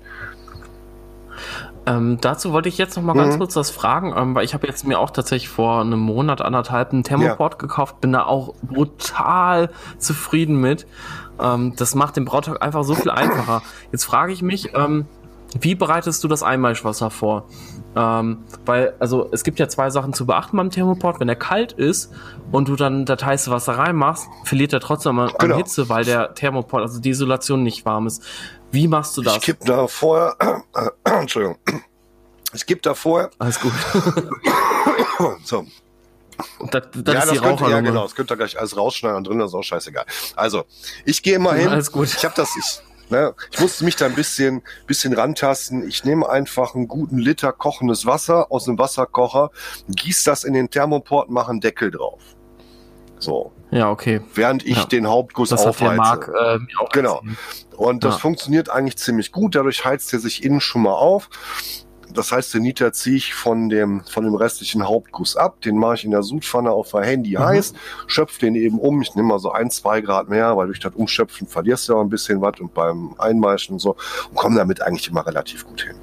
Ähm, 1.87 2.17
dazu 2.21 2.53
wollte 2.53 2.69
ich 2.71 2.79
jetzt 2.79 2.97
noch 2.97 3.03
mal 3.03 3.13
ganz 3.15 3.35
Mhm. 3.35 3.39
kurz 3.41 3.57
was 3.57 3.71
fragen, 3.71 4.15
ähm, 4.17 4.35
weil 4.35 4.45
ich 4.45 4.55
habe 4.55 4.67
jetzt 4.67 4.87
mir 4.87 4.99
auch 4.99 5.11
tatsächlich 5.11 5.51
vor 5.51 5.83
einem 5.83 5.99
Monat, 5.99 6.41
anderthalb 6.41 6.93
einen 6.93 7.05
Thermoport 7.05 7.59
gekauft, 7.59 8.01
bin 8.01 8.13
da 8.13 8.25
auch 8.25 8.55
brutal 8.63 9.71
zufrieden 9.99 10.57
mit. 10.61 10.87
Ähm, 11.41 11.75
das 11.77 11.95
macht 11.95 12.17
den 12.17 12.25
Brautag 12.25 12.63
einfach 12.63 12.85
so 12.85 12.95
viel 12.95 13.11
einfacher. 13.11 13.63
Jetzt 13.93 14.05
frage 14.05 14.33
ich 14.33 14.43
mich, 14.43 14.71
ähm, 14.75 15.07
wie 15.61 15.75
bereitest 15.77 16.25
du 16.25 16.29
das 16.29 16.43
Einmalschwasser 16.43 17.11
vor? 17.11 17.47
Ähm, 17.97 18.39
weil, 18.67 18.95
also 18.99 19.29
es 19.31 19.45
gibt 19.45 19.61
ja 19.61 19.69
zwei 19.69 19.89
Sachen 19.91 20.13
zu 20.13 20.27
beachten 20.27 20.57
beim 20.57 20.71
Thermoport. 20.71 21.21
Wenn 21.21 21.29
er 21.29 21.37
kalt 21.37 21.73
ist 21.73 22.13
und 22.51 22.69
du 22.69 22.75
dann 22.75 23.05
das 23.05 23.25
heiße 23.25 23.51
Wasser 23.53 23.79
reinmachst, 23.79 24.27
verliert 24.45 24.73
er 24.73 24.81
trotzdem 24.81 25.17
an, 25.21 25.31
Genau. 25.39 25.57
Hitze, 25.57 25.89
weil 25.89 26.05
der 26.05 26.35
Thermoport, 26.35 26.83
also 26.83 27.01
die 27.01 27.11
Isolation 27.11 27.63
nicht 27.63 27.85
warm 27.87 28.09
ist. 28.09 28.23
Wie 28.73 28.89
machst 28.89 29.17
du 29.17 29.23
das? 29.23 29.37
Ich 29.37 29.43
kipp 29.43 29.59
da 29.65 29.87
vorher, 29.87 30.35
äh, 30.75 30.91
Entschuldigung, 31.21 31.57
ich 32.53 32.67
kipp 32.67 32.83
da 32.83 32.95
vorher, 32.95 33.31
Alles 33.39 33.61
gut. 33.61 33.73
so, 35.45 35.65
Das, 36.71 36.83
das 36.93 37.15
ja, 37.15 37.21
ist 37.21 37.29
das 37.29 37.31
die 37.33 37.39
könnt 37.39 37.61
ihr, 37.61 37.69
ja 37.71 37.81
genau, 37.81 38.03
das 38.03 38.15
könnt 38.15 38.31
ihr 38.31 38.37
gleich 38.37 38.59
alles 38.59 38.77
rausschneiden 38.77 39.19
und 39.19 39.27
drin, 39.27 39.39
das 39.39 39.51
ist 39.51 39.55
auch 39.55 39.63
scheißegal. 39.63 40.05
Also, 40.37 40.65
ich 41.05 41.23
gehe 41.23 41.39
mal 41.39 41.57
hin, 41.59 41.69
Alles 41.69 41.93
gut. 41.93 42.09
Ich 42.09 42.25
habe 42.25 42.35
das, 42.37 42.49
ich, 42.57 43.11
ne, 43.11 43.35
ich 43.53 43.61
musste 43.61 43.85
mich 43.85 43.97
da 43.97 44.07
ein 44.07 44.15
bisschen, 44.15 44.63
bisschen 44.87 45.13
rantasten. 45.13 45.87
Ich 45.89 46.05
nehme 46.05 46.29
einfach 46.29 46.75
einen 46.75 46.89
guten 46.89 47.19
Liter 47.19 47.53
kochendes 47.53 48.07
Wasser 48.07 48.51
aus 48.51 48.65
dem 48.65 48.79
Wasserkocher, 48.79 49.51
gieß 49.89 50.25
das 50.25 50.45
in 50.45 50.55
den 50.55 50.71
Thermoport, 50.71 51.31
mache 51.31 51.51
einen 51.51 51.61
Deckel 51.61 51.91
drauf. 51.91 52.21
So, 53.19 53.53
Ja, 53.71 53.91
okay. 53.91 54.21
während 54.35 54.67
ich 54.67 54.77
Ja. 54.77 54.85
den 54.85 55.07
Hauptguss 55.09 55.49
Das 55.51 55.65
aufheize. 55.65 55.97
Marc 55.97 56.29
äh, 56.29 56.59
Genau. 56.93 57.23
Und 57.77 58.05
das 58.05 58.15
Ja. 58.15 58.19
funktioniert 58.21 58.69
eigentlich 58.71 58.99
ziemlich 58.99 59.33
gut. 59.33 59.55
Dadurch 59.55 59.85
heizt 59.85 60.13
er 60.13 60.19
sich 60.19 60.45
innen 60.45 60.61
schon 60.61 60.83
mal 60.83 60.93
auf. 60.93 61.31
Das 62.15 62.33
heißt, 62.33 62.55
den 62.55 62.65
Liter 62.65 62.93
ziehe 62.93 63.17
ich 63.17 63.35
von 63.35 63.69
dem, 63.69 64.03
von 64.05 64.25
dem 64.25 64.35
restlichen 64.35 64.87
Hauptguss 64.87 65.37
ab. 65.37 65.61
Den 65.63 65.77
mache 65.77 65.97
ich 65.97 66.05
in 66.05 66.13
der 66.13 66.23
Sudpfanne 66.23 66.71
auf 66.71 66.91
der 66.93 67.03
Handy 67.03 67.33
Mhm. 67.33 67.39
heiß, 67.41 67.75
schöpfe 68.07 68.41
den 68.41 68.55
eben 68.55 68.79
um. 68.79 69.03
Ich 69.03 69.15
nehme 69.15 69.29
mal 69.29 69.39
so 69.39 69.51
ein, 69.51 69.71
zwei 69.71 70.01
Grad 70.01 70.29
mehr, 70.29 70.57
weil 70.57 70.67
durch 70.67 70.81
das 70.81 70.95
Umschöpfen 70.95 71.47
verlierst 71.47 71.89
du 71.89 71.93
ja 71.93 71.99
auch 71.99 72.03
ein 72.03 72.09
bisschen 72.11 72.41
was 72.41 72.61
und 72.61 72.73
beim 72.73 73.15
Einmeischen 73.19 73.75
und 73.75 73.79
so 73.81 73.97
und 74.31 74.37
komme 74.37 74.57
damit 74.57 74.81
eigentlich 74.81 75.09
immer 75.09 75.27
relativ 75.27 75.67
gut 75.67 75.83
hin. 75.83 75.97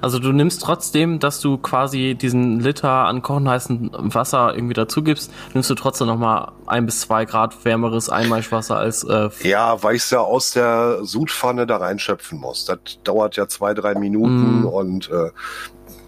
Also 0.00 0.18
du 0.18 0.32
nimmst 0.32 0.62
trotzdem, 0.62 1.18
dass 1.18 1.40
du 1.40 1.58
quasi 1.58 2.14
diesen 2.14 2.60
Liter 2.60 2.90
an 2.90 3.22
kochen 3.22 3.48
heißen 3.48 3.90
Wasser 3.94 4.54
irgendwie 4.54 4.74
dazu 4.74 5.02
gibst, 5.02 5.32
nimmst 5.52 5.70
du 5.70 5.74
trotzdem 5.74 6.06
nochmal 6.06 6.52
ein 6.66 6.86
bis 6.86 7.00
zwei 7.00 7.24
Grad 7.24 7.64
wärmeres 7.64 8.08
Einmalschwasser 8.08 8.76
als 8.76 9.04
äh, 9.04 9.28
Ja, 9.42 9.82
weil 9.82 9.96
ich 9.96 10.10
ja 10.10 10.20
aus 10.20 10.52
der 10.52 11.04
Sudpfanne 11.04 11.66
da 11.66 11.76
reinschöpfen 11.78 12.38
muss. 12.38 12.64
Das 12.64 12.78
dauert 13.04 13.36
ja 13.36 13.48
zwei, 13.48 13.74
drei 13.74 13.94
Minuten 13.94 14.62
Mm. 14.62 14.66
und 14.66 15.10
äh, 15.10 15.30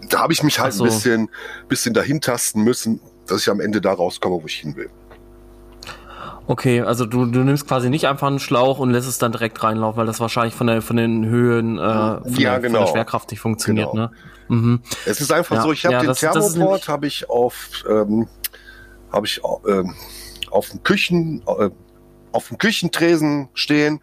da 0.09 0.19
habe 0.21 0.33
ich 0.33 0.43
mich 0.43 0.59
halt 0.59 0.73
so. 0.73 0.83
ein 0.83 0.89
bisschen, 0.89 1.29
bisschen 1.67 1.93
dahin 1.93 2.21
tasten 2.21 2.63
müssen, 2.63 2.99
dass 3.27 3.41
ich 3.41 3.49
am 3.49 3.59
Ende 3.59 3.81
da 3.81 3.93
rauskomme, 3.93 4.35
wo 4.41 4.45
ich 4.45 4.55
hin 4.55 4.75
will. 4.75 4.89
Okay, 6.47 6.81
also 6.81 7.05
du, 7.05 7.25
du 7.25 7.39
nimmst 7.43 7.67
quasi 7.67 7.89
nicht 7.89 8.07
einfach 8.07 8.27
einen 8.27 8.39
Schlauch 8.39 8.79
und 8.79 8.91
lässt 8.91 9.07
es 9.07 9.17
dann 9.17 9.33
direkt 9.33 9.61
reinlaufen, 9.63 9.97
weil 9.99 10.05
das 10.05 10.19
wahrscheinlich 10.21 10.53
von 10.55 10.67
der 10.67 10.81
von 10.81 10.95
den 10.95 11.25
Höhen 11.25 11.77
äh, 11.77 11.81
von, 11.81 12.21
Ja, 12.37 12.51
der, 12.51 12.59
genau. 12.61 12.77
von 12.79 12.85
der 12.85 12.91
Schwerkraft 12.93 13.31
nicht 13.31 13.41
funktioniert, 13.41 13.91
Genau. 13.91 14.05
ne? 14.05 14.11
Mhm. 14.47 14.81
Es 15.05 15.19
ist 15.19 15.31
einfach 15.31 15.57
Ja, 15.57 15.61
so, 15.63 15.73
ich 15.73 15.83
habe 15.85 15.93
ja, 15.95 15.99
den 15.99 16.07
das- 16.07 16.19
Thermoport 16.21 16.87
habe 16.87 17.05
ich 17.05 17.29
auf 17.29 17.83
ähm, 17.89 18.27
habe 19.11 19.25
ich 19.25 19.41
ähm, 19.67 19.93
auf 20.49 20.69
dem 20.69 20.83
Küchen 20.83 21.43
äh, 21.59 21.69
auf 22.31 22.47
dem 22.49 22.57
Küchentresen 22.57 23.49
stehen 23.53 23.99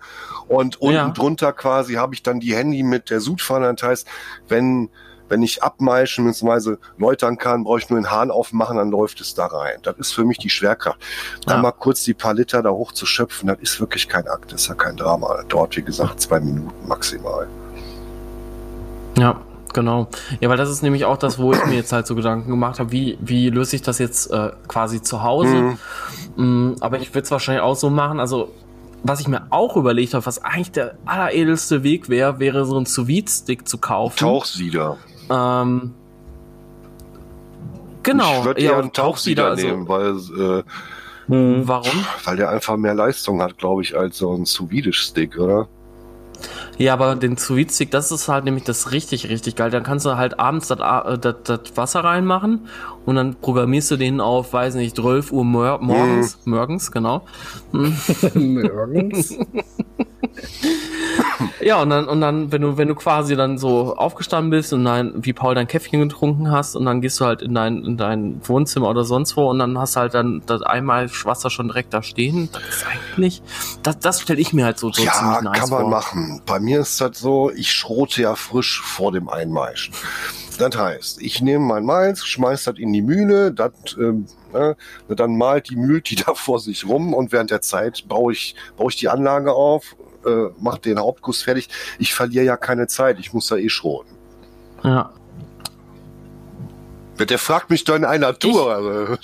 und 0.49 0.81
unten 0.83 1.15
drunter 1.15 1.53
quasi 1.53 1.95
habe 1.95 2.15
ich 2.15 2.23
dann 2.23 2.41
die 2.41 2.55
Handy 2.55 2.83
mit 2.83 3.09
der 3.11 3.21
Sudpfanne. 3.21 3.73
Das 3.75 3.83
heißt, 3.89 4.09
wenn 4.49 4.91
wenn 5.35 5.43
ich 5.43 5.64
abmeischen 5.64 6.24
bzw. 6.26 6.76
läutern 6.97 7.37
kann, 7.39 7.64
brauche 7.64 7.80
ich 7.80 7.91
nur 7.91 7.99
den 7.99 8.09
Hahn 8.09 8.30
aufmachen, 8.30 8.76
dann 8.76 8.93
läuft 8.93 9.20
es 9.20 9.35
da 9.35 9.47
rein. 9.47 9.78
Das 9.82 9.97
ist 9.99 10.12
für 10.12 10.24
mich 10.24 10.39
die 10.39 10.49
Schwerkraft. 10.49 11.01
Da 11.45 11.55
Ja. 11.57 11.61
mal 11.61 11.72
kurz 11.72 12.05
die 12.05 12.14
paar 12.14 12.35
Liter 12.35 12.62
da 12.62 12.70
hoch 12.70 12.93
zu 12.93 13.05
schöpfen, 13.05 13.49
das 13.49 13.59
ist 13.59 13.80
wirklich 13.80 14.09
kein 14.09 14.28
Akt, 14.28 14.53
das 14.53 14.62
ist 14.62 14.68
ja 14.68 14.74
kein 14.74 14.97
Drama. 14.97 15.43
Dauert, 15.49 15.76
wie 15.76 15.82
gesagt, 15.82 16.20
zwei 16.20 16.39
Minuten 16.39 16.87
maximal. 16.87 17.49
Ja, 19.18 19.41
genau. 19.72 20.07
Ja, 20.39 20.49
weil 20.49 20.57
das 20.57 20.70
ist 20.70 20.82
nämlich 20.85 21.05
auch 21.05 21.16
das, 21.16 21.37
wo 21.41 21.53
ich 21.53 21.66
mir 21.66 21.74
jetzt 21.74 21.93
halt 21.93 22.07
so 22.07 22.14
Gedanken 22.14 22.49
gemacht 22.49 22.78
habe, 22.78 22.93
wie, 22.93 23.18
wie 23.20 23.51
löse 23.51 23.74
ich 23.74 23.82
das 23.82 23.99
jetzt 23.99 24.30
äh, 24.30 24.53
quasi 24.68 25.03
zu 25.03 25.24
Hause? 25.24 25.76
Mhm. 26.37 26.70
Mm, 26.70 26.76
aber 26.78 27.01
ich 27.01 27.11
würde 27.11 27.24
es 27.24 27.30
wahrscheinlich 27.32 27.62
auch 27.64 27.74
so 27.74 27.91
machen. 27.91 28.20
Also, 28.20 28.53
was 29.03 29.18
ich 29.18 29.26
mir 29.26 29.49
auch 29.51 29.76
überlegt 29.76 30.14
habe, 30.14 30.24
was 30.26 30.45
eigentlich 30.45 30.70
der 30.70 30.95
alleredelste 31.07 31.82
Weg 31.82 32.09
wäre, 32.09 32.39
wäre 32.39 32.64
so 32.66 32.78
ein 32.78 32.87
sous 32.87 33.09
stick 33.41 33.66
zu 33.68 33.78
kaufen. 33.78 34.16
Tauchsieder. 34.16 34.97
Ähm, 35.31 35.95
genau. 38.03 38.39
Ich 38.41 38.45
würde 38.45 38.62
ja, 38.62 38.79
einen 38.79 38.93
Tauchsieder 38.93 39.47
also- 39.47 39.66
nehmen, 39.66 39.89
weil, 39.89 40.11
äh, 40.11 40.62
Warum? 41.27 42.05
weil 42.25 42.37
der 42.37 42.51
einfach 42.51 42.77
mehr 42.77 42.95
Leistung 42.95 43.41
hat, 43.41 43.57
glaube 43.57 43.83
ich, 43.83 43.97
als 43.97 44.18
so 44.18 44.35
ein 44.35 44.45
sous 44.45 44.68
stick 44.93 45.39
oder? 45.39 45.68
Ja, 46.77 46.93
aber 46.93 47.14
den 47.16 47.37
sous 47.39 47.75
stick 47.75 47.91
das 47.91 48.12
ist 48.12 48.29
halt 48.29 48.45
nämlich 48.45 48.64
das 48.64 48.93
richtig, 48.93 49.29
richtig 49.31 49.57
geil. 49.57 49.70
Dann 49.70 49.85
kannst 49.85 50.05
du 50.05 50.16
halt 50.16 50.39
abends 50.39 50.68
das, 50.68 50.81
äh, 50.81 51.18
das, 51.18 51.37
das 51.45 51.61
Wasser 51.77 52.05
reinmachen 52.05 52.68
und 53.07 53.16
dann 53.16 53.37
programmierst 53.37 53.93
du 53.93 53.97
den 53.97 54.20
auf, 54.20 54.53
weiß 54.53 54.75
nicht, 54.75 54.97
12 54.97 55.33
Uhr 55.33 55.45
mor 55.45 55.79
morgens, 55.81 56.39
morgens, 56.45 56.93
genau. 56.93 57.25
Morgens. 57.72 59.39
Ja, 61.61 61.81
und 61.81 61.91
dann, 61.91 62.09
und 62.09 62.20
dann, 62.20 62.53
wenn 62.53 62.62
du, 62.62 62.77
wenn 62.77 62.89
du 62.89 62.95
quasi 62.95 63.37
dann 63.37 63.59
so 63.59 63.97
aufgestanden 63.97 64.51
bist 64.51 64.72
und 64.72 64.85
dann, 64.85 65.25
wie 65.25 65.33
Paul 65.33 65.55
dein 65.55 65.66
Käffchen 65.66 66.01
getrunken 66.01 66.51
hast 66.51 66.77
und 66.77 66.85
dann 66.85 67.01
gehst 67.01 67.20
du 67.20 67.25
halt 67.25 67.43
in 67.43 67.55
dein, 67.55 67.85
in 67.85 67.97
dein 67.97 68.41
Wohnzimmer 68.47 68.89
oder 68.89 69.05
sonst 69.05 69.37
wo 69.37 69.49
und 69.49 69.59
dann 69.59 69.79
hast 69.79 69.97
du 69.97 70.01
halt 70.01 70.14
dann 70.14 70.43
das 70.47 70.62
einmal 70.62 71.11
Wasser 71.25 71.51
schon 71.51 71.68
direkt 71.68 71.95
da 71.95 72.03
stehen. 72.03 72.49
Das 72.53 72.62
ist 72.62 72.87
eigentlich, 72.87 73.43
das, 73.83 73.99
das 73.99 74.20
stelle 74.20 74.41
ich 74.41 74.53
mir 74.53 74.64
halt 74.64 74.79
so, 74.79 74.93
so 74.93 75.03
ja, 75.03 75.12
ziemlich 75.12 75.41
nice 75.43 75.59
kann 75.59 75.70
man 75.70 75.81
vor. 75.83 75.91
machen. 75.91 76.43
Bei 76.47 76.61
mir 76.61 76.81
ist 76.81 77.01
das 77.01 77.18
so, 77.18 77.51
ich 77.51 77.72
schrote 77.72 78.22
ja 78.22 78.35
frisch 78.35 78.81
vor 78.83 79.12
dem 79.12 79.29
Einmeischen. 79.29 79.95
Das 80.59 80.77
heißt, 80.77 81.20
ich 81.20 81.41
nehme 81.41 81.64
mein 81.64 81.85
Malz, 81.85 82.25
schmeiß 82.25 82.64
das 82.64 82.79
in 82.79 82.93
die 82.93 83.03
Mühle, 83.03 83.53
das, 83.53 83.72
ähm, 83.99 84.27
ne, 84.53 84.77
dann 85.09 85.37
malt 85.37 85.68
die 85.70 85.77
Mühlt 85.77 86.09
die 86.11 86.16
da 86.16 86.35
vor 86.35 86.61
sich 86.61 86.87
rum 86.87 87.12
und 87.14 87.33
während 87.33 87.51
der 87.51 87.61
Zeit 87.61 88.05
baue 88.09 88.33
ich, 88.33 88.55
baue 88.77 88.91
ich 88.91 88.97
die 88.97 89.09
Anlage 89.09 89.53
auf, 89.53 89.97
äh, 90.27 90.51
mache 90.61 90.81
den 90.81 90.99
Hauptguss 90.99 91.43
fertig. 91.43 91.68
Ich 91.99 92.14
verliere 92.14 92.45
ja 92.45 92.57
keine 92.57 92.87
Zeit, 92.87 93.18
ich 93.18 93.33
muss 93.33 93.49
da 93.49 93.57
eh 93.57 93.68
schroten. 93.68 94.14
Ja. 94.83 95.11
Der 97.18 97.39
fragt 97.39 97.70
mich 97.70 97.85
doch 97.85 97.95
in 97.95 98.05
einer 98.05 98.39
Tour. 98.39 98.75
Also. 98.75 99.16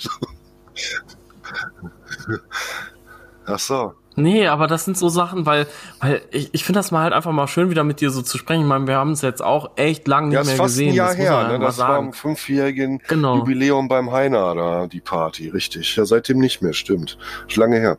Ach 3.45 3.59
so. 3.59 3.93
Nee, 4.17 4.47
aber 4.47 4.67
das 4.67 4.83
sind 4.85 4.97
so 4.97 5.07
Sachen, 5.07 5.45
weil, 5.45 5.67
weil 6.01 6.21
ich, 6.31 6.49
ich 6.53 6.65
finde 6.65 6.79
das 6.79 6.91
mal 6.91 7.03
halt 7.03 7.13
einfach 7.13 7.31
mal 7.31 7.47
schön, 7.47 7.69
wieder 7.69 7.85
mit 7.85 8.01
dir 8.01 8.09
so 8.11 8.21
zu 8.21 8.37
sprechen. 8.37 8.61
Ich 8.61 8.67
meine, 8.67 8.85
wir 8.85 8.97
haben 8.97 9.11
es 9.11 9.21
jetzt 9.21 9.41
auch 9.41 9.71
echt 9.77 10.05
lang 10.07 10.27
nicht 10.27 10.35
Ja, 10.35 10.41
ist 10.41 10.47
mehr 10.47 10.55
fast 10.57 10.73
gesehen. 10.75 10.89
ein 10.89 10.95
Jahr 10.95 11.07
das 11.07 11.17
her. 11.17 11.47
Ne? 11.47 11.59
Das 11.59 11.77
war 11.79 11.87
sagen. 11.87 12.07
am 12.07 12.13
fünfjährigen 12.13 13.01
Genau. 13.07 13.37
Jubiläum 13.37 13.87
beim 13.87 14.11
Heiner, 14.11 14.53
da 14.53 14.87
die 14.87 14.99
Party, 14.99 15.47
richtig. 15.49 15.95
Ja, 15.95 16.05
seitdem 16.05 16.39
nicht 16.39 16.61
mehr, 16.61 16.73
stimmt. 16.73 17.17
Schon 17.47 17.61
lange 17.61 17.79
her. 17.79 17.97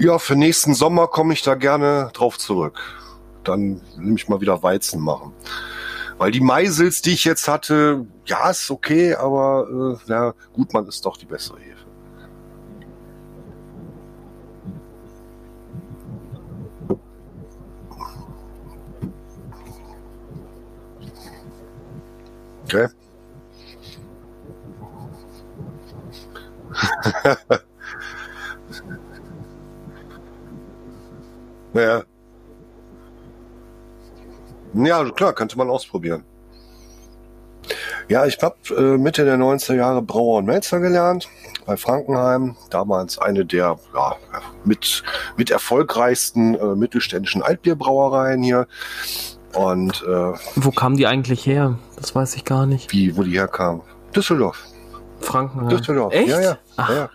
Ja, 0.00 0.18
für 0.18 0.34
nächsten 0.34 0.72
Sommer 0.72 1.08
komme 1.08 1.34
ich 1.34 1.42
da 1.42 1.54
gerne 1.56 2.08
drauf 2.14 2.38
zurück. 2.38 2.80
Dann 3.44 3.82
nehme 3.98 4.16
ich 4.16 4.30
mal 4.30 4.40
wieder 4.40 4.62
Weizen 4.62 4.98
machen. 4.98 5.34
Weil 6.16 6.30
die 6.30 6.40
Meisels, 6.40 7.02
die 7.02 7.10
ich 7.12 7.26
jetzt 7.26 7.46
hatte, 7.48 8.06
ja, 8.24 8.48
ist 8.48 8.70
okay, 8.70 9.14
aber 9.14 9.98
äh, 10.08 10.10
ja, 10.10 10.32
Gutmann 10.54 10.86
ist 10.86 11.04
doch 11.04 11.18
die 11.18 11.26
bessere 11.26 11.58
Hefe. 11.60 11.84
Okay. 22.64 22.88
Naja. 31.72 32.02
Ja, 34.74 35.04
klar, 35.10 35.32
könnte 35.32 35.58
man 35.58 35.68
ausprobieren. 35.68 36.24
Ja, 38.08 38.26
ich 38.26 38.38
habe 38.42 38.56
äh, 38.76 38.98
Mitte 38.98 39.24
der 39.24 39.36
90er 39.36 39.74
Jahre 39.74 40.02
Brauer 40.02 40.38
und 40.38 40.46
Melzer 40.46 40.80
gelernt 40.80 41.28
bei 41.66 41.76
Frankenheim. 41.76 42.56
Damals 42.70 43.18
eine 43.18 43.44
der 43.44 43.78
ja, 43.94 44.16
mit, 44.64 45.02
mit 45.36 45.50
erfolgreichsten 45.50 46.54
äh, 46.54 46.74
mittelständischen 46.74 47.42
Altbierbrauereien 47.42 48.42
hier. 48.42 48.66
Und 49.54 50.02
äh, 50.02 50.32
Wo 50.56 50.70
kamen 50.70 50.96
die 50.96 51.06
eigentlich 51.06 51.46
her? 51.46 51.78
Das 51.96 52.14
weiß 52.14 52.34
ich 52.36 52.44
gar 52.44 52.66
nicht. 52.66 52.92
wie, 52.92 53.16
wo 53.16 53.22
die 53.22 53.38
herkam? 53.38 53.82
Düsseldorf. 54.14 54.64
Franken. 55.20 55.68
Düsseldorf. 55.68 56.12
Echt? 56.12 56.28
Ja, 56.28 56.40
ja. 56.40 56.58
Ach, 56.76 56.88
ja, 56.88 56.96
ja. 56.96 57.10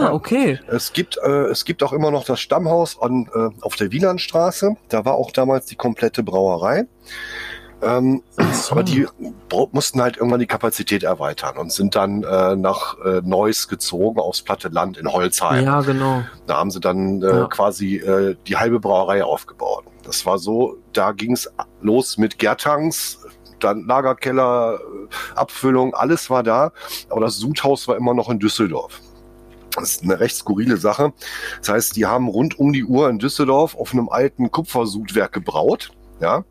Ah, 0.00 0.12
okay. 0.12 0.58
Es 0.68 0.92
gibt, 0.92 1.18
äh, 1.22 1.46
es 1.46 1.64
gibt 1.64 1.82
auch 1.82 1.92
immer 1.92 2.10
noch 2.10 2.24
das 2.24 2.40
Stammhaus 2.40 3.00
an, 3.00 3.28
äh, 3.34 3.48
auf 3.62 3.76
der 3.76 3.90
Wielandstraße. 3.90 4.76
Da 4.88 5.04
war 5.04 5.14
auch 5.14 5.30
damals 5.30 5.66
die 5.66 5.76
komplette 5.76 6.22
Brauerei. 6.22 6.86
Ähm, 7.80 8.22
so. 8.52 8.72
Aber 8.72 8.82
die 8.82 9.06
mussten 9.72 10.02
halt 10.02 10.16
irgendwann 10.16 10.40
die 10.40 10.46
Kapazität 10.48 11.04
erweitern 11.04 11.56
und 11.58 11.70
sind 11.72 11.94
dann 11.94 12.24
äh, 12.24 12.56
nach 12.56 12.96
äh, 13.04 13.20
Neuss 13.24 13.68
gezogen, 13.68 14.18
aufs 14.18 14.42
platte 14.42 14.68
Land 14.68 14.98
in 14.98 15.12
Holzheim. 15.12 15.64
Ja, 15.64 15.80
genau. 15.82 16.24
Da 16.48 16.56
haben 16.56 16.72
sie 16.72 16.80
dann 16.80 17.22
äh, 17.22 17.26
Ja. 17.26 17.46
quasi 17.46 17.96
äh, 17.98 18.34
die 18.48 18.56
halbe 18.56 18.80
Brauerei 18.80 19.22
aufgebaut. 19.22 19.84
Das 20.02 20.26
war 20.26 20.38
so, 20.38 20.76
da 20.92 21.12
ging 21.12 21.32
es 21.32 21.48
los 21.80 22.18
mit 22.18 22.38
Gärtanks, 22.40 23.20
dann 23.60 23.86
Lagerkeller, 23.86 24.78
Abfüllung, 25.36 25.94
alles 25.94 26.30
war 26.30 26.42
da. 26.42 26.72
Aber 27.10 27.20
das 27.20 27.36
Sudhaus 27.36 27.86
war 27.86 27.96
immer 27.96 28.14
noch 28.14 28.28
in 28.28 28.40
Düsseldorf. 28.40 29.00
Das 29.80 29.90
ist 29.92 30.02
eine 30.02 30.20
recht 30.20 30.36
skurrile 30.36 30.76
Sache. 30.76 31.12
Das 31.60 31.68
heißt, 31.70 31.96
die 31.96 32.06
haben 32.06 32.28
rund 32.28 32.58
um 32.58 32.72
die 32.72 32.84
Uhr 32.84 33.08
in 33.08 33.18
Düsseldorf 33.18 33.76
auf 33.76 33.92
einem 33.92 34.08
alten 34.08 34.50
Kupfersudwerk 34.50 35.32
gebraut. 35.32 35.90
Ja, 36.20 36.44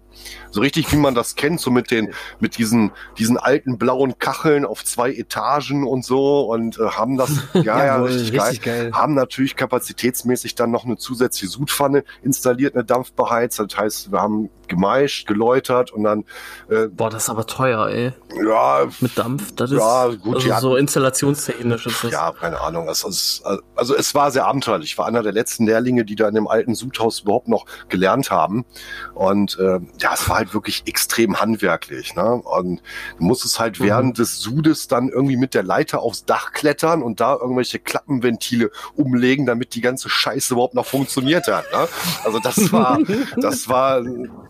so 0.57 0.61
richtig, 0.61 0.91
wie 0.91 0.95
man 0.97 1.13
das 1.13 1.35
kennt, 1.35 1.61
so 1.61 1.69
mit 1.69 1.91
den, 1.91 2.13
mit 2.39 2.57
diesen, 2.57 2.91
diesen 3.19 3.37
alten 3.37 3.77
blauen 3.77 4.17
Kacheln 4.17 4.65
auf 4.65 4.83
zwei 4.83 5.11
Etagen 5.13 5.85
und 5.85 6.03
so 6.03 6.41
und 6.51 6.79
äh, 6.79 6.87
haben 6.89 7.15
das, 7.15 7.29
ja, 7.53 7.61
ja, 7.61 7.85
Jawohl, 7.85 8.07
richtig, 8.09 8.33
geil 8.33 8.41
richtig 8.49 8.65
geil. 8.65 8.91
haben 8.93 9.13
natürlich 9.13 9.55
kapazitätsmäßig 9.55 10.55
dann 10.55 10.71
noch 10.71 10.83
eine 10.85 10.97
zusätzliche 10.97 11.51
Sudpfanne 11.51 12.03
installiert, 12.23 12.73
eine 12.73 12.83
Dampfbeheiz. 12.83 13.57
Das 13.57 13.77
heißt, 13.77 14.11
wir 14.11 14.19
haben 14.19 14.49
gemeischt, 14.67 15.27
geläutert 15.27 15.91
und 15.91 16.03
dann, 16.03 16.25
äh, 16.69 16.87
Boah, 16.87 17.09
das 17.09 17.23
ist 17.23 17.29
aber 17.29 17.45
teuer, 17.45 17.87
ey. 17.87 18.11
ja, 18.45 18.87
Mit 18.99 19.17
Dampf. 19.17 19.53
Das 19.55 19.71
ist 19.71 19.77
Ja, 19.77 20.07
gut, 20.07 20.43
die 20.43 20.51
also 20.51 20.69
so 20.69 20.73
hatten- 20.73 20.81
installationstechnisch 20.81 21.85
ist 21.85 22.03
das. 22.03 22.11
ja, 22.11 22.31
keine 22.33 22.59
Ahnung. 22.59 22.89
Es, 22.89 23.41
also 23.75 23.95
es 23.95 24.13
war 24.15 24.31
sehr 24.31 24.45
abenteuerlich. 24.45 24.91
Ich 24.91 24.97
war 24.97 25.05
einer 25.05 25.23
der 25.23 25.31
letzten 25.31 25.65
Lehrlinge, 25.65 26.03
die 26.03 26.15
da 26.15 26.27
in 26.27 26.35
dem 26.35 26.47
alten 26.47 26.75
Sudhaus 26.75 27.21
überhaupt 27.21 27.47
noch 27.47 27.65
gelernt 27.89 28.29
haben. 28.31 28.65
Und 29.13 29.57
äh, 29.59 29.79
ja, 30.01 30.13
es 30.13 30.27
war 30.27 30.37
halt 30.37 30.46
wirklich 30.53 30.83
extrem 30.85 31.39
handwerklich. 31.39 32.15
Ne? 32.15 32.23
Und 32.35 32.81
du 33.17 33.23
musstest 33.25 33.59
halt 33.59 33.79
Mhm. 33.79 33.83
während 33.85 34.17
des 34.17 34.39
Sudes 34.39 34.87
dann 34.87 35.09
irgendwie 35.09 35.37
mit 35.37 35.53
der 35.53 35.63
Leiter 35.63 36.01
aufs 36.01 36.25
Dach 36.25 36.51
klettern 36.51 37.01
und 37.03 37.19
da 37.19 37.35
irgendwelche 37.35 37.79
Klappenventile 37.79 38.71
umlegen, 38.95 39.45
damit 39.45 39.75
die 39.75 39.81
ganze 39.81 40.09
Scheiße 40.09 40.53
überhaupt 40.53 40.73
noch 40.73 40.85
funktioniert 40.85 41.47
hat. 41.47 41.65
Ne? 41.71 41.87
Also 42.23 42.39
das 42.39 42.71
war, 42.71 42.99
das 43.37 43.67
war, 43.69 44.01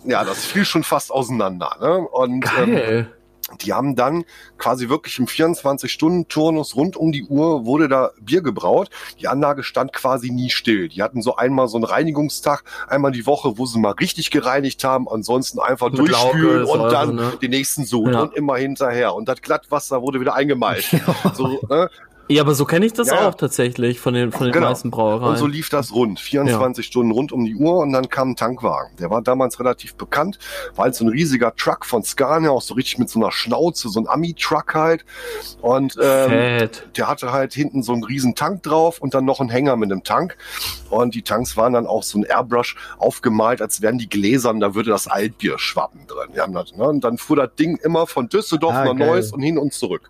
ja, 0.05 0.23
das 0.23 0.45
fiel 0.45 0.65
schon 0.65 0.83
fast 0.83 1.11
auseinander. 1.11 1.75
Ne? 1.81 1.97
Und 1.99 2.45
ähm, 2.57 2.71
Geil. 2.75 3.13
Die 3.61 3.73
haben 3.73 3.95
dann 3.95 4.25
quasi 4.57 4.89
wirklich 4.89 5.19
im 5.19 5.25
24-Stunden-Turnus 5.25 6.75
rund 6.75 6.97
um 6.97 7.11
die 7.11 7.23
Uhr 7.23 7.65
wurde 7.65 7.87
da 7.87 8.11
Bier 8.19 8.41
gebraut. 8.41 8.89
Die 9.19 9.27
Anlage 9.27 9.63
stand 9.63 9.93
quasi 9.93 10.31
nie 10.31 10.49
still. 10.49 10.89
Die 10.89 11.01
hatten 11.01 11.21
so 11.21 11.35
einmal 11.35 11.67
so 11.67 11.77
einen 11.77 11.85
Reinigungstag, 11.85 12.63
einmal 12.87 13.11
die 13.11 13.25
Woche, 13.25 13.57
wo 13.57 13.65
sie 13.65 13.79
mal 13.79 13.91
richtig 13.93 14.31
gereinigt 14.31 14.83
haben, 14.83 15.07
ansonsten 15.07 15.59
einfach 15.59 15.89
Mit 15.89 15.99
durchspülen 15.99 16.65
und 16.65 16.91
dann 16.91 17.15
ne? 17.15 17.33
den 17.41 17.51
nächsten 17.51 17.85
Sud 17.85 18.13
Ja. 18.13 18.21
und 18.23 18.35
immer 18.35 18.57
hinterher. 18.57 19.15
Und 19.15 19.27
das 19.29 19.41
Glattwasser 19.41 20.01
wurde 20.01 20.19
wieder 20.19 20.35
eingemalt. 20.35 20.89
so, 21.33 21.59
ne? 21.69 21.89
Ja, 22.29 22.41
aber 22.41 22.53
so 22.55 22.65
kenne 22.65 22.85
ich 22.85 22.93
das 22.93 23.07
Ja, 23.07 23.15
ja. 23.21 23.29
auch 23.29 23.35
tatsächlich 23.35 23.99
von 23.99 24.13
den, 24.13 24.31
von 24.31 24.45
den 24.45 24.53
Genau. 24.53 24.67
meisten 24.69 24.91
Brauereien. 24.91 25.31
Und 25.31 25.37
so 25.37 25.47
lief 25.47 25.69
das 25.69 25.93
rund. 25.93 26.19
24 26.19 26.85
Stunden 26.85 27.11
rund 27.11 27.31
um 27.31 27.45
die 27.45 27.55
Uhr 27.55 27.77
und 27.77 27.91
dann 27.93 28.09
kam 28.09 28.31
ein 28.31 28.35
Tankwagen. 28.35 28.95
Der 28.97 29.09
war 29.09 29.21
damals 29.21 29.59
relativ 29.59 29.95
bekannt, 29.95 30.37
war 30.75 30.85
halt 30.85 30.95
so 30.95 31.05
ein 31.05 31.09
riesiger 31.09 31.55
Truck 31.55 31.85
von 31.85 32.03
Scania, 32.03 32.49
auch 32.51 32.61
so 32.61 32.73
richtig 32.73 32.97
mit 32.97 33.09
so 33.09 33.19
einer 33.19 33.31
Schnauze, 33.31 33.89
so 33.89 33.99
ein 33.99 34.07
Ami-Truck 34.07 34.73
halt. 34.73 35.05
Und 35.61 35.95
ähm, 36.01 36.29
Fett. 36.29 36.87
der 36.97 37.07
hatte 37.07 37.31
halt 37.31 37.53
hinten 37.53 37.81
so 37.83 37.93
einen 37.93 38.03
riesen 38.03 38.35
Tank 38.35 38.63
drauf 38.63 38.99
und 38.99 39.13
dann 39.13 39.25
noch 39.25 39.39
einen 39.39 39.49
Hänger 39.49 39.75
mit 39.77 39.91
einem 39.91 40.03
Tank. 40.03 40.37
Und 40.89 41.15
die 41.15 41.21
Tanks 41.21 41.57
waren 41.57 41.73
dann 41.73 41.85
auch 41.87 42.03
so 42.03 42.17
ein 42.19 42.23
Airbrush 42.23 42.75
aufgemalt, 42.97 43.61
als 43.61 43.81
wären 43.81 43.97
die 43.97 44.09
gläsern, 44.09 44.59
da 44.59 44.73
würde 44.75 44.89
das 44.89 45.07
Altbier 45.07 45.59
schwappen 45.59 46.07
drin. 46.07 46.29
Die 46.35 46.39
haben 46.39 46.53
das, 46.53 46.73
ne? 46.75 46.83
Und 46.87 47.03
dann 47.03 47.17
fuhr 47.17 47.35
das 47.37 47.55
Ding 47.55 47.77
immer 47.77 48.07
von 48.07 48.29
Düsseldorf 48.29 48.73
Ah, 48.75 48.85
nach 48.85 48.95
geil. 48.97 49.07
Neuss 49.07 49.31
und 49.31 49.41
hin 49.41 49.57
und 49.57 49.73
zurück. 49.73 50.09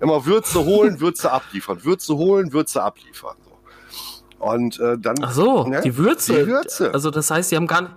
Immer 0.00 0.24
Würze 0.26 0.64
holen, 0.64 1.00
Würze 1.00 1.32
abliefern, 1.46 1.84
Würze 1.84 2.16
holen, 2.16 2.52
Würze 2.52 2.82
abliefern. 2.82 3.36
So. 3.44 4.44
Und 4.46 4.78
äh, 4.80 4.98
dann 4.98 5.16
Ach 5.22 5.32
so, 5.32 5.64
ne? 5.66 5.80
die 5.82 5.96
Würze. 5.96 6.44
Die 6.44 6.46
Würze. 6.46 6.92
Also 6.92 7.10
das 7.10 7.30
heißt, 7.30 7.50
die 7.52 7.56
haben 7.56 7.66
gar 7.66 7.82
nicht. 7.82 7.92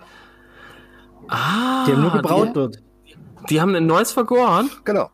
Ah, 1.28 1.84
Die 1.86 1.92
haben 1.92 2.02
nur 2.02 2.12
gebraut 2.12 2.50
dort. 2.54 2.78
Die, 3.06 3.16
die 3.50 3.62
haben 3.62 3.76
in 3.76 3.86
Neuss 3.86 4.12
vergoren. 4.12 4.70
genau. 4.86 5.10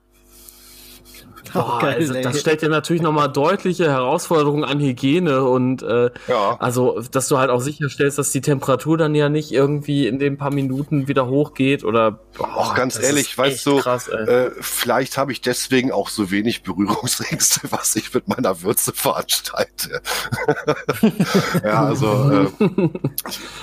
Boah, 1.53 1.79
geil, 1.81 1.95
also, 1.99 2.13
das 2.13 2.39
stellt 2.39 2.63
ja 2.63 2.69
natürlich 2.69 3.03
nochmal 3.03 3.31
deutliche 3.31 3.87
Herausforderungen 3.87 4.63
an 4.63 4.79
Hygiene 4.79 5.43
und 5.43 5.83
äh, 5.83 6.09
Ja. 6.27 6.55
also, 6.59 6.99
dass 7.11 7.27
du 7.27 7.37
halt 7.37 7.51
auch 7.51 7.59
sicherstellst, 7.59 8.17
dass 8.17 8.31
die 8.31 8.41
Temperatur 8.41 8.97
dann 8.97 9.13
ja 9.13 9.29
nicht 9.29 9.51
irgendwie 9.51 10.07
in 10.07 10.17
den 10.17 10.37
paar 10.37 10.51
Minuten 10.51 11.07
wieder 11.07 11.27
hochgeht 11.27 11.83
oder. 11.83 12.21
Auch 12.39 12.73
ganz 12.73 12.99
ehrlich, 12.99 13.37
weißt 13.37 13.65
du, 13.65 13.77
krass, 13.77 14.07
äh, 14.07 14.51
vielleicht 14.59 15.17
habe 15.17 15.31
ich 15.31 15.41
deswegen 15.41 15.91
auch 15.91 16.09
so 16.09 16.31
wenig 16.31 16.63
Berührungsängste, 16.63 17.61
was 17.71 17.95
ich 17.95 18.13
mit 18.13 18.27
meiner 18.27 18.61
Würze 18.61 18.91
veranstalte. 18.93 20.01
ja, 21.63 21.85
also, 21.85 22.47
äh, 22.59 22.89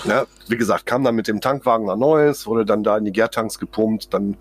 ja, 0.04 0.24
wie 0.48 0.56
gesagt, 0.56 0.86
kam 0.86 1.02
dann 1.02 1.16
mit 1.16 1.26
dem 1.26 1.40
Tankwagen 1.40 1.86
nach 1.86 1.96
Neues, 1.96 2.46
wurde 2.46 2.64
dann 2.64 2.84
da 2.84 2.96
in 2.96 3.04
die 3.04 3.12
Gärtanks 3.12 3.58
gepumpt, 3.58 4.14
dann 4.14 4.36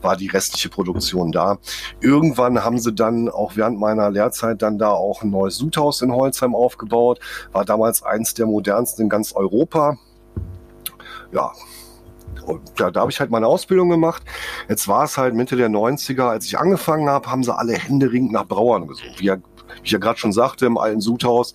war 0.00 0.16
die 0.16 0.28
restliche 0.28 0.70
Produktion 0.70 1.30
da. 1.30 1.58
Irgendwann 2.00 2.64
haben 2.64 2.78
sie 2.78 2.92
dann 2.92 3.28
auch 3.28 3.56
während 3.56 3.78
meiner 3.78 4.10
Lehrzeit 4.10 4.62
dann 4.62 4.78
da 4.78 4.90
auch 4.90 5.22
ein 5.22 5.30
neues 5.30 5.56
Sudhaus 5.56 6.00
in 6.00 6.12
Holzheim 6.12 6.54
aufgebaut, 6.54 7.20
war 7.52 7.64
damals 7.64 8.02
eins 8.02 8.34
der 8.34 8.46
modernsten 8.46 9.04
in 9.04 9.08
ganz 9.08 9.32
Europa. 9.32 9.98
Ja, 11.32 11.52
ja, 12.78 12.90
da 12.90 13.00
habe 13.00 13.10
ich 13.10 13.20
halt 13.20 13.30
meine 13.30 13.46
Ausbildung 13.46 13.88
gemacht. 13.88 14.22
Jetzt 14.68 14.88
war 14.88 15.04
es 15.04 15.16
halt 15.16 15.34
Mitte 15.34 15.56
der 15.56 15.68
90er, 15.68 16.28
als 16.28 16.46
ich 16.46 16.58
angefangen 16.58 17.08
habe, 17.08 17.30
haben 17.30 17.42
sie 17.42 17.54
alle 17.54 17.74
händeringend 17.74 18.32
nach 18.32 18.46
Brauern 18.46 18.86
gesucht. 18.86 19.18
Wie, 19.18 19.26
ja, 19.26 19.36
wie 19.36 19.42
ich 19.84 19.90
ja 19.90 19.98
gerade 19.98 20.18
schon 20.18 20.32
sagte, 20.32 20.66
im 20.66 20.78
alten 20.78 21.00
Sudhaus, 21.00 21.54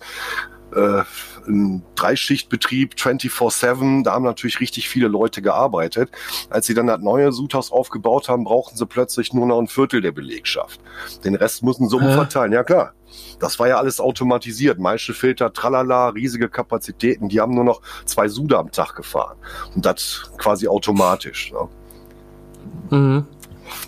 äh, 0.74 1.02
ein 1.46 1.82
Dreischichtbetrieb 1.96 2.94
24-7, 2.94 4.04
da 4.04 4.12
haben 4.12 4.24
natürlich 4.24 4.60
richtig 4.60 4.88
viele 4.88 5.08
Leute 5.08 5.42
gearbeitet. 5.42 6.10
Als 6.48 6.66
sie 6.66 6.74
dann 6.74 6.86
das 6.86 7.00
neue 7.00 7.32
Sudhaus 7.32 7.72
aufgebaut 7.72 8.28
haben, 8.28 8.44
brauchten 8.44 8.76
sie 8.76 8.86
plötzlich 8.86 9.32
nur 9.32 9.46
noch 9.46 9.58
ein 9.58 9.66
Viertel 9.66 10.00
der 10.00 10.12
Belegschaft. 10.12 10.80
Den 11.24 11.34
Rest 11.34 11.62
mussten 11.62 11.88
sie 11.88 11.96
umverteilen, 11.96 12.52
ja 12.52 12.62
klar. 12.62 12.92
Das 13.38 13.58
war 13.58 13.68
ja 13.68 13.78
alles 13.78 14.00
automatisiert. 14.00 14.78
Maischefilter, 14.78 15.52
tralala, 15.52 16.08
riesige 16.08 16.48
Kapazitäten. 16.48 17.28
Die 17.28 17.40
haben 17.40 17.54
nur 17.54 17.64
noch 17.64 17.80
zwei 18.04 18.28
Sude 18.28 18.58
am 18.58 18.70
Tag 18.70 18.94
gefahren. 18.94 19.36
Und 19.74 19.86
das 19.86 20.30
quasi 20.38 20.68
automatisch. 20.68 21.52
Ne? 21.52 21.68
Mhm. 22.98 23.26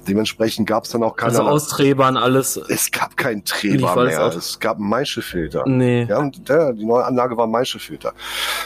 Dementsprechend 0.08 0.68
gab 0.68 0.84
es 0.84 0.90
dann 0.90 1.02
auch 1.02 1.16
keine. 1.16 1.30
Also 1.30 1.42
Austrebern, 1.42 2.16
alles. 2.16 2.56
es 2.56 2.90
gab 2.90 3.16
keinen 3.16 3.44
Treber 3.44 4.04
mehr. 4.04 4.24
aus. 4.24 4.34
Es 4.34 4.58
gab 4.60 4.78
einen 4.78 4.88
Maischefilter. 4.88 5.64
Nee. 5.66 6.04
Ja, 6.04 6.18
und 6.18 6.48
der, 6.48 6.72
die 6.72 6.84
neue 6.84 7.04
Anlage 7.04 7.36
war 7.36 7.46
ein 7.46 7.50
Maischefilter. 7.50 8.12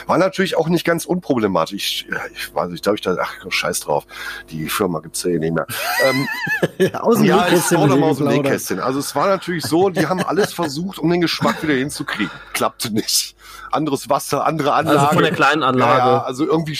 War 0.05 0.17
natürlich 0.17 0.57
auch 0.57 0.67
nicht 0.69 0.85
ganz 0.85 1.05
unproblematisch. 1.05 1.73
Ich, 1.73 2.07
ja, 2.11 2.19
ich 2.33 2.53
weiß 2.53 2.69
nicht, 2.69 2.85
da 2.85 2.89
habe 2.89 2.95
ich 2.95 3.01
da, 3.01 3.15
ach, 3.19 3.35
scheiß 3.49 3.81
drauf. 3.81 4.05
Die 4.49 4.67
Firma 4.69 4.99
gibt's 4.99 5.23
ja 5.23 5.31
eh 5.31 5.39
nicht 5.39 5.53
mehr. 5.53 5.67
ähm, 6.05 6.27
Aus 6.99 7.17
dem 7.17 7.25
ja, 7.25 7.45
ich 7.45 7.51
Nähkästchen 7.51 7.89
mal 7.99 8.03
aus 8.03 8.17
dem. 8.17 8.27
Nähkästchen. 8.27 8.79
Also 8.79 8.99
es 8.99 9.15
war 9.15 9.27
natürlich 9.27 9.65
so, 9.65 9.89
die 9.89 10.07
haben 10.07 10.21
alles 10.23 10.53
versucht, 10.53 10.99
um 10.99 11.09
den 11.09 11.21
Geschmack 11.21 11.61
wieder 11.63 11.73
hinzukriegen. 11.73 12.31
Klappte 12.53 12.93
nicht. 12.93 13.35
Anderes 13.71 14.09
Wasser, 14.09 14.45
andere 14.45 14.73
Anlage. 14.73 14.99
Also 14.99 15.13
von 15.13 15.23
der 15.23 15.33
kleinen 15.33 15.63
Anlage. 15.63 15.99
Ja, 15.99 16.07
ja, 16.17 16.23
also 16.23 16.45
irgendwie, 16.45 16.77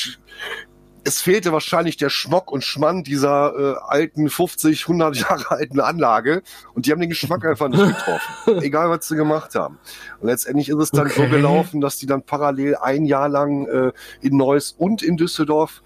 es 1.07 1.21
fehlte 1.21 1.53
wahrscheinlich 1.53 1.95
der 1.95 2.09
Schmock 2.09 2.51
und 2.51 2.65
Schmand 2.65 3.07
dieser 3.07 3.53
äh, 3.57 3.75
alten 3.87 4.29
50, 4.29 4.81
100 4.83 5.15
Jahre 5.15 5.51
alten 5.51 5.79
Anlage 5.79 6.41
und 6.73 6.85
die 6.85 6.91
haben 6.91 6.99
den 6.99 7.09
Geschmack 7.09 7.45
einfach 7.45 7.69
nicht 7.69 7.85
getroffen. 7.85 8.61
Egal, 8.61 8.89
was 8.89 9.07
sie 9.07 9.15
gemacht 9.15 9.55
haben. 9.55 9.79
Und 10.19 10.27
letztendlich 10.27 10.67
ist 10.67 10.75
es 10.77 10.91
dann 10.91 11.09
so 11.09 11.21
Okay. 11.21 11.29
gelaufen, 11.29 11.79
dass 11.79 11.97
die 11.97 12.07
dann 12.07 12.23
parallel 12.23 12.75
ein 12.75 13.05
Jahr 13.05 13.29
lang 13.29 13.67
äh, 13.67 13.91
in 14.21 14.35
Neuss 14.35 14.75
und 14.77 15.01
in 15.01 15.15
Düsseldorf 15.15 15.81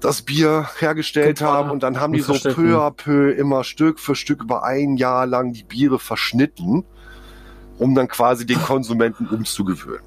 das 0.00 0.22
Bier 0.22 0.68
hergestellt 0.78 1.38
Super. 1.38 1.50
haben 1.50 1.70
und 1.70 1.82
dann 1.82 1.98
haben 1.98 2.12
die 2.12 2.20
so 2.20 2.34
peu 2.34 2.78
à 2.78 2.90
peu 2.92 3.32
immer 3.32 3.64
Stück 3.64 3.98
für 3.98 4.14
Stück 4.14 4.42
über 4.42 4.62
ein 4.62 4.96
Jahr 4.96 5.26
lang 5.26 5.52
die 5.52 5.64
Biere 5.64 5.98
verschnitten, 5.98 6.84
um 7.78 7.94
dann 7.96 8.06
quasi 8.06 8.46
den 8.46 8.62
Konsumenten 8.62 9.26
umzugewöhnen. 9.26 10.04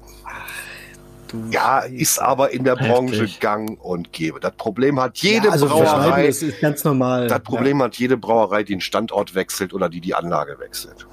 Ja, 1.50 1.80
ist 1.80 2.18
aber 2.20 2.50
in 2.52 2.64
der 2.64 2.76
Branche 2.76 3.16
Heftig. 3.22 3.40
gang 3.40 3.78
und 3.82 4.12
gäbe. 4.12 4.40
Das 4.40 4.52
Problem 4.52 5.00
hat 5.00 5.18
jede 5.18 5.46
ja, 5.46 5.52
also 5.52 5.66
Brauerei. 5.66 6.26
ist, 6.26 6.42
ist 6.42 6.60
ganz 6.60 6.84
normal. 6.84 7.28
Das 7.28 7.40
Problem 7.40 7.82
hat 7.82 7.96
jede 7.96 8.16
Brauerei, 8.16 8.62
die 8.62 8.74
den 8.74 8.80
Standort 8.80 9.34
wechselt 9.34 9.72
oder 9.74 9.88
die 9.88 10.00
die 10.00 10.14
Anlage 10.14 10.58
wechselt. 10.58 11.06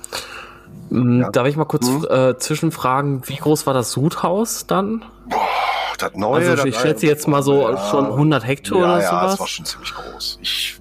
Mhm, 0.89 1.21
Ja. 1.21 1.29
Darf 1.31 1.47
ich 1.47 1.55
mal 1.55 1.65
kurz 1.65 1.87
Mhm. 1.87 2.05
äh, 2.09 2.37
zwischenfragen, 2.37 3.27
wie 3.27 3.35
groß 3.37 3.65
war 3.65 3.73
das 3.73 3.91
Sudhaus 3.91 4.67
dann? 4.67 5.03
Ach, 5.31 5.97
das 5.97 6.13
neue. 6.15 6.35
Also 6.49 6.55
das 6.57 6.65
ich 6.65 6.75
schätze 6.77 7.07
jetzt 7.07 7.27
mal 7.27 7.41
so 7.43 7.69
Ja. 7.69 7.89
schon 7.89 8.05
100 8.07 8.45
Hektar 8.45 8.77
ja, 8.77 8.83
oder 8.85 9.01
ja, 9.01 9.09
sowas. 9.09 9.31
das 9.31 9.39
war 9.39 9.47
schon 9.47 9.65
ziemlich 9.65 9.93
groß. 9.93 10.39
Ich, 10.41 10.77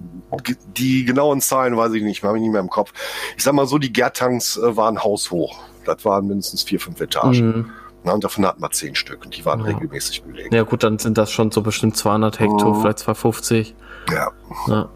die 0.77 1.05
genauen 1.05 1.39
Zahlen 1.41 1.77
weiß 1.77 1.93
ich 1.93 2.03
nicht, 2.03 2.23
habe 2.23 2.37
ich 2.37 2.41
nicht 2.41 2.51
mehr 2.51 2.59
im 2.61 2.69
Kopf. 2.69 2.91
Ich 3.37 3.43
sag 3.43 3.53
mal 3.53 3.65
so, 3.65 3.77
die 3.77 3.91
Gärtanks 3.93 4.57
äh, 4.57 4.75
waren 4.75 5.03
haushoch. 5.03 5.57
Das 5.85 6.03
waren 6.03 6.27
mindestens 6.27 6.63
vier, 6.63 6.79
fünf 6.79 6.99
Etagen. 6.99 7.47
Mhm. 7.47 7.71
Na, 8.05 8.13
und 8.13 8.23
davon 8.23 8.45
hatten 8.45 8.61
wir 8.61 8.69
zehn 8.71 8.93
Stück 8.95 9.25
und 9.25 9.35
die 9.35 9.43
waren 9.45 9.59
Ja. 9.61 9.65
regelmäßig 9.65 10.23
belegt. 10.23 10.53
Ja 10.53 10.61
gut, 10.63 10.83
dann 10.83 10.99
sind 10.99 11.17
das 11.17 11.31
schon 11.31 11.51
so 11.51 11.61
bestimmt 11.61 11.97
200 11.97 12.39
Hektar, 12.39 12.69
Mhm. 12.73 12.81
vielleicht 12.81 12.99
250. 12.99 13.75
Ja, 14.11 14.29
Ja. 14.67 14.89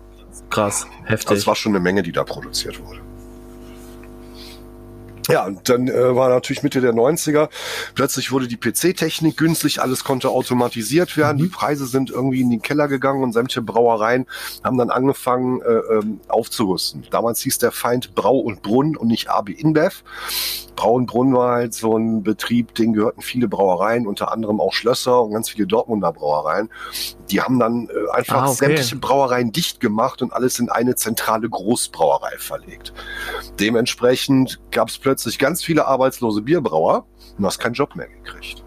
Krass, 0.52 0.86
heftig. 1.06 1.38
es 1.40 1.48
war 1.48 1.56
schon 1.56 1.72
eine 1.74 1.80
Menge, 1.80 2.04
die 2.04 2.12
da 2.12 2.24
produziert 2.24 2.80
wurde. 2.86 3.02
Ja, 5.30 5.46
und 5.46 5.70
dann 5.70 5.88
äh, 5.88 6.16
war 6.16 6.30
natürlich 6.30 6.64
Mitte 6.64 6.82
der 6.82 6.94
90er, 6.94 7.50
plötzlich 7.94 8.32
wurde 8.32 8.48
die 8.48 8.58
PC-Technik 8.58 9.38
günstig, 9.38 9.80
alles 9.80 10.04
konnte 10.04 10.30
automatisiert 10.30 11.18
werden, 11.18 11.38
die 11.38 11.48
Preise 11.48 11.86
sind 11.86 12.10
irgendwie 12.10 12.42
in 12.42 12.50
den 12.50 12.64
Keller 12.64 12.88
gegangen 12.88 13.22
und 13.22 13.34
sämtliche 13.34 13.62
Brauereien 13.62 14.26
haben 14.64 14.78
dann 14.78 14.90
angefangen 14.90 15.62
äh, 15.62 15.66
ähm, 15.94 16.20
aufzurüsten. 16.28 17.06
Damals 17.12 17.42
hieß 17.42 17.60
der 17.60 17.72
Feind 17.72 18.16
Brau 18.16 18.40
und 18.40 18.64
Brunn 18.64 18.96
und 18.96 19.08
nicht 19.08 19.30
AB 19.30 19.50
InBev. 19.50 20.04
Brau 20.76 20.94
und 20.94 21.06
Brunn 21.06 21.34
war 21.34 21.56
halt 21.56 21.74
so 21.74 21.96
ein 21.98 22.24
Betrieb, 22.24 22.74
den 22.74 22.94
gehörten 22.94 23.22
viele 23.22 23.48
Brauereien, 23.48 24.08
unter 24.08 24.32
anderem 24.32 24.60
auch 24.60 24.74
Schlösser 24.74 25.22
und 25.22 25.34
ganz 25.34 25.50
viele 25.50 25.68
Dortmunder 25.68 26.12
Brauereien. 26.12 26.70
Die 27.32 27.42
haben 27.42 27.60
dann 27.60 27.88
äh, 27.90 28.12
einfach 28.18 28.42
Ah, 28.44 28.46
okay. 28.48 28.56
sämtliche 28.56 28.96
Brauereien 28.96 29.52
dicht 29.52 29.80
gemacht 29.80 30.22
und 30.22 30.34
alles 30.34 30.60
in 30.60 30.70
eine 30.70 30.96
zentrale 30.96 31.48
Großbrauerei 31.50 32.38
verlegt. 32.38 32.94
Dementsprechend 33.60 34.60
gab 34.72 34.90
es 34.90 34.98
plötzlich 34.98 35.38
ganz 35.40 35.64
viele 35.64 35.86
arbeitslose 35.88 36.42
Bierbrauer 36.42 37.06
und 37.36 37.42
du 37.42 37.46
hast 37.46 37.60
keinen 37.60 37.74
Job 37.74 37.96
mehr 37.96 38.08
gekriegt. 38.08 38.64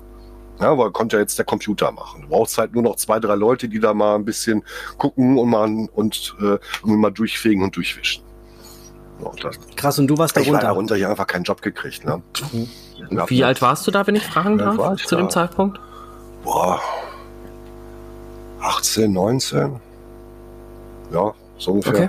Ja, 0.60 0.78
weil 0.78 0.92
konnte 0.92 1.16
ja 1.16 1.20
jetzt 1.22 1.36
der 1.38 1.44
Computer 1.44 1.90
machen. 1.90 2.22
Du 2.22 2.28
brauchst 2.28 2.56
halt 2.56 2.72
nur 2.72 2.82
noch 2.84 2.94
zwei, 2.96 3.18
drei 3.18 3.34
Leute, 3.34 3.68
die 3.68 3.80
da 3.80 3.94
mal 3.94 4.14
ein 4.14 4.24
bisschen 4.24 4.62
gucken 4.96 5.38
und 5.38 5.48
mal 5.50 5.88
und 5.92 6.36
äh, 6.40 6.58
irgendwie 6.82 6.96
mal 6.98 7.10
durchfegen 7.10 7.64
und 7.64 7.74
durchwischen. 7.74 8.22
Und 9.18 9.42
das, 9.42 9.58
Krass, 9.76 9.98
und 9.98 10.06
du 10.08 10.18
warst 10.18 10.36
ich 10.36 10.46
war 10.46 10.60
darunter. 10.60 10.66
darunter 10.68 10.96
ja 10.96 11.08
einfach 11.10 11.26
keinen 11.26 11.44
Job 11.44 11.62
gekriegt. 11.62 12.04
Ne? 12.04 12.22
Ja, 13.10 13.28
Wie 13.28 13.42
alt 13.44 13.60
warst 13.62 13.86
du 13.86 13.90
da, 13.90 14.06
wenn 14.06 14.14
ich 14.16 14.24
fragen 14.24 14.58
darf, 14.58 14.98
ich 15.00 15.06
zu 15.06 15.16
da? 15.16 15.20
dem 15.22 15.30
Zeitpunkt? 15.30 15.80
Boah, 16.44 16.80
18, 18.62 19.12
19. 19.12 19.80
Ja, 21.12 21.34
so 21.58 21.72
ungefähr. 21.72 21.94
Okay. 21.94 22.08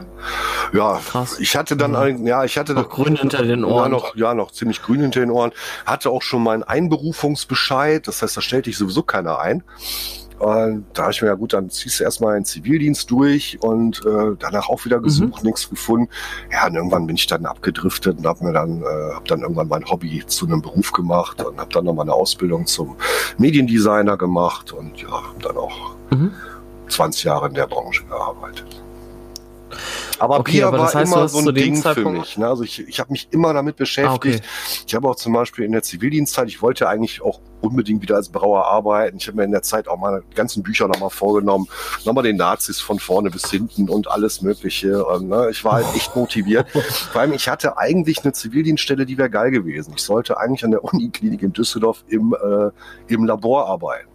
Ja, 0.74 1.00
Krass. 1.06 1.38
ich 1.40 1.56
hatte 1.56 1.76
dann, 1.78 1.92
Mhm. 1.92 1.98
ein, 1.98 2.26
ja, 2.28 2.44
ich 2.46 2.58
hatte 2.58 2.74
Noch 2.74 2.90
grün 2.90 3.16
hinter 3.16 3.44
den 3.44 3.60
Ja 3.62 3.66
Ohren. 3.68 3.92
noch, 3.92 4.16
ja, 4.16 4.34
noch 4.34 4.52
ziemlich 4.52 4.82
grün 4.82 5.02
hinter 5.02 5.20
den 5.20 5.30
Ohren. 5.30 5.52
Hatte 5.86 6.10
auch 6.10 6.22
schon 6.22 6.42
meinen 6.44 6.64
Einberufungsbescheid. 6.64 8.08
Das 8.08 8.22
heißt, 8.22 8.38
da 8.38 8.42
stellte 8.42 8.70
ich 8.70 8.78
sowieso 8.78 9.04
keiner 9.04 9.40
ein. 9.40 9.64
Und 10.44 10.84
da 10.92 11.04
habe 11.04 11.14
ich 11.14 11.22
mir 11.22 11.30
ja 11.30 11.36
gut, 11.36 11.54
dann 11.54 11.70
ziehst 11.70 12.02
du 12.02 12.04
erstmal 12.04 12.36
einen 12.36 12.44
Zivildienst 12.44 13.10
durch 13.10 13.58
und 13.62 14.06
äh, 14.06 14.36
danach 14.38 14.68
auch 14.68 14.84
wieder 14.84 15.00
gesucht, 15.00 15.42
mhm. 15.42 15.48
nichts 15.48 15.70
gefunden. 15.70 16.10
Ja, 16.52 16.68
und 16.68 16.76
irgendwann 16.76 17.08
bin 17.08 17.16
ich 17.16 17.28
dann 17.28 17.46
abgedriftet 17.46 18.18
und 18.18 18.26
habe 18.26 18.44
mir 18.44 18.52
dann, 18.52 18.82
äh, 18.82 19.14
hab 19.14 19.24
dann 19.30 19.40
irgendwann 19.40 19.70
mein 19.70 19.86
Hobby 19.86 20.22
zu 20.28 20.46
einem 20.46 20.62
Beruf 20.62 20.92
gemacht 20.92 21.42
und 21.42 21.58
habe 21.58 21.72
dann 21.72 21.86
nochmal 21.86 22.04
eine 22.04 22.14
Ausbildung 22.14 22.66
zum 22.66 22.98
Mediendesigner 23.38 24.18
gemacht 24.18 24.74
und 24.74 25.02
ja, 25.02 25.12
habe 25.12 25.40
dann 25.42 25.56
auch 25.56 25.96
mhm. 26.12 26.32
20 26.90 27.24
Jahre 27.24 27.48
in 27.48 27.54
der 27.54 27.68
Branche 27.68 28.04
gearbeitet. 28.04 28.84
Aber 30.20 30.40
okay, 30.40 30.52
Bier 30.54 30.68
aber 30.68 30.80
war 30.80 30.94
heißt, 30.94 31.14
immer 31.14 31.28
so 31.28 31.40
ein 31.40 31.56
Ding 31.56 31.82
für 31.82 32.10
mich. 32.10 32.38
Ne? 32.38 32.48
Also 32.48 32.64
ich, 32.64 32.88
ich 32.88 33.00
habe 33.00 33.12
mich 33.12 33.28
immer 33.32 33.54
damit 33.54 33.76
beschäftigt. 33.76 34.12
Ah, 34.12 34.16
okay. 34.16 34.84
Ich 34.88 34.96
habe 34.96 35.10
auch 35.10 35.16
zum 35.16 35.34
Beispiel 35.34 35.66
in 35.66 35.72
der 35.72 35.84
Zivildienstzeit, 35.84 36.48
ich 36.48 36.62
wollte 36.62 36.88
eigentlich 36.88 37.22
auch 37.22 37.40
unbedingt 37.62 38.02
wieder 38.02 38.16
als 38.16 38.30
Brauer 38.30 38.66
arbeiten. 38.66 39.18
Ich 39.18 39.28
habe 39.28 39.38
mir 39.38 39.44
in 39.44 39.52
der 39.52 39.62
Zeit 39.62 39.88
auch 39.88 39.98
meine 39.98 40.22
ganzen 40.36 40.64
Bücher 40.64 40.88
nochmal 40.88 41.10
vorgenommen, 41.10 41.68
nochmal 42.06 42.24
den 42.24 42.36
Nazis 42.36 42.82
von 42.82 43.00
vorne 43.00 43.30
bis 43.30 43.50
hinten 43.50 43.90
und 43.90 44.10
alles 44.10 44.42
Mögliche. 44.42 45.06
Und, 45.06 45.30
ne, 45.30 45.50
ich 45.50 45.64
war 45.64 45.74
halt 45.74 45.88
echt 45.96 46.16
motiviert. 46.16 46.70
Vor 46.70 47.22
allem, 47.22 47.34
ich 47.34 47.48
hatte 47.48 47.78
eigentlich 47.78 48.24
eine 48.24 48.34
Zivildienststelle, 48.34 49.06
die 49.06 49.18
wäre 49.18 49.30
geil 49.30 49.52
gewesen. 49.52 49.94
Ich 49.96 50.04
sollte 50.04 50.38
eigentlich 50.38 50.64
an 50.66 50.72
der 50.72 50.84
Uniklinik 50.84 51.42
in 51.42 51.54
Düsseldorf 51.54 52.04
im, 52.08 52.34
äh, 52.34 52.70
im 53.14 53.26
Labor 53.26 53.68
arbeiten. 53.68 54.10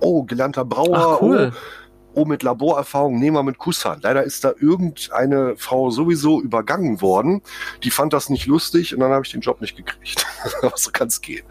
Oh, 0.00 0.24
gelernter 0.24 0.64
Brauer. 0.64 1.16
Ach, 1.16 1.22
cool. 1.22 1.52
Oh, 1.52 1.85
oh, 2.16 2.24
mit 2.24 2.42
Laborerfahrung, 2.42 3.18
nehmen 3.18 3.36
wir 3.36 3.42
mit 3.42 3.58
Kusshand. 3.58 4.02
Leider 4.02 4.24
ist 4.24 4.42
da 4.42 4.52
irgendeine 4.58 5.54
Frau 5.56 5.90
sowieso 5.90 6.40
übergangen 6.40 7.00
worden. 7.02 7.42
Die 7.84 7.90
fand 7.90 8.12
das 8.12 8.30
nicht 8.30 8.46
lustig 8.46 8.94
und 8.94 9.00
dann 9.00 9.12
habe 9.12 9.24
ich 9.24 9.32
den 9.32 9.42
Job 9.42 9.60
nicht 9.60 9.76
gekriegt. 9.76 10.26
Aber 10.62 10.76
so 10.76 10.90
kann 10.90 11.08
es 11.08 11.20
gehen. 11.20 11.44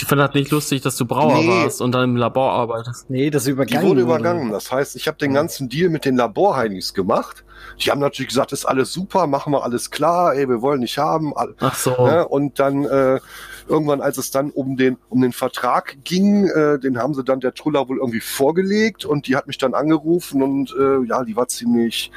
Die 0.00 0.04
fand 0.04 0.20
das 0.20 0.34
nicht 0.34 0.50
lustig, 0.50 0.82
dass 0.82 0.96
du 0.96 1.04
Brauer 1.04 1.42
nee. 1.42 1.48
warst 1.48 1.82
und 1.82 1.92
dann 1.92 2.10
im 2.10 2.16
Labor 2.16 2.50
arbeitest. 2.52 3.10
Nee, 3.10 3.30
das 3.30 3.46
übergangen. 3.46 3.82
Die 3.82 3.88
wurde 3.88 4.00
übergangen. 4.00 4.50
Das 4.50 4.72
heißt, 4.72 4.96
ich 4.96 5.06
habe 5.06 5.18
den 5.18 5.34
ganzen 5.34 5.68
Deal 5.68 5.90
mit 5.90 6.04
den 6.04 6.16
Laborheinis 6.16 6.94
gemacht. 6.94 7.44
Die 7.80 7.90
haben 7.90 8.00
natürlich 8.00 8.28
gesagt, 8.28 8.52
ist 8.52 8.64
alles 8.64 8.92
super, 8.92 9.26
machen 9.26 9.52
wir 9.52 9.62
alles 9.62 9.90
klar, 9.90 10.34
ey, 10.34 10.48
wir 10.48 10.62
wollen 10.62 10.80
nicht 10.80 10.98
haben. 10.98 11.32
Ach 11.60 11.74
so. 11.74 11.90
Ne? 12.06 12.26
Und 12.26 12.58
dann 12.58 12.84
äh, 12.84 13.20
irgendwann, 13.68 14.00
als 14.00 14.18
es 14.18 14.30
dann 14.30 14.50
um 14.50 14.76
den, 14.76 14.96
um 15.08 15.20
den 15.20 15.32
Vertrag 15.32 15.98
ging, 16.04 16.46
äh, 16.46 16.78
den 16.78 16.98
haben 16.98 17.14
sie 17.14 17.24
dann 17.24 17.40
der 17.40 17.54
Truller 17.54 17.88
wohl 17.88 17.98
irgendwie 17.98 18.20
vorgelegt 18.20 19.04
und 19.04 19.26
die 19.26 19.36
hat 19.36 19.46
mich 19.46 19.58
dann 19.58 19.74
angerufen 19.74 20.42
und 20.42 20.74
äh, 20.78 21.04
ja, 21.06 21.24
die 21.24 21.36
war 21.36 21.48
ziemlich, 21.48 22.10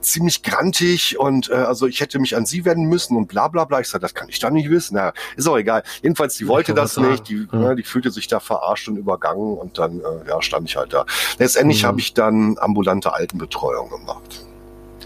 ziemlich 0.00 0.42
grantig 0.42 1.18
und 1.18 1.50
äh, 1.50 1.54
also 1.54 1.86
ich 1.86 2.00
hätte 2.00 2.18
mich 2.18 2.36
an 2.36 2.46
sie 2.46 2.64
wenden 2.64 2.86
müssen 2.86 3.16
und 3.16 3.28
bla 3.28 3.48
bla 3.48 3.64
bla. 3.64 3.80
Ich 3.80 3.88
sage, 3.88 4.02
das 4.02 4.14
kann 4.14 4.28
ich 4.28 4.38
da 4.38 4.50
nicht 4.50 4.70
wissen. 4.70 4.94
Na, 4.96 5.12
ist 5.36 5.48
auch 5.48 5.58
egal. 5.58 5.82
Jedenfalls, 6.02 6.36
die 6.36 6.48
wollte 6.48 6.74
das 6.74 6.96
nicht, 6.96 7.28
die, 7.28 7.46
ja. 7.50 7.58
ne, 7.58 7.76
die 7.76 7.82
fühlte 7.82 8.10
sich 8.10 8.26
da 8.26 8.40
verarscht 8.40 8.88
und 8.88 8.96
übergangen 8.96 9.56
und 9.56 9.78
dann 9.78 10.00
äh, 10.00 10.28
ja, 10.28 10.42
stand 10.42 10.68
ich 10.68 10.76
halt 10.76 10.92
da. 10.92 11.06
Letztendlich 11.38 11.82
mhm. 11.82 11.86
habe 11.86 12.00
ich 12.00 12.14
dann 12.14 12.56
ambulante 12.58 13.12
Altenbetreuung 13.12 13.90
gemacht. 13.90 14.46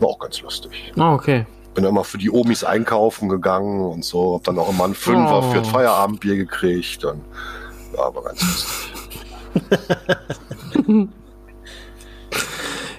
War 0.01 0.09
auch 0.09 0.19
ganz 0.19 0.41
lustig. 0.41 0.93
Ah, 0.97 1.15
okay 1.15 1.47
bin 1.77 1.85
immer 1.85 2.03
für 2.03 2.19
die 2.19 2.31
Omis 2.31 2.65
einkaufen 2.65 3.29
gegangen 3.29 3.81
und 3.83 4.05
so, 4.05 4.35
hab 4.35 4.45
dann 4.45 4.59
auch 4.59 4.71
immer 4.71 4.85
ein 4.85 4.95
Fünfer 4.95 5.39
oh. 5.39 5.43
für 5.43 5.59
das 5.59 5.69
Feierabendbier 5.69 6.37
gekriegt. 6.37 7.05
Und, 7.05 7.23
ja, 7.95 8.03
aber 8.03 8.25
ganz 8.25 8.41
lustig. 8.41 8.93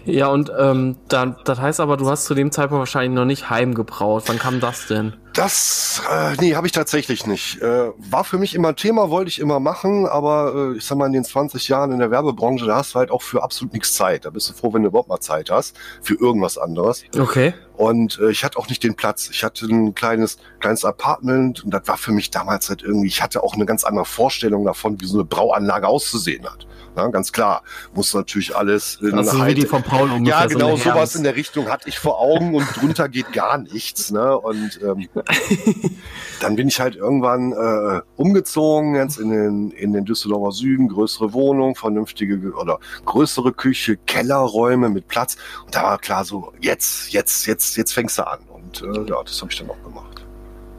ja, 0.05 0.27
und 0.27 0.51
ähm, 0.57 0.95
dann, 1.09 1.35
das 1.43 1.59
heißt 1.59 1.79
aber, 1.81 1.97
du 1.97 2.07
hast 2.07 2.25
zu 2.25 2.35
dem 2.35 2.51
Zeitpunkt 2.51 2.79
wahrscheinlich 2.79 3.15
noch 3.15 3.25
nicht 3.25 3.49
heimgebraut. 3.49 4.23
Wann 4.27 4.39
kam 4.39 4.59
das 4.59 4.87
denn? 4.87 5.13
Das, 5.37 6.01
äh, 6.11 6.33
nee, 6.39 6.55
habe 6.55 6.65
ich 6.65 6.73
tatsächlich 6.73 7.27
nicht. 7.27 7.61
Äh, 7.61 7.91
war 7.97 8.23
für 8.23 8.39
mich 8.39 8.55
immer 8.55 8.75
Thema, 8.75 9.11
wollte 9.11 9.29
ich 9.29 9.37
immer 9.37 9.59
machen, 9.59 10.07
aber 10.07 10.71
äh, 10.73 10.77
ich 10.77 10.85
sag 10.85 10.97
mal, 10.97 11.05
in 11.05 11.13
den 11.13 11.23
20 11.23 11.67
Jahren 11.67 11.91
in 11.91 11.99
der 11.99 12.09
Werbebranche, 12.09 12.65
da 12.65 12.77
hast 12.77 12.95
du 12.95 12.99
halt 12.99 13.11
auch 13.11 13.21
für 13.21 13.43
absolut 13.43 13.71
nichts 13.73 13.93
Zeit. 13.93 14.25
Da 14.25 14.31
bist 14.31 14.49
du 14.49 14.53
froh, 14.53 14.73
wenn 14.73 14.81
du 14.81 14.87
überhaupt 14.87 15.09
mal 15.09 15.19
Zeit 15.19 15.51
hast 15.51 15.77
für 16.01 16.15
irgendwas 16.15 16.57
anderes. 16.57 17.03
Okay. 17.15 17.53
Und 17.75 18.17
äh, 18.19 18.31
ich 18.31 18.43
hatte 18.43 18.57
auch 18.57 18.67
nicht 18.67 18.83
den 18.83 18.95
Platz. 18.95 19.29
Ich 19.31 19.43
hatte 19.43 19.67
ein 19.67 19.93
kleines, 19.93 20.39
kleines 20.59 20.83
Apartment 20.83 21.63
und 21.63 21.71
das 21.71 21.87
war 21.87 21.97
für 21.97 22.11
mich 22.11 22.31
damals 22.31 22.69
halt 22.69 22.81
irgendwie, 22.81 23.07
ich 23.07 23.21
hatte 23.21 23.43
auch 23.43 23.53
eine 23.53 23.67
ganz 23.67 23.83
andere 23.83 24.05
Vorstellung 24.05 24.65
davon, 24.65 24.99
wie 24.99 25.05
so 25.05 25.17
eine 25.17 25.25
Brauanlage 25.25 25.87
auszusehen 25.87 26.45
hat. 26.45 26.65
Ja, 26.97 27.07
ganz 27.09 27.31
klar. 27.31 27.61
Muss 27.93 28.15
natürlich 28.15 28.55
alles 28.55 28.97
in 29.01 29.13
also 29.13 29.45
wie 29.45 29.53
die 29.53 29.67
von 29.67 29.83
Paul 29.83 30.09
ungefähr 30.11 30.41
Ja, 30.41 30.45
genau, 30.47 30.75
so 30.75 30.89
sowas 30.89 31.15
in 31.15 31.23
der 31.23 31.35
Richtung 31.35 31.69
hatte 31.69 31.87
ich 31.87 31.99
vor 31.99 32.19
Augen 32.19 32.55
und 32.55 32.65
drunter 32.75 33.07
geht 33.07 33.31
gar 33.33 33.59
nichts. 33.59 34.09
Ne? 34.09 34.35
Und 34.35 34.79
ähm, 34.81 35.07
dann 36.41 36.55
bin 36.55 36.67
ich 36.67 36.79
halt 36.79 36.95
irgendwann 36.95 37.51
äh, 37.51 38.01
umgezogen, 38.15 38.95
jetzt 38.95 39.17
in 39.17 39.29
den, 39.29 39.71
in 39.71 39.93
den 39.93 40.05
Düsseldorfer 40.05 40.51
Süden, 40.51 40.87
größere 40.87 41.33
Wohnung, 41.33 41.75
vernünftige 41.75 42.53
oder 42.53 42.79
größere 43.05 43.53
Küche, 43.53 43.97
Kellerräume 43.97 44.89
mit 44.89 45.07
Platz. 45.07 45.37
Und 45.65 45.75
da 45.75 45.83
war 45.83 45.97
klar 45.97 46.25
so, 46.25 46.53
jetzt, 46.61 47.11
jetzt, 47.13 47.45
jetzt, 47.47 47.77
jetzt 47.77 47.93
fängst 47.93 48.17
du 48.17 48.27
an. 48.27 48.39
Und 48.49 48.81
äh, 48.81 49.09
ja, 49.09 49.21
das 49.23 49.41
habe 49.41 49.51
ich 49.51 49.57
dann 49.57 49.69
auch 49.69 49.83
gemacht. 49.83 50.25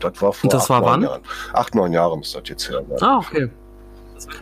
Das 0.01 0.23
war 0.23 0.33
vor 0.33 0.51
das 0.51 0.63
acht, 0.63 0.71
war 0.71 0.83
wann? 0.83 1.03
Jahren. 1.03 1.23
Acht, 1.53 1.75
neun 1.75 1.93
Jahre 1.93 2.17
muss 2.17 2.33
das 2.33 2.43
jetzt 2.47 2.69
her. 2.69 2.83
Ne? 2.89 2.97
Ah, 3.01 3.19
okay. 3.19 3.51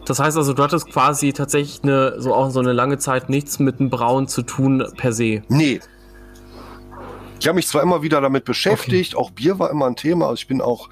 Das 0.07 0.19
heißt 0.19 0.37
also, 0.37 0.55
du 0.55 0.63
hattest 0.63 0.91
quasi 0.91 1.33
tatsächlich 1.33 1.83
eine, 1.83 2.21
so 2.21 2.35
auch 2.35 2.51
so 2.51 2.61
eine 2.61 2.73
lange 2.73 2.99
Zeit 2.99 3.29
nichts 3.29 3.59
mit 3.59 3.79
dem 3.79 3.91
Brauen 3.91 4.27
zu 4.27 4.43
tun 4.43 4.87
per 4.97 5.13
se. 5.13 5.43
Nee, 5.49 5.81
ich 7.39 7.47
habe 7.47 7.57
mich 7.57 7.69
zwar 7.69 7.83
immer 7.83 8.03
wieder 8.03 8.21
damit 8.21 8.45
beschäftigt, 8.45 9.15
okay. 9.15 9.23
auch 9.23 9.31
Bier 9.31 9.59
war 9.59 9.71
immer 9.71 9.87
ein 9.87 9.97
Thema. 9.97 10.27
Also 10.27 10.41
ich 10.41 10.49
bin 10.49 10.61
auch 10.61 10.89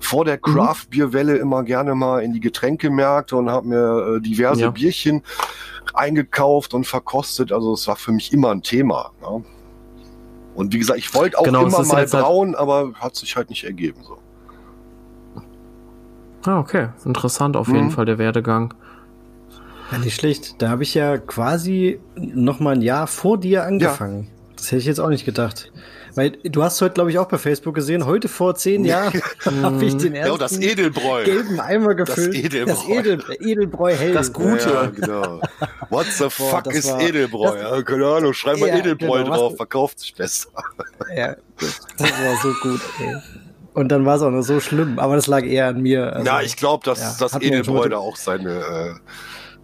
vor 0.00 0.24
der 0.24 0.36
mhm. 0.36 0.52
Craft-Bier-Welle 0.52 1.36
immer 1.36 1.64
gerne 1.64 1.94
mal 1.94 2.22
in 2.22 2.32
die 2.32 2.40
Getränkemärkte 2.40 3.36
und 3.36 3.50
habe 3.50 3.68
mir 3.68 4.16
äh, 4.16 4.20
diverse 4.20 4.62
ja. 4.62 4.70
Bierchen 4.70 5.22
eingekauft 5.94 6.74
und 6.74 6.86
verkostet. 6.86 7.52
Also 7.52 7.72
es 7.72 7.88
war 7.88 7.96
für 7.96 8.12
mich 8.12 8.32
immer 8.32 8.50
ein 8.50 8.62
Thema. 8.62 9.10
Ne? 9.20 9.44
Und 10.54 10.72
wie 10.72 10.78
gesagt, 10.78 10.98
ich 10.98 11.12
wollte 11.14 11.38
auch 11.38 11.44
genau, 11.44 11.66
immer 11.66 11.82
mal 11.84 11.96
halt 11.96 12.10
brauen, 12.10 12.48
halt 12.48 12.58
aber 12.58 12.92
hat 12.94 13.16
sich 13.16 13.36
halt 13.36 13.50
nicht 13.50 13.64
ergeben. 13.64 14.02
So. 14.02 14.18
Ah, 16.44 16.60
okay. 16.60 16.88
Interessant 17.04 17.56
auf 17.56 17.68
jeden 17.68 17.86
mhm. 17.86 17.90
Fall 17.90 18.04
der 18.04 18.18
Werdegang. 18.18 18.74
Ja, 19.90 19.98
nicht 19.98 20.14
schlecht. 20.14 20.60
Da 20.60 20.68
habe 20.68 20.82
ich 20.82 20.94
ja 20.94 21.18
quasi 21.18 22.00
noch 22.16 22.60
mal 22.60 22.74
ein 22.74 22.82
Jahr 22.82 23.06
vor 23.06 23.38
dir 23.38 23.64
angefangen. 23.64 24.24
Ja. 24.24 24.37
Das 24.58 24.66
hätte 24.66 24.78
ich 24.78 24.86
jetzt 24.86 24.98
auch 25.00 25.08
nicht 25.08 25.24
gedacht. 25.24 25.70
Weil 26.14 26.32
du 26.42 26.64
hast 26.64 26.80
heute, 26.80 26.94
glaube 26.94 27.10
ich, 27.10 27.18
auch 27.18 27.28
bei 27.28 27.38
Facebook 27.38 27.76
gesehen, 27.76 28.04
heute 28.04 28.26
vor 28.28 28.56
zehn 28.56 28.84
Jahren 28.84 29.22
habe 29.62 29.84
ich 29.84 29.96
den 29.96 30.14
ersten 30.14 30.32
ja, 30.32 30.38
das 30.38 30.58
Edelbräu. 30.58 31.24
gelben 31.24 31.60
Eimer 31.60 31.94
gefüllt. 31.94 32.34
Das 32.34 32.44
Edelbräu. 32.44 32.74
Das 32.74 32.88
Edel, 32.88 33.24
Edelbräu 33.38 33.94
hell. 33.94 34.12
Das 34.12 34.32
Gute. 34.32 34.68
Ja, 34.68 34.86
genau. 34.86 35.40
What 35.90 36.06
the 36.06 36.24
Boah, 36.24 36.30
fuck 36.30 36.74
ist 36.74 36.90
war, 36.90 37.00
Edelbräu? 37.00 37.56
Ja, 37.56 37.82
keine 37.82 38.06
Ahnung, 38.06 38.32
schreib 38.32 38.58
mal 38.58 38.68
Edelbräu 38.68 39.22
genau, 39.22 39.36
drauf, 39.36 39.56
verkauft 39.56 40.00
sich 40.00 40.14
besser. 40.14 40.48
Ja, 41.14 41.36
das 41.58 41.80
war 42.00 42.36
so 42.42 42.52
gut, 42.62 42.80
ey. 43.00 43.16
Und 43.74 43.90
dann 43.90 44.04
war 44.04 44.16
es 44.16 44.22
auch 44.22 44.30
noch 44.30 44.42
so 44.42 44.58
schlimm, 44.58 44.98
aber 44.98 45.14
das 45.14 45.28
lag 45.28 45.44
eher 45.44 45.68
an 45.68 45.80
mir. 45.80 46.12
Also, 46.12 46.26
ja, 46.26 46.40
ich 46.40 46.56
glaube, 46.56 46.84
dass 46.84 46.98
ja, 46.98 47.14
das 47.20 47.40
Edelbräu 47.40 47.88
da 47.88 47.98
auch 47.98 48.16
seine 48.16 48.58
äh, 48.58 48.94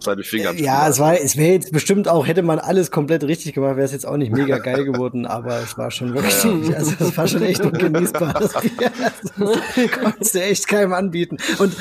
seine 0.05 0.23
Finger 0.23 0.53
Ja, 0.53 0.87
es 0.87 0.99
war, 0.99 1.19
es 1.19 1.37
wäre 1.37 1.53
jetzt 1.53 1.71
bestimmt 1.71 2.07
auch, 2.07 2.25
hätte 2.25 2.41
man 2.41 2.59
alles 2.59 2.91
komplett 2.91 3.23
richtig 3.23 3.53
gemacht, 3.53 3.75
wäre 3.75 3.85
es 3.85 3.91
jetzt 3.91 4.07
auch 4.07 4.17
nicht 4.17 4.31
mega 4.31 4.57
geil 4.59 4.85
geworden, 4.91 5.25
aber 5.25 5.59
es 5.59 5.77
war 5.77 5.91
schon 5.91 6.13
wirklich, 6.13 6.43
ja. 6.43 6.77
also 6.77 6.93
es 6.99 7.17
war 7.17 7.27
schon 7.27 7.41
echt 7.41 7.61
ungenießbar. 7.61 8.33
Das 8.33 8.53
konntest 10.01 10.35
du 10.35 10.41
echt 10.41 10.67
keinem 10.67 10.93
anbieten. 10.93 11.37
Und 11.59 11.75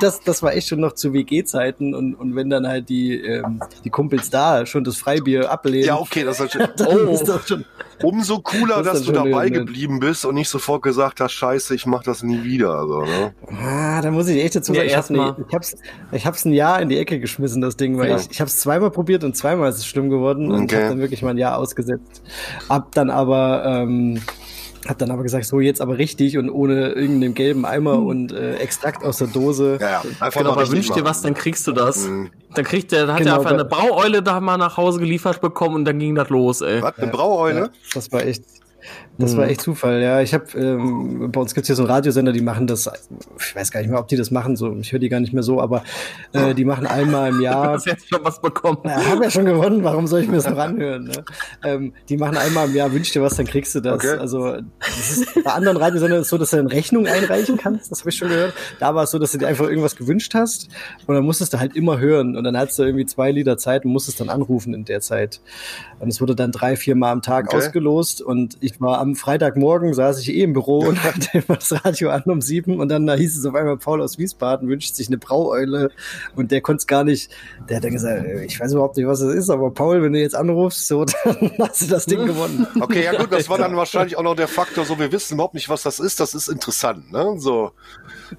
das, 0.00 0.20
das 0.22 0.42
war 0.42 0.54
echt 0.54 0.68
schon 0.68 0.80
noch 0.80 0.92
zu 0.92 1.12
WG-Zeiten 1.12 1.94
und, 1.94 2.14
und 2.14 2.34
wenn 2.34 2.48
dann 2.50 2.66
halt 2.66 2.88
die, 2.88 3.20
ähm, 3.20 3.60
die 3.84 3.90
Kumpels 3.90 4.30
da 4.30 4.64
schon 4.64 4.84
das 4.84 4.96
Freibier 4.96 5.50
ablehnen. 5.50 5.86
Ja, 5.86 5.98
okay, 5.98 6.24
das 6.24 6.40
ist 6.40 6.52
schon, 6.52 6.68
oh, 6.86 7.10
ist 7.10 7.28
das 7.28 7.46
schon 7.46 7.64
umso 8.02 8.40
cooler, 8.40 8.82
das 8.82 8.98
dass 8.98 9.02
du 9.04 9.12
dabei 9.12 9.48
geblieben 9.48 10.00
bist 10.00 10.24
und 10.24 10.34
nicht 10.34 10.48
sofort 10.48 10.82
gesagt 10.82 11.20
hast, 11.20 11.32
scheiße, 11.32 11.74
ich 11.74 11.86
mach 11.86 12.02
das 12.02 12.22
nie 12.22 12.44
wieder. 12.44 12.74
Also, 12.74 13.02
ne? 13.02 13.34
Ah, 13.62 14.00
da 14.02 14.10
muss 14.10 14.28
ich 14.28 14.42
echt 14.42 14.56
dazu 14.56 14.72
sagen, 14.72 14.86
ja, 14.86 14.92
ich, 14.92 14.96
hab's 14.96 15.10
ne, 15.10 15.36
ich, 15.46 15.54
hab's, 15.54 15.76
ich 16.12 16.26
hab's 16.26 16.44
ein 16.44 16.52
Jahr 16.52 16.80
in 16.80 16.88
die 16.88 16.98
Ecke 16.98 17.20
geschmissen, 17.20 17.60
das 17.60 17.76
Ding, 17.76 17.98
weil 17.98 18.10
ja. 18.10 18.16
ich, 18.16 18.30
ich 18.30 18.40
hab's 18.40 18.60
zweimal 18.60 18.90
probiert 18.90 19.24
und 19.24 19.36
zweimal 19.36 19.68
ist 19.70 19.78
es 19.78 19.86
schlimm 19.86 20.10
geworden 20.10 20.50
und 20.50 20.64
okay. 20.64 20.76
ich 20.76 20.82
hab 20.82 20.88
dann 20.90 20.98
wirklich 21.00 21.22
mal 21.22 21.30
ein 21.30 21.38
Jahr 21.38 21.58
ausgesetzt. 21.58 22.22
Ab 22.68 22.88
dann 22.92 23.10
aber 23.10 23.64
ähm, 23.64 24.20
hat 24.88 25.02
dann 25.02 25.10
aber 25.10 25.22
gesagt, 25.22 25.44
so 25.44 25.60
jetzt 25.60 25.80
aber 25.80 25.98
richtig 25.98 26.38
und 26.38 26.48
ohne 26.48 26.88
irgendeinen 26.92 27.34
gelben 27.34 27.64
Eimer 27.66 27.96
hm. 27.96 28.06
und 28.06 28.32
äh, 28.32 28.56
Extrakt 28.56 29.04
aus 29.04 29.18
der 29.18 29.26
Dose. 29.28 29.78
Ja, 29.80 29.90
ja. 29.90 30.02
Einfach 30.20 30.40
genau, 30.40 30.52
aber 30.52 30.70
wünsch 30.70 30.90
dir 30.90 31.04
was, 31.04 31.20
dann 31.20 31.34
kriegst 31.34 31.66
du 31.66 31.72
das. 31.72 32.06
Mhm. 32.06 32.30
Dann 32.54 32.64
kriegt 32.64 32.92
der, 32.92 33.06
dann 33.06 33.14
hat 33.14 33.18
genau, 33.18 33.32
er 33.32 33.38
einfach 33.38 33.52
eine 33.52 33.64
Braueule 33.64 34.22
da 34.22 34.40
mal 34.40 34.56
nach 34.56 34.76
Hause 34.76 34.98
geliefert 34.98 35.40
bekommen 35.40 35.74
und 35.74 35.84
dann 35.84 35.98
ging 35.98 36.14
das 36.14 36.30
los, 36.30 36.62
ey. 36.62 36.80
Was, 36.80 36.98
eine 36.98 37.10
Braueule? 37.10 37.60
Ja, 37.60 37.68
das 37.94 38.10
war 38.10 38.24
echt. 38.24 38.44
Das 39.18 39.36
war 39.36 39.44
mhm. 39.44 39.50
echt 39.50 39.62
Zufall, 39.62 40.00
ja. 40.00 40.20
Ich 40.20 40.32
habe 40.32 40.46
ähm, 40.56 41.30
bei 41.32 41.40
uns 41.40 41.52
gibt's 41.52 41.66
hier 41.66 41.74
so 41.74 41.82
einen 41.82 41.90
Radiosender, 41.90 42.32
die 42.32 42.40
machen 42.40 42.68
das, 42.68 42.88
ich 43.38 43.56
weiß 43.56 43.72
gar 43.72 43.80
nicht 43.80 43.90
mehr, 43.90 43.98
ob 43.98 44.06
die 44.06 44.16
das 44.16 44.30
machen, 44.30 44.54
so 44.56 44.76
ich 44.76 44.92
höre 44.92 45.00
die 45.00 45.08
gar 45.08 45.18
nicht 45.18 45.32
mehr 45.32 45.42
so, 45.42 45.60
aber 45.60 45.82
äh, 46.32 46.54
die 46.54 46.64
machen 46.64 46.86
einmal 46.86 47.30
im 47.30 47.40
Jahr. 47.42 47.66
Du 47.66 47.72
hast 47.72 47.86
jetzt 47.86 48.08
schon 48.08 48.20
was 48.22 48.40
bekommen. 48.40 48.78
Ja, 48.84 49.04
haben 49.04 49.20
ja 49.20 49.28
schon 49.28 49.44
gewonnen, 49.44 49.82
warum 49.82 50.06
soll 50.06 50.20
ich 50.20 50.28
mir 50.28 50.36
das 50.36 50.48
noch 50.48 50.58
anhören? 50.58 51.04
Ne? 51.04 51.24
Ähm, 51.64 51.92
die 52.08 52.16
machen 52.16 52.36
einmal 52.36 52.68
im 52.68 52.76
Jahr, 52.76 52.92
wünsch 52.92 53.10
dir 53.10 53.20
was, 53.20 53.34
dann 53.34 53.46
kriegst 53.46 53.74
du 53.74 53.80
das. 53.80 53.94
Okay. 53.94 54.18
Also 54.18 54.58
das 54.78 55.10
ist 55.10 55.42
bei 55.42 55.50
anderen 55.50 55.78
Radiosendern 55.78 56.20
ist 56.20 56.26
es 56.26 56.30
so, 56.30 56.38
dass 56.38 56.50
du 56.50 56.58
eine 56.58 56.70
Rechnung 56.70 57.08
einreichen 57.08 57.56
kannst. 57.56 57.90
Das 57.90 58.00
habe 58.00 58.10
ich 58.10 58.16
schon 58.16 58.28
gehört. 58.28 58.54
Da 58.78 58.94
war 58.94 59.02
es 59.02 59.10
so, 59.10 59.18
dass 59.18 59.32
du 59.32 59.38
dir 59.38 59.48
einfach 59.48 59.66
irgendwas 59.66 59.96
gewünscht 59.96 60.32
hast 60.34 60.68
und 61.08 61.16
dann 61.16 61.24
musstest 61.24 61.52
du 61.52 61.58
halt 61.58 61.74
immer 61.74 61.98
hören 61.98 62.36
und 62.36 62.44
dann 62.44 62.56
hattest 62.56 62.78
du 62.78 62.84
irgendwie 62.84 63.06
zwei 63.06 63.32
Lieder 63.32 63.58
Zeit 63.58 63.84
und 63.84 63.90
musstest 63.90 64.20
dann 64.20 64.28
anrufen 64.28 64.74
in 64.74 64.84
der 64.84 65.00
Zeit. 65.00 65.40
Und 65.98 66.08
es 66.08 66.20
wurde 66.20 66.36
dann 66.36 66.52
drei, 66.52 66.76
vier 66.76 66.94
Mal 66.94 67.10
am 67.10 67.22
Tag 67.22 67.48
Okay. 67.48 67.56
ausgelost 67.56 68.20
und 68.20 68.58
ich 68.60 68.80
war 68.80 68.98
am 68.98 69.07
Freitagmorgen, 69.16 69.94
saß 69.94 70.20
ich 70.20 70.28
eh 70.34 70.42
im 70.42 70.52
Büro 70.52 70.78
und 70.80 71.02
hatte 71.04 71.38
immer 71.38 71.56
das 71.56 71.84
Radio 71.84 72.10
an 72.10 72.22
um 72.26 72.40
sieben 72.40 72.80
und 72.80 72.88
dann 72.88 73.06
da 73.06 73.14
hieß 73.14 73.38
es 73.38 73.44
auf 73.46 73.54
einmal, 73.54 73.76
Paul 73.76 74.02
aus 74.02 74.18
Wiesbaden 74.18 74.68
wünscht 74.68 74.94
sich 74.94 75.08
eine 75.08 75.18
Braueule 75.18 75.90
und 76.36 76.50
der 76.50 76.60
konnte 76.60 76.78
es 76.80 76.86
gar 76.86 77.04
nicht, 77.04 77.30
der 77.68 77.76
hat 77.78 77.84
dann 77.84 77.92
gesagt, 77.92 78.24
äh, 78.26 78.44
ich 78.44 78.58
weiß 78.60 78.72
überhaupt 78.72 78.96
nicht, 78.96 79.06
was 79.06 79.20
das 79.20 79.34
ist, 79.34 79.50
aber 79.50 79.70
Paul, 79.72 80.02
wenn 80.02 80.12
du 80.12 80.20
jetzt 80.20 80.34
anrufst, 80.34 80.86
so, 80.88 81.04
dann 81.24 81.52
hast 81.58 81.82
du 81.82 81.86
das 81.86 82.06
Ding 82.06 82.26
gewonnen. 82.26 82.66
Okay, 82.80 83.04
ja 83.04 83.14
gut, 83.18 83.32
das 83.32 83.48
war 83.48 83.58
dann 83.58 83.76
wahrscheinlich 83.76 84.16
auch 84.16 84.22
noch 84.22 84.36
der 84.36 84.48
Faktor, 84.48 84.84
so 84.84 84.98
wir 84.98 85.12
wissen 85.12 85.34
überhaupt 85.34 85.54
nicht, 85.54 85.68
was 85.68 85.82
das 85.82 86.00
ist, 86.00 86.20
das 86.20 86.34
ist 86.34 86.48
interessant, 86.48 87.12
ne? 87.12 87.34
So. 87.38 87.72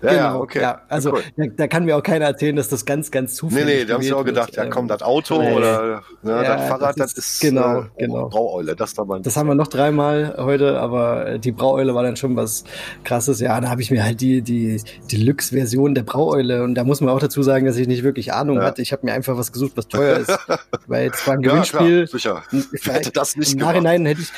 Ja, 0.03 0.13
ja, 0.13 0.35
okay. 0.35 0.61
Ja, 0.61 0.81
also 0.87 1.13
Cool. 1.13 1.23
da, 1.35 1.45
da 1.47 1.67
kann 1.67 1.85
mir 1.85 1.97
auch 1.97 2.03
keiner 2.03 2.25
erzählen, 2.25 2.55
dass 2.55 2.67
das 2.69 2.85
ganz, 2.85 3.09
ganz 3.09 3.31
Nee, 3.31 3.37
zufällig 3.37 3.65
nee, 3.79 3.85
da 3.85 3.93
haben 3.95 4.03
sie 4.03 4.13
auch 4.13 4.23
gedacht, 4.25 4.55
ja 4.55 4.63
Ähm, 4.65 4.69
komm, 4.69 4.87
das 4.87 5.01
Auto 5.01 5.41
nee. 5.41 5.53
oder 5.55 6.03
ne, 6.21 6.31
Ja, 6.31 6.43
das 6.57 6.67
Fahrrad, 6.67 6.99
das 6.99 7.13
das 7.15 7.17
ist- 7.17 7.17
ist, 7.35 7.41
genau, 7.41 7.79
äh, 7.81 7.85
genau. 7.97 8.29
Braueule, 8.29 8.75
das 8.75 8.93
da 8.93 9.03
mal. 9.05 9.19
Das 9.21 9.35
haben 9.35 9.47
wir 9.47 9.55
noch 9.55 9.67
dreimal 9.67 10.35
heute, 10.37 10.58
aber 10.61 11.27
äh, 11.27 11.39
die 11.39 11.51
Braueule 11.51 11.95
war 11.95 12.03
dann 12.03 12.15
schon 12.15 12.35
was 12.35 12.63
krasses. 13.03 13.39
Ja, 13.39 13.59
da 13.61 13.69
habe 13.69 13.81
ich 13.81 13.91
mir 13.91 14.03
halt 14.03 14.21
die, 14.21 14.41
die 14.41 14.81
Deluxe-Version 15.11 15.95
der 15.95 16.03
Braueule 16.03 16.63
und 16.63 16.75
da 16.75 16.83
muss 16.83 17.01
man 17.01 17.09
auch 17.09 17.19
dazu 17.19 17.41
sagen, 17.43 17.65
dass 17.65 17.77
ich 17.77 17.87
nicht 17.87 18.03
wirklich 18.03 18.33
Ahnung 18.33 18.57
Ja. 18.57 18.63
hatte. 18.63 18.81
Ich 18.81 18.91
habe 18.91 19.05
mir 19.05 19.13
einfach 19.13 19.37
was 19.37 19.51
gesucht, 19.51 19.73
was 19.75 19.87
teuer 19.87 20.17
ist. 20.17 20.29
Weil 20.87 21.09
es 21.13 21.25
war 21.27 21.35
ein 21.35 21.41
ja, 21.41 21.49
Gewinnspiel. 21.51 22.05
klar, 22.05 22.07
sicher. 22.07 22.43
Ich 22.73 22.85
hätte 22.85 23.11
das 23.11 23.35
nicht 23.35 23.53
Im 23.53 23.59
gemacht? 23.59 23.73
Nachhinein 23.75 24.05
hätte 24.05 24.21
ich. 24.21 24.31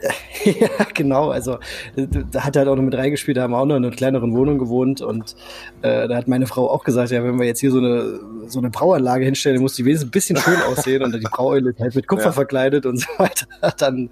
ja, 0.44 0.68
genau. 0.94 1.30
Also 1.30 1.58
äh, 1.96 2.06
da 2.30 2.44
hat 2.44 2.56
er 2.56 2.60
halt 2.60 2.68
auch 2.68 2.76
noch 2.76 2.82
mit 2.82 2.94
reingespielt, 2.94 3.36
da 3.36 3.42
haben 3.42 3.52
wir 3.52 3.58
auch 3.58 3.66
noch 3.66 3.76
in 3.76 3.84
einer 3.84 3.94
kleineren 3.94 4.32
Wohnung 4.32 4.58
gewohnt 4.58 5.00
und 5.00 5.36
äh, 5.82 6.08
da 6.08 6.16
hat 6.16 6.28
meine 6.28 6.46
Frau 6.46 6.70
auch 6.70 6.84
gesagt, 6.84 7.10
ja, 7.10 7.22
wenn 7.22 7.38
wir 7.38 7.46
jetzt 7.46 7.60
hier 7.60 7.70
so 7.70 7.78
eine 7.78 8.20
so 8.46 8.58
eine 8.58 8.70
Brauanlage 8.70 9.24
hinstellen, 9.24 9.56
dann 9.56 9.62
muss 9.62 9.74
die 9.74 9.84
wenigstens 9.84 10.08
ein 10.08 10.10
bisschen 10.12 10.36
schön 10.36 10.60
aussehen 10.62 11.02
und 11.02 11.14
die 11.14 11.20
Braueule 11.20 11.70
ist 11.70 11.80
halt 11.80 11.94
mit 11.94 12.06
Kupfer 12.06 12.26
Ja. 12.26 12.32
verkleidet 12.32 12.86
und 12.86 12.98
so 13.00 13.06
weiter. 13.18 13.46
Dann 13.78 14.10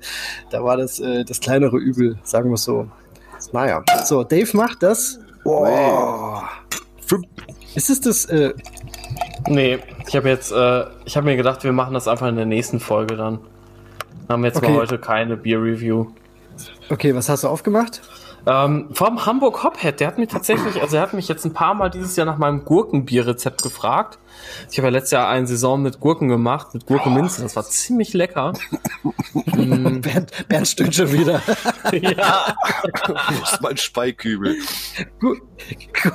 da 0.51 0.63
war 0.63 0.77
das 0.77 1.01
äh, 1.01 1.25
das 1.25 1.41
kleinere 1.41 1.79
Übel, 1.79 2.19
sagen 2.23 2.51
wir 2.51 2.55
es 2.55 2.65
so. 2.65 2.87
Naja, 3.53 3.83
so 4.05 4.25
Dave 4.25 4.57
macht 4.57 4.83
das. 4.83 5.21
Boah. 5.45 6.49
Ist 7.75 7.91
es 7.91 8.01
das? 8.01 8.25
Äh, 8.27 8.53
Nee, 9.49 9.79
ich 10.07 10.15
habe 10.17 10.29
jetzt, 10.29 10.53
äh, 10.53 10.85
ich 11.07 11.17
habe 11.17 11.25
mir 11.27 11.37
gedacht, 11.37 11.65
wir 11.65 11.73
machen 11.73 11.95
das 11.95 12.07
einfach 12.09 12.29
in 12.29 12.37
der 12.37 12.45
nächsten 12.45 12.81
Folge 12.81 13.17
dann. 13.17 13.39
Haben 14.29 14.43
wir 14.43 14.49
jetzt 14.49 14.59
Okay. 14.59 14.71
mal 14.71 14.79
heute 14.79 14.99
keine 14.99 15.37
Beer 15.37 15.63
Review. 15.63 16.07
okay, 16.91 17.15
was 17.15 17.29
hast 17.29 17.45
du 17.45 17.49
aufgemacht? 17.49 18.01
Ähm, 18.47 18.89
vom 18.93 19.27
Hamburg 19.27 19.63
Hophead, 19.63 20.01
der 20.01 20.07
hat 20.09 20.19
mir 20.19 20.27
tatsächlich, 20.29 20.81
also 20.81 20.97
er 20.97 21.03
hat 21.03 21.13
mich 21.13 21.29
jetzt 21.29 21.45
ein 21.45 21.53
paar 21.53 21.75
Mal 21.75 21.91
dieses 21.91 22.17
Jahr 22.17 22.25
nach 22.27 22.39
meinem 22.39 22.65
Gurkenbierrezept 22.65 23.63
gefragt. 23.63 24.19
Ich 24.71 24.79
habe 24.79 24.89
ja 24.89 24.93
letztes 24.93 25.13
Jahr 25.13 25.29
eine 25.29 25.47
Saison 25.47 25.83
mit 25.83 26.01
Gurken 26.01 26.29
gemacht, 26.29 26.75
mit 26.75 26.87
Gurkenminze, 26.87 27.43
das 27.43 27.57
war 27.57 27.65
ziemlich 27.65 28.13
lecker. 28.15 28.53
Mm, 29.35 30.01
Bernd, 30.01 30.49
Bernd 30.49 30.69
stöhnt 30.69 30.95
schon 30.95 31.13
wieder. 31.13 31.41
ja, 31.93 32.57
Das 33.07 33.53
ist 33.53 33.63
mein 33.63 33.77
Speikübel. 33.77 34.57
Gu- 35.21 35.37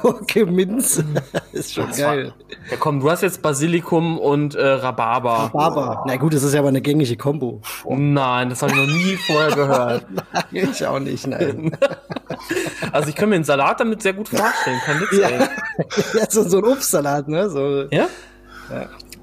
Gurke 0.01 0.45
Minze. 0.45 1.05
ist 1.51 1.73
schon 1.73 1.87
Das 1.87 2.01
war- 2.01 2.15
geil. 2.15 2.33
ja 2.71 2.77
komm, 2.77 2.99
du 2.99 3.09
hast 3.09 3.21
jetzt 3.21 3.41
Basilikum 3.41 4.17
und 4.19 4.55
äh, 4.55 4.65
Rhabarber. 4.65 5.51
Rhabarber. 5.53 6.03
Na 6.07 6.15
gut, 6.17 6.33
das 6.33 6.43
ist 6.43 6.53
ja 6.53 6.59
aber 6.59 6.69
eine 6.69 6.81
gängige 6.81 7.17
Kombo. 7.17 7.61
Nein, 7.87 8.49
das 8.49 8.61
habe 8.61 8.71
ich 8.73 8.77
noch 8.77 8.87
nie 8.87 9.15
vorher 9.17 9.51
gehört. 9.55 10.05
Ich 10.51 10.85
auch 10.85 10.99
nicht, 10.99 11.27
nein. 11.27 11.75
Also 12.91 13.09
ich 13.09 13.15
kann 13.15 13.29
mir 13.29 13.35
einen 13.35 13.43
Salat 13.43 13.79
damit 13.79 14.01
sehr 14.01 14.13
gut 14.13 14.29
vorstellen, 14.29 14.79
kein 14.85 14.99
Witz, 15.01 15.17
Ja. 15.19 15.27
ey. 15.29 15.47
ja, 16.19 16.29
so, 16.29 16.47
so 16.47 16.57
ein 16.59 16.65
Obstsalat, 16.65 17.27
ne? 17.27 17.49
So. 17.49 17.85
Ja? 17.91 18.07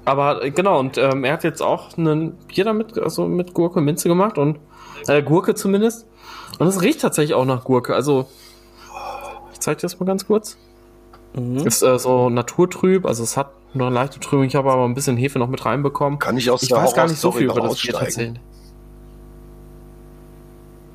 Aber 0.03 0.49
genau, 0.49 0.79
und 0.79 0.97
ähm, 0.97 1.23
er 1.23 1.33
hat 1.33 1.43
jetzt 1.43 1.61
auch 1.61 1.95
ein 1.97 2.33
Bier 2.47 2.65
damit, 2.65 2.97
also 2.97 3.27
mit 3.27 3.53
Gurke 3.53 3.79
und 3.79 3.85
Minze 3.85 4.09
gemacht 4.09 4.37
und 4.37 4.59
äh, 5.07 5.21
Gurke 5.21 5.55
zumindest. 5.55 6.07
Und 6.59 6.67
es 6.67 6.81
riecht 6.81 7.01
tatsächlich 7.01 7.35
auch 7.35 7.45
nach 7.45 7.63
Gurke. 7.63 7.95
Also, 7.95 8.27
ich 9.53 9.59
zeig 9.59 9.77
dir 9.77 9.83
das 9.83 9.99
mal 9.99 10.05
ganz 10.05 10.25
kurz. 10.25 10.57
Mhm. 11.33 11.67
Ist 11.67 11.81
äh, 11.81 11.99
so 11.99 12.29
naturtrüb, 12.29 13.05
also 13.05 13.23
es 13.23 13.37
hat 13.37 13.51
nur 13.73 13.87
eine 13.87 13.95
leichte 13.95 14.19
Trübung. 14.19 14.45
Ich 14.45 14.55
habe 14.55 14.71
aber 14.71 14.85
ein 14.85 14.95
bisschen 14.95 15.17
Hefe 15.17 15.39
noch 15.39 15.47
mit 15.47 15.65
reinbekommen. 15.65 16.19
Kann 16.19 16.37
ich 16.37 16.49
aus 16.49 16.63
Ich 16.63 16.69
der 16.69 16.79
weiß 16.79 16.93
gar 16.93 17.07
nicht 17.07 17.19
so 17.19 17.31
viel 17.31 17.45
über 17.45 17.61
das 17.61 17.81
Bier 17.81 17.93
noch 17.93 18.01
tatsächlich. 18.01 18.39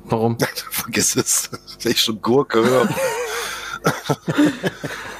Warum? 0.05 0.37
Vergiss 0.71 1.15
es. 1.15 1.49
Wenn 1.81 1.91
ich 1.91 2.01
schon 2.01 2.21
Gurke 2.21 2.63
höre. 2.63 2.87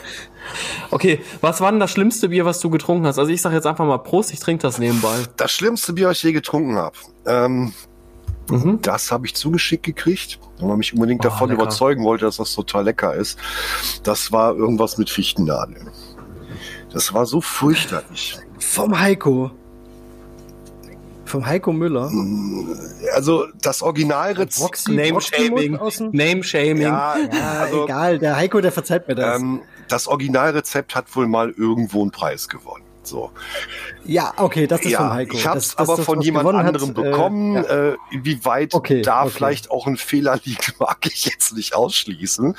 Okay, 0.92 1.20
was 1.42 1.62
war 1.62 1.72
denn 1.72 1.80
das 1.80 1.92
schlimmste 1.92 2.30
Bier, 2.30 2.46
was 2.46 2.60
du 2.60 2.70
getrunken 2.70 3.06
hast? 3.08 3.20
Also 3.20 3.32
ich 3.32 3.42
sag 3.42 3.54
jetzt 3.54 3.66
einfach 3.68 3.86
mal 3.86 3.98
Prost, 3.98 4.32
ich 4.34 4.40
trinke 4.40 4.62
das 4.62 4.78
nebenbei. 4.80 5.16
Das 5.38 5.52
schlimmste 5.52 5.94
Bier, 5.94 6.08
was 6.10 6.18
ich 6.18 6.24
je 6.24 6.32
getrunken 6.34 6.76
habe. 6.78 6.96
Ähm, 7.26 7.74
Mhm. 8.50 8.80
das 8.82 9.12
habe 9.12 9.26
ich 9.26 9.36
zugeschickt 9.36 9.84
gekriegt, 9.84 10.40
weil 10.60 10.70
man 10.70 10.78
mich 10.78 10.94
unbedingt 10.94 11.20
Oh, 11.20 11.24
davon 11.30 11.50
lecker. 11.50 11.64
überzeugen 11.64 12.06
wollte, 12.06 12.24
dass 12.26 12.38
das 12.38 12.54
total 12.56 12.86
lecker 12.86 13.14
ist. 13.14 13.38
Das 14.04 14.32
war 14.32 14.56
irgendwas 14.56 14.98
mit 14.98 15.10
Fichtennadeln. 15.10 15.90
Das 16.94 17.14
war 17.14 17.26
so 17.26 17.42
fürchterlich. 17.42 18.38
Vom 18.60 18.98
Heiko. 18.98 19.52
Vom 21.28 21.46
Heiko 21.46 21.74
Müller. 21.74 22.10
Also 23.14 23.46
das 23.62 23.82
Originalrezept. 23.82 24.88
Name-Shaming. 24.90 25.78
Name-Shaming. 26.12 26.82
Ja, 26.82 27.16
Ja, 27.18 27.52
also 27.60 27.84
egal. 27.86 28.20
Der 28.20 28.36
Heiko, 28.38 28.62
der 28.62 28.72
verzeiht 28.72 29.08
mir 29.08 29.16
das. 29.16 29.40
ähm, 29.40 29.62
das 29.90 30.08
Originalrezept 30.08 30.96
hat 30.96 31.14
wohl 31.16 31.28
mal 31.28 31.52
irgendwo 31.52 32.02
einen 32.02 32.12
Preis 32.12 32.48
gewonnen. 32.50 32.84
So. 33.04 33.32
Ja, 34.08 34.34
okay, 34.38 34.68
das 34.68 34.82
ist 34.82 34.92
ja, 34.92 35.00
von 35.00 35.14
Heiko. 35.14 35.38
ich 35.38 35.46
habe 35.46 35.58
es 35.58 35.78
aber 35.78 35.98
das, 35.98 36.06
von 36.06 36.22
jemand 36.22 36.44
gewonnen 36.44 36.66
hat, 36.66 36.76
anderem 36.76 36.90
äh, 36.92 36.94
bekommen. 36.94 37.56
ja. 37.56 37.62
Äh, 37.62 37.98
inwieweit 38.12 38.74
Okay, 38.74 39.02
da 39.02 39.24
okay. 39.24 39.32
vielleicht 39.36 39.72
auch 39.72 39.88
ein 39.88 39.98
Fehler 39.98 40.40
liegt, 40.44 40.76
mag 40.80 41.06
ich 41.06 41.26
jetzt 41.26 41.54
nicht 41.54 41.76
ausschließen. 41.76 42.56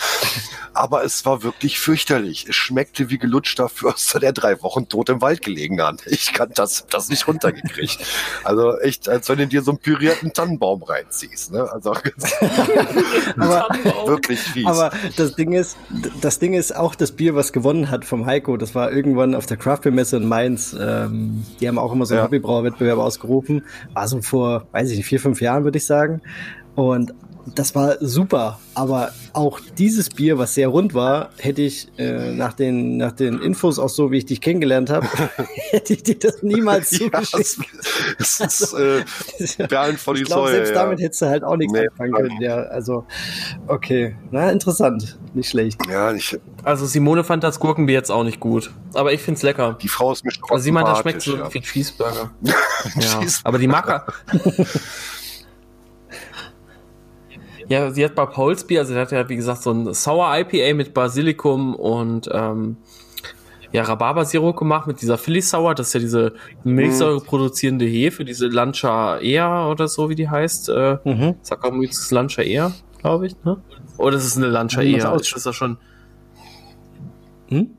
Aber 0.74 1.04
es 1.04 1.24
war 1.26 1.42
wirklich 1.42 1.78
fürchterlich. 1.78 2.46
Es 2.48 2.54
schmeckte 2.54 3.10
wie 3.10 3.18
gelutschter 3.18 3.68
Förster, 3.68 4.20
der 4.20 4.32
drei 4.32 4.62
Wochen 4.62 4.88
tot 4.88 5.08
im 5.08 5.20
Wald 5.20 5.42
gelegen 5.42 5.82
hat. 5.82 6.06
Ich 6.06 6.32
kann 6.32 6.50
das, 6.54 6.86
das 6.88 7.08
nicht 7.08 7.26
runtergekriegt. 7.26 7.98
Also 8.44 8.78
echt, 8.78 9.08
als 9.08 9.28
wenn 9.28 9.38
du 9.38 9.46
dir 9.46 9.62
so 9.62 9.72
einen 9.72 9.78
pürierten 9.78 10.32
Tannenbaum 10.32 10.82
reinziehst. 10.82 11.52
Ne? 11.52 11.68
Also 11.70 11.92
Aber, 13.38 13.68
wirklich 14.06 14.40
fies. 14.40 14.66
aber 14.66 14.90
das 15.16 15.34
Ding 15.34 15.52
ist, 15.52 15.76
das 16.20 16.38
Ding 16.38 16.54
ist 16.54 16.74
auch 16.74 16.94
das 16.94 17.12
Bier, 17.12 17.34
was 17.34 17.52
gewonnen 17.52 17.90
hat 17.90 18.04
vom 18.04 18.26
Heiko. 18.26 18.56
Das 18.56 18.74
war 18.74 18.92
irgendwann 18.92 19.34
auf 19.34 19.46
der 19.46 19.56
Craft 19.56 19.78
Beer 19.82 19.92
Messe 19.92 20.16
in 20.16 20.28
Mainz. 20.28 20.76
Ähm, 20.78 21.37
die 21.60 21.68
haben 21.68 21.78
auch 21.78 21.92
immer 21.92 22.06
so 22.06 22.14
einen 22.14 22.20
Ja. 22.20 22.24
Hobbybrauerwettbewerb 22.26 22.98
ausgerufen. 22.98 23.62
War 23.94 24.08
so 24.08 24.20
vor, 24.22 24.66
weiß 24.72 24.90
ich 24.90 24.96
nicht, 24.98 25.06
vier, 25.06 25.20
fünf 25.20 25.40
Jahren, 25.40 25.64
würde 25.64 25.78
ich 25.78 25.86
sagen. 25.86 26.20
Und 26.74 27.12
das 27.54 27.74
war 27.74 27.96
super. 28.00 28.58
Aber 28.74 29.12
auch 29.32 29.60
dieses 29.76 30.08
Bier, 30.08 30.38
was 30.38 30.54
sehr 30.54 30.68
rund 30.68 30.94
war, 30.94 31.30
hätte 31.38 31.62
ich 31.62 31.88
äh, 31.98 32.32
nach, 32.32 32.52
den, 32.52 32.96
nach 32.96 33.12
den 33.12 33.40
Infos 33.40 33.78
auch 33.78 33.88
so, 33.88 34.10
wie 34.10 34.18
ich 34.18 34.26
dich 34.26 34.40
kennengelernt 34.40 34.90
habe, 34.90 35.06
hätte 35.70 35.94
ich 35.94 36.02
dir 36.04 36.18
das 36.18 36.42
niemals 36.42 36.90
ja, 36.92 36.98
zugeschickt. 37.22 37.66
es, 38.18 38.40
es 38.40 38.60
ist 38.62 38.72
äh, 38.74 39.04
Perlen 39.68 39.96
vor 39.98 40.14
die 40.14 40.22
Ich 40.22 40.26
glaube, 40.26 40.48
Säue. 40.48 40.54
selbst 40.56 40.70
ja. 40.74 40.82
damit 40.82 41.00
hättest 41.00 41.22
du 41.22 41.26
halt 41.26 41.44
auch 41.44 41.56
nichts 41.56 41.72
Nee. 41.72 41.88
anfangen 41.88 42.12
können. 42.12 42.40
Ja, 42.40 42.56
also, 42.56 43.04
okay. 43.66 44.14
Na, 44.30 44.50
interessant. 44.50 45.18
Nicht 45.34 45.50
schlecht. 45.50 45.80
ja, 45.90 46.12
ich, 46.12 46.38
Also 46.64 46.86
Simone 46.86 47.24
fand 47.24 47.44
das 47.44 47.58
Gurkenbier 47.60 47.96
jetzt 47.96 48.10
auch 48.10 48.24
nicht 48.24 48.40
gut. 48.40 48.70
Aber 48.94 49.12
ich 49.12 49.20
find's 49.20 49.42
lecker. 49.42 49.76
die 49.80 49.88
Frau 49.88 50.12
ist 50.12 50.24
mir 50.24 50.30
schon 50.32 50.44
Also 50.50 50.62
sie 50.64 50.72
meint, 50.72 50.88
das 50.88 51.00
schmeckt 51.00 51.22
so 51.22 51.32
sympathisch, 51.32 51.54
wie 51.54 51.60
Cheeseburger. 51.60 52.30
ja. 52.42 52.54
Ja, 53.00 53.20
aber 53.44 53.58
die 53.58 53.66
mag 53.68 54.12
Ja, 57.68 57.90
sie 57.90 58.04
hat 58.04 58.14
bei 58.14 58.24
Bier, 58.26 58.80
also 58.80 58.94
sie 58.94 58.98
hat 58.98 59.12
ja 59.12 59.28
wie 59.28 59.36
gesagt 59.36 59.62
so 59.62 59.70
ein 59.72 59.92
Sour 59.92 60.36
IPA 60.38 60.74
mit 60.74 60.94
Basilikum 60.94 61.74
und 61.74 62.28
ähm, 62.32 62.76
ja, 63.72 63.82
Rhabarber-Sirup 63.82 64.56
gemacht 64.56 64.86
mit 64.86 65.02
dieser 65.02 65.18
Philly 65.18 65.42
Sour, 65.42 65.74
das 65.74 65.88
ist 65.88 65.92
ja 65.94 66.00
diese 66.00 66.32
Milchsäure 66.64 67.20
produzierende 67.20 67.84
Hefe, 67.84 68.24
diese 68.24 68.46
Lancia 68.46 69.18
Ea 69.20 69.68
oder 69.68 69.88
so, 69.88 70.08
wie 70.08 70.14
die 70.14 70.28
heißt. 70.28 70.70
Äh, 70.70 70.98
Mhm. 71.04 71.34
Saccharomyces 71.42 72.10
Lancia 72.10 72.42
Ea, 72.42 72.72
glaube 73.02 73.26
ich, 73.26 73.36
ne? 73.44 73.58
Oder 73.98 74.16
ist 74.16 74.24
es 74.24 74.36
eine 74.36 74.46
Lancia 74.46 74.80
Ea? 74.82 75.14
Ist 75.16 75.44
das 75.46 75.54
schon... 75.54 75.76
Hm? 77.48 77.70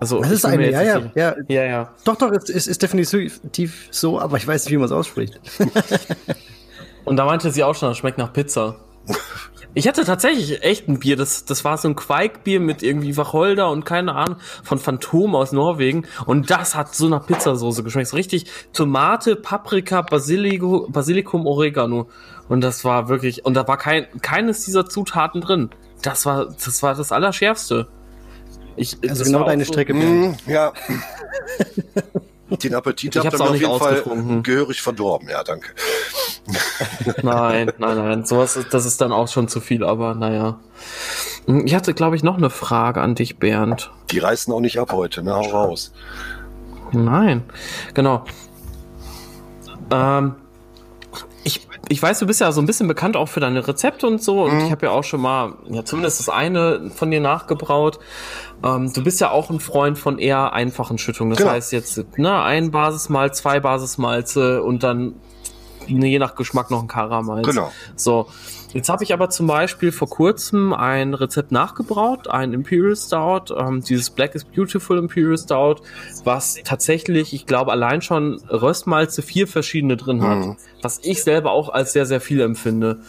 Also, 0.00 0.20
Das 0.20 0.30
ist 0.30 0.44
eine, 0.46 0.70
ja, 0.70 0.82
ja, 0.82 1.02
ja. 1.14 1.34
Ja, 1.48 1.64
ja. 1.64 1.94
Doch, 2.04 2.16
doch, 2.16 2.32
es 2.32 2.48
ist, 2.48 2.66
ist 2.66 2.82
definitiv 2.82 3.40
so, 3.90 4.18
aber 4.18 4.38
ich 4.38 4.46
weiß 4.46 4.64
nicht, 4.64 4.72
wie 4.72 4.78
man 4.78 4.86
es 4.86 4.92
ausspricht. 4.92 5.38
Und 7.04 7.16
da 7.16 7.24
meinte 7.26 7.50
sie 7.50 7.64
auch 7.64 7.74
schon, 7.74 7.90
das 7.90 7.98
schmeckt 7.98 8.16
nach 8.18 8.32
Pizza. 8.32 8.76
Ich 9.72 9.86
hatte 9.86 10.04
tatsächlich 10.04 10.64
echt 10.64 10.88
ein 10.88 10.98
Bier, 10.98 11.16
das, 11.16 11.44
das 11.44 11.64
war 11.64 11.78
so 11.78 11.86
ein 11.86 11.94
Quaikbier 11.94 12.58
mit 12.58 12.82
irgendwie 12.82 13.16
Wacholder 13.16 13.70
und 13.70 13.84
keine 13.84 14.14
Ahnung, 14.14 14.36
von 14.64 14.78
Phantom 14.78 15.36
aus 15.36 15.52
Norwegen. 15.52 16.06
Und 16.26 16.50
das 16.50 16.74
hat 16.74 16.94
so 16.94 17.08
nach 17.08 17.26
Pizzasoße 17.26 17.84
geschmeckt. 17.84 18.08
So 18.08 18.16
richtig 18.16 18.46
Tomate, 18.72 19.36
Paprika, 19.36 20.02
Basilico, 20.02 20.88
Basilikum, 20.90 21.46
Oregano. 21.46 22.08
Und 22.48 22.62
das 22.62 22.84
war 22.84 23.08
wirklich, 23.08 23.44
und 23.44 23.54
da 23.54 23.68
war 23.68 23.76
kein, 23.76 24.06
keines 24.22 24.64
dieser 24.64 24.86
Zutaten 24.86 25.40
drin. 25.40 25.70
Das 26.02 26.26
war, 26.26 26.46
das 26.46 26.82
war 26.82 26.96
das 26.96 27.12
Allerschärfste. 27.12 27.86
Ich, 28.74 28.96
also 29.08 29.24
genau 29.24 29.44
deine 29.44 29.64
so, 29.64 29.72
Strecke. 29.72 29.94
Mm, 29.94 30.36
ja. 30.46 30.72
Den 32.50 32.74
Appetit 32.74 33.16
habt 33.16 33.32
ihr 33.32 33.38
mir 33.38 33.44
auf 33.44 33.54
jeden 33.54 33.78
Fall 33.78 34.42
gehörig 34.42 34.82
verdorben. 34.82 35.28
Ja, 35.28 35.44
danke. 35.44 35.68
nein, 37.22 37.72
nein, 37.78 37.96
nein. 37.96 38.24
Sowas, 38.24 38.58
das 38.70 38.86
ist 38.86 39.00
dann 39.00 39.12
auch 39.12 39.28
schon 39.28 39.48
zu 39.48 39.60
viel, 39.60 39.84
aber 39.84 40.14
naja. 40.14 40.58
Ich 41.46 41.74
hatte, 41.74 41.94
glaube 41.94 42.16
ich, 42.16 42.22
noch 42.22 42.36
eine 42.36 42.50
Frage 42.50 43.00
an 43.00 43.14
dich, 43.14 43.38
Bernd. 43.38 43.90
Die 44.10 44.18
reißen 44.18 44.52
auch 44.52 44.60
nicht 44.60 44.78
ab 44.78 44.92
heute, 44.92 45.22
ne? 45.22 45.34
Hau 45.34 45.48
raus. 45.48 45.92
Nein, 46.92 47.44
genau. 47.94 48.24
Ähm, 49.92 50.34
ich, 51.88 52.02
weiß, 52.02 52.18
du 52.18 52.26
bist 52.26 52.40
ja 52.40 52.52
so 52.52 52.60
ein 52.60 52.66
bisschen 52.66 52.88
bekannt 52.88 53.16
auch 53.16 53.28
für 53.28 53.40
deine 53.40 53.66
Rezepte 53.66 54.06
und 54.06 54.22
so. 54.22 54.44
Und 54.44 54.54
mhm. 54.54 54.64
ich 54.66 54.70
habe 54.70 54.86
ja 54.86 54.92
auch 54.92 55.04
schon 55.04 55.20
mal, 55.20 55.54
ja, 55.68 55.84
zumindest 55.84 56.20
das 56.20 56.28
eine 56.28 56.90
von 56.94 57.10
dir 57.10 57.20
nachgebraut. 57.20 57.98
Ähm, 58.62 58.92
du 58.92 59.02
bist 59.02 59.20
ja 59.20 59.30
auch 59.30 59.50
ein 59.50 59.60
Freund 59.60 59.98
von 59.98 60.18
eher 60.18 60.52
einfachen 60.52 60.98
Schüttungen. 60.98 61.30
Das 61.30 61.38
genau. 61.38 61.50
heißt 61.50 61.72
jetzt, 61.72 62.18
ne, 62.18 62.42
ein 62.42 62.70
Basismalz, 62.70 63.38
zwei 63.38 63.60
Basismalze 63.60 64.62
und 64.62 64.82
dann 64.82 65.14
je 65.86 66.18
nach 66.18 66.34
Geschmack 66.34 66.70
noch 66.70 66.82
ein 66.82 66.88
Karamals. 66.88 67.46
Genau. 67.46 67.72
So. 67.96 68.28
Jetzt 68.72 68.88
habe 68.88 69.02
ich 69.02 69.12
aber 69.12 69.30
zum 69.30 69.46
Beispiel 69.46 69.90
vor 69.90 70.08
kurzem 70.08 70.72
ein 70.72 71.14
Rezept 71.14 71.50
nachgebraut, 71.50 72.28
ein 72.28 72.52
Imperial 72.52 72.94
Stout, 72.94 73.54
ähm, 73.56 73.82
dieses 73.82 74.10
Black 74.10 74.34
is 74.34 74.44
Beautiful 74.44 74.98
Imperial 74.98 75.36
Stout, 75.36 75.82
was 76.24 76.56
tatsächlich, 76.64 77.32
ich 77.32 77.46
glaube, 77.46 77.72
allein 77.72 78.00
schon 78.00 78.40
Röstmalze 78.48 79.22
vier 79.22 79.48
verschiedene 79.48 79.96
drin 79.96 80.22
hat, 80.22 80.38
mhm. 80.38 80.56
was 80.82 81.00
ich 81.02 81.22
selber 81.22 81.50
auch 81.50 81.68
als 81.68 81.92
sehr, 81.92 82.06
sehr 82.06 82.20
viel 82.20 82.40
empfinde. 82.40 83.00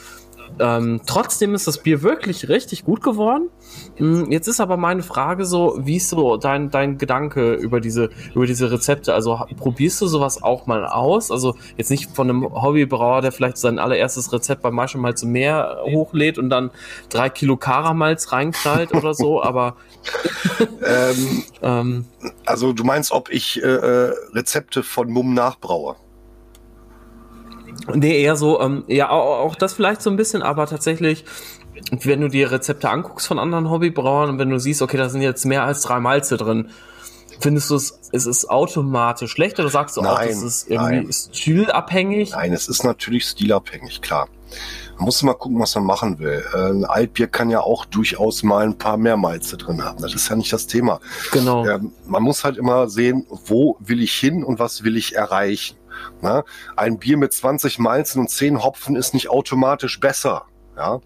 Ähm, 0.59 1.01
trotzdem 1.05 1.55
ist 1.55 1.67
das 1.67 1.79
Bier 1.79 2.01
wirklich 2.03 2.49
richtig 2.49 2.85
gut 2.85 3.01
geworden. 3.01 3.49
Hm, 3.97 4.31
jetzt 4.31 4.47
ist 4.47 4.59
aber 4.59 4.77
meine 4.77 5.03
Frage 5.03 5.45
so, 5.45 5.79
wie 5.79 5.97
ist 5.97 6.09
so 6.09 6.37
dein, 6.37 6.69
dein 6.69 6.97
Gedanke 6.97 7.53
über 7.53 7.79
diese, 7.81 8.09
über 8.35 8.45
diese 8.45 8.71
Rezepte? 8.71 9.13
Also 9.13 9.39
probierst 9.57 10.01
du 10.01 10.07
sowas 10.07 10.43
auch 10.43 10.67
mal 10.67 10.85
aus? 10.85 11.31
Also 11.31 11.55
jetzt 11.77 11.89
nicht 11.89 12.11
von 12.11 12.29
einem 12.29 12.43
Hobbybrauer, 12.43 13.21
der 13.21 13.31
vielleicht 13.31 13.57
sein 13.57 13.79
allererstes 13.79 14.31
Rezept 14.33 14.61
beim 14.61 14.75
Maischemalz 14.75 15.23
mehr 15.23 15.77
hochlädt 15.85 16.37
und 16.37 16.49
dann 16.49 16.71
drei 17.09 17.29
Kilo 17.29 17.57
Karamalz 17.57 18.31
reinknallt 18.31 18.93
oder 18.95 19.13
so, 19.13 19.41
aber 19.41 19.75
ähm, 20.85 21.43
ähm, 21.61 22.05
also 22.45 22.73
du 22.73 22.83
meinst, 22.83 23.11
ob 23.11 23.29
ich 23.29 23.61
äh, 23.63 23.67
äh 23.67 24.13
Rezepte 24.33 24.83
von 24.83 25.09
Mumm 25.09 25.33
nachbraue? 25.33 25.95
Nee, 27.93 28.21
eher 28.21 28.35
so, 28.35 28.61
ähm, 28.61 28.83
ja, 28.87 29.09
auch, 29.09 29.39
auch 29.39 29.55
das 29.55 29.73
vielleicht 29.73 30.01
so 30.01 30.09
ein 30.09 30.15
bisschen, 30.15 30.41
aber 30.41 30.67
tatsächlich, 30.67 31.25
wenn 32.03 32.21
du 32.21 32.27
dir 32.27 32.51
Rezepte 32.51 32.89
anguckst 32.89 33.27
von 33.27 33.39
anderen 33.39 33.69
Hobbybrauern 33.69 34.29
und 34.29 34.39
wenn 34.39 34.49
du 34.49 34.59
siehst, 34.59 34.81
okay, 34.81 34.97
da 34.97 35.09
sind 35.09 35.21
jetzt 35.21 35.45
mehr 35.45 35.63
als 35.63 35.81
drei 35.81 35.99
Malze 35.99 36.37
drin, 36.37 36.69
findest 37.39 37.69
du 37.69 37.75
es, 37.75 37.99
es 38.11 38.25
ist 38.25 38.49
automatisch 38.49 39.31
schlecht 39.31 39.59
oder 39.59 39.69
sagst 39.69 39.97
du 39.97 40.01
nein, 40.01 40.11
auch, 40.11 40.21
es 40.21 40.43
ist 40.43 40.69
irgendwie 40.69 40.95
nein. 40.95 41.11
stilabhängig? 41.11 42.31
Nein, 42.31 42.53
es 42.53 42.67
ist 42.67 42.83
natürlich 42.83 43.25
stilabhängig, 43.25 44.01
klar. 44.01 44.27
Man 44.97 45.05
muss 45.05 45.23
mal 45.23 45.33
gucken, 45.33 45.59
was 45.59 45.73
man 45.75 45.85
machen 45.85 46.19
will. 46.19 46.43
Äh, 46.53 46.69
ein 46.69 46.85
Altbier 46.85 47.27
kann 47.27 47.49
ja 47.49 47.61
auch 47.61 47.85
durchaus 47.85 48.43
mal 48.43 48.65
ein 48.65 48.77
paar 48.77 48.97
mehr 48.97 49.17
Malze 49.17 49.57
drin 49.57 49.83
haben. 49.83 50.01
Das 50.01 50.13
ist 50.13 50.29
ja 50.29 50.35
nicht 50.35 50.53
das 50.53 50.67
Thema. 50.67 50.99
Genau. 51.31 51.65
man 52.05 52.21
muss 52.21 52.43
halt 52.43 52.57
immer 52.57 52.87
sehen, 52.87 53.25
wo 53.45 53.77
will 53.79 54.03
ich 54.03 54.13
hin 54.13 54.43
und 54.43 54.59
was 54.59 54.83
will 54.83 54.97
ich 54.97 55.15
erreichen. 55.15 55.75
Na? 56.21 56.43
Ein 56.75 56.97
Bier 56.99 57.17
mit 57.17 57.33
20 57.33 57.79
Malzen 57.79 58.21
und 58.21 58.29
10 58.29 58.63
Hopfen 58.63 58.95
ist 58.95 59.13
nicht 59.13 59.29
automatisch 59.29 59.99
besser. 59.99 60.45
Ja. 60.77 60.99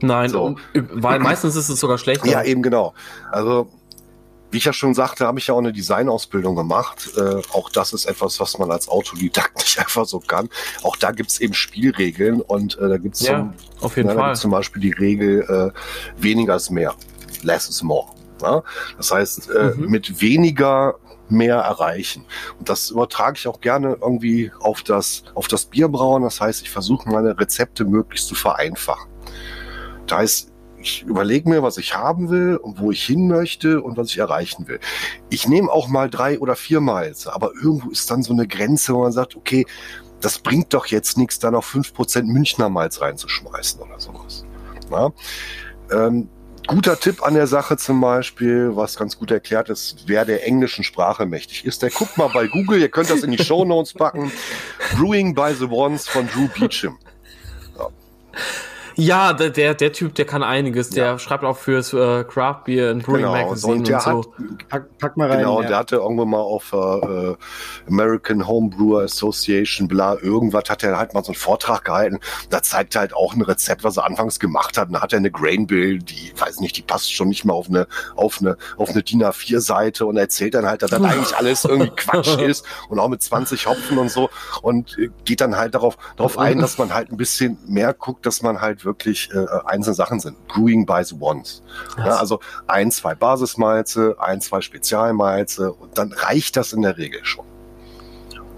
Nein, 0.00 0.30
so. 0.30 0.56
weil 0.74 1.20
meistens 1.20 1.54
ist 1.54 1.68
es 1.68 1.78
sogar 1.78 1.98
schlechter. 1.98 2.26
Ja, 2.26 2.42
eben 2.42 2.62
genau. 2.62 2.92
Also 3.30 3.68
wie 4.52 4.58
ich 4.58 4.64
ja 4.66 4.72
schon 4.74 4.92
sagte, 4.92 5.26
habe 5.26 5.38
ich 5.38 5.46
ja 5.46 5.54
auch 5.54 5.58
eine 5.58 5.72
Designausbildung 5.72 6.54
gemacht. 6.54 7.10
Äh, 7.16 7.40
auch 7.52 7.70
das 7.70 7.94
ist 7.94 8.04
etwas, 8.04 8.38
was 8.38 8.58
man 8.58 8.70
als 8.70 8.86
Autodidakt 8.86 9.56
nicht 9.58 9.78
einfach 9.78 10.04
so 10.04 10.20
kann. 10.20 10.50
Auch 10.82 10.96
da 10.96 11.10
gibt 11.10 11.30
es 11.30 11.40
eben 11.40 11.54
Spielregeln 11.54 12.42
und 12.42 12.78
äh, 12.78 12.88
da 12.88 12.98
gibt 12.98 13.14
es 13.14 13.22
ja, 13.22 13.52
zum, 13.80 14.34
zum 14.34 14.50
Beispiel 14.50 14.82
die 14.82 14.92
Regel 14.92 15.72
äh, 15.74 16.22
weniger 16.22 16.56
ist 16.56 16.70
mehr. 16.70 16.94
Less 17.42 17.68
is 17.70 17.82
more. 17.82 18.08
Ja? 18.42 18.62
Das 18.98 19.10
heißt, 19.10 19.50
äh, 19.50 19.72
mhm. 19.74 19.90
mit 19.90 20.20
weniger 20.20 20.96
mehr 21.32 21.56
erreichen. 21.56 22.24
Und 22.58 22.68
das 22.68 22.90
übertrage 22.90 23.38
ich 23.38 23.48
auch 23.48 23.60
gerne 23.60 23.98
irgendwie 24.00 24.52
auf 24.60 24.82
das, 24.82 25.24
auf 25.34 25.48
das 25.48 25.66
Bierbrauen. 25.66 26.22
Das 26.22 26.40
heißt, 26.40 26.62
ich 26.62 26.70
versuche 26.70 27.08
meine 27.08 27.38
Rezepte 27.38 27.84
möglichst 27.84 28.28
zu 28.28 28.34
vereinfachen. 28.34 29.10
Da 30.06 30.18
heißt, 30.18 30.52
ich 30.78 31.02
überlege 31.02 31.48
mir, 31.48 31.62
was 31.62 31.78
ich 31.78 31.94
haben 31.94 32.28
will 32.28 32.56
und 32.56 32.80
wo 32.80 32.90
ich 32.90 33.04
hin 33.04 33.28
möchte 33.28 33.80
und 33.82 33.96
was 33.96 34.08
ich 34.08 34.18
erreichen 34.18 34.66
will. 34.66 34.80
Ich 35.30 35.46
nehme 35.46 35.70
auch 35.70 35.88
mal 35.88 36.10
drei 36.10 36.38
oder 36.40 36.56
vier 36.56 36.80
Malze, 36.80 37.32
aber 37.32 37.52
irgendwo 37.54 37.90
ist 37.90 38.10
dann 38.10 38.22
so 38.22 38.32
eine 38.32 38.46
Grenze, 38.48 38.94
wo 38.94 39.02
man 39.02 39.12
sagt, 39.12 39.36
okay, 39.36 39.64
das 40.20 40.38
bringt 40.38 40.74
doch 40.74 40.86
jetzt 40.86 41.18
nichts, 41.18 41.38
da 41.38 41.50
noch 41.50 41.64
fünf 41.64 41.94
Prozent 41.94 42.28
Münchner 42.28 42.68
Malz 42.68 43.00
reinzuschmeißen 43.00 43.80
oder 43.80 43.98
sowas. 43.98 44.44
Na? 44.90 45.12
Ähm, 45.90 46.28
guter 46.66 46.98
Tipp 46.98 47.22
an 47.22 47.34
der 47.34 47.46
Sache 47.46 47.76
zum 47.76 48.00
Beispiel, 48.00 48.70
was 48.74 48.96
ganz 48.96 49.18
gut 49.18 49.30
erklärt 49.30 49.68
ist, 49.68 50.04
wer 50.06 50.24
der 50.24 50.46
englischen 50.46 50.84
Sprache 50.84 51.26
mächtig 51.26 51.64
ist, 51.64 51.82
der 51.82 51.90
guckt 51.90 52.16
mal 52.16 52.28
bei 52.28 52.46
Google, 52.46 52.80
ihr 52.80 52.88
könnt 52.88 53.10
das 53.10 53.22
in 53.22 53.30
die 53.32 53.42
Show 53.44 53.64
Notes 53.64 53.92
packen. 53.92 54.32
Brewing 54.96 55.34
by 55.34 55.54
the 55.58 55.66
Ones 55.66 56.06
von 56.08 56.28
Drew 56.28 56.48
Beecham. 56.48 56.98
Ja. 57.78 57.88
Ja, 58.96 59.32
der, 59.32 59.50
der, 59.50 59.74
der 59.74 59.92
Typ, 59.92 60.14
der 60.14 60.24
kann 60.24 60.42
einiges. 60.42 60.90
Der 60.90 61.04
ja. 61.04 61.18
schreibt 61.18 61.44
auch 61.44 61.56
fürs 61.56 61.92
äh, 61.92 62.24
Craft 62.24 62.64
Beer 62.64 62.90
and 62.90 63.04
Brewing 63.04 63.22
genau. 63.22 63.32
Magazine 63.32 63.74
und, 63.74 63.88
der 63.88 63.96
und 63.96 64.02
so. 64.02 64.34
Hat, 64.34 64.68
pack, 64.68 64.98
pack 64.98 65.16
mal 65.16 65.28
rein. 65.28 65.38
Genau, 65.38 65.62
ja. 65.62 65.68
der 65.68 65.76
hatte 65.78 65.96
irgendwann 65.96 66.30
mal 66.30 66.40
auf 66.40 66.72
äh, 66.72 67.34
American 67.88 68.46
Homebrewer 68.46 69.02
Association, 69.02 69.88
bla, 69.88 70.16
irgendwas 70.20 70.64
hat 70.68 70.82
er 70.82 70.98
halt 70.98 71.14
mal 71.14 71.24
so 71.24 71.32
einen 71.32 71.36
Vortrag 71.36 71.84
gehalten. 71.84 72.18
Da 72.50 72.62
zeigt 72.62 72.94
er 72.94 73.02
halt 73.02 73.14
auch 73.14 73.34
ein 73.34 73.42
Rezept, 73.42 73.84
was 73.84 73.96
er 73.96 74.04
anfangs 74.04 74.38
gemacht 74.38 74.76
hat. 74.78 74.88
Und 74.88 74.94
da 74.94 75.00
hat 75.00 75.12
er 75.12 75.18
eine 75.18 75.30
Grain 75.30 75.66
Bill, 75.66 75.98
die, 75.98 76.32
weiß 76.36 76.60
nicht, 76.60 76.76
die 76.76 76.82
passt 76.82 77.12
schon 77.12 77.28
nicht 77.28 77.44
mehr 77.44 77.54
auf 77.54 77.68
eine, 77.68 77.86
auf 78.16 78.40
eine, 78.40 78.56
auf 78.76 78.90
eine 78.90 79.02
DIN 79.02 79.22
A4 79.24 79.60
Seite 79.60 80.06
und 80.06 80.16
erzählt 80.16 80.54
dann 80.54 80.66
halt, 80.66 80.82
dass 80.82 80.90
das 80.90 81.02
eigentlich 81.02 81.36
alles 81.36 81.64
irgendwie 81.64 81.90
Quatsch 81.96 82.36
ist 82.38 82.64
und 82.88 82.98
auch 82.98 83.08
mit 83.08 83.22
20 83.22 83.66
Hopfen 83.66 83.98
und 83.98 84.10
so 84.10 84.30
und 84.62 84.98
äh, 84.98 85.10
geht 85.24 85.40
dann 85.40 85.56
halt 85.56 85.74
darauf, 85.74 85.96
darauf 86.16 86.38
ein, 86.38 86.58
dass 86.58 86.78
man 86.78 86.92
halt 86.92 87.10
ein 87.10 87.16
bisschen 87.16 87.58
mehr 87.66 87.94
guckt, 87.94 88.26
dass 88.26 88.42
man 88.42 88.60
halt 88.60 88.81
wirklich 88.84 89.30
äh, 89.32 89.46
einzelne 89.64 89.94
Sachen 89.94 90.20
sind. 90.20 90.36
Brewing 90.48 90.86
by 90.86 91.02
the 91.04 91.16
ones. 91.18 91.62
Ja, 91.98 92.16
also 92.16 92.40
ein, 92.66 92.90
zwei 92.90 93.14
Basismalze, 93.14 94.16
ein, 94.18 94.40
zwei 94.40 94.60
Spezialmalze 94.60 95.72
und 95.72 95.98
dann 95.98 96.12
reicht 96.12 96.56
das 96.56 96.72
in 96.72 96.82
der 96.82 96.96
Regel 96.96 97.24
schon. 97.24 97.44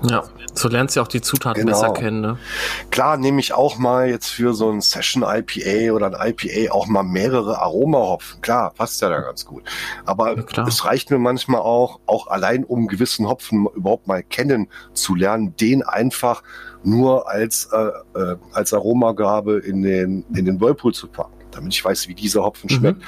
Ja, 0.03 0.25
so 0.55 0.69
lernst 0.69 0.97
du 0.97 1.01
auch 1.01 1.09
die 1.09 1.21
Zutaten 1.21 1.65
genau. 1.65 1.81
besser 1.81 1.93
kennen. 1.95 2.21
Ne? 2.21 2.39
Klar, 2.91 3.17
nehme 3.17 3.41
ich 3.41 3.55
auch 3.55 3.79
mal 3.79 4.09
jetzt 4.09 4.29
für 4.29 4.53
so 4.53 4.71
ein 4.71 4.81
Session 4.81 5.23
IPA 5.23 5.93
oder 5.93 6.07
ein 6.07 6.35
IPA 6.35 6.73
auch 6.73 6.87
mal 6.87 7.03
mehrere 7.03 7.59
Aromahopfen. 7.59 8.41
Klar, 8.43 8.73
passt 8.75 9.01
ja 9.01 9.09
da 9.09 9.21
ganz 9.21 9.47
gut. 9.47 9.65
Aber 10.05 10.37
ja, 10.37 10.67
es 10.67 10.85
reicht 10.85 11.11
mir 11.11 11.19
manchmal 11.19 11.61
auch, 11.61 12.01
auch 12.07 12.27
allein 12.27 12.65
um 12.65 12.87
gewissen 12.87 13.29
Hopfen 13.29 13.67
überhaupt 13.75 14.07
mal 14.07 14.23
kennenzulernen, 14.23 15.57
den 15.57 15.83
einfach 15.83 16.43
nur 16.85 17.29
als, 17.29 17.69
äh, 17.73 18.19
äh, 18.19 18.37
als 18.53 18.73
Aromagabe 18.73 19.59
in 19.59 19.83
den, 19.83 20.25
in 20.35 20.45
den 20.45 20.61
Whirlpool 20.61 20.95
zu 20.95 21.09
packen, 21.09 21.45
damit 21.51 21.75
ich 21.75 21.85
weiß, 21.85 22.09
wie 22.09 22.15
dieser 22.15 22.43
Hopfen 22.43 22.69
mhm. 22.71 22.75
schmeckt. 22.75 23.03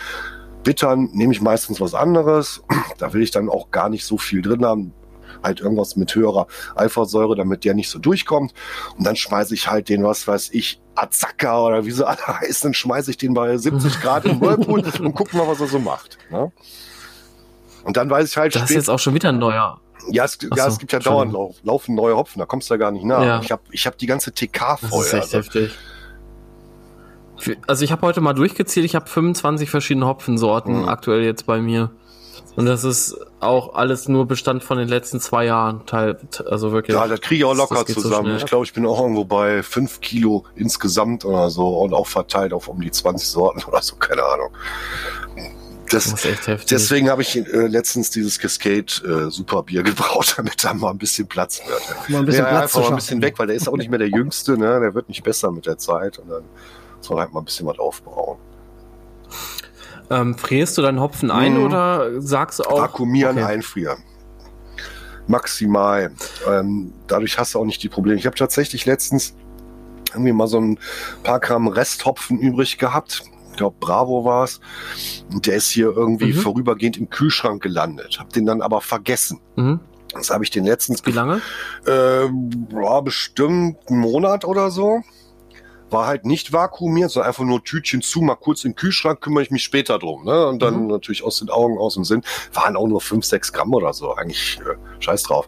Bittern 0.64 1.10
nehme 1.12 1.32
ich 1.32 1.40
meistens 1.40 1.80
was 1.80 1.94
anderes. 1.94 2.62
Da 2.98 3.12
will 3.12 3.22
ich 3.22 3.30
dann 3.30 3.50
auch 3.50 3.70
gar 3.70 3.90
nicht 3.90 4.06
so 4.06 4.16
viel 4.16 4.40
drin 4.40 4.64
haben 4.64 4.94
halt 5.42 5.60
irgendwas 5.60 5.96
mit 5.96 6.14
höherer 6.14 6.46
Alpha-Säure, 6.74 7.36
damit 7.36 7.64
der 7.64 7.74
nicht 7.74 7.88
so 7.88 7.98
durchkommt. 7.98 8.52
Und 8.96 9.06
dann 9.06 9.16
schmeiße 9.16 9.54
ich 9.54 9.70
halt 9.70 9.88
den, 9.88 10.04
was 10.04 10.26
weiß 10.26 10.50
ich, 10.52 10.80
Azaka 10.94 11.60
oder 11.60 11.86
wie 11.86 11.90
sie 11.90 12.06
alle 12.06 12.26
heißen, 12.26 12.68
dann 12.68 12.74
schmeiße 12.74 13.10
ich 13.10 13.16
den 13.16 13.34
bei 13.34 13.56
70 13.56 14.00
Grad 14.02 14.24
im 14.24 14.40
Whirlpool 14.40 14.82
und 15.00 15.14
guck 15.14 15.32
mal, 15.34 15.46
was 15.46 15.60
er 15.60 15.68
so 15.68 15.78
macht. 15.78 16.18
Ne? 16.30 16.52
Und 17.84 17.96
dann 17.96 18.10
weiß 18.10 18.28
ich 18.28 18.36
halt. 18.36 18.54
Das 18.54 18.64
ist 18.64 18.70
jetzt 18.70 18.90
auch 18.90 18.98
schon 18.98 19.14
wieder 19.14 19.28
ein 19.28 19.38
neuer. 19.38 19.80
Ja, 20.10 20.24
es, 20.24 20.38
so, 20.40 20.48
ja, 20.54 20.66
es 20.66 20.78
gibt 20.78 20.92
ja 20.92 20.98
dauernd 20.98 21.32
lauf, 21.32 21.56
laufen 21.62 21.94
neue 21.94 22.16
Hopfen, 22.16 22.38
da 22.38 22.46
kommst 22.46 22.70
du 22.70 22.74
ja 22.74 22.78
gar 22.78 22.90
nicht 22.90 23.04
nach. 23.04 23.22
Ja. 23.22 23.40
Ich 23.42 23.50
habe 23.50 23.62
ich 23.70 23.86
hab 23.86 23.98
die 23.98 24.06
ganze 24.06 24.32
TK 24.32 24.78
voll. 24.78 24.90
Das 24.90 25.06
ist 25.06 25.12
echt 25.12 25.22
also. 25.22 25.38
heftig. 25.38 25.70
Also 27.66 27.84
ich 27.84 27.92
habe 27.92 28.06
heute 28.06 28.20
mal 28.20 28.32
durchgezählt, 28.32 28.86
ich 28.86 28.94
habe 28.94 29.06
25 29.08 29.68
verschiedene 29.68 30.06
Hopfensorten 30.06 30.82
mhm. 30.82 30.88
aktuell 30.88 31.22
jetzt 31.22 31.46
bei 31.46 31.60
mir. 31.60 31.90
Und 32.56 32.64
das 32.64 32.84
ist 32.84 33.14
auch 33.40 33.74
alles 33.74 34.08
nur 34.08 34.26
Bestand 34.26 34.64
von 34.64 34.78
den 34.78 34.88
letzten 34.88 35.20
zwei 35.20 35.44
Jahren. 35.44 35.84
Teil, 35.84 36.18
also 36.46 36.72
wirklich. 36.72 36.96
Ja, 36.96 37.06
das 37.06 37.20
kriege 37.20 37.40
ich 37.40 37.44
auch 37.44 37.54
locker 37.54 37.84
zusammen. 37.84 38.30
So 38.30 38.36
ich 38.36 38.46
glaube, 38.46 38.64
ich 38.64 38.72
bin 38.72 38.86
auch 38.86 38.98
irgendwo 38.98 39.26
bei 39.26 39.62
fünf 39.62 40.00
Kilo 40.00 40.44
insgesamt 40.54 41.26
oder 41.26 41.50
so 41.50 41.80
und 41.80 41.92
auch 41.92 42.06
verteilt 42.06 42.54
auf 42.54 42.68
um 42.68 42.80
die 42.80 42.90
20 42.90 43.28
Sorten 43.28 43.62
oder 43.68 43.82
so, 43.82 43.96
keine 43.96 44.24
Ahnung. 44.24 44.48
Das, 45.90 46.04
das 46.10 46.14
ist 46.14 46.24
echt 46.24 46.46
heftig. 46.46 46.68
Deswegen 46.68 47.10
habe 47.10 47.22
ich 47.22 47.36
äh, 47.36 47.66
letztens 47.66 48.10
dieses 48.10 48.38
Cascade 48.38 48.86
äh, 49.04 49.30
Superbier 49.30 49.82
gebraut, 49.84 50.34
damit 50.36 50.62
da 50.64 50.74
mal 50.74 50.90
ein 50.90 50.98
bisschen 50.98 51.26
Platz 51.26 51.60
wird. 51.66 52.08
Mal 52.08 52.18
ein 52.18 52.26
bisschen 52.26 52.44
ja, 52.44 52.50
Platz 52.50 52.76
einfach 52.76 52.90
mal 52.90 52.96
ein 52.96 52.96
bisschen 52.96 53.22
weg, 53.22 53.38
weil 53.38 53.46
der 53.46 53.56
ist 53.56 53.68
auch 53.68 53.76
nicht 53.76 53.90
mehr 53.90 53.98
der 53.98 54.08
Jüngste, 54.08 54.58
ne? 54.58 54.80
Der 54.80 54.94
wird 54.94 55.08
nicht 55.08 55.22
besser 55.22 55.50
mit 55.50 55.66
der 55.66 55.78
Zeit 55.78 56.18
und 56.18 56.30
dann 56.30 56.42
soll 57.00 57.18
halt 57.18 57.32
mal 57.32 57.40
ein 57.40 57.44
bisschen 57.44 57.66
was 57.66 57.78
aufbauen. 57.78 58.38
Ähm, 60.10 60.36
frierst 60.36 60.78
du 60.78 60.82
deinen 60.82 61.00
Hopfen 61.00 61.30
ein 61.30 61.56
hm. 61.56 61.64
oder 61.64 62.20
sagst 62.20 62.60
du 62.60 62.64
auch? 62.64 62.80
Vakuumieren, 62.80 63.38
okay. 63.38 63.46
einfrieren. 63.46 63.98
Maximal. 65.26 66.12
Ähm, 66.48 66.92
dadurch 67.08 67.38
hast 67.38 67.54
du 67.54 67.60
auch 67.60 67.64
nicht 67.64 67.82
die 67.82 67.88
Probleme. 67.88 68.18
Ich 68.18 68.26
habe 68.26 68.36
tatsächlich 68.36 68.86
letztens 68.86 69.34
irgendwie 70.12 70.32
mal 70.32 70.46
so 70.46 70.60
ein 70.60 70.78
paar 71.24 71.40
Gramm 71.40 71.66
Resthopfen 71.66 72.38
übrig 72.38 72.78
gehabt 72.78 73.24
glaube 73.56 73.76
Bravo 73.80 74.24
war 74.24 74.44
es. 74.44 74.60
Und 75.32 75.46
der 75.46 75.56
ist 75.56 75.70
hier 75.70 75.86
irgendwie 75.96 76.32
mhm. 76.32 76.38
vorübergehend 76.38 76.96
im 76.96 77.10
Kühlschrank 77.10 77.62
gelandet. 77.62 78.18
Hab 78.18 78.32
den 78.32 78.46
dann 78.46 78.62
aber 78.62 78.80
vergessen. 78.80 79.40
Mhm. 79.56 79.80
Das 80.12 80.30
habe 80.30 80.44
ich 80.44 80.50
den 80.50 80.64
letztens. 80.64 81.04
Wie 81.04 81.12
lange? 81.12 81.40
Äh, 81.86 81.90
war 81.90 83.02
bestimmt 83.02 83.78
einen 83.88 84.00
Monat 84.00 84.44
oder 84.44 84.70
so. 84.70 85.02
War 85.88 86.06
halt 86.06 86.24
nicht 86.24 86.52
vakuumiert, 86.52 87.12
sondern 87.12 87.28
einfach 87.28 87.44
nur 87.44 87.62
Tütchen 87.62 88.02
zu, 88.02 88.20
mal 88.20 88.34
kurz 88.34 88.64
im 88.64 88.74
Kühlschrank, 88.74 89.20
kümmere 89.20 89.44
ich 89.44 89.52
mich 89.52 89.62
später 89.62 90.00
drum. 90.00 90.24
Ne? 90.24 90.46
Und 90.46 90.60
dann 90.60 90.82
mhm. 90.82 90.86
natürlich 90.88 91.22
aus 91.22 91.38
den 91.38 91.48
Augen, 91.48 91.78
aus 91.78 91.94
dem 91.94 92.04
Sinn. 92.04 92.22
Waren 92.52 92.76
auch 92.76 92.88
nur 92.88 93.00
fünf, 93.00 93.24
sechs 93.24 93.52
Gramm 93.52 93.72
oder 93.72 93.92
so. 93.92 94.14
Eigentlich 94.14 94.58
äh, 94.60 94.74
scheiß 95.00 95.24
drauf. 95.24 95.46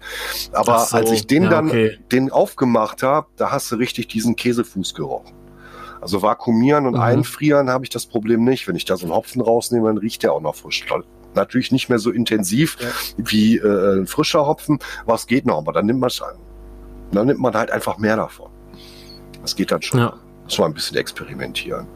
Aber 0.52 0.78
so. 0.80 0.96
als 0.96 1.10
ich 1.10 1.26
den 1.26 1.44
ja, 1.44 1.50
dann 1.50 1.68
okay. 1.68 1.98
den 2.12 2.30
aufgemacht 2.30 3.02
habe, 3.02 3.26
da 3.36 3.50
hast 3.50 3.72
du 3.72 3.76
richtig 3.76 4.08
diesen 4.08 4.36
Käsefuß 4.36 4.94
gerochen. 4.94 5.37
Also 6.00 6.22
vakuumieren 6.22 6.86
und 6.86 6.94
mhm. 6.94 7.00
einfrieren 7.00 7.70
habe 7.70 7.84
ich 7.84 7.90
das 7.90 8.06
Problem 8.06 8.44
nicht. 8.44 8.68
Wenn 8.68 8.76
ich 8.76 8.84
da 8.84 8.96
so 8.96 9.06
einen 9.06 9.14
Hopfen 9.14 9.40
rausnehme, 9.42 9.88
dann 9.88 9.98
riecht 9.98 10.22
der 10.22 10.32
auch 10.32 10.40
noch 10.40 10.54
frisch. 10.54 10.84
Natürlich 11.34 11.72
nicht 11.72 11.88
mehr 11.88 11.98
so 11.98 12.10
intensiv 12.10 12.76
ja. 12.80 12.88
wie 13.16 13.58
äh, 13.58 14.00
ein 14.00 14.06
frischer 14.06 14.46
Hopfen, 14.46 14.78
was 15.06 15.26
geht 15.26 15.46
noch, 15.46 15.58
aber 15.58 15.72
dann 15.72 15.86
nimmt 15.86 16.00
man 16.00 16.10
dann 17.12 17.26
nimmt 17.26 17.40
man 17.40 17.54
halt 17.54 17.70
einfach 17.70 17.98
mehr 17.98 18.16
davon. 18.16 18.50
Das 19.42 19.56
geht 19.56 19.70
dann 19.70 19.82
schon. 19.82 20.00
Ja. 20.00 20.14
Muss 20.44 20.58
man 20.58 20.70
ein 20.70 20.74
bisschen 20.74 20.96
experimentieren. 20.96 21.86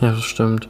Ja, 0.00 0.12
das 0.12 0.24
stimmt. 0.24 0.68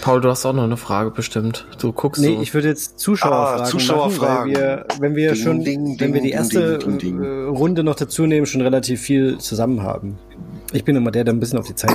Paul, 0.00 0.20
du 0.20 0.28
hast 0.30 0.46
auch 0.46 0.52
noch 0.52 0.64
eine 0.64 0.76
Frage 0.76 1.10
bestimmt. 1.10 1.66
Du 1.78 1.92
guckst 1.92 2.22
Nee, 2.22 2.36
so. 2.36 2.42
ich 2.42 2.54
würde 2.54 2.68
jetzt 2.68 2.98
Zuschauerfragen 2.98 3.64
ah, 3.64 3.64
Zuschauerfragen. 3.64 4.52
machen, 4.52 4.62
weil 4.62 4.86
wir, 4.86 4.86
wenn 5.00 5.14
wir 5.14 5.32
ding, 5.32 5.42
schon, 5.42 5.64
ding, 5.64 6.00
wenn 6.00 6.14
wir 6.14 6.22
die 6.22 6.30
erste 6.30 6.78
ding, 6.78 7.22
äh, 7.22 7.44
Runde 7.48 7.84
noch 7.84 7.96
dazu 7.96 8.26
nehmen, 8.26 8.46
schon 8.46 8.62
relativ 8.62 9.00
viel 9.00 9.38
zusammen 9.38 9.82
haben. 9.82 10.18
Ich 10.72 10.84
bin 10.84 10.96
immer 10.96 11.10
der, 11.10 11.24
der 11.24 11.34
ein 11.34 11.40
bisschen 11.40 11.58
auf 11.58 11.66
die 11.66 11.74
Zeit 11.74 11.94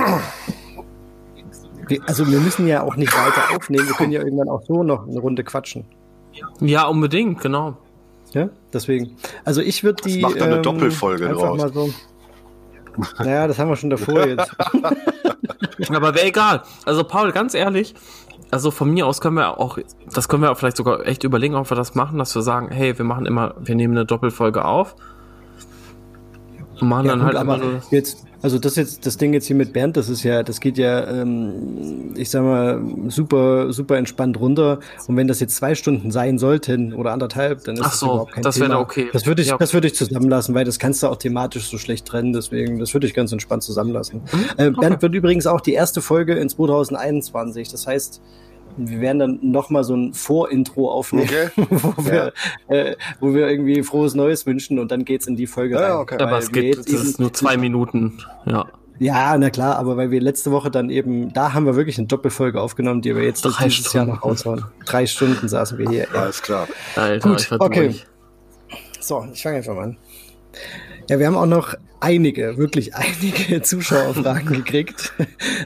wir, 1.88 2.00
Also 2.06 2.26
wir 2.30 2.40
müssen 2.40 2.66
ja 2.66 2.82
auch 2.82 2.96
nicht 2.96 3.12
weiter 3.12 3.56
aufnehmen, 3.56 3.86
wir 3.86 3.94
können 3.94 4.12
ja 4.12 4.20
irgendwann 4.22 4.48
auch 4.48 4.62
so 4.64 4.82
noch 4.82 5.06
eine 5.06 5.18
Runde 5.18 5.44
quatschen. 5.44 5.84
Ja, 6.60 6.86
unbedingt, 6.86 7.40
genau. 7.40 7.76
Ja, 8.32 8.50
deswegen. 8.72 9.16
Also 9.44 9.62
ich 9.62 9.82
würde 9.84 10.02
die. 10.02 10.20
Das 10.20 10.30
macht 10.30 10.42
eine 10.42 10.56
ähm, 10.56 10.62
Doppelfolge 10.62 11.28
draus. 11.28 11.72
so. 11.72 11.90
Naja, 13.18 13.46
das 13.46 13.58
haben 13.58 13.68
wir 13.68 13.76
schon 13.76 13.90
davor 13.90 14.26
jetzt. 14.26 14.54
Aber 15.88 16.14
wäre 16.14 16.26
egal. 16.26 16.62
Also 16.84 17.04
Paul, 17.04 17.32
ganz 17.32 17.54
ehrlich, 17.54 17.94
also 18.50 18.70
von 18.70 18.90
mir 18.92 19.06
aus 19.06 19.20
können 19.20 19.36
wir 19.36 19.58
auch, 19.58 19.78
das 20.12 20.28
können 20.28 20.42
wir 20.42 20.52
auch 20.52 20.58
vielleicht 20.58 20.76
sogar 20.76 21.06
echt 21.06 21.24
überlegen, 21.24 21.54
ob 21.54 21.70
wir 21.70 21.76
das 21.76 21.94
machen, 21.94 22.18
dass 22.18 22.34
wir 22.34 22.42
sagen, 22.42 22.70
hey, 22.70 22.96
wir 22.96 23.04
machen 23.04 23.26
immer, 23.26 23.54
wir 23.58 23.74
nehmen 23.74 23.96
eine 23.96 24.06
Doppelfolge 24.06 24.64
auf. 24.64 24.94
Und 26.80 26.88
machen 26.88 27.06
ja, 27.06 27.12
dann 27.12 27.20
gut, 27.20 27.26
halt 27.28 27.36
aber 27.36 27.56
nur 27.56 27.82
jetzt 27.90 28.24
also 28.46 28.60
das 28.60 28.76
jetzt, 28.76 29.04
das 29.04 29.16
Ding 29.16 29.32
jetzt 29.34 29.46
hier 29.46 29.56
mit 29.56 29.72
Bernd, 29.72 29.96
das 29.96 30.08
ist 30.08 30.22
ja, 30.22 30.44
das 30.44 30.60
geht 30.60 30.78
ja, 30.78 31.04
ähm, 31.10 32.14
ich 32.14 32.30
sag 32.30 32.44
mal, 32.44 32.80
super, 33.08 33.72
super 33.72 33.96
entspannt 33.96 34.38
runter. 34.38 34.78
Und 35.08 35.16
wenn 35.16 35.26
das 35.26 35.40
jetzt 35.40 35.56
zwei 35.56 35.74
Stunden 35.74 36.12
sein 36.12 36.38
sollten 36.38 36.94
oder 36.94 37.10
anderthalb, 37.10 37.64
dann 37.64 37.74
ist 37.74 37.82
Ach 37.84 37.92
so, 37.92 38.06
das 38.06 38.12
überhaupt 38.12 38.32
kein 38.32 38.42
das 38.44 38.54
Thema. 38.54 38.78
okay. 38.78 39.08
Das 39.12 39.26
würde 39.26 39.42
ich, 39.42 39.48
ja. 39.48 39.56
das 39.56 39.74
würde 39.74 39.88
ich 39.88 39.96
zusammenlassen, 39.96 40.54
weil 40.54 40.64
das 40.64 40.78
kannst 40.78 41.02
du 41.02 41.08
auch 41.08 41.16
thematisch 41.16 41.68
so 41.68 41.76
schlecht 41.76 42.06
trennen. 42.06 42.32
Deswegen, 42.32 42.78
das 42.78 42.94
würde 42.94 43.08
ich 43.08 43.14
ganz 43.14 43.32
entspannt 43.32 43.64
zusammenlassen. 43.64 44.22
Mhm, 44.32 44.44
äh, 44.58 44.70
Bernd 44.70 44.78
okay. 44.78 45.02
wird 45.02 45.14
übrigens 45.16 45.48
auch 45.48 45.60
die 45.60 45.72
erste 45.72 46.00
Folge 46.00 46.34
in 46.34 46.48
2021. 46.48 47.68
Das 47.68 47.88
heißt, 47.88 48.20
wir 48.76 49.00
werden 49.00 49.18
dann 49.18 49.38
nochmal 49.42 49.84
so 49.84 49.94
ein 49.94 50.14
Vorintro 50.14 50.90
aufnehmen, 50.90 51.28
okay. 51.28 51.50
wo, 51.56 52.04
wir, 52.04 52.32
ja. 52.68 52.74
äh, 52.74 52.96
wo 53.20 53.34
wir 53.34 53.48
irgendwie 53.48 53.82
frohes 53.82 54.14
Neues 54.14 54.46
wünschen 54.46 54.78
und 54.78 54.90
dann 54.90 55.04
geht's 55.04 55.26
in 55.26 55.36
die 55.36 55.46
Folge 55.46 55.76
ja, 55.76 55.80
rein. 55.80 55.92
Okay. 56.02 56.18
Aber 56.22 56.38
es 56.38 56.52
geht, 56.52 56.78
das 56.78 56.86
ist 56.86 57.20
nur 57.20 57.32
zwei 57.32 57.56
Minuten, 57.56 58.18
ja. 58.44 58.66
Ja, 58.98 59.36
na 59.36 59.50
klar, 59.50 59.76
aber 59.76 59.96
weil 59.96 60.10
wir 60.10 60.20
letzte 60.20 60.50
Woche 60.50 60.70
dann 60.70 60.88
eben, 60.88 61.32
da 61.32 61.52
haben 61.52 61.66
wir 61.66 61.76
wirklich 61.76 61.98
eine 61.98 62.06
Doppelfolge 62.06 62.60
aufgenommen, 62.60 63.02
die 63.02 63.14
wir 63.14 63.24
jetzt 63.24 63.42
Drei 63.42 63.64
dieses 63.64 63.90
Stunden. 63.90 64.08
Jahr 64.08 64.16
noch 64.16 64.24
raushauen. 64.24 64.64
Drei 64.86 65.06
Stunden 65.06 65.48
saßen 65.48 65.76
wir 65.76 65.90
hier. 65.90 66.06
Ja. 66.12 66.20
Alles 66.20 66.40
klar. 66.40 66.66
Alter, 66.94 67.28
Gut, 67.28 67.48
okay. 67.58 67.94
So, 69.00 69.26
ich 69.32 69.42
fange 69.42 69.58
einfach 69.58 69.74
mal 69.74 69.82
an. 69.84 69.96
Ja, 71.08 71.20
wir 71.20 71.26
haben 71.26 71.36
auch 71.36 71.46
noch 71.46 71.74
einige, 72.00 72.56
wirklich 72.58 72.94
einige 72.94 73.62
Zuschauerfragen 73.62 74.48
gekriegt. 74.48 75.12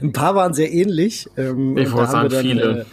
Ein 0.03 0.13
paar 0.13 0.35
waren 0.35 0.53
sehr 0.53 0.71
ähnlich. 0.73 1.29
Ähm, 1.37 1.79
ich 1.79 1.93
wollte 1.93 2.11
sagen, 2.11 2.29
dann, 2.29 2.43
viele. 2.43 2.87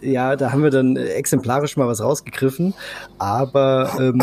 Äh, 0.00 0.10
ja, 0.10 0.36
da 0.36 0.52
haben 0.52 0.62
wir 0.62 0.70
dann 0.70 0.96
exemplarisch 0.96 1.76
mal 1.76 1.86
was 1.86 2.00
rausgegriffen. 2.00 2.74
Aber 3.18 3.92
ähm, 3.98 4.22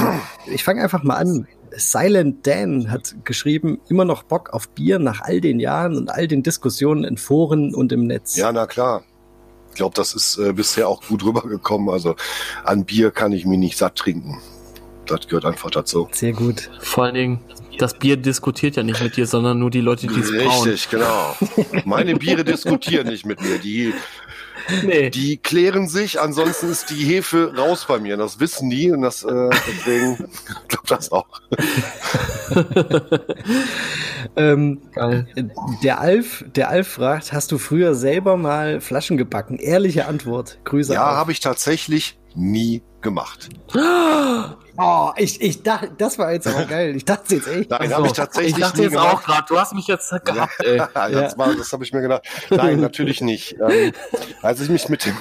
ich 0.51 0.63
fange 0.63 0.81
einfach 0.81 1.03
mal 1.03 1.15
an. 1.15 1.47
Silent 1.75 2.47
Dan 2.47 2.89
hat 2.91 3.15
geschrieben, 3.23 3.79
immer 3.89 4.03
noch 4.03 4.23
Bock 4.23 4.49
auf 4.49 4.69
Bier 4.69 4.97
nach 4.97 5.21
all 5.21 5.39
den 5.39 5.59
Jahren 5.59 5.95
und 5.95 6.09
all 6.09 6.27
den 6.27 6.41
Diskussionen 6.41 7.03
in 7.03 7.17
Foren 7.17 7.75
und 7.75 7.91
im 7.91 8.07
Netz. 8.07 8.35
Ja, 8.35 8.51
na 8.51 8.65
klar. 8.65 9.03
Ich 9.69 9.75
glaube, 9.75 9.93
das 9.95 10.15
ist 10.15 10.39
äh, 10.39 10.51
bisher 10.51 10.89
auch 10.89 11.03
gut 11.07 11.23
rübergekommen. 11.23 11.89
Also 11.89 12.15
an 12.63 12.85
Bier 12.85 13.11
kann 13.11 13.31
ich 13.31 13.45
mich 13.45 13.59
nicht 13.59 13.77
satt 13.77 13.95
trinken. 13.95 14.39
Das 15.05 15.27
gehört 15.27 15.45
einfach 15.45 15.69
dazu. 15.69 16.07
Sehr 16.11 16.33
gut. 16.33 16.69
Vor 16.79 17.05
allen 17.05 17.15
Dingen, 17.15 17.39
das 17.79 17.93
Bier 17.93 18.17
diskutiert 18.17 18.75
ja 18.75 18.83
nicht 18.83 19.01
mit 19.01 19.15
dir, 19.15 19.25
sondern 19.25 19.57
nur 19.57 19.71
die 19.71 19.81
Leute, 19.81 20.07
die 20.07 20.19
es 20.19 20.31
brauen. 20.31 20.67
Richtig, 20.67 20.89
genau. 20.89 21.35
Meine 21.85 22.15
Biere 22.15 22.43
diskutieren 22.43 23.07
nicht 23.07 23.25
mit 23.25 23.41
mir. 23.41 23.57
Die, 23.57 23.93
nee. 24.83 25.09
die 25.09 25.37
klären 25.37 25.87
sich, 25.87 26.19
ansonsten 26.19 26.69
ist 26.69 26.89
die 26.89 27.05
Hefe 27.05 27.53
raus 27.55 27.85
bei 27.87 27.99
mir. 27.99 28.17
Das 28.17 28.39
wissen 28.39 28.69
die 28.69 28.91
und 28.91 29.01
das, 29.01 29.23
äh, 29.23 29.49
deswegen 29.67 30.17
glaube 30.67 30.87
das 30.87 31.11
auch. 31.11 31.27
ähm, 34.35 34.81
der 35.81 36.01
Alf, 36.01 36.43
der 36.55 36.69
Alf 36.69 36.87
fragt, 36.89 37.31
hast 37.31 37.51
du 37.53 37.57
früher 37.57 37.95
selber 37.95 38.35
mal 38.35 38.81
Flaschen 38.81 39.15
gebacken? 39.15 39.57
Ehrliche 39.57 40.05
Antwort. 40.05 40.59
Grüße. 40.65 40.93
Ja, 40.93 41.15
habe 41.15 41.31
ich 41.31 41.39
tatsächlich 41.39 42.19
nie 42.35 42.81
gemacht. 43.01 43.49
Oh, 44.81 45.11
ich, 45.17 45.41
ich 45.41 45.61
dachte, 45.61 45.91
das 45.97 46.17
war 46.17 46.31
jetzt 46.31 46.47
aber 46.47 46.63
geil. 46.69 46.95
Ich 46.95 47.03
dachte 47.03 47.35
jetzt 47.35 47.47
echt. 47.49 47.69
Nein, 47.69 47.81
also, 47.81 47.95
habe 47.95 48.07
ich 48.07 48.13
tatsächlich 48.13 48.53
Ich 48.53 48.59
dachte 48.61 48.81
jetzt 48.83 48.91
gemacht. 48.93 49.13
auch 49.13 49.23
gerade, 49.23 49.45
du 49.49 49.59
hast 49.59 49.73
mich 49.73 49.87
jetzt 49.87 50.09
gehabt, 50.09 50.53
ey. 50.63 50.77
das, 50.77 51.37
war, 51.37 51.53
das 51.53 51.73
habe 51.73 51.83
ich 51.83 51.91
mir 51.91 51.99
gedacht. 52.01 52.23
Nein, 52.49 52.79
natürlich 52.79 53.19
nicht. 53.19 53.57
Ähm, 53.59 53.91
als 54.41 54.61
ich 54.61 54.69
mich 54.69 54.87
mit 54.87 55.05
dem 55.05 55.17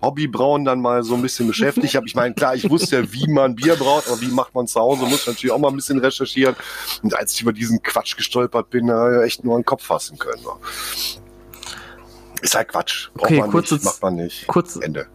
Hobbybrauen 0.00 0.64
dann 0.64 0.80
mal 0.80 1.02
so 1.02 1.16
ein 1.16 1.22
bisschen 1.22 1.48
beschäftigt 1.48 1.96
habe, 1.96 2.06
ich 2.06 2.14
meine, 2.14 2.34
klar, 2.34 2.54
ich 2.54 2.70
wusste 2.70 3.00
ja, 3.00 3.12
wie 3.12 3.26
man 3.26 3.56
Bier 3.56 3.74
braut, 3.74 4.04
aber 4.06 4.20
wie 4.20 4.28
macht 4.28 4.54
man 4.54 4.68
zu 4.68 4.78
Hause, 4.78 5.04
muss 5.06 5.26
natürlich 5.26 5.50
auch 5.50 5.58
mal 5.58 5.68
ein 5.68 5.76
bisschen 5.76 5.98
recherchieren. 5.98 6.54
Und 7.02 7.16
als 7.16 7.34
ich 7.34 7.42
über 7.42 7.52
diesen 7.52 7.82
Quatsch 7.82 8.16
gestolpert 8.16 8.70
bin, 8.70 8.86
da 8.86 9.22
echt 9.24 9.42
nur 9.42 9.56
einen 9.56 9.64
Kopf 9.64 9.84
fassen 9.84 10.16
können. 10.16 10.42
Ist 12.40 12.54
halt 12.54 12.68
Quatsch. 12.68 13.08
Braucht 13.14 13.30
okay, 13.30 13.40
man 13.40 13.50
kurze, 13.50 13.74
nicht, 13.74 13.84
macht 13.84 14.02
man 14.02 14.14
nicht. 14.14 14.46
Kurz, 14.46 14.76
Ende. 14.76 15.08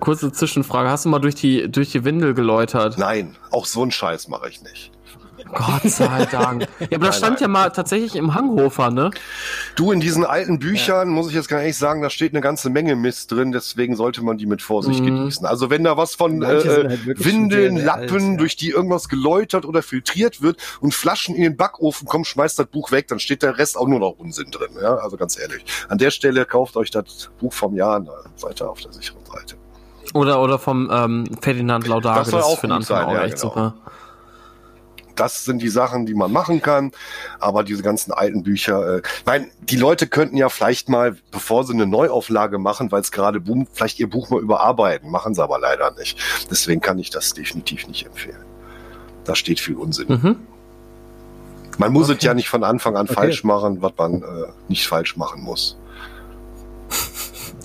Kurze 0.00 0.32
Zwischenfrage. 0.32 0.90
Hast 0.90 1.04
du 1.04 1.08
mal 1.08 1.18
durch 1.18 1.34
die, 1.34 1.70
durch 1.70 1.90
die 1.90 2.04
Windel 2.04 2.34
geläutert? 2.34 2.98
Nein, 2.98 3.36
auch 3.50 3.66
so 3.66 3.82
einen 3.82 3.90
Scheiß 3.90 4.28
mache 4.28 4.48
ich 4.48 4.62
nicht. 4.62 4.92
Gott 5.52 5.82
sei 5.84 6.24
Dank. 6.30 6.66
Ja, 6.80 6.86
aber 6.96 7.06
das 7.06 7.18
stand 7.18 7.34
nein. 7.34 7.42
ja 7.42 7.48
mal 7.48 7.70
tatsächlich 7.70 8.16
im 8.16 8.34
Hanghofer, 8.34 8.90
ne? 8.90 9.10
Du, 9.76 9.92
in 9.92 10.00
diesen 10.00 10.24
alten 10.24 10.58
Büchern, 10.58 11.08
ja. 11.08 11.14
muss 11.14 11.28
ich 11.28 11.34
jetzt 11.34 11.48
gar 11.48 11.62
nicht 11.62 11.76
sagen, 11.76 12.02
da 12.02 12.10
steht 12.10 12.32
eine 12.32 12.40
ganze 12.40 12.70
Menge 12.70 12.96
Mist 12.96 13.32
drin, 13.32 13.52
deswegen 13.52 13.96
sollte 13.96 14.22
man 14.22 14.38
die 14.38 14.46
mit 14.46 14.62
Vorsicht 14.62 15.00
mhm. 15.00 15.06
genießen. 15.06 15.46
Also 15.46 15.70
wenn 15.70 15.84
da 15.84 15.96
was 15.96 16.14
von 16.14 16.42
äh, 16.42 16.46
halt 16.46 17.24
Windeln, 17.24 17.76
Lappen, 17.76 18.02
alt, 18.02 18.22
ja. 18.32 18.36
durch 18.36 18.56
die 18.56 18.70
irgendwas 18.70 19.08
geläutert 19.08 19.64
oder 19.64 19.82
filtriert 19.82 20.42
wird 20.42 20.58
und 20.80 20.94
Flaschen 20.94 21.34
in 21.34 21.42
den 21.42 21.56
Backofen 21.56 22.06
kommen, 22.06 22.24
schmeißt 22.24 22.58
das 22.58 22.66
Buch 22.66 22.90
weg, 22.92 23.08
dann 23.08 23.20
steht 23.20 23.42
der 23.42 23.58
Rest 23.58 23.76
auch 23.76 23.88
nur 23.88 24.00
noch 24.00 24.18
Unsinn 24.18 24.50
drin. 24.50 24.70
Ja, 24.80 24.96
also 24.96 25.16
ganz 25.16 25.38
ehrlich. 25.38 25.64
An 25.88 25.98
der 25.98 26.10
Stelle 26.10 26.44
kauft 26.44 26.76
euch 26.76 26.90
das 26.90 27.30
Buch 27.38 27.52
vom 27.52 27.74
Jahr, 27.76 28.00
da 28.00 28.12
seid 28.36 28.60
ihr 28.60 28.68
auf 28.68 28.80
der 28.80 28.92
sicheren 28.92 29.24
Seite. 29.24 29.56
Oder, 30.14 30.40
oder 30.40 30.58
vom 30.58 30.90
ähm, 30.92 31.24
Ferdinand 31.40 31.86
Laudage, 31.86 32.30
das, 32.30 32.30
das 32.30 32.44
auch 32.44 32.58
für 32.58 32.66
den 32.66 32.72
Anfang 32.72 32.96
sein, 32.96 33.06
auch 33.06 33.12
ja, 33.14 33.24
echt 33.24 33.40
genau. 33.40 33.54
super. 33.54 33.74
Das 35.16 35.44
sind 35.44 35.60
die 35.60 35.68
Sachen, 35.68 36.06
die 36.06 36.14
man 36.14 36.30
machen 36.30 36.62
kann. 36.62 36.92
Aber 37.40 37.64
diese 37.64 37.82
ganzen 37.82 38.12
alten 38.12 38.44
Bücher, 38.44 38.98
äh, 38.98 39.02
mein, 39.26 39.50
die 39.60 39.76
Leute 39.76 40.06
könnten 40.06 40.36
ja 40.36 40.48
vielleicht 40.48 40.88
mal, 40.88 41.16
bevor 41.32 41.64
sie 41.64 41.72
eine 41.72 41.86
Neuauflage 41.86 42.58
machen, 42.58 42.92
weil 42.92 43.00
es 43.00 43.10
gerade 43.10 43.40
boomt, 43.40 43.68
vielleicht 43.72 43.98
ihr 43.98 44.08
Buch 44.08 44.30
mal 44.30 44.40
überarbeiten. 44.40 45.10
Machen 45.10 45.34
sie 45.34 45.42
aber 45.42 45.58
leider 45.58 45.90
nicht. 45.98 46.20
Deswegen 46.50 46.80
kann 46.80 47.00
ich 47.00 47.10
das 47.10 47.34
definitiv 47.34 47.88
nicht 47.88 48.06
empfehlen. 48.06 48.44
Da 49.24 49.34
steht 49.34 49.58
viel 49.58 49.74
Unsinn. 49.74 50.08
Mhm. 50.08 50.36
Man 51.78 51.92
muss 51.92 52.08
okay. 52.08 52.18
es 52.18 52.24
ja 52.24 52.34
nicht 52.34 52.48
von 52.48 52.62
Anfang 52.62 52.96
an 52.96 53.06
okay. 53.06 53.14
falsch 53.14 53.44
machen, 53.44 53.82
was 53.82 53.92
man 53.96 54.22
äh, 54.22 54.26
nicht 54.68 54.86
falsch 54.86 55.16
machen 55.16 55.42
muss. 55.42 55.77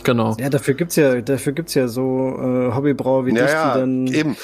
Genau. 0.04 0.36
Ja, 0.40 0.50
dafür 0.50 0.74
gibt's 0.74 0.96
ja, 0.96 1.22
dafür 1.22 1.54
gibt's 1.54 1.74
ja 1.74 1.88
so 1.88 2.30
äh, 2.38 2.74
Hobbybrauer 2.76 3.26
wie 3.26 3.36
Ja, 3.36 3.44
dich, 3.44 3.52
ja, 3.54 3.74
die 3.74 3.80
dann. 3.80 4.08
eben. 4.08 4.38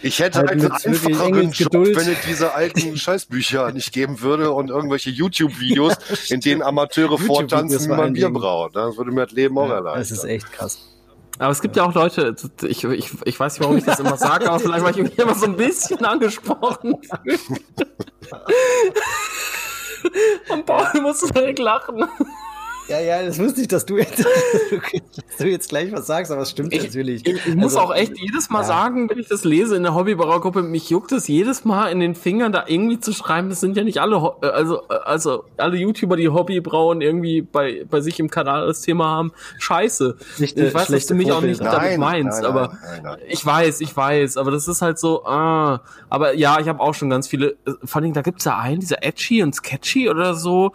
Ich 0.00 0.20
hätte 0.20 0.38
halt 0.38 0.50
einen 0.50 0.60
mit 0.62 0.70
wirklich 0.84 1.04
einfacheren 1.20 1.50
Job, 1.50 1.72
Geduld. 1.72 1.96
wenn 1.96 2.08
es 2.12 2.20
diese 2.26 2.54
alten 2.54 2.96
Scheißbücher 3.04 3.72
nicht 3.72 3.92
geben 3.92 4.20
würde 4.20 4.52
und 4.52 4.70
irgendwelche 4.70 5.10
YouTube-Videos, 5.10 5.94
in 6.30 6.40
denen 6.40 6.62
Amateure 6.62 7.18
vortanzen, 7.18 7.84
wie 7.90 7.96
man 7.96 8.12
Bier 8.12 8.30
braut. 8.30 8.76
Das 8.76 8.96
würde 8.96 9.10
mir 9.10 9.24
das 9.24 9.32
Leben 9.32 9.58
auch 9.58 9.68
Ja, 9.68 9.74
erleichtern. 9.76 10.00
das 10.02 10.10
ist 10.12 10.24
echt 10.24 10.52
krass. 10.52 10.78
Aber 11.40 11.50
es 11.52 11.60
gibt 11.60 11.76
ja 11.76 11.84
auch 11.84 11.94
Leute, 11.94 12.34
ich, 12.66 12.82
ich, 12.84 13.10
ich 13.24 13.38
weiß 13.40 13.54
nicht, 13.54 13.60
warum 13.62 13.76
ich 13.76 13.84
das 13.84 14.00
immer 14.00 14.16
sage, 14.16 14.48
aber 14.50 14.58
vielleicht, 14.58 14.82
weil 14.84 14.90
ich 14.90 15.02
mich 15.02 15.18
immer 15.18 15.34
so 15.36 15.46
ein 15.46 15.56
bisschen 15.56 16.04
angesprochen. 16.04 16.96
Und 20.48 20.66
Paul 20.66 21.00
musste 21.00 21.32
direkt 21.32 21.58
lachen. 21.58 22.04
Ja, 22.88 23.00
ja, 23.00 23.22
das 23.22 23.38
wusste 23.38 23.60
ich, 23.60 23.68
dass 23.68 23.84
du 23.84 23.98
jetzt, 23.98 24.18
dass 25.26 25.36
du 25.38 25.46
jetzt 25.46 25.68
gleich 25.68 25.92
was 25.92 26.06
sagst, 26.06 26.32
aber 26.32 26.42
es 26.42 26.50
stimmt 26.50 26.72
Ich, 26.72 26.84
natürlich. 26.84 27.26
ich, 27.26 27.46
ich 27.46 27.54
muss 27.54 27.76
Also, 27.76 27.80
auch 27.92 27.94
echt 27.94 28.16
jedes 28.18 28.48
Mal 28.48 28.60
ja. 28.60 28.66
sagen, 28.66 29.10
wenn 29.10 29.18
ich 29.18 29.28
das 29.28 29.44
lese 29.44 29.76
in 29.76 29.82
der 29.82 29.94
Hobbybraugruppe, 29.94 30.62
mich 30.62 30.88
juckt 30.88 31.12
es 31.12 31.28
jedes 31.28 31.64
Mal 31.66 31.88
in 31.92 32.00
den 32.00 32.14
Fingern, 32.14 32.50
da 32.50 32.64
irgendwie 32.66 32.98
zu 32.98 33.12
schreiben, 33.12 33.50
es 33.50 33.60
sind 33.60 33.76
ja 33.76 33.84
nicht 33.84 33.98
alle, 33.98 34.16
äh, 34.42 34.46
also, 34.46 34.82
äh, 34.88 34.94
also 35.04 35.44
alle 35.58 35.76
YouTuber, 35.76 36.16
die 36.16 36.28
Hobbybrauen 36.30 37.00
irgendwie 37.02 37.42
bei, 37.42 37.84
bei 37.90 38.00
sich 38.00 38.18
im 38.20 38.30
Kanal 38.30 38.66
das 38.66 38.80
Thema 38.80 39.06
haben, 39.06 39.32
scheiße. 39.58 40.16
Schlechte- 40.36 40.66
ich 40.66 40.74
weiß, 40.74 40.88
dass 40.88 41.06
du 41.06 41.14
mich 41.14 41.30
auch 41.30 41.42
nicht 41.42 41.58
Vorbilder. 41.58 41.78
damit 41.78 41.98
Nein, 41.98 42.00
meinst, 42.24 42.42
nein, 42.42 42.50
aber 42.50 42.68
nein, 42.68 42.78
nein, 42.82 43.02
nein. 43.02 43.18
ich 43.28 43.44
weiß, 43.44 43.80
ich 43.82 43.94
weiß, 43.96 44.36
aber 44.38 44.50
das 44.50 44.66
ist 44.66 44.80
halt 44.82 44.98
so, 44.98 45.24
ah, 45.26 45.82
aber 46.08 46.34
ja, 46.34 46.58
ich 46.60 46.68
habe 46.68 46.80
auch 46.80 46.94
schon 46.94 47.10
ganz 47.10 47.28
viele, 47.28 47.50
äh, 47.66 47.72
vor 47.84 48.00
allem, 48.00 48.12
da 48.14 48.22
gibt's 48.22 48.44
ja 48.44 48.56
einen, 48.58 48.80
dieser 48.80 49.04
Edgy 49.04 49.42
und 49.42 49.54
Sketchy 49.54 50.08
oder 50.08 50.34
so, 50.34 50.72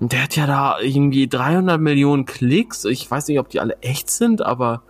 der 0.00 0.22
hat 0.22 0.36
ja 0.36 0.46
da 0.46 0.78
irgendwie 0.80 1.28
300 1.28 1.80
Millionen 1.80 2.24
Klicks, 2.26 2.84
ich 2.84 3.10
weiß 3.10 3.28
nicht, 3.28 3.38
ob 3.38 3.48
die 3.48 3.60
alle 3.60 3.76
echt 3.80 4.10
sind, 4.10 4.42
aber 4.42 4.82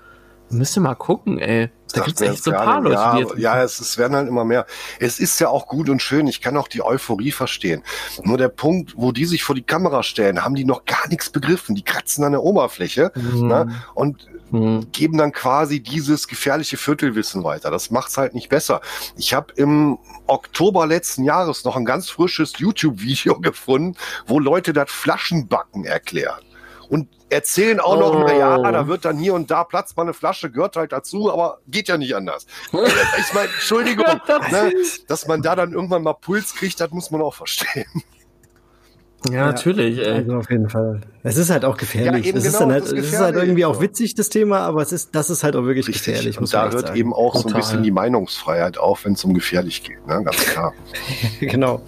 müsst 0.50 0.76
ihr 0.76 0.80
mal 0.80 0.94
gucken, 0.94 1.38
ey. 1.38 1.70
Da 1.94 2.02
gibt's 2.02 2.20
mir 2.20 2.30
echt 2.30 2.44
so 2.44 2.50
ein 2.50 2.56
paar. 2.56 2.80
Leute, 2.80 2.94
ja, 2.94 3.20
die 3.22 3.40
ja, 3.40 3.62
es, 3.62 3.80
es 3.80 3.96
werden 3.96 4.16
halt 4.16 4.28
immer 4.28 4.44
mehr. 4.44 4.66
Es 4.98 5.18
ist 5.18 5.38
ja 5.40 5.48
auch 5.48 5.66
gut 5.66 5.88
und 5.88 6.02
schön. 6.02 6.26
Ich 6.26 6.40
kann 6.40 6.56
auch 6.56 6.68
die 6.68 6.82
Euphorie 6.82 7.30
verstehen. 7.30 7.82
Nur 8.22 8.36
der 8.36 8.48
Punkt, 8.48 8.94
wo 8.96 9.12
die 9.12 9.24
sich 9.24 9.44
vor 9.44 9.54
die 9.54 9.62
Kamera 9.62 10.02
stellen, 10.02 10.44
haben 10.44 10.56
die 10.56 10.64
noch 10.64 10.84
gar 10.84 11.08
nichts 11.08 11.30
begriffen. 11.30 11.74
Die 11.74 11.84
kratzen 11.84 12.24
an 12.24 12.32
der 12.32 12.42
Oberfläche 12.42 13.12
Mhm. 13.14 13.46
ne, 13.48 13.68
und 13.94 14.26
Hm. 14.50 14.86
geben 14.92 15.18
dann 15.18 15.32
quasi 15.32 15.80
dieses 15.80 16.28
gefährliche 16.28 16.76
Viertelwissen 16.76 17.42
weiter. 17.42 17.70
Das 17.70 17.90
macht's 17.90 18.16
halt 18.16 18.34
nicht 18.34 18.48
besser. 18.48 18.80
Ich 19.16 19.34
habe 19.34 19.52
im 19.56 19.98
Oktober 20.26 20.86
letzten 20.86 21.24
Jahres 21.24 21.64
noch 21.64 21.76
ein 21.76 21.84
ganz 21.84 22.08
frisches 22.10 22.58
YouTube-Video 22.58 23.40
gefunden, 23.40 23.96
wo 24.26 24.38
Leute 24.38 24.72
das 24.72 24.90
Flaschenbacken 24.90 25.84
erklären. 25.84 26.40
Und 26.88 27.08
erzählen 27.30 27.80
auch 27.80 27.98
noch, 27.98 28.14
Oh. 28.14 28.24
na 28.24 28.32
ja, 28.34 28.58
da 28.70 28.86
wird 28.86 29.04
dann 29.04 29.18
hier 29.18 29.34
und 29.34 29.50
da 29.50 29.64
Platz 29.64 29.96
mal 29.96 30.04
eine 30.04 30.14
Flasche, 30.14 30.50
gehört 30.52 30.76
halt 30.76 30.92
dazu, 30.92 31.32
aber 31.32 31.58
geht 31.66 31.88
ja 31.88 31.98
nicht 31.98 32.14
anders. 32.14 32.46
ich 32.72 33.34
meine, 33.34 33.48
Entschuldigung, 33.48 34.06
ne, 34.52 34.72
dass 35.08 35.26
man 35.26 35.42
da 35.42 35.56
dann 35.56 35.72
irgendwann 35.72 36.04
mal 36.04 36.12
Puls 36.14 36.54
kriegt, 36.54 36.80
das 36.80 36.90
muss 36.92 37.10
man 37.10 37.20
auch 37.22 37.34
verstehen. 37.34 37.86
Ja, 39.32 39.46
natürlich, 39.46 39.98
ey. 39.98 40.12
Also 40.12 40.34
auf 40.36 40.50
jeden 40.50 40.68
Fall. 40.68 41.00
Es 41.22 41.36
ist 41.36 41.50
halt 41.50 41.64
auch 41.64 41.76
gefährlich. 41.76 42.24
Ja, 42.24 42.28
eben 42.30 42.38
es 42.38 42.44
ist 42.44 42.52
genau, 42.52 42.66
dann 42.66 42.72
halt, 42.72 42.84
das 42.84 42.92
ist 42.92 42.98
es 42.98 43.04
ist 43.04 43.10
gefährlich, 43.12 43.34
halt 43.36 43.44
irgendwie 43.44 43.64
auch 43.64 43.80
witzig, 43.80 44.14
das 44.14 44.28
Thema, 44.28 44.60
aber 44.60 44.82
es 44.82 44.92
ist, 44.92 45.14
das 45.14 45.30
ist 45.30 45.44
halt 45.44 45.56
auch 45.56 45.64
wirklich 45.64 45.86
gefährlich. 45.86 46.38
Und 46.38 46.52
da 46.52 46.70
hört 46.70 46.88
sagen. 46.88 46.98
eben 46.98 47.12
auch 47.12 47.34
so 47.34 47.40
ein 47.40 47.42
Total. 47.44 47.60
bisschen 47.60 47.82
die 47.82 47.90
Meinungsfreiheit 47.90 48.78
auf, 48.78 49.04
wenn 49.04 49.14
es 49.14 49.24
um 49.24 49.34
gefährlich 49.34 49.82
geht, 49.82 50.06
ne? 50.06 50.22
ganz 50.22 50.36
klar. 50.36 50.72
genau. 51.40 51.82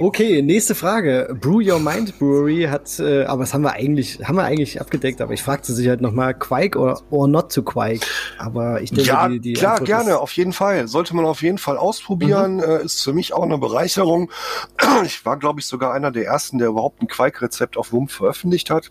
Okay, 0.00 0.42
nächste 0.42 0.74
Frage. 0.74 1.36
Brew 1.40 1.60
Your 1.60 1.80
Mind 1.80 2.18
Brewery 2.18 2.64
hat, 2.70 2.98
äh, 2.98 3.24
aber 3.24 3.42
das 3.42 3.54
haben 3.54 3.62
wir 3.62 3.72
eigentlich, 3.72 4.20
haben 4.24 4.36
wir 4.36 4.44
eigentlich 4.44 4.80
abgedeckt, 4.80 5.20
aber 5.20 5.32
ich 5.32 5.42
fragte 5.42 5.72
sich 5.72 5.88
halt 5.88 6.00
nochmal, 6.00 6.34
Quake 6.34 6.78
or, 6.78 7.02
or 7.10 7.28
not 7.28 7.52
to 7.52 7.62
Quake. 7.62 8.06
Aber 8.38 8.80
ich 8.80 8.90
denke, 8.90 9.08
Ja, 9.08 9.28
die, 9.28 9.40
die 9.40 9.52
klar, 9.54 9.72
Antwort 9.72 9.86
gerne, 9.86 10.18
auf 10.18 10.32
jeden 10.32 10.52
Fall. 10.52 10.88
Sollte 10.88 11.14
man 11.16 11.24
auf 11.24 11.42
jeden 11.42 11.58
Fall 11.58 11.76
ausprobieren. 11.76 12.56
Mhm. 12.56 12.62
Äh, 12.62 12.84
ist 12.84 13.02
für 13.02 13.12
mich 13.12 13.32
auch 13.32 13.42
eine 13.42 13.58
Bereicherung. 13.58 14.30
Ich 15.04 15.24
war, 15.24 15.38
glaube 15.38 15.60
ich, 15.60 15.66
sogar 15.66 15.92
einer 15.92 16.10
der 16.10 16.24
ersten, 16.24 16.58
der 16.58 16.68
überhaupt 16.68 17.00
ein 17.02 17.08
Quake-Rezept 17.08 17.76
auf 17.76 17.92
WUMP 17.92 18.10
veröffentlicht 18.10 18.70
hat. 18.70 18.90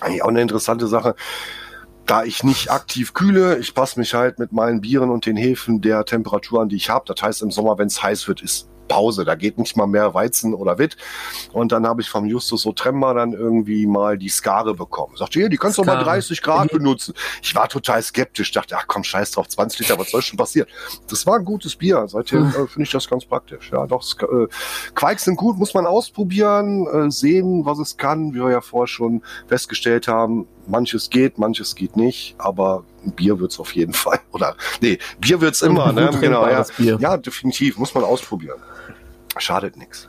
Eigentlich 0.00 0.22
auch 0.22 0.28
eine 0.28 0.42
interessante 0.42 0.86
Sache. 0.86 1.14
Da 2.06 2.24
ich 2.24 2.42
nicht 2.42 2.70
aktiv 2.70 3.14
kühle, 3.14 3.58
ich 3.58 3.74
passe 3.74 3.98
mich 3.98 4.14
halt 4.14 4.38
mit 4.38 4.52
meinen 4.52 4.80
Bieren 4.80 5.10
und 5.10 5.26
den 5.26 5.36
Hefen 5.36 5.80
der 5.80 6.04
Temperatur 6.04 6.62
an, 6.62 6.68
die 6.68 6.76
ich 6.76 6.90
habe. 6.90 7.04
Das 7.06 7.22
heißt, 7.22 7.42
im 7.42 7.50
Sommer, 7.50 7.78
wenn 7.78 7.86
es 7.86 8.02
heiß 8.02 8.28
wird, 8.28 8.42
ist 8.42 8.69
Pause. 8.90 9.24
Da 9.24 9.36
geht 9.36 9.56
nicht 9.56 9.76
mal 9.76 9.86
mehr 9.86 10.12
Weizen 10.12 10.52
oder 10.52 10.78
Witt. 10.78 10.96
Und 11.52 11.72
dann 11.72 11.86
habe 11.86 12.02
ich 12.02 12.10
vom 12.10 12.26
Justus 12.26 12.66
Otremba 12.66 13.14
dann 13.14 13.32
irgendwie 13.32 13.86
mal 13.86 14.18
die 14.18 14.28
Skare 14.28 14.74
bekommen. 14.74 15.16
Sagte, 15.16 15.38
hier, 15.38 15.48
die 15.48 15.56
kannst 15.56 15.78
du 15.78 15.84
mal 15.84 15.92
Skare. 15.92 16.04
30 16.04 16.42
Grad 16.42 16.70
benutzen. 16.72 17.14
Ich 17.42 17.54
war 17.54 17.68
total 17.68 18.02
skeptisch, 18.02 18.50
dachte, 18.50 18.76
ach 18.76 18.84
komm, 18.86 19.04
scheiß 19.04 19.30
drauf, 19.30 19.48
20 19.48 19.80
Liter, 19.80 19.98
was 19.98 20.10
soll 20.10 20.22
schon 20.22 20.36
passieren? 20.36 20.68
Das 21.08 21.26
war 21.26 21.38
ein 21.38 21.44
gutes 21.44 21.76
Bier. 21.76 22.04
Seitdem 22.08 22.48
äh, 22.48 22.66
finde 22.66 22.82
ich 22.82 22.90
das 22.90 23.08
ganz 23.08 23.24
praktisch. 23.24 23.70
Ja, 23.72 23.86
doch, 23.86 24.04
äh, 24.22 24.46
Quikes 24.94 25.24
sind 25.24 25.36
gut, 25.36 25.56
muss 25.56 25.72
man 25.72 25.86
ausprobieren, 25.86 26.86
äh, 26.86 27.10
sehen, 27.10 27.64
was 27.64 27.78
es 27.78 27.96
kann, 27.96 28.34
wie 28.34 28.40
wir 28.40 28.50
ja 28.50 28.60
vorher 28.60 28.88
schon 28.88 29.22
festgestellt 29.46 30.08
haben. 30.08 30.46
Manches 30.66 31.10
geht, 31.10 31.38
manches 31.38 31.74
geht 31.74 31.96
nicht, 31.96 32.34
aber 32.38 32.84
ein 33.04 33.12
Bier 33.12 33.38
wird's 33.38 33.58
auf 33.60 33.74
jeden 33.74 33.92
Fall. 33.92 34.20
Oder 34.32 34.56
nee, 34.80 34.98
Bier 35.20 35.40
wird's 35.40 35.62
immer, 35.62 35.92
ne? 35.92 36.10
Genau, 36.20 36.46
ja. 36.46 36.64
ja, 36.78 37.16
definitiv, 37.16 37.78
muss 37.78 37.94
man 37.94 38.04
ausprobieren. 38.04 38.60
Schadet 39.40 39.76
nichts. 39.76 40.08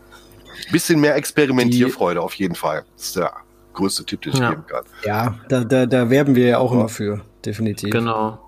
Bisschen 0.71 0.99
mehr 0.99 1.15
Experimentierfreude 1.15 2.21
auf 2.21 2.33
jeden 2.35 2.55
Fall. 2.55 2.83
Das 2.95 3.05
ist 3.07 3.15
der 3.15 3.33
größte 3.73 4.05
Tipp, 4.05 4.21
den 4.21 4.33
ich 4.33 4.39
Ja. 4.39 4.49
geben 4.51 4.65
kann. 4.67 4.83
ja, 5.03 5.35
da, 5.49 5.63
da, 5.63 5.85
da 5.85 6.09
werben 6.09 6.35
wir 6.35 6.45
ja 6.47 6.57
auch 6.59 6.71
immer 6.71 6.89
für, 6.89 7.21
definitiv. 7.45 7.89
Genau. 7.91 8.39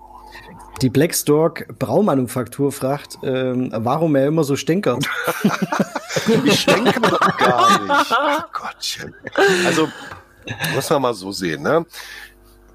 Die 0.82 0.90
Black 0.90 1.14
Stork 1.14 1.66
Braumanufaktur 1.78 2.72
fragt, 2.72 3.18
ähm, 3.22 3.70
warum 3.72 4.16
er 4.16 4.26
immer 4.26 4.44
so 4.44 4.56
stänkert. 4.56 5.04
Ich 6.44 6.66
mir 6.66 6.92
doch 6.92 7.36
gar 7.36 7.82
nicht. 7.82 7.90
Ach 8.16 8.46
Gottchen. 8.52 9.14
Also, 9.66 9.88
muss 10.74 10.88
man 10.88 11.02
mal 11.02 11.12
so 11.14 11.32
sehen, 11.32 11.62
ne? 11.62 11.84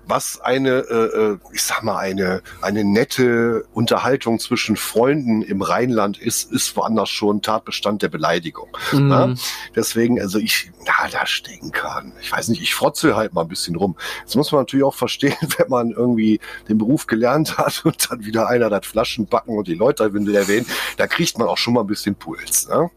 Was 0.09 0.41
eine, 0.41 0.69
äh, 0.69 1.33
äh, 1.33 1.37
ich 1.53 1.61
sag 1.61 1.83
mal, 1.83 1.97
eine, 1.97 2.41
eine 2.61 2.83
nette 2.83 3.65
Unterhaltung 3.73 4.39
zwischen 4.39 4.75
Freunden 4.75 5.43
im 5.43 5.61
Rheinland 5.61 6.17
ist, 6.17 6.51
ist 6.51 6.75
woanders 6.75 7.09
schon 7.09 7.43
Tatbestand 7.43 8.01
der 8.01 8.09
Beleidigung. 8.09 8.69
Mhm. 8.91 9.07
Ne? 9.07 9.35
Deswegen, 9.75 10.19
also 10.19 10.39
ich, 10.39 10.71
na, 10.83 11.07
da 11.11 11.27
stänkern. 11.27 12.13
Ich 12.21 12.31
weiß 12.31 12.47
nicht, 12.47 12.61
ich 12.63 12.73
frotzel 12.73 13.15
halt 13.15 13.33
mal 13.33 13.41
ein 13.41 13.47
bisschen 13.47 13.75
rum. 13.75 13.95
Das 14.25 14.33
muss 14.35 14.51
man 14.51 14.61
natürlich 14.61 14.83
auch 14.83 14.95
verstehen, 14.95 15.37
wenn 15.57 15.69
man 15.69 15.91
irgendwie 15.91 16.39
den 16.67 16.79
Beruf 16.79 17.05
gelernt 17.05 17.59
hat 17.59 17.85
und 17.85 18.09
dann 18.09 18.25
wieder 18.25 18.47
einer 18.47 18.71
das 18.71 18.87
Flaschenbacken 18.87 19.55
und 19.55 19.67
die 19.67 19.75
Leute 19.75 20.03
erwähnt, 20.03 20.67
da 20.97 21.05
kriegt 21.05 21.37
man 21.37 21.47
auch 21.47 21.57
schon 21.57 21.75
mal 21.75 21.81
ein 21.81 21.87
bisschen 21.87 22.15
Puls. 22.15 22.67
Ne? 22.67 22.89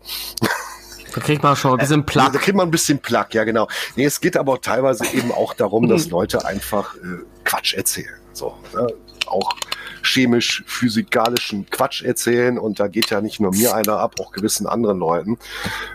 Da 1.14 1.20
kriegt 1.20 1.43
man 1.43 1.56
schon 1.56 1.72
ein 1.72 1.78
bisschen 1.78 2.05
Da 2.06 2.12
Plack. 2.12 2.32
kriegt 2.34 2.56
man 2.56 2.68
ein 2.68 2.70
bisschen 2.70 2.98
Plack, 2.98 3.34
ja 3.34 3.44
genau. 3.44 3.68
Nee, 3.97 4.05
es 4.05 4.20
geht 4.20 4.36
aber 4.36 4.60
teilweise 4.60 5.05
eben 5.14 5.32
auch 5.32 5.55
darum, 5.55 5.89
dass 5.89 6.09
Leute 6.10 6.44
einfach 6.44 6.94
äh, 6.97 7.24
Quatsch 7.44 7.74
erzählen. 7.74 8.14
So, 8.32 8.55
ne? 8.74 8.86
Auch 9.26 9.55
chemisch, 10.02 10.64
physikalischen 10.66 11.68
Quatsch 11.70 12.02
erzählen 12.02 12.59
und 12.59 12.80
da 12.80 12.89
geht 12.89 13.10
ja 13.10 13.20
nicht 13.20 13.40
nur 13.40 13.52
mir 13.52 13.74
einer 13.74 13.98
ab, 13.98 14.16
auch 14.20 14.32
gewissen 14.32 14.66
anderen 14.66 14.98
Leuten. 14.98 15.39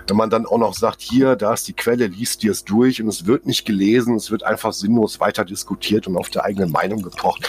Wenn 0.08 0.18
man 0.18 0.30
dann 0.30 0.46
auch 0.46 0.58
noch 0.58 0.74
sagt, 0.74 1.02
hier, 1.02 1.36
da 1.36 1.54
ist 1.54 1.68
die 1.68 1.74
Quelle, 1.74 2.08
liest 2.08 2.42
dir 2.44 2.52
es 2.52 2.64
durch 2.64 3.02
und 3.02 3.10
es 3.10 3.26
wird 3.26 3.46
nicht 3.46 3.66
gelesen, 3.66 4.16
es 4.16 4.32
wird 4.32 4.44
einfach 4.44 4.72
sinnlos 4.74 5.20
weiter 5.20 5.46
diskutiert 5.46 6.08
und 6.08 6.16
auf 6.16 6.30
der 6.30 6.46
eigenen 6.46 6.72
Meinung 6.72 7.02
gepocht. 7.02 7.48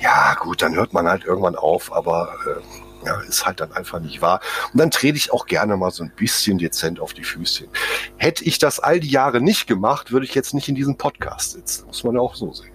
Ja, 0.00 0.34
gut, 0.34 0.62
dann 0.62 0.74
hört 0.74 0.92
man 0.92 1.06
halt 1.06 1.24
irgendwann 1.24 1.56
auf, 1.56 1.92
aber 1.92 2.34
äh, 2.46 2.60
ja, 3.06 3.20
ist 3.20 3.46
halt 3.46 3.60
dann 3.60 3.72
einfach 3.72 4.00
nicht 4.00 4.20
wahr. 4.22 4.40
Und 4.72 4.80
dann 4.80 4.90
trete 4.90 5.16
ich 5.16 5.32
auch 5.32 5.46
gerne 5.46 5.76
mal 5.76 5.90
so 5.90 6.02
ein 6.04 6.12
bisschen 6.16 6.58
dezent 6.58 7.00
auf 7.00 7.12
die 7.14 7.24
Füßchen. 7.24 7.68
Hätte 8.16 8.44
ich 8.44 8.58
das 8.58 8.80
all 8.80 9.00
die 9.00 9.10
Jahre 9.10 9.40
nicht 9.40 9.66
gemacht, 9.66 10.12
würde 10.12 10.26
ich 10.26 10.34
jetzt 10.34 10.54
nicht 10.54 10.68
in 10.68 10.74
diesem 10.74 10.96
Podcast 10.96 11.52
sitzen. 11.52 11.86
Muss 11.86 12.04
man 12.04 12.14
ja 12.14 12.20
auch 12.20 12.34
so 12.34 12.52
sehen. 12.52 12.72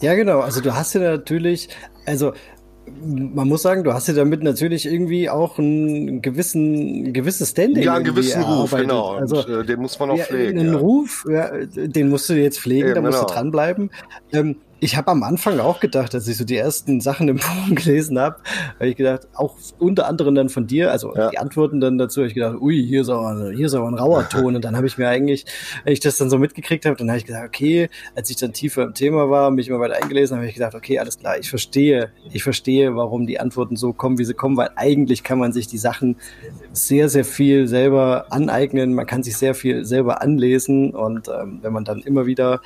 Ja, 0.00 0.14
genau. 0.14 0.40
Also 0.40 0.60
du 0.60 0.74
hast 0.74 0.94
ja 0.94 1.00
natürlich, 1.00 1.68
also 2.06 2.32
man 3.02 3.48
muss 3.48 3.62
sagen, 3.62 3.84
du 3.84 3.92
hast 3.92 4.08
ja 4.08 4.14
damit 4.14 4.42
natürlich 4.42 4.86
irgendwie 4.86 5.28
auch 5.30 5.58
einen 5.58 6.22
gewissen, 6.22 7.04
ein 7.08 7.12
gewisses 7.12 7.50
Standing. 7.50 7.82
Ja, 7.84 7.94
einen 7.94 8.04
gewissen 8.04 8.42
Ruf, 8.42 8.72
erarbeitet. 8.72 8.88
genau. 8.88 9.10
Also 9.12 9.44
und, 9.44 9.48
äh, 9.48 9.64
den 9.64 9.80
muss 9.80 9.98
man 9.98 10.10
auch 10.10 10.16
ja, 10.16 10.24
pflegen. 10.24 10.58
einen 10.58 10.72
Ja. 10.72 10.78
Ruf, 10.78 11.26
ja, 11.28 11.50
den 11.66 12.08
musst 12.08 12.28
du 12.28 12.34
jetzt 12.34 12.60
pflegen, 12.60 12.88
Eben, 12.88 12.94
da 12.96 13.00
musst 13.02 13.20
du 13.20 13.26
genau. 13.26 13.34
dranbleiben. 13.34 13.90
Ähm, 14.32 14.56
Ich 14.82 14.96
habe 14.96 15.10
am 15.10 15.22
Anfang 15.22 15.60
auch 15.60 15.78
gedacht, 15.78 16.14
als 16.14 16.26
ich 16.26 16.38
so 16.38 16.44
die 16.44 16.56
ersten 16.56 17.00
Sachen 17.00 17.28
im 17.28 17.38
Forum 17.38 17.74
gelesen 17.74 18.18
habe, 18.18 18.36
habe 18.76 18.88
ich 18.88 18.96
gedacht, 18.96 19.28
auch 19.34 19.54
unter 19.78 20.06
anderem 20.06 20.34
dann 20.34 20.48
von 20.48 20.66
dir, 20.66 20.90
also 20.90 21.14
ja. 21.14 21.30
die 21.30 21.38
Antworten 21.38 21.80
dann 21.80 21.98
dazu, 21.98 22.20
habe 22.20 22.28
ich 22.28 22.34
gedacht, 22.34 22.56
ui, 22.60 22.82
hier 22.82 23.02
ist 23.02 23.10
aber, 23.10 23.52
hier 23.52 23.66
ist 23.66 23.74
aber 23.74 23.88
ein 23.88 23.94
rauer 23.94 24.28
Ton. 24.28 24.56
Und 24.56 24.64
dann 24.64 24.76
habe 24.76 24.86
ich 24.86 24.96
mir 24.96 25.08
eigentlich, 25.08 25.44
wenn 25.84 25.92
ich 25.92 26.00
das 26.00 26.16
dann 26.16 26.30
so 26.30 26.38
mitgekriegt 26.38 26.86
habe, 26.86 26.96
dann 26.96 27.08
habe 27.08 27.18
ich 27.18 27.26
gedacht, 27.26 27.44
okay, 27.46 27.88
als 28.14 28.30
ich 28.30 28.36
dann 28.36 28.52
tiefer 28.52 28.82
im 28.82 28.94
Thema 28.94 29.28
war, 29.28 29.50
mich 29.50 29.68
immer 29.68 29.80
weiter 29.80 29.96
eingelesen 30.02 30.36
habe, 30.36 30.42
habe 30.42 30.48
ich 30.48 30.54
gedacht, 30.54 30.74
okay, 30.74 30.98
alles 30.98 31.18
klar, 31.18 31.38
ich 31.38 31.50
verstehe, 31.50 32.10
ich 32.32 32.42
verstehe, 32.42 32.96
warum 32.96 33.26
die 33.26 33.38
Antworten 33.38 33.76
so 33.76 33.92
kommen, 33.92 34.18
wie 34.18 34.24
sie 34.24 34.34
kommen, 34.34 34.56
weil 34.56 34.70
eigentlich 34.76 35.22
kann 35.22 35.38
man 35.38 35.52
sich 35.52 35.66
die 35.66 35.78
Sachen 35.78 36.16
sehr, 36.72 37.08
sehr 37.08 37.24
viel 37.24 37.68
selber 37.68 38.26
aneignen, 38.30 38.94
man 38.94 39.06
kann 39.06 39.22
sich 39.22 39.36
sehr 39.36 39.54
viel 39.54 39.84
selber 39.84 40.22
anlesen 40.22 40.94
und 40.94 41.28
ähm, 41.28 41.58
wenn 41.62 41.72
man 41.72 41.84
dann 41.84 42.00
immer 42.00 42.26
wieder 42.26 42.60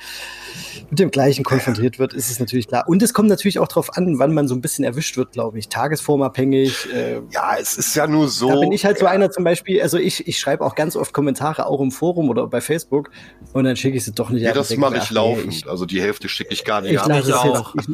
mit 0.89 0.99
dem 0.99 1.11
Gleichen 1.11 1.43
konfrontiert 1.43 1.99
wird, 1.99 2.04
ist 2.13 2.29
es 2.29 2.39
natürlich 2.39 2.67
klar. 2.67 2.85
Und 2.87 3.01
es 3.01 3.13
kommt 3.13 3.29
natürlich 3.29 3.59
auch 3.59 3.67
darauf 3.67 3.97
an, 3.97 4.19
wann 4.19 4.33
man 4.33 4.47
so 4.47 4.55
ein 4.55 4.61
bisschen 4.61 4.83
erwischt 4.83 5.17
wird, 5.17 5.31
glaube 5.31 5.59
ich. 5.59 5.69
Tagesformabhängig. 5.69 6.93
Äh, 6.93 7.21
ja, 7.31 7.55
es 7.59 7.77
ist 7.77 7.95
ja 7.95 8.07
nur 8.07 8.27
so. 8.27 8.49
Da 8.49 8.59
bin 8.59 8.71
ich 8.71 8.85
halt 8.85 8.99
so 8.99 9.05
einer 9.05 9.31
zum 9.31 9.43
Beispiel, 9.43 9.81
also 9.81 9.97
ich, 9.97 10.27
ich 10.27 10.39
schreibe 10.39 10.63
auch 10.65 10.75
ganz 10.75 10.95
oft 10.95 11.13
Kommentare, 11.13 11.65
auch 11.65 11.81
im 11.81 11.91
Forum 11.91 12.29
oder 12.29 12.47
bei 12.47 12.61
Facebook, 12.61 13.11
und 13.53 13.63
dann 13.63 13.75
schicke 13.75 13.97
ich 13.97 14.05
sie 14.05 14.11
doch 14.11 14.29
nicht 14.29 14.43
Ja, 14.43 14.53
das 14.53 14.75
mache 14.77 14.97
ich 14.97 15.09
laufend. 15.11 15.65
Nee, 15.65 15.69
also 15.69 15.85
die 15.85 16.01
Hälfte 16.01 16.29
schicke 16.29 16.53
ich 16.53 16.63
gar 16.63 16.81
nicht 16.81 16.93
ich 16.93 17.05
Lasse 17.05 17.29
ich 17.29 17.35
auch. 17.35 17.75
Jetzt, 17.75 17.89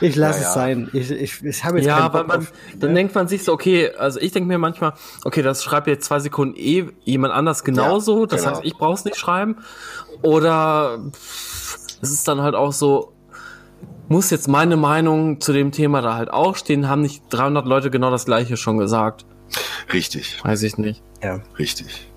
ich, 0.00 0.08
ich 0.08 0.16
lasse 0.16 0.42
ja, 0.42 0.48
es 0.48 0.54
sein. 0.54 0.90
Ich, 0.92 1.10
ich, 1.10 1.44
ich 1.44 1.64
habe 1.64 1.78
jetzt 1.78 1.86
Ja, 1.86 1.98
aber 1.98 2.24
man, 2.24 2.46
dann 2.78 2.90
ne? 2.90 2.96
denkt 2.96 3.14
man 3.14 3.28
sich 3.28 3.44
so, 3.44 3.52
okay, 3.52 3.90
also 3.96 4.20
ich 4.20 4.32
denke 4.32 4.48
mir 4.48 4.58
manchmal, 4.58 4.94
okay, 5.24 5.42
das 5.42 5.62
schreibt 5.62 5.86
jetzt 5.86 6.06
zwei 6.06 6.20
Sekunden 6.20 6.56
eh 6.56 6.86
jemand 7.04 7.32
anders 7.34 7.64
genauso. 7.64 8.20
Ja, 8.20 8.26
das 8.26 8.42
genau. 8.42 8.56
heißt, 8.56 8.64
ich 8.64 8.74
brauche 8.74 8.94
es 8.94 9.04
nicht 9.04 9.16
schreiben. 9.16 9.56
Oder 10.22 11.00
es 12.00 12.10
ist 12.10 12.28
dann 12.28 12.40
halt 12.42 12.54
auch 12.54 12.72
so, 12.72 13.13
muss 14.08 14.30
jetzt 14.30 14.48
meine 14.48 14.76
Meinung 14.76 15.40
zu 15.40 15.52
dem 15.52 15.72
Thema 15.72 16.02
da 16.02 16.14
halt 16.14 16.30
auch 16.30 16.56
stehen, 16.56 16.88
haben 16.88 17.02
nicht 17.02 17.22
300 17.30 17.66
Leute 17.66 17.90
genau 17.90 18.10
das 18.10 18.24
gleiche 18.24 18.56
schon 18.56 18.78
gesagt. 18.78 19.26
Richtig. 19.92 20.42
Weiß 20.44 20.62
ich 20.62 20.78
nicht. 20.78 21.02
Ja. 21.22 21.40
Richtig 21.58 22.08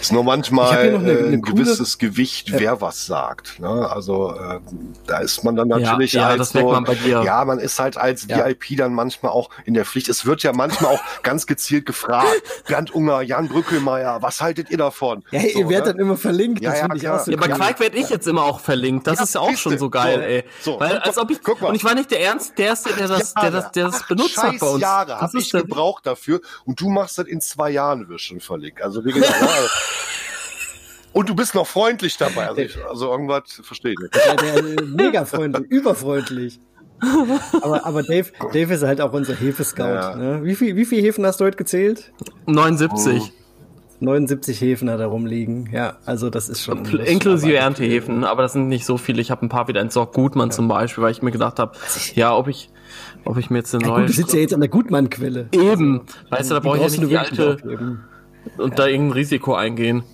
ist 0.00 0.12
nur 0.12 0.24
manchmal 0.24 0.92
noch 0.92 1.00
eine, 1.00 1.18
eine 1.18 1.28
ein 1.28 1.42
gewisses 1.42 1.98
Gewicht, 1.98 2.50
ja. 2.50 2.60
wer 2.60 2.80
was 2.80 3.06
sagt. 3.06 3.60
Ne? 3.60 3.68
Also 3.68 4.34
äh, 4.34 4.60
da 5.06 5.18
ist 5.18 5.44
man 5.44 5.56
dann 5.56 5.68
natürlich 5.68 6.12
ja, 6.12 6.22
ja, 6.22 6.28
als 6.28 6.50
so, 6.50 6.72
man 6.72 6.86
ja, 7.06 7.44
man 7.44 7.58
ist 7.58 7.78
halt 7.78 7.96
als 7.96 8.26
ja. 8.28 8.46
VIP 8.46 8.76
dann 8.76 8.92
manchmal 8.94 9.32
auch 9.32 9.50
in 9.64 9.74
der 9.74 9.84
Pflicht. 9.84 10.08
Es 10.08 10.26
wird 10.26 10.42
ja 10.42 10.52
manchmal 10.52 10.94
auch 10.94 11.02
ganz 11.22 11.46
gezielt 11.46 11.86
gefragt, 11.86 12.42
Bernd 12.66 12.94
Unger, 12.94 13.22
Jan 13.22 13.48
Brückelmeier, 13.48 14.22
was 14.22 14.40
haltet 14.40 14.70
ihr 14.70 14.78
davon? 14.78 15.24
Ja, 15.30 15.40
so, 15.40 15.46
ihr 15.46 15.68
werdet 15.68 15.86
ne? 15.86 15.92
dann 15.94 16.00
immer 16.00 16.16
verlinkt. 16.16 16.62
Ja, 16.62 16.70
das 16.70 16.80
ja, 16.80 16.94
ich 16.94 17.08
auch 17.08 17.18
so 17.20 17.30
ja, 17.30 17.36
bei 17.36 17.48
Quark 17.48 17.80
werde 17.80 17.96
ich 17.96 18.08
jetzt 18.10 18.26
immer 18.26 18.44
auch 18.44 18.60
verlinkt. 18.60 19.06
Das 19.06 19.20
ist 19.20 19.34
ja 19.34 19.40
auch 19.40 19.56
schon 19.56 19.78
so 19.78 19.90
geil, 19.90 20.16
so, 20.16 20.20
ey. 20.20 20.44
So, 20.60 20.80
Weil, 20.80 20.98
als 20.98 21.18
ob 21.18 21.30
ich, 21.30 21.42
guck 21.42 21.60
mal. 21.60 21.68
Und 21.68 21.74
ich 21.74 21.84
war 21.84 21.94
nicht 21.94 22.10
der 22.10 22.20
Ernst, 22.20 22.56
der 22.58 22.66
Erste, 22.66 22.92
der 22.94 23.08
das, 23.08 23.34
der 23.34 23.50
das, 23.50 23.72
der 23.72 23.86
das 23.86 24.06
benutzt 24.06 24.36
hat 24.42 24.58
bei 24.58 24.66
uns. 24.66 24.82
Jahre 24.82 25.20
habe 25.20 25.38
ich 25.38 25.50
gebraucht 25.50 26.06
dafür 26.06 26.40
und 26.64 26.80
du 26.80 26.88
machst 26.88 27.18
das 27.18 27.26
in 27.26 27.40
zwei 27.40 27.70
Jahren, 27.70 28.08
wirst 28.08 28.24
schon 28.24 28.40
verlinkt. 28.40 28.82
Also 28.82 29.04
wie 29.04 29.12
gesagt, 29.12 29.34
Und 31.12 31.28
du 31.28 31.34
bist 31.34 31.54
noch 31.54 31.66
freundlich 31.66 32.16
dabei. 32.16 32.48
Also, 32.48 32.60
ich, 32.60 32.78
also 32.86 33.10
irgendwas 33.10 33.60
verstehe 33.62 33.92
ich 33.92 33.98
nicht. 33.98 34.14
Der, 34.14 34.36
der, 34.36 34.84
mega 34.84 35.24
freundlich, 35.24 35.66
überfreundlich. 35.70 36.60
aber, 37.62 37.86
aber 37.86 38.02
Dave, 38.02 38.30
Dave 38.52 38.74
ist 38.74 38.82
halt 38.82 39.00
auch 39.00 39.12
unser 39.12 39.34
Hefescout. 39.34 39.82
Ja. 39.82 40.16
Ne? 40.16 40.44
Wie, 40.44 40.54
viel, 40.54 40.76
wie 40.76 40.84
viele 40.84 41.02
Hefen 41.02 41.24
hast 41.24 41.40
du 41.40 41.44
heute 41.44 41.56
gezählt? 41.56 42.12
79. 42.46 43.22
Oh. 43.22 43.38
79 44.00 44.60
Hefen 44.60 44.90
hat 44.90 45.00
er 45.00 45.06
rumliegen. 45.06 45.70
Ja, 45.72 45.96
also 46.04 46.30
das 46.30 46.48
ist 46.48 46.62
schon. 46.62 46.84
Inklusive 46.84 47.56
Erntehefen, 47.56 48.22
aber 48.22 48.42
das 48.42 48.52
sind 48.52 48.68
nicht 48.68 48.84
so 48.84 48.96
viele. 48.96 49.20
Ich 49.20 49.30
habe 49.30 49.44
ein 49.44 49.48
paar 49.48 49.66
wieder 49.66 49.80
entsorgt. 49.80 50.14
Gutmann 50.14 50.50
ja. 50.50 50.54
zum 50.54 50.68
Beispiel, 50.68 51.02
weil 51.02 51.10
ich 51.10 51.22
mir 51.22 51.32
gedacht 51.32 51.58
habe, 51.58 51.76
ja, 52.14 52.36
ob 52.36 52.46
ich, 52.46 52.70
ob 53.24 53.38
ich 53.38 53.50
mir 53.50 53.58
jetzt 53.58 53.74
eine 53.74 53.84
ja, 53.84 53.90
neue. 53.90 54.00
Gut, 54.02 54.10
du 54.10 54.12
sitzt 54.12 54.34
ja 54.34 54.40
jetzt 54.40 54.54
an 54.54 54.60
der 54.60 54.68
Gutmann-Quelle. 54.68 55.48
Eben. 55.50 56.00
Also, 56.00 56.30
weißt 56.30 56.50
du, 56.50 56.54
da 56.54 56.60
brauche 56.60 56.76
ich 56.76 56.82
ja 56.84 57.00
nicht 57.00 57.10
die 57.10 57.18
alte 57.18 57.56
und 58.56 58.70
ja. 58.70 58.76
da 58.76 58.86
irgendein 58.86 59.12
Risiko 59.12 59.54
eingehen 59.54 60.04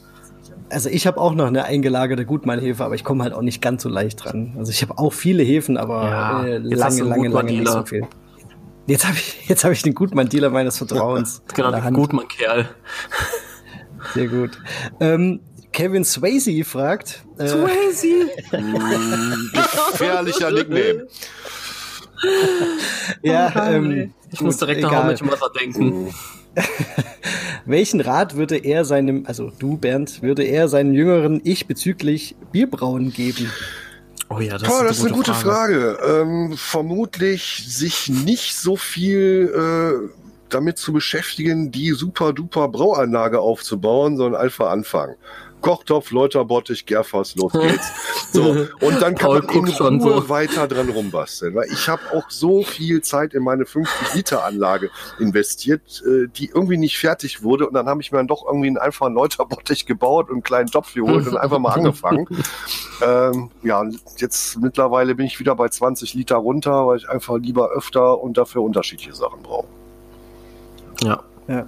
also 0.74 0.88
ich 0.90 1.06
habe 1.06 1.20
auch 1.20 1.34
noch 1.34 1.46
eine 1.46 1.64
eingelagerte 1.64 2.26
Gutmannhefe, 2.26 2.84
aber 2.84 2.96
ich 2.96 3.04
komme 3.04 3.22
halt 3.22 3.32
auch 3.32 3.42
nicht 3.42 3.62
ganz 3.62 3.82
so 3.82 3.88
leicht 3.88 4.24
dran. 4.24 4.54
Also 4.58 4.72
ich 4.72 4.82
habe 4.82 4.98
auch 4.98 5.12
viele 5.12 5.42
Hefen, 5.42 5.76
aber 5.76 6.04
ja, 6.04 6.44
äh, 6.44 6.58
lange, 6.58 7.02
lange, 7.02 7.28
lange 7.28 7.52
nicht 7.52 7.68
so 7.68 7.84
viel. 7.86 8.06
Jetzt 8.86 9.06
habe 9.06 9.16
ich, 9.16 9.38
jetzt 9.48 9.64
hab 9.64 9.72
ich 9.72 9.82
den 9.82 9.94
Gutmann-Dealer 9.94 10.50
meines 10.50 10.76
Vertrauens. 10.78 11.42
genau, 11.54 11.70
den 11.70 11.94
Gutmann-Kerl. 11.94 12.68
Sehr 14.14 14.26
gut. 14.26 14.58
Ähm, 15.00 15.40
Kevin 15.72 16.04
Swayze 16.04 16.64
fragt. 16.64 17.24
Äh, 17.38 17.48
Swayze! 17.48 18.30
Gefährlicher 19.92 20.50
Nickname. 20.50 21.06
ja, 23.22 23.52
oh, 23.54 23.72
ähm, 23.72 24.14
ich 24.30 24.40
muss 24.40 24.56
direkt 24.56 24.82
noch 24.82 24.92
an 24.92 25.12
How 25.12 25.20
Mother 25.22 25.50
denken. 25.58 26.12
Welchen 27.66 28.00
Rat 28.00 28.36
würde 28.36 28.56
er 28.56 28.84
seinem, 28.84 29.24
also 29.26 29.50
du 29.58 29.76
Bernd, 29.76 30.22
würde 30.22 30.42
er 30.42 30.68
seinem 30.68 30.92
jüngeren 30.92 31.40
Ich 31.44 31.66
bezüglich 31.66 32.36
Bierbrauen 32.52 33.12
geben? 33.12 33.50
Oh 34.28 34.40
ja, 34.40 34.58
das, 34.58 34.68
Boah, 34.68 34.82
ist, 34.82 34.90
das 34.90 34.98
ist 34.98 35.04
eine 35.06 35.14
gute 35.14 35.34
Frage. 35.34 35.96
Frage. 35.98 36.20
Ähm, 36.22 36.54
vermutlich 36.56 37.64
sich 37.66 38.08
nicht 38.08 38.56
so 38.56 38.76
viel 38.76 39.52
äh, 39.54 40.08
damit 40.48 40.78
zu 40.78 40.92
beschäftigen, 40.92 41.70
die 41.70 41.90
super 41.90 42.32
duper 42.32 42.68
Brauanlage 42.68 43.40
aufzubauen, 43.40 44.16
sondern 44.16 44.40
einfach 44.40 44.70
anfangen. 44.70 45.16
Kochtopf, 45.64 46.10
Läuterbottich, 46.10 46.84
Gerfass, 46.84 47.34
los 47.36 47.52
geht's. 47.60 47.90
So, 48.32 48.42
und 48.80 49.00
dann 49.00 49.14
kann 49.14 49.30
man 49.30 49.48
in 49.48 50.00
Ruhe 50.02 50.20
so. 50.20 50.28
weiter 50.28 50.68
dran 50.68 50.90
rumbasteln. 50.90 51.54
Weil 51.54 51.68
ich 51.72 51.88
habe 51.88 52.02
auch 52.12 52.28
so 52.28 52.62
viel 52.62 53.00
Zeit 53.00 53.32
in 53.32 53.42
meine 53.42 53.64
50-Liter-Anlage 53.64 54.90
investiert, 55.18 56.02
äh, 56.06 56.28
die 56.28 56.50
irgendwie 56.50 56.76
nicht 56.76 56.98
fertig 56.98 57.42
wurde. 57.42 57.66
Und 57.66 57.74
dann 57.74 57.86
habe 57.86 58.02
ich 58.02 58.12
mir 58.12 58.18
dann 58.18 58.26
doch 58.26 58.44
irgendwie 58.46 58.68
einen 58.68 58.76
einfachen 58.76 59.14
Läuterbottich 59.14 59.86
gebaut 59.86 60.28
und 60.28 60.34
einen 60.34 60.42
kleinen 60.42 60.68
Topf 60.70 60.92
geholt 60.92 61.26
und 61.26 61.36
einfach 61.36 61.58
mal 61.58 61.72
angefangen. 61.74 62.26
ähm, 63.02 63.50
ja, 63.62 63.84
jetzt 64.18 64.58
mittlerweile 64.60 65.14
bin 65.14 65.24
ich 65.24 65.40
wieder 65.40 65.54
bei 65.54 65.68
20 65.68 66.12
Liter 66.12 66.36
runter, 66.36 66.86
weil 66.86 66.98
ich 66.98 67.08
einfach 67.08 67.38
lieber 67.38 67.70
öfter 67.70 68.20
und 68.20 68.36
dafür 68.36 68.62
unterschiedliche 68.62 69.14
Sachen 69.14 69.42
brauche. 69.42 69.66
Ja. 71.02 71.22
Ja. 71.48 71.66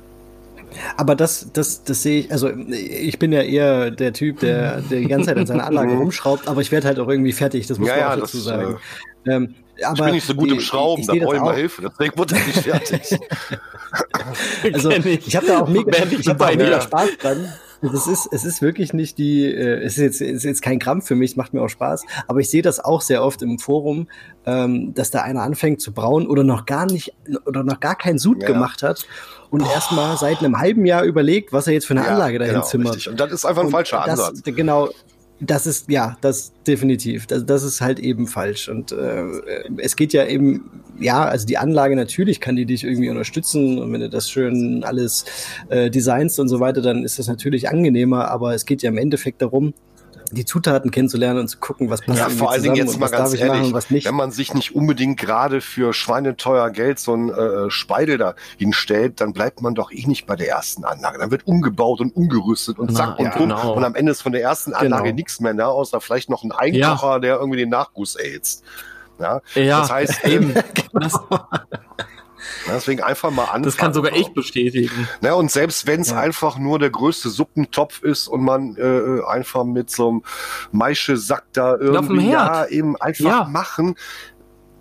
Aber 0.97 1.14
das, 1.14 1.51
das, 1.52 1.84
das 1.84 2.02
sehe 2.02 2.20
ich, 2.20 2.32
also 2.32 2.51
ich 2.51 3.18
bin 3.18 3.32
ja 3.32 3.43
eher 3.43 3.90
der 3.90 4.12
Typ, 4.12 4.40
der, 4.40 4.80
der 4.82 5.01
die 5.01 5.06
ganze 5.06 5.26
Zeit 5.28 5.38
an 5.38 5.47
seiner 5.47 5.66
Anlage 5.66 5.93
rumschraubt, 5.97 6.48
aber 6.48 6.60
ich 6.60 6.72
werde 6.72 6.88
halt 6.88 6.98
auch 6.98 7.09
irgendwie 7.09 7.32
fertig, 7.32 7.66
das 7.66 7.78
muss 7.78 7.88
ja, 7.88 7.97
man 7.97 8.18
auch 8.18 8.20
dazu 8.22 8.38
sagen. 8.38 8.76
Äh, 9.24 9.30
ähm, 9.30 9.55
aber 9.82 9.93
ich 9.93 10.05
bin 10.05 10.14
nicht 10.14 10.26
so 10.26 10.34
gut 10.34 10.51
die, 10.51 10.55
im 10.55 10.60
Schrauben, 10.60 11.02
ich, 11.02 11.09
ich 11.09 11.18
da 11.18 11.24
brauche 11.24 11.36
ich 11.36 11.43
mal 11.43 11.56
Hilfe, 11.56 11.82
deswegen 11.82 12.18
wurde 12.18 12.34
er 12.36 12.47
nicht 12.47 12.60
fertig. 12.60 13.18
also 14.72 14.90
ich, 14.90 15.26
ich 15.26 15.36
habe 15.36 15.47
da 15.47 15.60
auch 15.60 15.68
mega, 15.68 15.93
ich 16.10 16.28
hab 16.28 16.38
da 16.38 16.48
auch 16.48 16.55
mega 16.55 16.80
Spaß 16.80 17.09
dran. 17.20 17.52
Es 17.82 18.06
ist, 18.06 18.28
es 18.32 18.44
ist 18.44 18.62
wirklich 18.62 18.94
nicht 18.94 19.18
die, 19.18 19.44
äh, 19.44 19.82
es 19.82 19.98
ist 19.98 20.02
jetzt, 20.02 20.20
es 20.22 20.38
ist 20.38 20.44
jetzt 20.44 20.62
kein 20.62 20.78
Krampf 20.78 21.06
für 21.06 21.14
mich, 21.14 21.32
es 21.32 21.36
macht 21.36 21.52
mir 21.52 21.60
auch 21.60 21.68
Spaß, 21.68 22.05
aber 22.26 22.40
ich 22.40 22.48
sehe 22.48 22.62
das 22.62 22.80
auch 22.80 23.02
sehr 23.02 23.22
oft 23.22 23.43
im 23.43 23.59
Forum, 23.59 24.09
ähm, 24.47 24.94
dass 24.94 25.10
da 25.10 25.22
einer 25.22 25.43
anfängt 25.43 25.82
zu 25.82 25.93
brauen 25.93 26.26
oder 26.26 26.43
noch 26.43 26.64
gar 26.64 26.86
nicht, 26.86 27.12
oder 27.44 27.64
noch 27.64 27.78
gar 27.80 27.97
keinen 27.97 28.18
Sud 28.18 28.43
ja. 28.43 28.48
gemacht 28.48 28.82
hat 28.82 29.06
und 29.51 29.62
erstmal 29.62 30.16
seit 30.16 30.39
einem 30.39 30.59
halben 30.59 30.86
Jahr 30.86 31.05
überlegt, 31.05 31.52
was 31.52 31.66
er 31.66 31.73
jetzt 31.73 31.86
für 31.86 31.94
eine 31.94 32.05
ja, 32.05 32.12
Anlage 32.12 32.39
dahin 32.39 32.55
genau, 32.55 32.66
zimmert. 32.66 32.97
Richtig. 32.97 33.12
Und 33.12 33.20
das 33.20 33.32
ist 33.32 33.44
einfach 33.44 33.62
ein 33.62 33.66
und 33.66 33.73
falscher 33.73 34.02
das, 34.05 34.20
Ansatz. 34.20 34.43
Genau, 34.44 34.90
das 35.40 35.66
ist, 35.66 35.90
ja, 35.90 36.16
das 36.20 36.52
definitiv. 36.66 37.27
Das, 37.27 37.44
das 37.44 37.62
ist 37.62 37.81
halt 37.81 37.98
eben 37.98 38.27
falsch. 38.27 38.68
Und 38.68 38.93
äh, 38.93 39.24
es 39.78 39.97
geht 39.97 40.12
ja 40.12 40.27
eben, 40.27 40.82
ja, 40.98 41.24
also 41.24 41.47
die 41.47 41.59
Anlage 41.59 41.94
natürlich 41.94 42.40
kann 42.40 42.56
die 42.56 42.64
dich 42.64 42.85
irgendwie 42.85 43.10
unterstützen. 43.10 43.78
Und 43.78 43.93
wenn 43.93 44.01
du 44.01 44.09
das 44.09 44.31
schön 44.31 44.82
alles 44.82 45.24
äh, 45.68 45.90
designst 45.90 46.40
und 46.40 46.48
so 46.48 46.60
weiter, 46.60 46.81
dann 46.81 47.05
ist 47.05 47.18
das 47.18 47.28
natürlich 47.28 47.68
angenehmer. 47.68 48.31
Aber 48.31 48.55
es 48.55 48.64
geht 48.64 48.82
ja 48.82 48.89
im 48.89 48.98
Endeffekt 48.98 49.43
darum, 49.43 49.74
die 50.32 50.44
Zutaten 50.44 50.90
kennenzulernen 50.90 51.40
und 51.40 51.48
zu 51.48 51.59
gucken, 51.59 51.90
was 51.90 52.03
passt 52.03 52.19
Ja, 52.19 52.28
vor 52.28 52.51
allen 52.51 52.62
Dingen 52.62 52.77
jetzt 52.77 52.98
mal 52.98 53.09
ganz 53.09 53.35
ehrlich, 53.35 53.73
wenn 54.05 54.15
man 54.15 54.31
sich 54.31 54.55
nicht 54.55 54.74
unbedingt 54.74 55.19
gerade 55.19 55.61
für 55.61 55.93
schweineteuer 55.93 56.70
Geld 56.70 56.98
so 56.98 57.15
ein 57.15 57.31
äh, 57.31 57.70
Speidel 57.70 58.19
da 58.19 58.35
hinstellt, 58.57 59.20
dann 59.20 59.32
bleibt 59.32 59.62
man 59.62 59.74
doch 59.74 59.93
eh 59.93 60.07
nicht 60.07 60.27
bei 60.27 60.36
der 60.36 60.48
ersten 60.48 60.85
Anlage. 60.85 61.19
Dann 61.19 61.31
wird 61.31 61.47
umgebaut 61.47 62.01
und 62.01 62.15
umgerüstet 62.15 62.78
und 62.78 62.94
zack 62.94 63.19
und 63.19 63.27
ja, 63.27 63.31
rum. 63.32 63.48
Genau. 63.48 63.74
Und 63.74 63.85
am 63.85 63.94
Ende 63.94 64.12
ist 64.12 64.23
von 64.23 64.32
der 64.32 64.43
ersten 64.43 64.73
Anlage 64.73 65.05
genau. 65.05 65.16
nichts 65.16 65.40
mehr 65.40 65.55
da, 65.55 65.69
außer 65.69 66.01
vielleicht 66.01 66.31
noch 66.31 66.43
ein 66.44 66.53
Einkocher, 66.53 67.12
ja. 67.12 67.19
der 67.19 67.36
irgendwie 67.36 67.59
den 67.59 67.70
Nachguss 67.70 68.16
erhitzt. 68.16 68.65
Ja, 69.19 69.40
ja 69.55 69.81
das 69.81 69.90
heißt 69.90 70.24
eben, 70.28 70.55
genau. 70.93 71.48
Deswegen 72.68 73.02
einfach 73.02 73.31
mal 73.31 73.44
anfangen. 73.44 73.64
Das 73.64 73.77
kann 73.77 73.94
sogar 73.94 74.12
ich 74.14 74.32
bestätigen. 74.32 75.09
Na, 75.20 75.35
und 75.35 75.51
selbst 75.51 75.86
wenn 75.86 76.01
es 76.01 76.10
ja. 76.10 76.18
einfach 76.18 76.59
nur 76.59 76.78
der 76.78 76.90
größte 76.90 77.28
Suppentopf 77.28 78.02
ist 78.02 78.28
und 78.28 78.43
man 78.43 78.77
äh, 78.77 79.24
einfach 79.27 79.64
mit 79.64 79.90
so 79.90 80.09
einem 80.09 80.23
Maischesack 80.73 81.44
da 81.52 81.77
irgendwie 81.77 82.31
ja 82.31 82.66
eben 82.66 82.97
einfach 82.97 83.24
ja. 83.24 83.44
machen, 83.44 83.97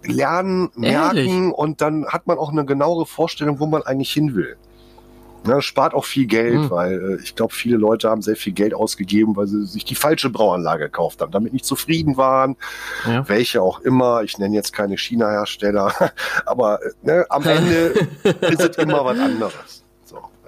lernen, 0.03 0.69
merken 0.75 1.17
Ehrlich? 1.17 1.53
und 1.53 1.81
dann 1.81 2.07
hat 2.07 2.27
man 2.27 2.37
auch 2.37 2.51
eine 2.51 2.65
genauere 2.65 3.05
Vorstellung, 3.05 3.59
wo 3.59 3.65
man 3.65 3.83
eigentlich 3.83 4.11
hin 4.11 4.35
will. 4.35 4.57
Ja, 5.47 5.61
spart 5.61 5.93
auch 5.93 6.05
viel 6.05 6.26
Geld, 6.26 6.55
mhm. 6.55 6.69
weil 6.69 7.19
äh, 7.19 7.23
ich 7.23 7.35
glaube, 7.35 7.53
viele 7.53 7.77
Leute 7.77 8.09
haben 8.09 8.22
sehr 8.22 8.35
viel 8.35 8.53
Geld 8.53 8.73
ausgegeben, 8.73 9.35
weil 9.35 9.47
sie 9.47 9.65
sich 9.65 9.85
die 9.85 9.95
falsche 9.95 10.30
Brauanlage 10.30 10.85
gekauft 10.85 11.22
haben, 11.22 11.31
damit 11.31 11.53
nicht 11.53 11.65
zufrieden 11.65 12.17
waren. 12.17 12.55
Ja. 13.05 13.27
Welche 13.27 13.61
auch 13.61 13.80
immer. 13.81 14.23
Ich 14.23 14.38
nenne 14.38 14.55
jetzt 14.55 14.73
keine 14.73 14.97
China-Hersteller, 14.97 15.93
aber 16.45 16.80
äh, 16.84 16.89
ne, 17.03 17.26
am 17.30 17.43
Ende 17.43 18.07
ist 18.41 18.61
es 18.61 18.77
immer 18.77 19.05
was 19.05 19.19
anderes. 19.19 19.84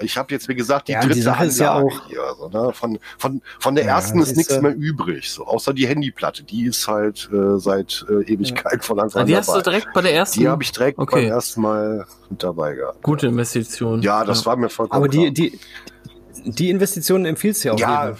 Ich 0.01 0.17
habe 0.17 0.33
jetzt, 0.33 0.47
wie 0.47 0.55
gesagt, 0.55 0.87
die 0.87 0.93
ja, 0.93 1.01
dritte 1.01 1.15
die 1.15 1.21
Sache 1.21 1.45
ist 1.45 1.59
ja 1.59 1.73
auch 1.73 2.07
hier. 2.07 2.21
Also, 2.21 2.49
ne? 2.49 2.73
von, 2.73 2.99
von, 3.17 3.41
von 3.59 3.75
der 3.75 3.85
ja, 3.85 3.95
ersten 3.95 4.19
ist 4.19 4.35
nichts 4.35 4.59
mehr 4.61 4.75
übrig, 4.75 5.31
so, 5.31 5.45
außer 5.45 5.73
die 5.73 5.87
Handyplatte. 5.87 6.43
Die 6.43 6.65
ist 6.65 6.87
halt 6.87 7.29
äh, 7.31 7.57
seit 7.59 8.05
äh, 8.09 8.23
Ewigkeit 8.31 8.73
ja. 8.73 8.81
von 8.81 8.99
Anfang 8.99 9.21
an. 9.21 9.27
Die 9.27 9.33
dabei. 9.33 9.45
hast 9.47 9.55
du 9.55 9.61
direkt 9.61 9.93
bei 9.93 10.01
der 10.01 10.13
ersten? 10.13 10.39
Die 10.39 10.47
habe 10.47 10.63
ich 10.63 10.71
direkt 10.71 10.99
okay. 10.99 11.23
beim 11.23 11.31
ersten 11.31 11.61
Mal 11.61 12.05
mit 12.29 12.43
dabei 12.43 12.75
gehabt. 12.75 13.01
Gute 13.03 13.27
Investition. 13.27 14.01
Ja, 14.01 14.23
das 14.23 14.45
war 14.45 14.55
mir 14.55 14.69
vollkommen 14.69 14.97
Aber 14.97 15.07
die, 15.07 15.31
die, 15.31 15.59
die 16.45 16.69
Investitionen 16.69 17.25
empfiehlst 17.25 17.63
du 17.63 17.69
ja 17.69 17.73
auch. 17.73 17.79
Ja, 17.79 18.05
jeden. 18.07 18.17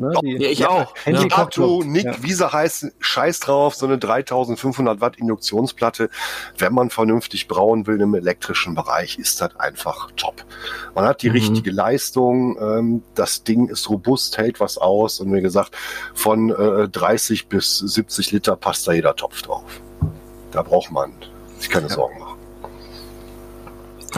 Ne? 0.00 0.12
Die, 0.22 0.42
ja, 0.42 0.50
ich 0.50 0.58
ja, 0.60 0.68
auch. 0.68 0.94
Handy 1.04 1.28
ja. 1.28 1.38
Auto, 1.38 1.82
Nick, 1.84 2.04
ja. 2.04 2.14
wie 2.22 2.32
sie 2.32 2.50
heißen, 2.50 2.92
scheiß 2.98 3.40
drauf, 3.40 3.74
so 3.74 3.86
eine 3.86 3.98
3500 3.98 5.00
Watt 5.00 5.18
Induktionsplatte. 5.18 6.08
Wenn 6.56 6.72
man 6.72 6.90
vernünftig 6.90 7.48
brauen 7.48 7.86
will 7.86 8.00
im 8.00 8.14
elektrischen 8.14 8.74
Bereich, 8.74 9.18
ist 9.18 9.40
das 9.40 9.56
einfach 9.56 10.10
top. 10.16 10.44
Man 10.94 11.04
hat 11.04 11.22
die 11.22 11.28
mhm. 11.28 11.36
richtige 11.36 11.70
Leistung, 11.70 12.58
ähm, 12.60 13.02
das 13.14 13.44
Ding 13.44 13.68
ist 13.68 13.90
robust, 13.90 14.38
hält 14.38 14.58
was 14.58 14.78
aus 14.78 15.20
und 15.20 15.32
wie 15.34 15.42
gesagt, 15.42 15.76
von 16.14 16.50
äh, 16.50 16.88
30 16.88 17.48
bis 17.48 17.78
70 17.78 18.32
Liter 18.32 18.56
passt 18.56 18.88
da 18.88 18.92
jeder 18.92 19.14
Topf 19.14 19.42
drauf. 19.42 19.82
Da 20.50 20.62
braucht 20.62 20.90
man 20.90 21.12
sich 21.58 21.68
keine 21.68 21.88
Sorgen 21.88 22.18
machen. 22.18 22.29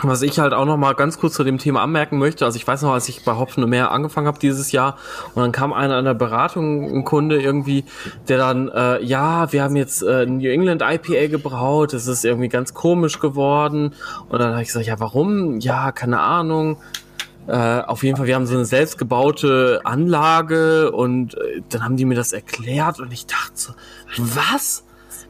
Was 0.01 0.23
ich 0.23 0.39
halt 0.39 0.55
auch 0.55 0.65
noch 0.65 0.79
mal 0.79 0.95
ganz 0.95 1.19
kurz 1.19 1.35
zu 1.35 1.45
dem 1.45 1.59
Thema 1.59 1.83
anmerken 1.83 2.19
möchte, 2.19 2.45
also 2.47 2.57
ich 2.57 2.67
weiß 2.67 2.83
noch, 2.83 2.93
als 2.93 3.09
ich 3.09 3.25
bei 3.25 3.37
Hopfen 3.37 3.69
mehr 3.69 3.91
angefangen 3.91 4.27
habe 4.27 4.39
dieses 4.39 4.73
Jahr 4.73 4.97
und 5.35 5.43
dann 5.43 5.53
kam 5.53 5.73
einer 5.73 5.97
an 5.97 6.05
der 6.07 6.15
Beratung, 6.15 6.91
ein 6.91 7.05
Kunde 7.05 7.41
irgendwie, 7.41 7.85
der 8.27 8.39
dann, 8.39 8.69
äh, 8.69 9.03
ja, 9.03 9.53
wir 9.53 9.63
haben 9.63 9.77
jetzt 9.77 10.03
äh, 10.03 10.25
New 10.25 10.49
England 10.49 10.83
IPA 10.83 11.27
gebraut, 11.27 11.93
es 11.93 12.07
ist 12.07 12.25
irgendwie 12.25 12.49
ganz 12.49 12.73
komisch 12.73 13.21
geworden 13.21 13.95
und 14.29 14.39
dann 14.39 14.53
habe 14.53 14.63
ich 14.63 14.69
gesagt, 14.69 14.87
ja, 14.87 14.99
warum? 14.99 15.61
Ja, 15.61 15.93
keine 15.93 16.21
Ahnung. 16.21 16.79
Äh, 17.49 17.81
auf 17.81 18.05
jeden 18.05 18.17
Fall, 18.17 18.27
wir 18.27 18.37
haben 18.37 18.47
so 18.47 18.55
eine 18.55 18.65
selbstgebaute 18.65 19.81
Anlage 19.85 20.93
und 20.93 21.35
äh, 21.35 21.61
dann 21.69 21.85
haben 21.85 21.97
die 21.97 22.05
mir 22.05 22.15
das 22.15 22.33
erklärt 22.33 23.01
und 23.01 23.13
ich 23.13 23.27
dachte 23.27 23.53
so, 23.55 23.73
was? 24.17 24.85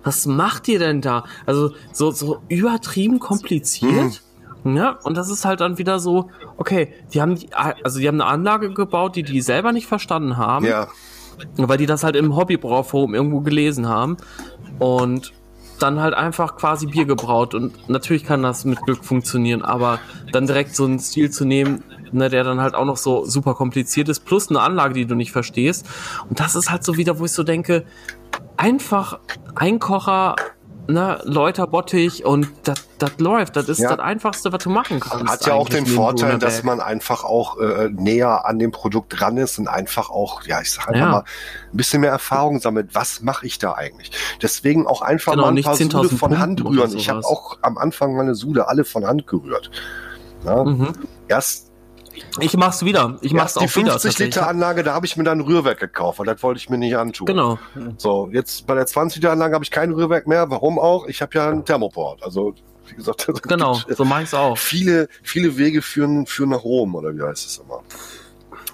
Was 0.05 0.27
macht 0.27 0.67
ihr 0.69 0.79
denn 0.79 1.01
da? 1.01 1.25
Also 1.47 1.75
so, 1.93 2.11
so 2.11 2.43
übertrieben 2.49 3.21
kompliziert? 3.21 4.23
Ja, 4.65 4.99
und 5.03 5.17
das 5.17 5.29
ist 5.29 5.45
halt 5.45 5.61
dann 5.61 5.79
wieder 5.79 5.99
so, 5.99 6.31
okay, 6.57 6.93
die 7.13 7.21
haben, 7.21 7.35
die, 7.35 7.49
also 7.53 7.99
die 7.99 8.07
haben 8.07 8.21
eine 8.21 8.31
Anlage 8.31 8.73
gebaut, 8.73 9.17
die 9.17 9.23
die 9.23 9.41
selber 9.41 9.73
nicht 9.73 9.87
verstanden 9.87 10.37
haben. 10.37 10.67
Ja. 10.67 10.89
Weil 11.57 11.79
die 11.79 11.87
das 11.87 12.05
halt 12.05 12.15
im 12.15 12.37
Hobbybrauforum 12.37 13.15
irgendwo 13.15 13.41
gelesen 13.41 13.89
haben. 13.89 14.17
Und 14.79 15.33
dann 15.83 16.01
halt 16.01 16.15
einfach 16.15 16.57
quasi 16.57 16.87
Bier 16.87 17.05
gebraut. 17.05 17.55
Und 17.55 17.89
natürlich 17.89 18.25
kann 18.25 18.43
das 18.43 18.65
mit 18.65 18.81
Glück 18.83 19.05
funktionieren, 19.05 19.63
aber 19.63 19.99
dann 20.31 20.47
direkt 20.47 20.77
so 20.77 20.85
einen 20.85 21.01
Stil 21.01 21.31
zu 21.31 21.45
nehmen, 21.45 21.83
ne, 22.13 22.29
der 22.29 22.45
dann 22.45 22.61
halt 22.61 22.75
auch 22.75 22.85
noch 22.85 22.97
so 22.97 23.25
super 23.25 23.55
kompliziert 23.55 24.09
ist, 24.09 24.21
plus 24.21 24.49
eine 24.49 24.61
Anlage, 24.61 24.95
die 24.95 25.07
du 25.07 25.15
nicht 25.15 25.33
verstehst. 25.33 25.87
Und 26.29 26.39
das 26.39 26.55
ist 26.55 26.71
halt 26.71 26.85
so 26.85 26.97
wieder, 26.97 27.19
wo 27.19 27.25
ich 27.25 27.33
so 27.33 27.43
denke, 27.43 27.85
einfach 28.57 29.19
ein 29.57 29.81
Kocher 29.81 30.37
ne, 30.93 31.21
Läuterbottich 31.25 32.25
und 32.25 32.49
das 32.65 33.19
läuft. 33.19 33.57
Das 33.57 33.69
ist 33.69 33.79
ja. 33.79 33.91
das 33.91 33.99
Einfachste, 33.99 34.53
was 34.53 34.63
du 34.63 34.71
machen 34.71 35.01
kannst. 35.01 35.33
Hat 35.33 35.47
ja 35.47 35.55
auch 35.55 35.69
den 35.69 35.87
Vorteil, 35.87 36.39
dass 36.39 36.63
man 36.63 36.81
einfach 36.81 37.25
auch 37.25 37.59
äh, 37.59 37.89
näher 37.91 38.47
an 38.47 38.59
dem 38.59 38.71
Produkt 38.71 39.19
dran 39.19 39.37
ist 39.37 39.59
und 39.59 39.69
einfach 39.69 40.11
auch, 40.11 40.45
ja, 40.45 40.61
ich 40.61 40.71
sag 40.71 40.89
einfach 40.89 41.01
ja. 41.01 41.11
mal, 41.11 41.25
ein 41.73 41.77
bisschen 41.77 42.01
mehr 42.01 42.11
Erfahrung 42.11 42.61
sammelt. 42.61 42.95
Was 42.95 43.23
mache 43.23 43.47
ich 43.47 43.59
da 43.59 43.75
eigentlich? 43.75 44.13
Deswegen 44.41 44.87
auch 44.87 45.03
einfach 45.03 45.33
genau, 45.33 45.51
mal 45.51 45.57
ein 45.57 45.63
paar 45.63 45.77
Sude 45.77 46.09
von 46.11 46.39
Hand 46.39 46.65
rühren. 46.65 46.97
Ich 46.97 47.09
habe 47.09 47.25
auch 47.25 47.59
am 47.63 47.79
Anfang 47.79 48.15
meine 48.15 48.35
Sude 48.35 48.69
alle 48.69 48.85
von 48.85 49.07
Hand 49.07 49.27
gerührt. 49.27 49.71
Ja? 50.45 50.65
Mhm. 50.65 50.93
Erst 51.29 51.72
ich 52.41 52.57
mach's 52.57 52.85
wieder. 52.85 53.19
Ich 53.21 53.33
mach's 53.33 53.55
ja, 53.55 53.63
auch 53.63 53.77
wieder. 53.77 53.95
Die 53.95 54.01
50 54.01 54.19
Liter 54.19 54.49
Anlage, 54.49 54.83
da 54.83 54.95
habe 54.95 55.07
ich 55.07 55.17
mir 55.17 55.25
dann 55.25 55.39
ein 55.39 55.43
Rührwerk 55.43 55.81
gekauft, 55.81 56.19
weil 56.19 56.27
das 56.27 56.43
wollte 56.43 56.59
ich 56.59 56.71
mir 56.71 56.79
nicht 56.79 56.97
antun. 56.97 57.27
Genau. 57.27 57.59
So, 57.99 58.29
jetzt 58.33 58.67
bei 58.67 58.75
der 58.75 58.87
20 58.87 59.23
Liter 59.23 59.33
Anlage 59.33 59.55
habe 59.55 59.65
ich 59.65 59.71
kein 59.71 59.93
Rührwerk 59.93 60.27
mehr. 60.27 60.51
Warum 60.51 60.79
auch? 60.79 61.07
Ich 61.07 61.23
habe 61.23 61.35
ja 61.35 61.49
einen 61.49 61.65
Thermoport. 61.65 62.23
Also 62.23 62.55
wie 62.89 62.97
gesagt, 62.97 63.27
genau, 63.49 63.81
so 63.89 64.05
mache 64.05 64.25
ich's 64.25 64.35
auch. 64.35 64.59
Viele, 64.59 65.09
viele 65.23 65.57
Wege 65.57 65.83
führen, 65.83 66.27
führen 66.27 66.51
nach 66.51 66.65
Rom 66.65 66.95
oder 66.95 67.15
wie 67.15 67.23
heißt 67.23 67.47
es 67.47 67.59
immer. 67.59 67.83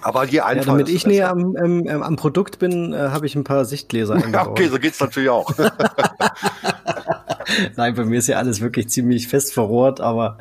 Aber 0.01 0.25
je 0.25 0.41
einfacher. 0.41 0.67
Ja, 0.67 0.71
damit 0.71 0.89
ich 0.89 1.05
näher 1.05 1.29
am, 1.29 1.55
am, 1.57 1.87
am, 1.87 2.15
Produkt 2.15 2.59
bin, 2.59 2.93
äh, 2.93 2.97
habe 2.97 3.25
ich 3.25 3.35
ein 3.35 3.43
paar 3.43 3.65
Sichtgläser 3.65 4.15
eingebaut. 4.15 4.47
okay, 4.47 4.67
so 4.67 4.79
geht's 4.79 4.99
natürlich 4.99 5.29
auch. 5.29 5.51
Nein, 7.75 7.95
bei 7.95 8.05
mir 8.05 8.19
ist 8.19 8.27
ja 8.27 8.37
alles 8.37 8.61
wirklich 8.61 8.89
ziemlich 8.89 9.27
fest 9.27 9.53
verrohrt, 9.53 9.99
aber 9.99 10.37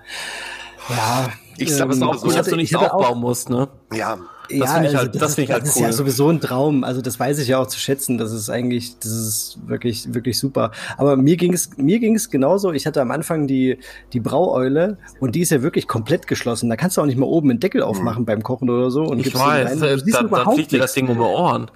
ja, 0.88 1.28
ich 1.58 1.74
sag 1.74 1.92
ähm, 1.92 2.02
auch 2.02 2.20
gut, 2.20 2.36
dass 2.36 2.48
du 2.48 2.56
nicht 2.56 2.74
aufbauen 2.76 3.04
auch, 3.04 3.16
musst, 3.16 3.50
ne? 3.50 3.68
Ja. 3.92 4.18
Das 4.50 4.58
ja, 4.58 4.66
finde 4.66 4.88
ich 4.88 4.96
halt, 4.96 5.08
also 5.08 5.12
das, 5.12 5.20
das 5.20 5.34
finde 5.34 5.44
ich 5.44 5.52
halt 5.52 5.62
das 5.64 5.76
cool. 5.76 5.82
ist 5.82 5.86
ja 5.86 5.92
sowieso 5.92 6.28
ein 6.30 6.40
Traum. 6.40 6.82
Also 6.82 7.02
das 7.02 7.20
weiß 7.20 7.38
ich 7.38 7.48
ja 7.48 7.58
auch 7.58 7.66
zu 7.66 7.78
schätzen. 7.78 8.16
Das 8.16 8.32
ist 8.32 8.48
eigentlich, 8.48 8.98
das 8.98 9.12
ist 9.12 9.58
wirklich, 9.66 10.14
wirklich 10.14 10.38
super. 10.38 10.70
Aber 10.96 11.16
mir 11.16 11.36
ging 11.36 11.52
es, 11.52 11.76
mir 11.76 11.98
ging 11.98 12.14
es 12.14 12.30
genauso. 12.30 12.72
Ich 12.72 12.86
hatte 12.86 13.02
am 13.02 13.10
Anfang 13.10 13.46
die, 13.46 13.78
die 14.14 14.20
Braueule 14.20 14.96
und 15.20 15.34
die 15.34 15.40
ist 15.40 15.50
ja 15.50 15.60
wirklich 15.60 15.86
komplett 15.86 16.26
geschlossen. 16.26 16.70
Da 16.70 16.76
kannst 16.76 16.96
du 16.96 17.02
auch 17.02 17.06
nicht 17.06 17.18
mal 17.18 17.26
oben 17.26 17.50
einen 17.50 17.60
Deckel 17.60 17.82
aufmachen 17.82 18.22
mhm. 18.22 18.26
beim 18.26 18.42
Kochen 18.42 18.70
oder 18.70 18.90
so. 18.90 19.02
Und 19.02 19.18
ich 19.18 19.34
weiß, 19.34 19.82
rein. 19.82 20.02
da, 20.06 20.22
da 20.22 20.50
fliegt 20.50 20.72
dir 20.72 20.78
das 20.78 20.94
Ding 20.94 21.08
um 21.08 21.18
die 21.18 21.22
Ohren. 21.22 21.70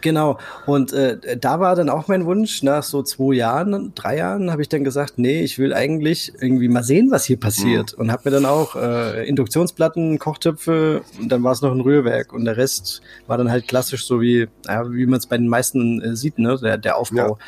Genau. 0.00 0.38
Und 0.66 0.92
äh, 0.92 1.36
da 1.38 1.60
war 1.60 1.74
dann 1.76 1.88
auch 1.88 2.08
mein 2.08 2.24
Wunsch, 2.26 2.62
nach 2.62 2.82
so 2.82 3.02
zwei 3.02 3.34
Jahren, 3.34 3.92
drei 3.94 4.18
Jahren, 4.18 4.50
habe 4.50 4.62
ich 4.62 4.68
dann 4.68 4.84
gesagt, 4.84 5.14
nee, 5.18 5.42
ich 5.42 5.58
will 5.58 5.72
eigentlich 5.72 6.32
irgendwie 6.40 6.68
mal 6.68 6.82
sehen, 6.82 7.10
was 7.10 7.24
hier 7.24 7.38
passiert. 7.38 7.94
Mhm. 7.94 8.00
Und 8.00 8.12
habe 8.12 8.22
mir 8.26 8.30
dann 8.30 8.46
auch 8.46 8.76
äh, 8.76 9.26
Induktionsplatten, 9.28 10.18
Kochtöpfe 10.18 11.02
und 11.20 11.30
dann 11.30 11.42
war 11.42 11.52
es 11.52 11.62
noch 11.62 11.72
ein 11.72 11.80
Rührwerk. 11.80 12.32
Und 12.32 12.44
der 12.44 12.56
Rest 12.56 13.00
war 13.26 13.38
dann 13.38 13.50
halt 13.50 13.68
klassisch 13.68 14.06
so 14.06 14.20
wie, 14.20 14.48
ja, 14.66 14.90
wie 14.92 15.06
man 15.06 15.18
es 15.18 15.26
bei 15.26 15.36
den 15.36 15.48
meisten 15.48 16.00
äh, 16.02 16.16
sieht, 16.16 16.38
ne, 16.38 16.58
der, 16.60 16.78
der 16.78 16.96
Aufbau. 16.96 17.38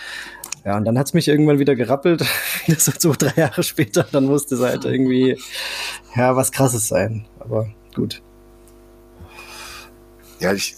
Ja. 0.64 0.72
ja 0.72 0.76
und 0.76 0.84
dann 0.84 0.98
hat's 0.98 1.14
mich 1.14 1.28
irgendwann 1.28 1.58
wieder 1.58 1.76
gerappelt, 1.76 2.24
das 2.66 2.84
so 2.84 2.92
zwei, 2.92 3.16
drei 3.16 3.40
Jahre 3.40 3.62
später. 3.62 4.06
Dann 4.10 4.24
musste 4.24 4.54
es 4.54 4.62
halt 4.62 4.84
irgendwie, 4.84 5.36
ja, 6.16 6.36
was 6.36 6.52
krasses 6.52 6.88
sein. 6.88 7.26
Aber 7.40 7.68
gut. 7.94 8.22
Ja, 10.40 10.54
ich, 10.54 10.74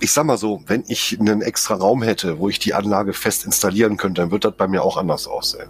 ich 0.00 0.12
sag 0.12 0.24
mal 0.24 0.36
so, 0.36 0.62
wenn 0.66 0.84
ich 0.88 1.16
einen 1.18 1.40
extra 1.40 1.76
Raum 1.76 2.02
hätte, 2.02 2.38
wo 2.40 2.48
ich 2.48 2.58
die 2.58 2.74
Anlage 2.74 3.12
fest 3.12 3.44
installieren 3.44 3.96
könnte, 3.96 4.22
dann 4.22 4.30
wird 4.32 4.44
das 4.44 4.54
bei 4.56 4.66
mir 4.66 4.82
auch 4.82 4.96
anders 4.96 5.28
aussehen. 5.28 5.68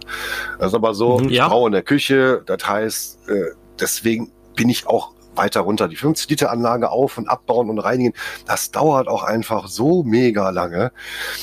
Das 0.57 0.69
ist 0.69 0.73
aber 0.73 0.95
so, 0.95 1.19
mhm, 1.19 1.29
ja. 1.29 1.45
ich 1.45 1.51
brauche 1.51 1.67
in 1.67 1.73
der 1.73 1.83
Küche, 1.83 2.41
das 2.45 2.67
heißt, 2.67 3.29
äh, 3.29 3.51
deswegen 3.79 4.31
bin 4.55 4.69
ich 4.69 4.87
auch 4.87 5.11
weiter 5.37 5.61
runter. 5.61 5.87
Die 5.87 5.95
50 5.95 6.29
Liter 6.29 6.51
Anlage 6.51 6.89
auf 6.89 7.17
und 7.17 7.29
abbauen 7.29 7.69
und 7.69 7.79
reinigen, 7.79 8.13
das 8.45 8.71
dauert 8.71 9.07
auch 9.07 9.23
einfach 9.23 9.67
so 9.67 10.03
mega 10.03 10.49
lange, 10.49 10.91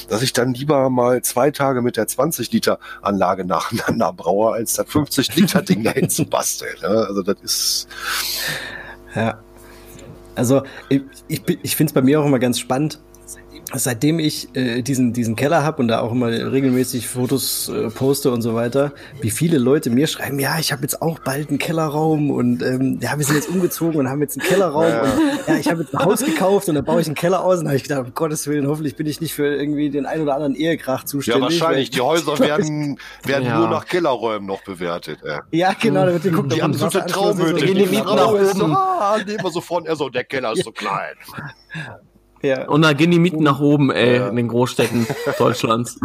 dass 0.09 0.23
ich 0.23 0.33
dann 0.33 0.53
lieber 0.53 0.91
mal 0.91 1.23
zwei 1.23 1.51
Tage 1.51 1.81
mit 1.81 1.97
der 1.97 2.07
20 2.07 2.53
Liter 2.53 2.79
Anlage 3.03 3.45
nacheinander 3.47 4.13
braue, 4.13 4.53
als 4.53 4.75
das 4.75 4.89
50 4.89 5.37
Liter 5.37 5.63
Ding 5.63 5.85
dahin 5.85 6.11
zu 6.11 6.27
basteln. 6.27 6.77
Also 6.83 7.23
das 7.23 7.37
ist 7.43 7.89
ja. 9.15 9.39
Also 10.35 10.63
ich, 10.89 11.03
ich, 11.29 11.43
ich 11.63 11.77
finde 11.77 11.91
es 11.91 11.95
bei 11.95 12.03
mir 12.03 12.21
auch 12.21 12.27
immer 12.27 12.39
ganz 12.39 12.59
spannend, 12.59 13.01
seitdem 13.73 14.19
ich 14.19 14.55
äh, 14.55 14.83
diesen, 14.83 15.13
diesen 15.13 15.37
Keller 15.37 15.63
habe 15.63 15.83
und 15.83 15.89
da 15.89 16.01
auch 16.01 16.13
immer 16.13 16.29
regelmäßig 16.29 17.09
Fotos 17.09 17.69
äh, 17.69 17.89
poste 17.91 18.31
und 18.31 18.43
so 18.43 18.55
weiter, 18.55 18.93
wie 19.21 19.31
viele 19.31 19.59
Leute 19.59 19.91
mir 19.91 20.07
schreiben, 20.07 20.39
ja, 20.39 20.59
ich 20.59 20.73
habe 20.73 20.83
jetzt 20.83 21.01
auch 21.01 21.19
bald 21.19 21.49
einen 21.49 21.59
Kellerraum 21.59 22.31
und 22.31 22.63
ähm, 22.63 22.99
ja, 23.01 23.17
wir 23.17 23.25
sind 23.25 23.37
jetzt 23.37 23.49
umgezogen 23.49 23.99
und 24.01 24.09
haben 24.09 24.21
jetzt 24.21 24.39
einen 24.39 24.47
Kellerraum 24.47 24.89
ja. 24.89 25.03
und 25.03 25.49
ja, 25.49 25.57
ich 25.57 25.69
habe 25.69 25.83
jetzt 25.83 25.95
ein 25.95 26.05
Haus 26.05 26.25
gekauft 26.25 26.69
und 26.69 26.75
dann 26.75 26.85
baue 26.85 27.01
ich 27.01 27.07
einen 27.07 27.17
Keller 27.17 27.45
aus 27.45 27.61
und 27.61 27.67
habe 27.67 27.77
ich 27.77 27.85
gedacht, 27.85 28.07
um 28.07 28.15
Gottes 28.15 28.47
Willen, 28.47 28.67
hoffentlich 28.67 28.97
bin 28.97 29.07
ich 29.07 29.21
nicht 29.21 29.35
für 29.35 29.47
irgendwie 29.47 29.91
den 29.91 30.07
ein 30.07 30.21
oder 30.21 30.35
anderen 30.35 30.55
Ehekrach 30.55 31.05
zuständig. 31.05 31.59
Ja, 31.59 31.65
wahrscheinlich. 31.65 31.91
Die 31.91 32.01
Häuser 32.01 32.39
werden, 32.39 32.99
werden 33.25 33.45
ja. 33.45 33.59
nur 33.59 33.69
nach 33.69 33.87
Kellerräumen 33.87 34.47
noch 34.47 34.63
bewertet. 34.63 35.19
Ja, 35.25 35.43
ja 35.51 35.73
genau. 35.73 36.07
Damit 36.07 36.25
wir 36.25 36.33
gucken, 36.33 36.51
die 36.51 36.63
haben 36.63 36.75
so 36.75 36.89
eine 36.89 37.07
Traumhütte. 37.07 37.61
So, 37.61 37.67
die 37.67 37.75
Mieten 37.75 38.05
nach 38.05 38.29
oben. 38.29 38.77
Ah, 38.77 39.19
nehmen 39.25 39.43
wir 39.43 39.51
sofort, 39.51 39.87
er 39.87 39.97
so, 39.97 40.09
der 40.09 40.25
Keller 40.25 40.53
ist 40.53 40.65
so 40.65 40.73
klein. 40.73 41.15
Ja. 42.45 42.69
Und 42.69 42.83
da 42.83 42.93
gehen 42.93 43.11
die 43.11 43.19
Mieten 43.19 43.43
nach 43.43 43.61
oben, 43.61 43.91
ey, 43.91 44.17
ja. 44.17 44.29
in 44.29 44.37
den 44.37 44.49
Großstädten 44.49 45.07
Deutschlands. 45.39 45.99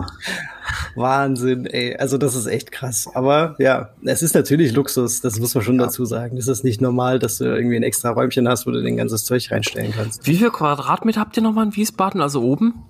Wahnsinn, 0.95 1.65
ey. 1.65 1.95
Also 1.97 2.17
das 2.17 2.35
ist 2.35 2.45
echt 2.45 2.71
krass. 2.71 3.09
Aber 3.13 3.55
ja, 3.59 3.89
es 4.03 4.23
ist 4.23 4.35
natürlich 4.35 4.73
Luxus, 4.73 5.21
das 5.21 5.39
muss 5.39 5.53
man 5.55 5.63
schon 5.63 5.79
ja. 5.79 5.85
dazu 5.85 6.05
sagen. 6.05 6.37
Es 6.37 6.47
ist 6.47 6.63
nicht 6.63 6.81
normal, 6.81 7.19
dass 7.19 7.37
du 7.37 7.45
irgendwie 7.45 7.75
ein 7.75 7.83
extra 7.83 8.11
Räumchen 8.11 8.47
hast, 8.47 8.65
wo 8.65 8.71
du 8.71 8.81
den 8.81 8.97
ganzes 8.97 9.25
Zeug 9.25 9.51
reinstellen 9.51 9.93
kannst. 9.95 10.25
Wie 10.25 10.35
viel 10.35 10.49
Quadratmeter 10.49 11.19
habt 11.19 11.37
ihr 11.37 11.43
nochmal 11.43 11.67
in 11.67 11.75
Wiesbaden, 11.75 12.21
also 12.21 12.41
oben? 12.41 12.85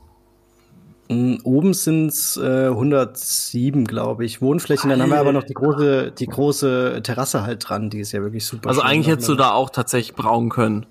Mm, 1.10 1.38
Oben 1.44 1.74
sind's 1.74 2.38
äh, 2.38 2.68
107, 2.68 3.86
glaube 3.86 4.26
ich, 4.26 4.42
Wohnflächen. 4.42 4.90
Dann 4.90 5.02
haben 5.02 5.10
wir 5.10 5.20
aber 5.20 5.34
noch 5.34 5.44
die 5.44 5.56
große, 5.56 6.12
die 6.12 6.28
große 6.28 7.02
Terrasse 7.04 7.42
halt 7.42 7.68
dran, 7.68 7.90
die 7.90 8.00
ist 8.00 8.12
ja 8.12 8.22
wirklich 8.22 8.46
super. 8.46 8.70
Also 8.70 8.82
schön. 8.82 8.90
eigentlich 8.90 9.08
hättest 9.08 9.30
du 9.30 9.36
da 9.36 9.52
auch 9.52 9.72
tatsächlich 9.72 10.16
brauen 10.16 10.50
können. 10.50 10.86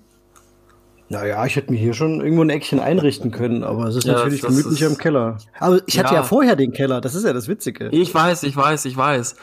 Naja, 1.11 1.43
ich 1.45 1.55
hätte 1.55 1.71
mir 1.71 1.77
hier 1.79 1.93
schon 1.93 2.21
irgendwo 2.21 2.43
ein 2.43 2.49
Eckchen 2.51 2.79
einrichten 2.79 3.31
können, 3.31 3.63
aber 3.63 3.85
es 3.87 3.95
ist 3.95 4.05
Ja, 4.05 4.13
natürlich 4.13 4.41
das 4.41 4.49
gemütlicher 4.51 4.85
ist- 4.87 4.91
im 4.93 4.97
Keller. 4.99 5.37
Aber 5.59 5.79
ich 5.87 5.97
hatte 5.97 6.09
Ja. 6.13 6.21
ja 6.21 6.23
vorher 6.23 6.55
den 6.55 6.71
Keller, 6.71 7.01
das 7.01 7.15
ist 7.15 7.25
ja 7.25 7.33
das 7.33 7.47
Witzige. 7.47 7.89
Ich 7.89 8.13
weiß, 8.13 8.43
ich 8.43 8.55
weiß, 8.55 8.85
ich 8.85 8.95
weiß. 8.95 9.35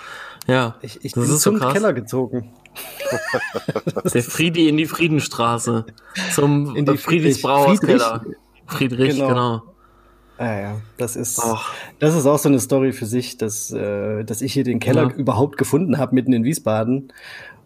Ja, 0.46 0.76
Ich, 0.80 1.04
ich 1.04 1.12
das 1.12 1.24
bin 1.24 1.34
ist 1.34 1.42
so 1.42 1.50
zum 1.50 1.58
krass. 1.60 1.72
Keller 1.72 1.92
gezogen. 1.92 2.52
Der 4.14 4.22
Friedi 4.22 4.68
in 4.68 4.76
die 4.76 4.86
Friedenstraße. 4.86 5.86
Zum 6.34 6.76
In 6.76 6.86
die 6.86 6.96
Friedrich- 6.96 7.42
Brauhauskeller. 7.42 8.22
Friedrich, 8.66 9.16
Genau. 9.16 9.28
genau. 9.28 9.62
Ah 10.38 10.60
ja, 10.60 10.76
das 10.98 11.16
ist, 11.16 11.40
das 11.98 12.14
ist 12.14 12.26
auch 12.26 12.38
so 12.38 12.50
eine 12.50 12.60
Story 12.60 12.92
für 12.92 13.06
sich, 13.06 13.38
dass, 13.38 13.70
äh, 13.72 14.22
dass 14.22 14.42
ich 14.42 14.52
hier 14.52 14.64
den 14.64 14.80
Keller 14.80 15.04
Ja. 15.04 15.10
überhaupt 15.16 15.56
gefunden 15.56 15.96
habe 15.98 16.14
mitten 16.14 16.32
in 16.34 16.44
Wiesbaden 16.44 17.10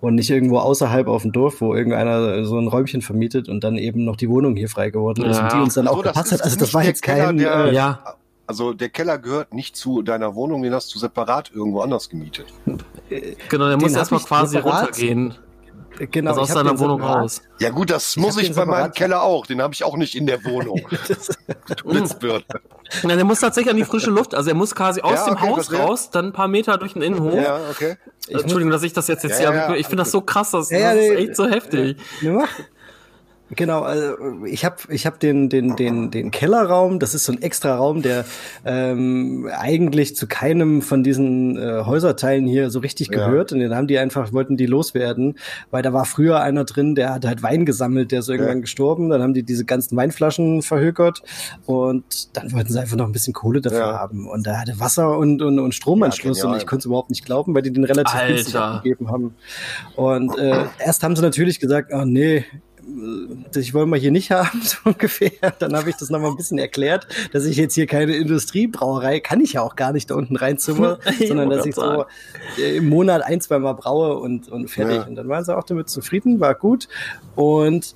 und 0.00 0.14
nicht 0.14 0.30
irgendwo 0.30 0.58
außerhalb 0.58 1.08
auf 1.08 1.22
dem 1.22 1.32
Dorf, 1.32 1.60
wo 1.60 1.74
irgendeiner 1.74 2.44
so 2.44 2.58
ein 2.58 2.68
Räumchen 2.68 3.02
vermietet 3.02 3.48
und 3.48 3.62
dann 3.64 3.76
eben 3.76 4.04
noch 4.04 4.16
die 4.16 4.28
Wohnung 4.28 4.56
hier 4.56 4.68
frei 4.68 4.90
geworden 4.90 5.24
ist 5.24 5.36
Ja. 5.36 5.44
und 5.44 5.52
die 5.52 5.56
uns 5.58 5.74
dann 5.74 5.88
auch 5.88 5.96
So, 5.96 6.02
das 6.02 6.12
gepasst 6.14 6.32
hat. 6.32 6.42
Also 6.42 6.56
das 6.58 6.72
war 6.74 6.80
der 6.82 6.90
jetzt 6.90 7.02
Keller, 7.02 7.26
kein, 7.26 7.36
der- 7.38 7.54
äh, 7.66 7.74
Ja, 7.74 8.02
Also 8.46 8.72
der 8.72 8.88
Keller 8.88 9.18
gehört 9.18 9.54
nicht 9.54 9.76
zu 9.76 10.02
deiner 10.02 10.34
Wohnung, 10.34 10.62
den 10.62 10.74
hast 10.74 10.92
du 10.94 10.98
separat 10.98 11.52
irgendwo 11.54 11.80
anders 11.82 12.08
gemietet. 12.08 12.46
genau, 13.48 13.66
der 13.68 13.76
Den 13.76 13.80
muss 13.82 13.94
erstmal 13.94 14.20
quasi 14.20 14.56
separat. 14.56 14.86
runtergehen. 14.88 15.34
Genau, 16.06 16.30
also 16.30 16.42
aus 16.42 16.48
seiner 16.48 16.78
Wohnung 16.78 17.00
separat- 17.00 17.22
raus. 17.22 17.42
Ja 17.58 17.70
gut, 17.70 17.90
das 17.90 18.10
Ich 18.10 18.16
muss 18.16 18.36
ich 18.38 18.54
bei 18.54 18.64
meinem 18.64 18.86
separat- 18.90 18.94
Keller 18.94 19.22
auch. 19.22 19.46
Den 19.46 19.60
habe 19.62 19.74
ich 19.74 19.84
auch 19.84 19.96
nicht 19.96 20.14
in 20.14 20.26
der 20.26 20.44
Wohnung. 20.44 20.80
Blitzbirne. 21.84 22.44
Ja, 23.02 23.16
der 23.16 23.24
muss 23.24 23.40
tatsächlich 23.40 23.70
an 23.70 23.76
die 23.76 23.84
frische 23.84 24.10
Luft. 24.10 24.34
Also 24.34 24.50
er 24.50 24.56
muss 24.56 24.74
quasi 24.74 25.00
aus 25.00 25.12
Ja, 25.12 25.24
dem 25.26 25.34
okay, 25.34 25.48
Haus 25.48 25.72
raus, 25.72 26.10
dann 26.10 26.26
ein 26.26 26.32
paar 26.32 26.48
Meter 26.48 26.76
durch 26.78 26.94
den 26.94 27.02
Innenhof. 27.02 27.34
Ja, 27.34 27.58
okay. 27.70 27.96
Entschuldigung, 28.28 28.70
dass 28.70 28.82
ich 28.82 28.92
das 28.92 29.06
jetzt, 29.08 29.22
jetzt 29.24 29.40
Ja, 29.40 29.50
hier, 29.52 29.60
ja, 29.60 29.74
ich 29.76 29.86
finde 29.86 30.02
das 30.02 30.10
so 30.10 30.20
krass, 30.20 30.50
das, 30.50 30.68
das 30.68 30.94
ist 30.96 31.10
echt 31.18 31.36
so 31.36 31.46
heftig. 31.48 31.96
Ja. 32.20 32.44
Genau, 33.56 33.80
also 33.82 34.14
ich 34.44 34.64
habe 34.64 34.76
ich 34.90 35.06
hab 35.06 35.18
den, 35.18 35.48
den, 35.48 35.74
den, 35.74 36.10
den 36.12 36.30
Kellerraum, 36.30 37.00
das 37.00 37.14
ist 37.14 37.24
so 37.24 37.32
ein 37.32 37.42
extra 37.42 37.74
Raum, 37.74 38.00
der 38.00 38.24
ähm, 38.64 39.48
eigentlich 39.52 40.14
zu 40.14 40.28
keinem 40.28 40.82
von 40.82 41.02
diesen 41.02 41.56
äh, 41.58 41.82
Häuserteilen 41.84 42.46
hier 42.46 42.70
so 42.70 42.78
richtig 42.78 43.08
Ja. 43.08 43.26
gehört. 43.26 43.52
Und 43.52 43.58
den 43.58 43.74
haben 43.74 43.88
die 43.88 43.98
einfach, 43.98 44.32
wollten 44.32 44.56
die 44.56 44.66
loswerden, 44.66 45.36
weil 45.70 45.82
da 45.82 45.92
war 45.92 46.04
früher 46.04 46.40
einer 46.40 46.64
drin, 46.64 46.94
der 46.94 47.12
hat 47.12 47.26
halt 47.26 47.42
Wein 47.42 47.66
gesammelt, 47.66 48.12
der 48.12 48.20
ist 48.20 48.28
irgendwann 48.28 48.58
Ja. 48.58 48.60
gestorben. 48.62 49.08
Dann 49.10 49.20
haben 49.22 49.34
die 49.34 49.42
diese 49.42 49.64
ganzen 49.64 49.96
Weinflaschen 49.96 50.62
verhökert 50.62 51.20
und 51.66 52.04
dann 52.36 52.52
wollten 52.52 52.72
sie 52.72 52.80
einfach 52.80 52.96
noch 52.96 53.06
ein 53.06 53.12
bisschen 53.12 53.32
Kohle 53.34 53.60
dafür 53.60 53.78
Ja. 53.80 53.98
haben. 53.98 54.28
Und 54.28 54.46
da 54.46 54.58
hatte 54.60 54.78
Wasser 54.78 55.18
und, 55.18 55.42
und, 55.42 55.58
und 55.58 55.74
Stromanschluss 55.74 56.38
Ja, 56.42 56.48
und 56.50 56.56
ich 56.56 56.66
konnte 56.66 56.82
es 56.82 56.86
überhaupt 56.86 57.10
nicht 57.10 57.24
glauben, 57.24 57.52
weil 57.54 57.62
die 57.62 57.72
den 57.72 57.82
relativ 57.84 58.20
günstig 58.26 58.54
Alter. 58.54 58.74
abgegeben 58.76 59.10
haben. 59.10 59.34
Und 59.96 60.38
äh, 60.38 60.66
erst 60.78 61.02
haben 61.02 61.16
sie 61.16 61.22
natürlich 61.22 61.58
gesagt, 61.58 61.90
oh 61.92 62.04
nee, 62.04 62.44
ich 63.54 63.74
wollen 63.74 63.90
wir 63.90 63.96
hier 63.96 64.10
nicht 64.10 64.30
haben, 64.30 64.60
so 64.62 64.76
ungefähr. 64.84 65.30
Dann 65.58 65.76
habe 65.76 65.90
ich 65.90 65.96
das 65.96 66.10
nochmal 66.10 66.30
ein 66.30 66.36
bisschen 66.36 66.58
erklärt, 66.58 67.06
dass 67.32 67.44
ich 67.44 67.56
jetzt 67.56 67.74
hier 67.74 67.86
keine 67.86 68.16
Industriebrauerei, 68.16 69.20
kann 69.20 69.40
ich 69.40 69.54
ja 69.54 69.62
auch 69.62 69.76
gar 69.76 69.92
nicht 69.92 70.10
da 70.10 70.14
unten 70.14 70.36
reinzimmern, 70.36 70.98
sondern 71.26 71.50
dass 71.50 71.66
ich 71.66 71.74
so 71.74 72.04
äh, 72.58 72.76
im 72.76 72.88
Monat 72.88 73.22
ein, 73.22 73.40
zwei 73.40 73.58
Mal 73.58 73.74
braue 73.74 74.18
und, 74.18 74.48
und 74.48 74.68
fertig. 74.68 74.96
Ja. 74.96 75.06
Und 75.06 75.16
dann 75.16 75.28
waren 75.28 75.44
sie 75.44 75.56
auch 75.56 75.64
damit 75.64 75.88
zufrieden, 75.88 76.40
war 76.40 76.54
gut. 76.54 76.88
Und 77.34 77.94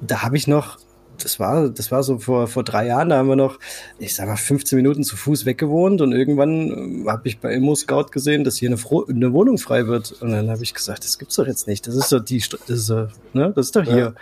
da 0.00 0.22
habe 0.22 0.36
ich 0.36 0.46
noch, 0.46 0.78
das 1.24 1.38
war, 1.40 1.68
das 1.68 1.90
war 1.90 2.02
so 2.02 2.18
vor, 2.18 2.46
vor 2.46 2.62
drei 2.64 2.86
Jahren, 2.86 3.08
da 3.10 3.16
haben 3.18 3.28
wir 3.28 3.36
noch, 3.36 3.58
ich 3.98 4.14
sag 4.14 4.26
mal, 4.28 4.36
15 4.36 4.76
Minuten 4.76 5.02
zu 5.04 5.16
Fuß 5.16 5.46
weggewohnt 5.46 6.00
und 6.00 6.12
irgendwann 6.12 7.04
habe 7.08 7.28
ich 7.28 7.38
bei 7.40 7.52
Immo 7.54 7.74
Scout 7.74 8.06
gesehen, 8.12 8.44
dass 8.44 8.56
hier 8.56 8.68
eine, 8.68 8.76
Fro 8.76 9.04
eine 9.08 9.32
Wohnung 9.32 9.58
frei 9.58 9.86
wird. 9.86 10.12
Und 10.20 10.30
dann 10.32 10.50
habe 10.50 10.62
ich 10.62 10.74
gesagt, 10.74 11.04
das 11.04 11.18
gibt's 11.18 11.36
doch 11.36 11.46
jetzt 11.46 11.66
nicht. 11.66 11.86
Das 11.86 11.94
ist 11.94 12.10
doch 12.12 12.20
die, 12.20 12.40
St- 12.40 12.58
das 12.66 12.78
ist, 12.78 12.90
äh, 12.90 13.06
ne, 13.32 13.52
das 13.54 13.66
ist 13.66 13.76
doch 13.76 13.84
hier. 13.84 14.14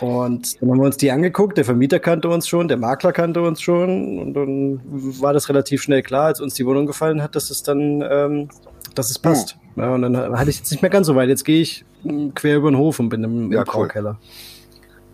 Und 0.00 0.60
dann 0.60 0.70
haben 0.70 0.78
wir 0.78 0.86
uns 0.86 0.96
die 0.96 1.10
angeguckt, 1.10 1.56
der 1.56 1.64
Vermieter 1.64 1.98
kannte 1.98 2.28
uns 2.28 2.48
schon, 2.48 2.68
der 2.68 2.76
Makler 2.76 3.12
kannte 3.12 3.42
uns 3.42 3.60
schon 3.60 4.18
und 4.18 4.34
dann 4.34 4.80
war 5.20 5.32
das 5.32 5.48
relativ 5.48 5.82
schnell 5.82 6.02
klar, 6.02 6.26
als 6.26 6.40
uns 6.40 6.54
die 6.54 6.66
Wohnung 6.66 6.86
gefallen 6.86 7.22
hat, 7.22 7.36
dass 7.36 7.50
es 7.50 7.62
dann, 7.62 8.02
ähm, 8.08 8.48
dass 8.94 9.10
es 9.10 9.18
passt. 9.18 9.56
Ja, 9.76 9.94
und 9.94 10.02
dann 10.02 10.16
hatte 10.38 10.50
ich 10.50 10.58
jetzt 10.58 10.70
nicht 10.70 10.82
mehr 10.82 10.90
ganz 10.90 11.06
so 11.06 11.14
weit. 11.16 11.28
Jetzt 11.28 11.44
gehe 11.44 11.62
ich 11.62 11.84
mh, 12.04 12.32
quer 12.34 12.56
über 12.56 12.70
den 12.70 12.76
Hof 12.76 12.98
und 13.00 13.08
bin 13.08 13.24
im, 13.24 13.44
im 13.46 13.52
Ja, 13.52 13.64
cool. 13.74 13.88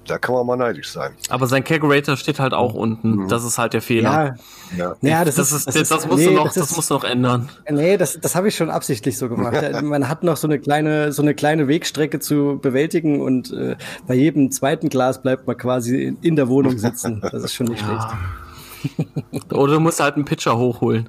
Da 0.09 0.19
kann 0.19 0.35
man 0.35 0.47
mal 0.47 0.57
neidisch 0.57 0.91
sein. 0.91 1.13
Aber 1.29 1.47
sein 1.47 1.63
Kegerator 1.63 2.17
steht 2.17 2.41
halt 2.41 2.55
auch 2.55 2.75
unten. 2.75 3.29
Das 3.29 3.45
ist 3.45 3.59
halt 3.59 3.75
der 3.75 3.83
Fehler. 3.83 4.37
Ja, 4.77 4.77
Ja. 4.77 4.97
ja, 5.03 5.25
das, 5.25 5.37
das, 5.37 5.53
ist, 5.53 5.69
ist, 5.69 5.91
das, 5.91 6.07
musst 6.07 6.19
nee, 6.19 6.27
du 6.27 6.33
noch, 6.33 6.45
das 6.47 6.55
das, 6.55 6.71
ist- 6.71 6.77
musst 6.77 6.91
du 6.91 6.95
noch 6.95 7.05
ändern. 7.05 7.49
Nee, 7.71 7.97
das, 7.97 8.19
das 8.21 8.35
habe 8.35 8.49
ich 8.49 8.57
schon 8.57 8.71
absichtlich 8.71 9.17
so 9.19 9.29
gemacht. 9.29 9.55
Ja, 9.63 9.81
Man 9.83 10.09
hat 10.09 10.23
noch 10.25 10.37
so 10.37 10.49
eine 10.49 10.59
kleine, 10.59 11.13
so 11.13 11.23
eine 11.23 11.35
kleine 11.35 11.69
Wegstrecke 11.69 12.19
zu 12.21 12.59
bewältigen 12.61 13.21
und 13.21 13.53
äh, 13.53 13.77
bei 14.07 14.15
jedem 14.15 14.51
zweiten 14.51 14.89
Glas 14.89 15.23
bleibt 15.23 15.47
man 15.47 15.57
quasi 15.57 16.03
in, 16.03 16.19
in 16.23 16.37
der 16.37 16.49
Wohnung 16.49 16.79
sitzen. 16.79 17.21
Das 17.21 17.45
ist 17.45 17.55
schon 17.55 17.67
nicht 17.67 17.85
schlecht. 17.85 18.07
Oder 19.53 19.75
du 19.75 19.81
musst 19.81 20.01
halt 20.01 20.15
einen 20.15 20.25
Pitcher 20.25 20.57
hochholen. 20.57 21.09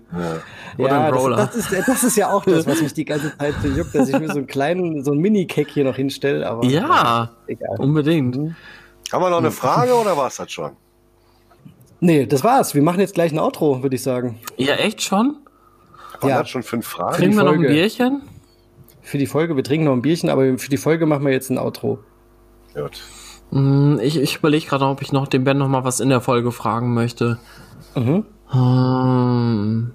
Oder 0.78 0.88
ja, 0.90 1.04
einen 1.06 1.14
Roller. 1.14 1.36
das, 1.38 1.52
das, 1.56 1.72
ist, 1.72 1.88
das 1.88 2.04
ist 2.04 2.18
ja 2.18 2.32
auch 2.32 2.44
das, 2.44 2.66
was 2.66 2.82
mich 2.82 2.94
die 2.94 3.06
ganze 3.06 3.38
Zeit 3.38 3.54
so 3.62 3.68
juckt, 3.68 3.94
dass 3.94 4.10
ich 4.10 4.18
mir 4.20 4.28
so 4.28 4.38
einen 4.40 4.48
kleinen, 4.48 5.04
so 5.04 5.12
einen 5.12 5.20
Mini-Keck 5.22 5.70
hier 5.70 5.84
noch 5.84 5.96
hinstelle. 5.96 6.50
Aber 6.50 6.66
ja, 6.66 7.30
egal. 7.48 7.76
unbedingt. 7.78 8.56
Haben 9.12 9.24
wir 9.24 9.30
noch 9.30 9.38
eine 9.40 9.52
Frage 9.52 9.94
oder 9.94 10.16
war 10.18 10.28
es 10.28 10.36
das 10.38 10.52
schon? 10.52 10.72
Nee, 12.00 12.26
das 12.26 12.44
war's. 12.44 12.76
Wir 12.76 12.82
machen 12.82 13.00
jetzt 13.00 13.14
gleich 13.14 13.32
ein 13.32 13.40
Outro, 13.40 13.82
würde 13.84 13.96
ich 13.96 14.04
sagen. 14.04 14.40
Ja, 14.58 14.76
echt 14.76 15.02
schon? 15.02 15.38
Waren 16.22 16.30
Ja. 16.30 16.40
das 16.40 16.50
schon 16.50 16.64
fünf 16.64 16.88
Fragen? 16.88 17.16
Kriegen 17.16 17.36
wir 17.36 17.44
noch 17.44 17.54
ein. 17.54 17.62
Bierchen? 17.62 18.22
Für 19.02 19.18
die 19.18 19.26
Folge, 19.28 19.56
wir 19.56 19.64
trinken 19.64 19.86
noch 19.86 19.94
ein 19.94 20.02
Bierchen, 20.02 20.30
aber 20.30 20.58
für 20.58 20.70
die 20.70 20.78
Folge 20.78 21.06
machen 21.06 21.26
wir 21.26 21.32
jetzt 21.32 21.50
ein 21.50 21.58
Outro. 21.58 22.00
Gut. 22.76 23.02
Hm, 23.52 24.00
Ich, 24.02 24.18
ich 24.18 24.38
überlege 24.38 24.66
gerade, 24.68 24.86
ob 24.86 25.02
ich 25.02 25.12
noch 25.12 25.28
dem 25.28 25.44
Ben 25.44 25.58
noch 25.58 25.68
mal 25.68 25.84
was 25.84 26.00
in 26.00 26.10
der 26.10 26.22
Folge 26.22 26.52
fragen 26.52 26.94
möchte. 26.94 27.40
Mhm. 27.96 28.26
Hm. 28.50 29.92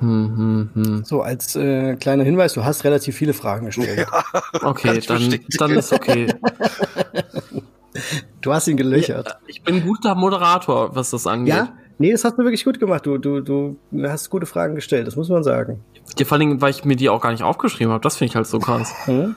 Hm, 0.00 0.36
hm, 0.36 0.70
hm. 0.74 1.04
So, 1.04 1.20
als 1.22 1.56
äh, 1.56 1.96
kleiner 1.96 2.24
Hinweis, 2.24 2.54
du 2.54 2.64
hast 2.64 2.84
relativ 2.84 3.16
viele 3.16 3.34
Fragen 3.34 3.66
gestellt. 3.66 4.06
Okay, 4.62 4.96
ich 4.96 5.06
dann, 5.08 5.38
dann 5.58 5.70
ist 5.72 5.92
okay. 5.92 6.32
Du 8.40 8.52
hast 8.52 8.68
ihn 8.68 8.76
gelöchert. 8.76 9.38
Ich 9.46 9.62
bin 9.62 9.84
guter 9.84 10.14
Moderator, 10.14 10.94
was 10.94 11.10
das 11.10 11.26
angeht. 11.26 11.54
Ja? 11.54 11.72
Nee, 11.98 12.12
das 12.12 12.24
hast 12.24 12.38
du 12.38 12.44
wirklich 12.44 12.64
gut 12.64 12.80
gemacht. 12.80 13.04
Du, 13.04 13.18
du, 13.18 13.40
du 13.40 13.76
hast 14.02 14.30
gute 14.30 14.46
Fragen 14.46 14.74
gestellt, 14.74 15.06
das 15.06 15.16
muss 15.16 15.28
man 15.28 15.42
sagen. 15.42 15.80
Ja, 16.18 16.24
vor 16.24 16.38
allem, 16.38 16.60
weil 16.60 16.70
ich 16.70 16.84
mir 16.84 16.96
die 16.96 17.08
auch 17.08 17.20
gar 17.20 17.30
nicht 17.30 17.42
aufgeschrieben 17.42 17.92
habe. 17.92 18.02
Das 18.02 18.16
finde 18.16 18.30
ich 18.30 18.36
halt 18.36 18.46
so 18.46 18.58
krass. 18.58 18.94
Hm? 19.04 19.36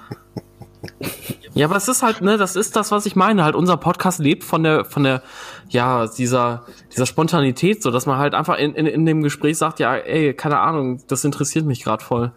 Ja, 1.54 1.68
aber 1.68 1.76
es 1.76 1.88
ist 1.88 2.02
halt, 2.02 2.22
ne, 2.22 2.38
das 2.38 2.56
ist 2.56 2.76
das, 2.76 2.92
was 2.92 3.06
ich 3.06 3.16
meine. 3.16 3.44
Halt, 3.44 3.56
unser 3.56 3.78
Podcast 3.78 4.20
lebt 4.20 4.44
von 4.44 4.64
der, 4.64 4.86
von 4.86 5.04
der, 5.04 5.22
ja, 5.70 6.08
dieser, 6.08 6.66
dieser 6.92 7.06
Spontanität, 7.06 7.84
so 7.84 7.92
dass 7.92 8.06
man 8.06 8.18
halt 8.18 8.34
einfach 8.34 8.58
in, 8.58 8.74
in, 8.74 8.86
in 8.86 9.06
dem 9.06 9.22
Gespräch 9.22 9.58
sagt, 9.58 9.80
ja, 9.80 9.96
ey, 9.96 10.34
keine 10.34 10.60
Ahnung, 10.60 11.02
das 11.08 11.24
interessiert 11.24 11.66
mich 11.66 11.84
gerade 11.84 12.04
voll. 12.04 12.32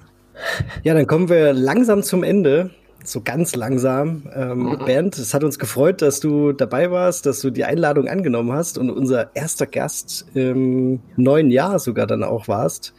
Ja, 0.83 0.93
dann 0.93 1.07
kommen 1.07 1.29
wir 1.29 1.55
langsam 1.55 2.03
zum 2.03 2.23
Ende. 2.23 2.71
So 3.07 3.21
ganz 3.21 3.55
langsam. 3.55 4.25
Ähm, 4.35 4.79
Bernd, 4.85 5.17
es 5.17 5.33
hat 5.33 5.45
uns 5.45 5.59
gefreut, 5.59 6.03
dass 6.03 6.21
du 6.21 6.53
dabei 6.53 6.91
warst, 6.91 7.27
dass 7.27 7.41
du 7.41 7.51
die 7.51 7.65
Einladung 7.65 8.09
angenommen 8.09 8.53
hast 8.53 8.79
und 8.79 8.91
unser 8.91 9.35
erster 9.35 9.67
Gast 9.67 10.27
im 10.35 11.01
neuen 11.17 11.51
Jahr 11.51 11.79
sogar 11.79 12.07
dann 12.07 12.25
auch 12.25 12.49
warst. 12.49 12.95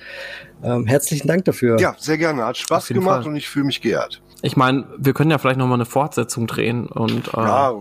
Ähm, 0.63 0.87
herzlichen 0.87 1.27
Dank 1.27 1.45
dafür. 1.45 1.79
Ja, 1.79 1.95
sehr 1.99 2.17
gerne. 2.17 2.45
Hat 2.45 2.57
Spaß 2.57 2.87
gemacht 2.87 3.23
Fall. 3.23 3.31
und 3.31 3.35
ich 3.35 3.49
fühle 3.49 3.65
mich 3.65 3.81
geehrt. 3.81 4.21
Ich 4.43 4.55
meine, 4.55 4.85
wir 4.97 5.13
können 5.13 5.31
ja 5.31 5.39
vielleicht 5.39 5.57
noch 5.57 5.67
mal 5.67 5.73
eine 5.73 5.85
Fortsetzung 5.85 6.45
drehen 6.45 6.85
und 6.85 7.29
äh, 7.29 7.37
Ja, 7.37 7.73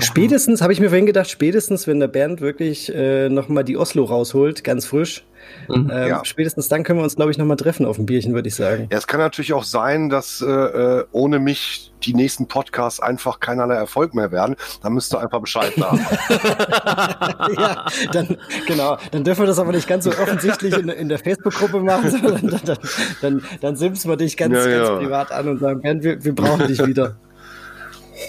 Spätestens, 0.00 0.62
habe 0.62 0.72
ich 0.72 0.80
mir 0.80 0.88
vorhin 0.88 1.06
gedacht, 1.06 1.28
spätestens, 1.28 1.86
wenn 1.86 2.00
der 2.00 2.08
Bernd 2.08 2.40
wirklich 2.40 2.92
äh, 2.94 3.28
nochmal 3.28 3.64
die 3.64 3.76
Oslo 3.76 4.04
rausholt, 4.04 4.64
ganz 4.64 4.86
frisch, 4.86 5.26
Mhm. 5.68 5.90
ähm, 5.92 6.08
Ja. 6.08 6.24
spätestens 6.24 6.68
dann 6.68 6.82
können 6.82 6.98
wir 6.98 7.04
uns, 7.04 7.16
glaube 7.16 7.30
ich, 7.30 7.38
nochmal 7.38 7.56
treffen 7.56 7.86
auf 7.86 7.98
ein 7.98 8.06
Bierchen, 8.06 8.34
würde 8.34 8.48
ich 8.48 8.54
sagen. 8.54 8.88
Ja, 8.90 8.98
es 8.98 9.06
kann 9.06 9.20
natürlich 9.20 9.52
auch 9.52 9.64
sein, 9.64 10.08
dass 10.08 10.40
äh, 10.40 10.46
äh, 10.46 11.04
ohne 11.12 11.38
mich 11.38 11.92
die 12.04 12.14
nächsten 12.14 12.46
Podcasts 12.48 13.00
einfach 13.00 13.40
keinerlei 13.40 13.74
Erfolg 13.74 14.14
mehr 14.14 14.30
werden. 14.30 14.56
Da 14.82 14.90
müsst 14.90 15.12
ihr 15.14 15.20
einfach 15.20 15.40
Bescheid 15.40 15.72
sagen. 15.76 15.98
ja, 17.58 17.86
dann, 18.12 18.36
genau. 18.66 18.96
Dann 19.10 19.24
dürfen 19.24 19.42
wir 19.42 19.46
das 19.46 19.58
aber 19.58 19.72
nicht 19.72 19.88
ganz 19.88 20.04
so 20.04 20.10
offensichtlich 20.10 20.76
in, 20.76 20.88
in 20.88 21.08
der 21.08 21.18
Facebook-Gruppe 21.18 21.80
machen, 21.80 22.10
sondern 22.10 22.46
dann, 22.46 22.60
dann, 22.64 22.78
dann, 23.20 23.42
dann 23.60 23.76
simsen 23.76 24.10
wir 24.10 24.16
dich 24.16 24.36
ganz, 24.36 24.54
Ja, 24.54 24.64
ganz 24.66 24.88
ja. 24.88 24.96
privat 24.96 25.32
an 25.32 25.48
und 25.48 25.58
sagen, 25.58 25.80
Bernd, 25.82 26.02
wir, 26.04 26.24
wir 26.24 26.34
brauchen 26.34 26.66
dich 26.66 26.84
wieder. 26.86 27.16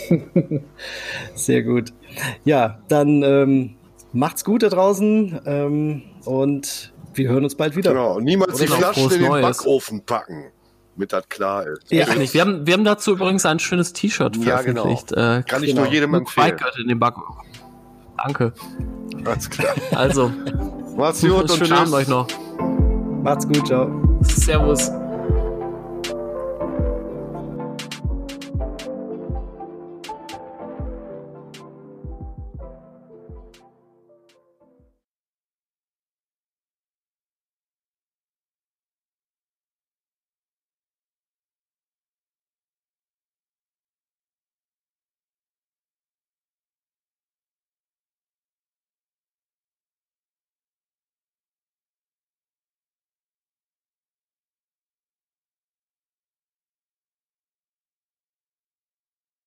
Sehr 1.35 1.63
gut. 1.63 1.93
Ja, 2.43 2.79
dann 2.87 3.23
ähm, 3.23 3.75
macht's 4.13 4.43
gut 4.43 4.63
da 4.63 4.69
draußen 4.69 5.39
ähm, 5.45 6.01
und 6.25 6.93
wir 7.19 7.29
hören 7.29 7.43
uns 7.43 7.55
bald 7.55 7.75
wieder. 7.75 7.91
genau. 7.91 8.19
Niemals 8.19 8.57
die 8.57 8.63
Oder 8.65 8.71
noch 8.71 8.77
Flaschen 8.93 9.03
in 9.11 9.19
den 9.21 9.29
Neues. 9.29 9.57
Backofen 9.57 10.05
packen, 10.05 10.45
damit 10.95 11.13
das 11.13 11.29
klar 11.29 11.67
ist. 11.67 11.91
Ja. 11.91 12.01
Echt 12.07 12.17
nicht. 12.17 12.33
Wir 12.33 12.41
haben, 12.41 12.65
wir 12.65 12.73
haben 12.73 12.83
dazu 12.83 13.11
übrigens 13.11 13.45
ein 13.45 13.59
schönes 13.59 13.93
T-Shirt 13.93 14.35
Ja, 14.37 14.61
genau. 14.61 14.83
veröffentlicht. 14.83 15.11
Äh, 15.11 15.43
Kann 15.47 15.63
ich 15.63 15.69
Genau. 15.71 15.83
nur 15.83 15.91
jedem 15.91 16.13
empfehlen. 16.15 16.57
In 16.81 16.87
den 16.87 16.99
Back. 16.99 17.15
Danke. 18.17 18.53
Alles 19.25 19.49
klar. 19.49 19.73
Also, 19.95 20.31
Macht's 20.97 21.21
gut 21.21 21.31
und 21.31 21.49
schönen 21.51 21.59
tschüss. 21.65 21.71
Abend 21.71 21.93
euch 21.93 22.07
noch. 22.07 22.27
Macht's 23.23 23.47
gut, 23.47 23.65
ciao. 23.67 23.89
Servus. 24.23 24.91